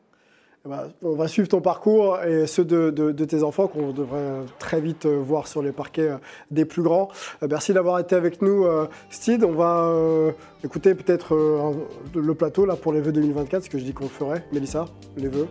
Eh 0.66 0.70
ben, 0.70 0.90
on 1.04 1.16
va 1.16 1.28
suivre 1.28 1.48
ton 1.48 1.62
parcours 1.62 2.20
et 2.24 2.48
ceux 2.48 2.66
de, 2.66 2.90
de- 2.92 3.12
de 3.12 3.26
tes 3.26 3.44
enfants 3.44 3.68
qu'on 3.68 3.92
devrait 3.92 4.42
très 4.60 4.80
vite 4.82 5.06
euh, 5.06 5.18
voir 5.18 5.48
sur 5.48 5.62
les 5.62 5.72
parquets 5.72 6.12
des 6.52 6.66
plus 6.66 6.82
grands. 6.82 7.10
Merci 7.48 7.74
d'avoir 7.74 8.00
été 8.00 8.16
avec 8.16 8.42
nous, 8.42 8.66
Steve. 9.10 9.44
On 9.46 9.52
va 9.54 9.84
euh, 9.86 10.32
écouter 10.64 10.96
peut-être 10.96 11.36
euh, 11.36 11.74
le 12.16 12.34
plateau 12.36 12.66
là 12.66 12.76
pour 12.76 12.94
les 12.94 13.02
vœux 13.02 13.12
2024, 13.12 13.64
ce 13.66 13.70
que 13.70 13.78
je 13.78 13.84
dis 13.84 13.94
qu'on 13.94 14.08
ferait. 14.10 14.46
Mélissa, 14.54 14.86
les 15.18 15.28
vœux. 15.28 15.48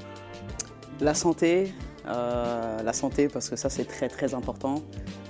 La 1.00 1.14
santé, 1.14 1.72
euh, 2.08 2.82
la 2.82 2.92
santé 2.92 3.28
parce 3.28 3.48
que 3.50 3.56
ça 3.56 3.68
c'est 3.68 3.84
très 3.84 4.08
très 4.08 4.34
important. 4.34 4.82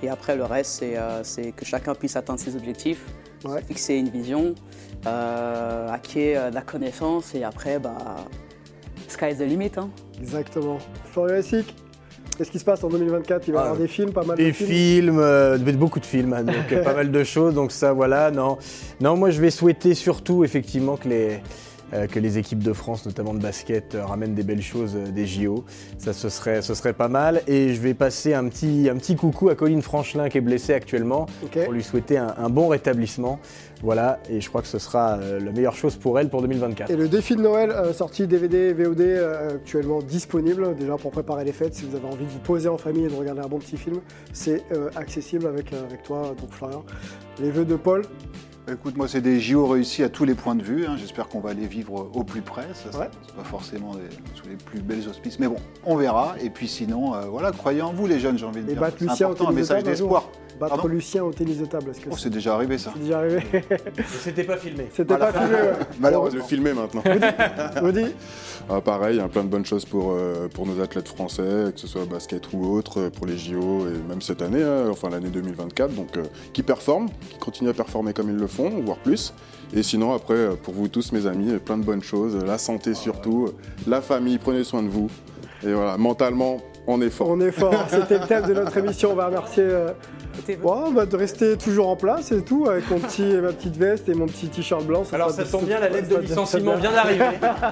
Et 0.03 0.09
après 0.09 0.35
le 0.35 0.45
reste 0.45 0.71
c'est 0.79 0.93
euh, 0.97 1.51
que 1.55 1.65
chacun 1.65 1.93
puisse 1.95 2.15
atteindre 2.15 2.39
ses 2.39 2.55
objectifs, 2.55 3.03
Ouais. 3.45 3.61
fixer 3.61 3.95
une 3.95 4.09
vision, 4.09 4.55
euh, 5.05 5.89
acquérir 5.89 6.41
euh, 6.41 6.49
de 6.49 6.55
la 6.55 6.61
connaissance 6.61 7.35
et 7.35 7.43
après 7.43 7.79
bah 7.79 7.97
sky 9.07 9.31
is 9.31 9.35
the 9.35 9.41
limit. 9.41 9.71
Hein. 9.77 9.89
Exactement. 10.19 10.77
Florian 11.11 11.41
qu'est-ce 12.37 12.51
qui 12.51 12.59
se 12.59 12.65
passe 12.65 12.83
en 12.83 12.89
2024 12.89 13.47
Il 13.47 13.53
va 13.53 13.59
y 13.59 13.61
Ah, 13.61 13.65
avoir 13.65 13.79
des 13.79 13.87
films, 13.87 14.11
pas 14.11 14.23
mal 14.23 14.37
Des 14.37 14.47
de 14.47 14.51
films. 14.51 14.69
films, 14.69 15.19
euh, 15.19 15.57
beaucoup 15.73 15.99
de 15.99 16.05
films, 16.05 16.33
hein, 16.33 16.43
donc 16.43 16.83
pas 16.83 16.93
mal 17.01 17.11
de 17.11 17.23
choses. 17.23 17.53
Donc 17.53 17.71
ça, 17.71 17.93
voilà, 17.93 18.31
non. 18.31 18.57
Non, 19.01 19.15
moi 19.17 19.29
je 19.31 19.41
vais 19.41 19.49
souhaiter 19.51 19.93
surtout 19.95 20.43
effectivement 20.43 20.97
que 20.97 21.09
les, 21.09 21.41
que 21.91 22.19
les 22.19 22.37
équipes 22.37 22.63
de 22.63 22.73
France, 22.73 23.05
notamment 23.05 23.33
de 23.33 23.39
basket, 23.39 23.95
euh, 23.95 24.05
ramènent 24.05 24.35
des 24.35 24.43
belles 24.43 24.61
choses 24.61 24.95
euh, 24.95 25.11
des 25.11 25.25
JO. 25.25 25.63
Ça, 25.97 26.13
ce 26.13 26.29
serait, 26.29 26.61
ce 26.61 26.73
serait 26.73 26.93
pas 26.93 27.07
mal. 27.07 27.41
Et 27.47 27.73
je 27.73 27.81
vais 27.81 27.93
passer 27.93 28.33
un 28.33 28.47
petit, 28.47 28.89
un 28.91 28.97
petit 28.97 29.15
coucou 29.15 29.49
à 29.49 29.55
Colline 29.55 29.81
Franchelin 29.81 30.29
qui 30.29 30.37
est 30.37 30.41
blessée 30.41 30.73
actuellement 30.73 31.27
pour 31.51 31.71
lui 31.71 31.83
souhaiter 31.83 32.17
un, 32.17 32.33
un 32.37 32.49
bon 32.49 32.67
rétablissement. 32.67 33.39
Voilà, 33.83 34.19
et 34.29 34.41
je 34.41 34.49
crois 34.49 34.61
que 34.61 34.67
ce 34.67 34.79
sera 34.79 35.19
euh, 35.19 35.39
la 35.39 35.51
meilleure 35.51 35.75
chose 35.75 35.95
pour 35.95 36.19
elle 36.19 36.29
pour 36.29 36.41
2024. 36.41 36.89
Et 36.89 36.95
le 36.95 37.07
défi 37.07 37.35
de 37.35 37.41
Noël, 37.41 37.69
euh, 37.69 37.93
sorti 37.93 38.25
DVD, 38.25 38.73
VOD, 38.73 39.01
euh, 39.01 39.55
actuellement 39.55 40.01
disponible, 40.01 40.75
déjà 40.75 40.97
pour 40.97 41.11
préparer 41.11 41.45
les 41.45 41.51
fêtes, 41.51 41.75
si 41.75 41.85
vous 41.85 41.95
avez 41.95 42.07
envie 42.07 42.25
de 42.25 42.29
vous 42.29 42.39
poser 42.39 42.69
en 42.69 42.77
famille 42.77 43.05
et 43.05 43.09
de 43.09 43.15
regarder 43.15 43.41
un 43.41 43.47
bon 43.47 43.59
petit 43.59 43.77
film, 43.77 43.99
c'est 44.33 44.63
euh, 44.71 44.89
accessible 44.95 45.45
avec, 45.45 45.73
euh, 45.73 45.85
avec 45.85 46.01
toi, 46.03 46.33
donc 46.39 46.51
Florian. 46.51 46.83
Les 47.39 47.51
vœux 47.51 47.65
de 47.65 47.75
Paul, 47.75 48.03
Écoute, 48.69 48.97
moi, 48.97 49.07
c'est 49.07 49.21
des 49.21 49.39
JO 49.39 49.65
réussis 49.65 50.03
à 50.03 50.09
tous 50.09 50.25
les 50.25 50.33
points 50.35 50.55
de 50.55 50.61
vue. 50.61 50.85
hein. 50.85 50.97
J'espère 50.97 51.29
qu'on 51.29 51.39
va 51.39 51.53
les 51.53 51.67
vivre 51.67 52.09
au 52.13 52.23
plus 52.23 52.41
près. 52.41 52.67
Ça, 52.73 52.97
Ouais. 52.99 53.09
c'est 53.25 53.33
pas 53.35 53.43
forcément 53.45 53.95
des- 53.95 54.01
sous 54.35 54.45
les 54.49 54.57
plus 54.57 54.81
belles 54.81 55.07
auspices. 55.07 55.39
Mais 55.39 55.47
bon, 55.47 55.55
on 55.85 55.95
verra. 55.95 56.35
Et 56.41 56.49
puis 56.49 56.67
sinon, 56.67 57.15
euh, 57.15 57.21
voilà, 57.29 57.53
croyez 57.53 57.81
en 57.81 57.93
vous, 57.93 58.07
les 58.07 58.19
jeunes, 58.19 58.37
j'ai 58.37 58.45
envie 58.45 58.61
de 58.61 58.67
dire. 58.67 58.79
battre 58.81 58.97
C'est 58.99 59.23
important, 59.23 59.47
un 59.47 59.53
message 59.53 59.83
d'espoir. 59.83 60.27
Battre 60.59 60.75
Pardon 60.75 60.87
Lucien 60.89 61.23
au 61.23 61.31
tennis 61.31 61.57
de 61.59 61.65
table, 61.65 61.91
est-ce 61.91 61.99
que 62.01 62.09
Oh, 62.11 62.15
c'est 62.17 62.29
déjà 62.31 62.55
arrivé, 62.55 62.77
ça. 62.77 62.91
c'est 62.95 63.01
déjà 63.03 63.19
arrivé 63.19 63.41
C'était 64.23 64.43
pas 64.43 64.57
filmé. 64.57 64.87
C'était 64.93 65.17
pas 65.17 65.31
filmé, 65.31 65.53
ouais. 65.53 65.71
On 65.71 65.77
va 65.79 65.85
Malheureusement. 65.99 66.39
le 66.41 66.45
filmer 66.47 66.73
maintenant. 66.73 67.03
Rudy 67.81 68.05
Ah, 68.69 68.81
pareil, 68.81 69.19
a 69.19 69.27
plein 69.27 69.43
de 69.43 69.49
bonnes 69.49 69.65
choses 69.65 69.85
pour, 69.85 70.11
euh, 70.13 70.47
pour 70.47 70.65
nos 70.65 70.81
athlètes 70.81 71.07
français, 71.07 71.71
que 71.73 71.79
ce 71.79 71.85
soit 71.87 72.05
basket 72.05 72.51
ou 72.53 72.65
autre, 72.65 72.99
euh, 73.01 73.09
pour 73.09 73.27
les 73.27 73.37
JO 73.37 73.87
et 73.87 74.07
même 74.09 74.21
cette 74.21 74.41
année, 74.41 74.63
hein, 74.63 74.85
enfin 74.89 75.09
l'année 75.09 75.29
2024. 75.29 75.93
Donc, 75.93 76.17
euh, 76.17 76.23
qui 76.53 76.63
performent, 76.63 77.09
qui 77.29 77.37
continuent 77.37 77.69
à 77.69 77.73
performer 77.73 78.13
comme 78.13 78.29
ils 78.29 78.35
le 78.37 78.47
font, 78.47 78.69
voire 78.83 78.97
plus. 78.97 79.33
Et 79.73 79.83
sinon, 79.83 80.13
après, 80.13 80.49
pour 80.63 80.73
vous 80.73 80.87
tous, 80.87 81.11
mes 81.11 81.27
amis, 81.27 81.51
plein 81.59 81.77
de 81.77 81.83
bonnes 81.83 82.03
choses, 82.03 82.35
la 82.45 82.57
santé 82.57 82.93
surtout, 82.93 83.49
la 83.87 84.01
famille, 84.01 84.37
prenez 84.37 84.63
soin 84.63 84.81
de 84.81 84.87
vous. 84.89 85.09
Et 85.63 85.73
voilà, 85.73 85.97
mentalement, 85.97 86.57
on 86.87 87.01
est 87.01 87.09
fort. 87.09 87.29
On 87.29 87.39
est 87.39 87.51
fort. 87.51 87.73
C'était 87.89 88.19
le 88.19 88.25
thème 88.25 88.45
de 88.47 88.53
notre 88.53 88.75
émission. 88.77 89.11
On 89.11 89.15
va 89.15 89.27
remercier 89.27 89.63
euh, 89.63 89.91
vœux. 90.47 90.57
ouais, 90.63 90.91
bah, 90.93 91.05
de 91.05 91.15
rester 91.15 91.57
toujours 91.57 91.89
en 91.89 91.95
place 91.95 92.31
et 92.31 92.41
tout, 92.41 92.67
avec 92.69 92.89
mon 92.89 92.99
petit, 92.99 93.23
ma 93.23 93.51
petite 93.51 93.77
veste 93.77 94.09
et 94.09 94.13
mon 94.13 94.25
petit 94.25 94.47
t-shirt 94.47 94.85
blanc. 94.85 95.03
Alors 95.11 95.31
ça 95.31 95.43
tombe 95.43 95.65
bien, 95.65 95.79
la 95.79 95.89
lettre 95.89 96.09
de 96.09 96.17
licenciement 96.17 96.75
vient 96.75 96.91
d'arriver. 96.91 97.25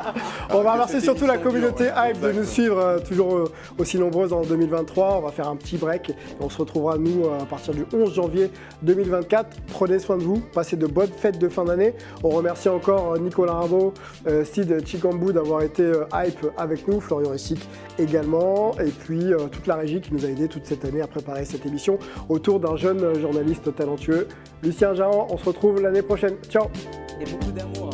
On 0.51 0.61
va 0.61 0.74
remercier 0.74 0.99
surtout 0.99 1.26
la 1.26 1.38
communauté 1.38 1.86
dure, 1.86 1.93
ouais. 1.95 2.11
Hype 2.11 2.22
de 2.22 2.32
nous 2.32 2.43
suivre 2.43 2.80
euh, 2.80 2.99
toujours 2.99 3.36
euh, 3.36 3.51
aussi 3.78 3.97
nombreuses 3.97 4.34
en 4.34 4.41
2023. 4.41 5.18
On 5.18 5.22
va 5.22 5.32
faire 5.32 5.47
un 5.47 5.55
petit 5.55 5.78
break 5.78 6.09
et 6.09 6.16
on 6.39 6.49
se 6.49 6.57
retrouvera 6.57 6.97
nous 6.97 7.26
euh, 7.26 7.41
à 7.41 7.45
partir 7.45 7.74
du 7.74 7.86
11 7.93 8.13
janvier 8.13 8.51
2024. 8.82 9.57
Prenez 9.68 9.99
soin 9.99 10.18
de 10.18 10.24
vous, 10.24 10.39
passez 10.53 10.76
de 10.76 10.88
bonnes 10.88 11.11
fêtes 11.16 11.39
de 11.39 11.49
fin 11.49 11.66
d'année. 11.66 11.93
On 12.24 12.30
remercie 12.30 12.70
encore 12.70 13.13
euh, 13.13 13.20
Nicolas 13.20 13.61
euh, 14.28 14.43
Sid 14.45 14.86
Chikambou 14.86 15.32
d'avoir 15.32 15.61
été 15.61 15.84
euh, 15.84 16.05
Hype 16.13 16.47
avec 16.57 16.88
nous, 16.88 16.99
Florian 16.99 17.34
Essic 17.34 17.59
également, 17.97 18.74
et 18.80 18.89
puis 18.89 19.05
euh, 19.12 19.47
toute 19.47 19.68
la 19.68 19.76
régie 19.76 20.01
qui 20.01 20.14
nous 20.14 20.26
a 20.26 20.30
aidé 20.30 20.47
toute 20.47 20.66
cette 20.66 20.86
année 20.86 21.01
à 21.01 21.08
préparer 21.08 21.45
cette 21.45 21.66
émission 21.66 21.99
autour 22.30 22.60
d'un 22.60 22.76
jeune 22.76 23.01
euh, 23.01 23.20
journaliste 23.20 23.76
talentueux, 23.76 24.28
Lucien 24.64 24.93
Jarran. 24.93 25.28
On 25.30 25.38
se 25.38 25.45
retrouve 25.45 25.82
l'année 25.82 26.01
prochaine. 26.01 26.36
Ciao 26.49 26.68
Et 27.20 27.26
beaucoup 27.26 27.51
d'amour. 27.51 27.89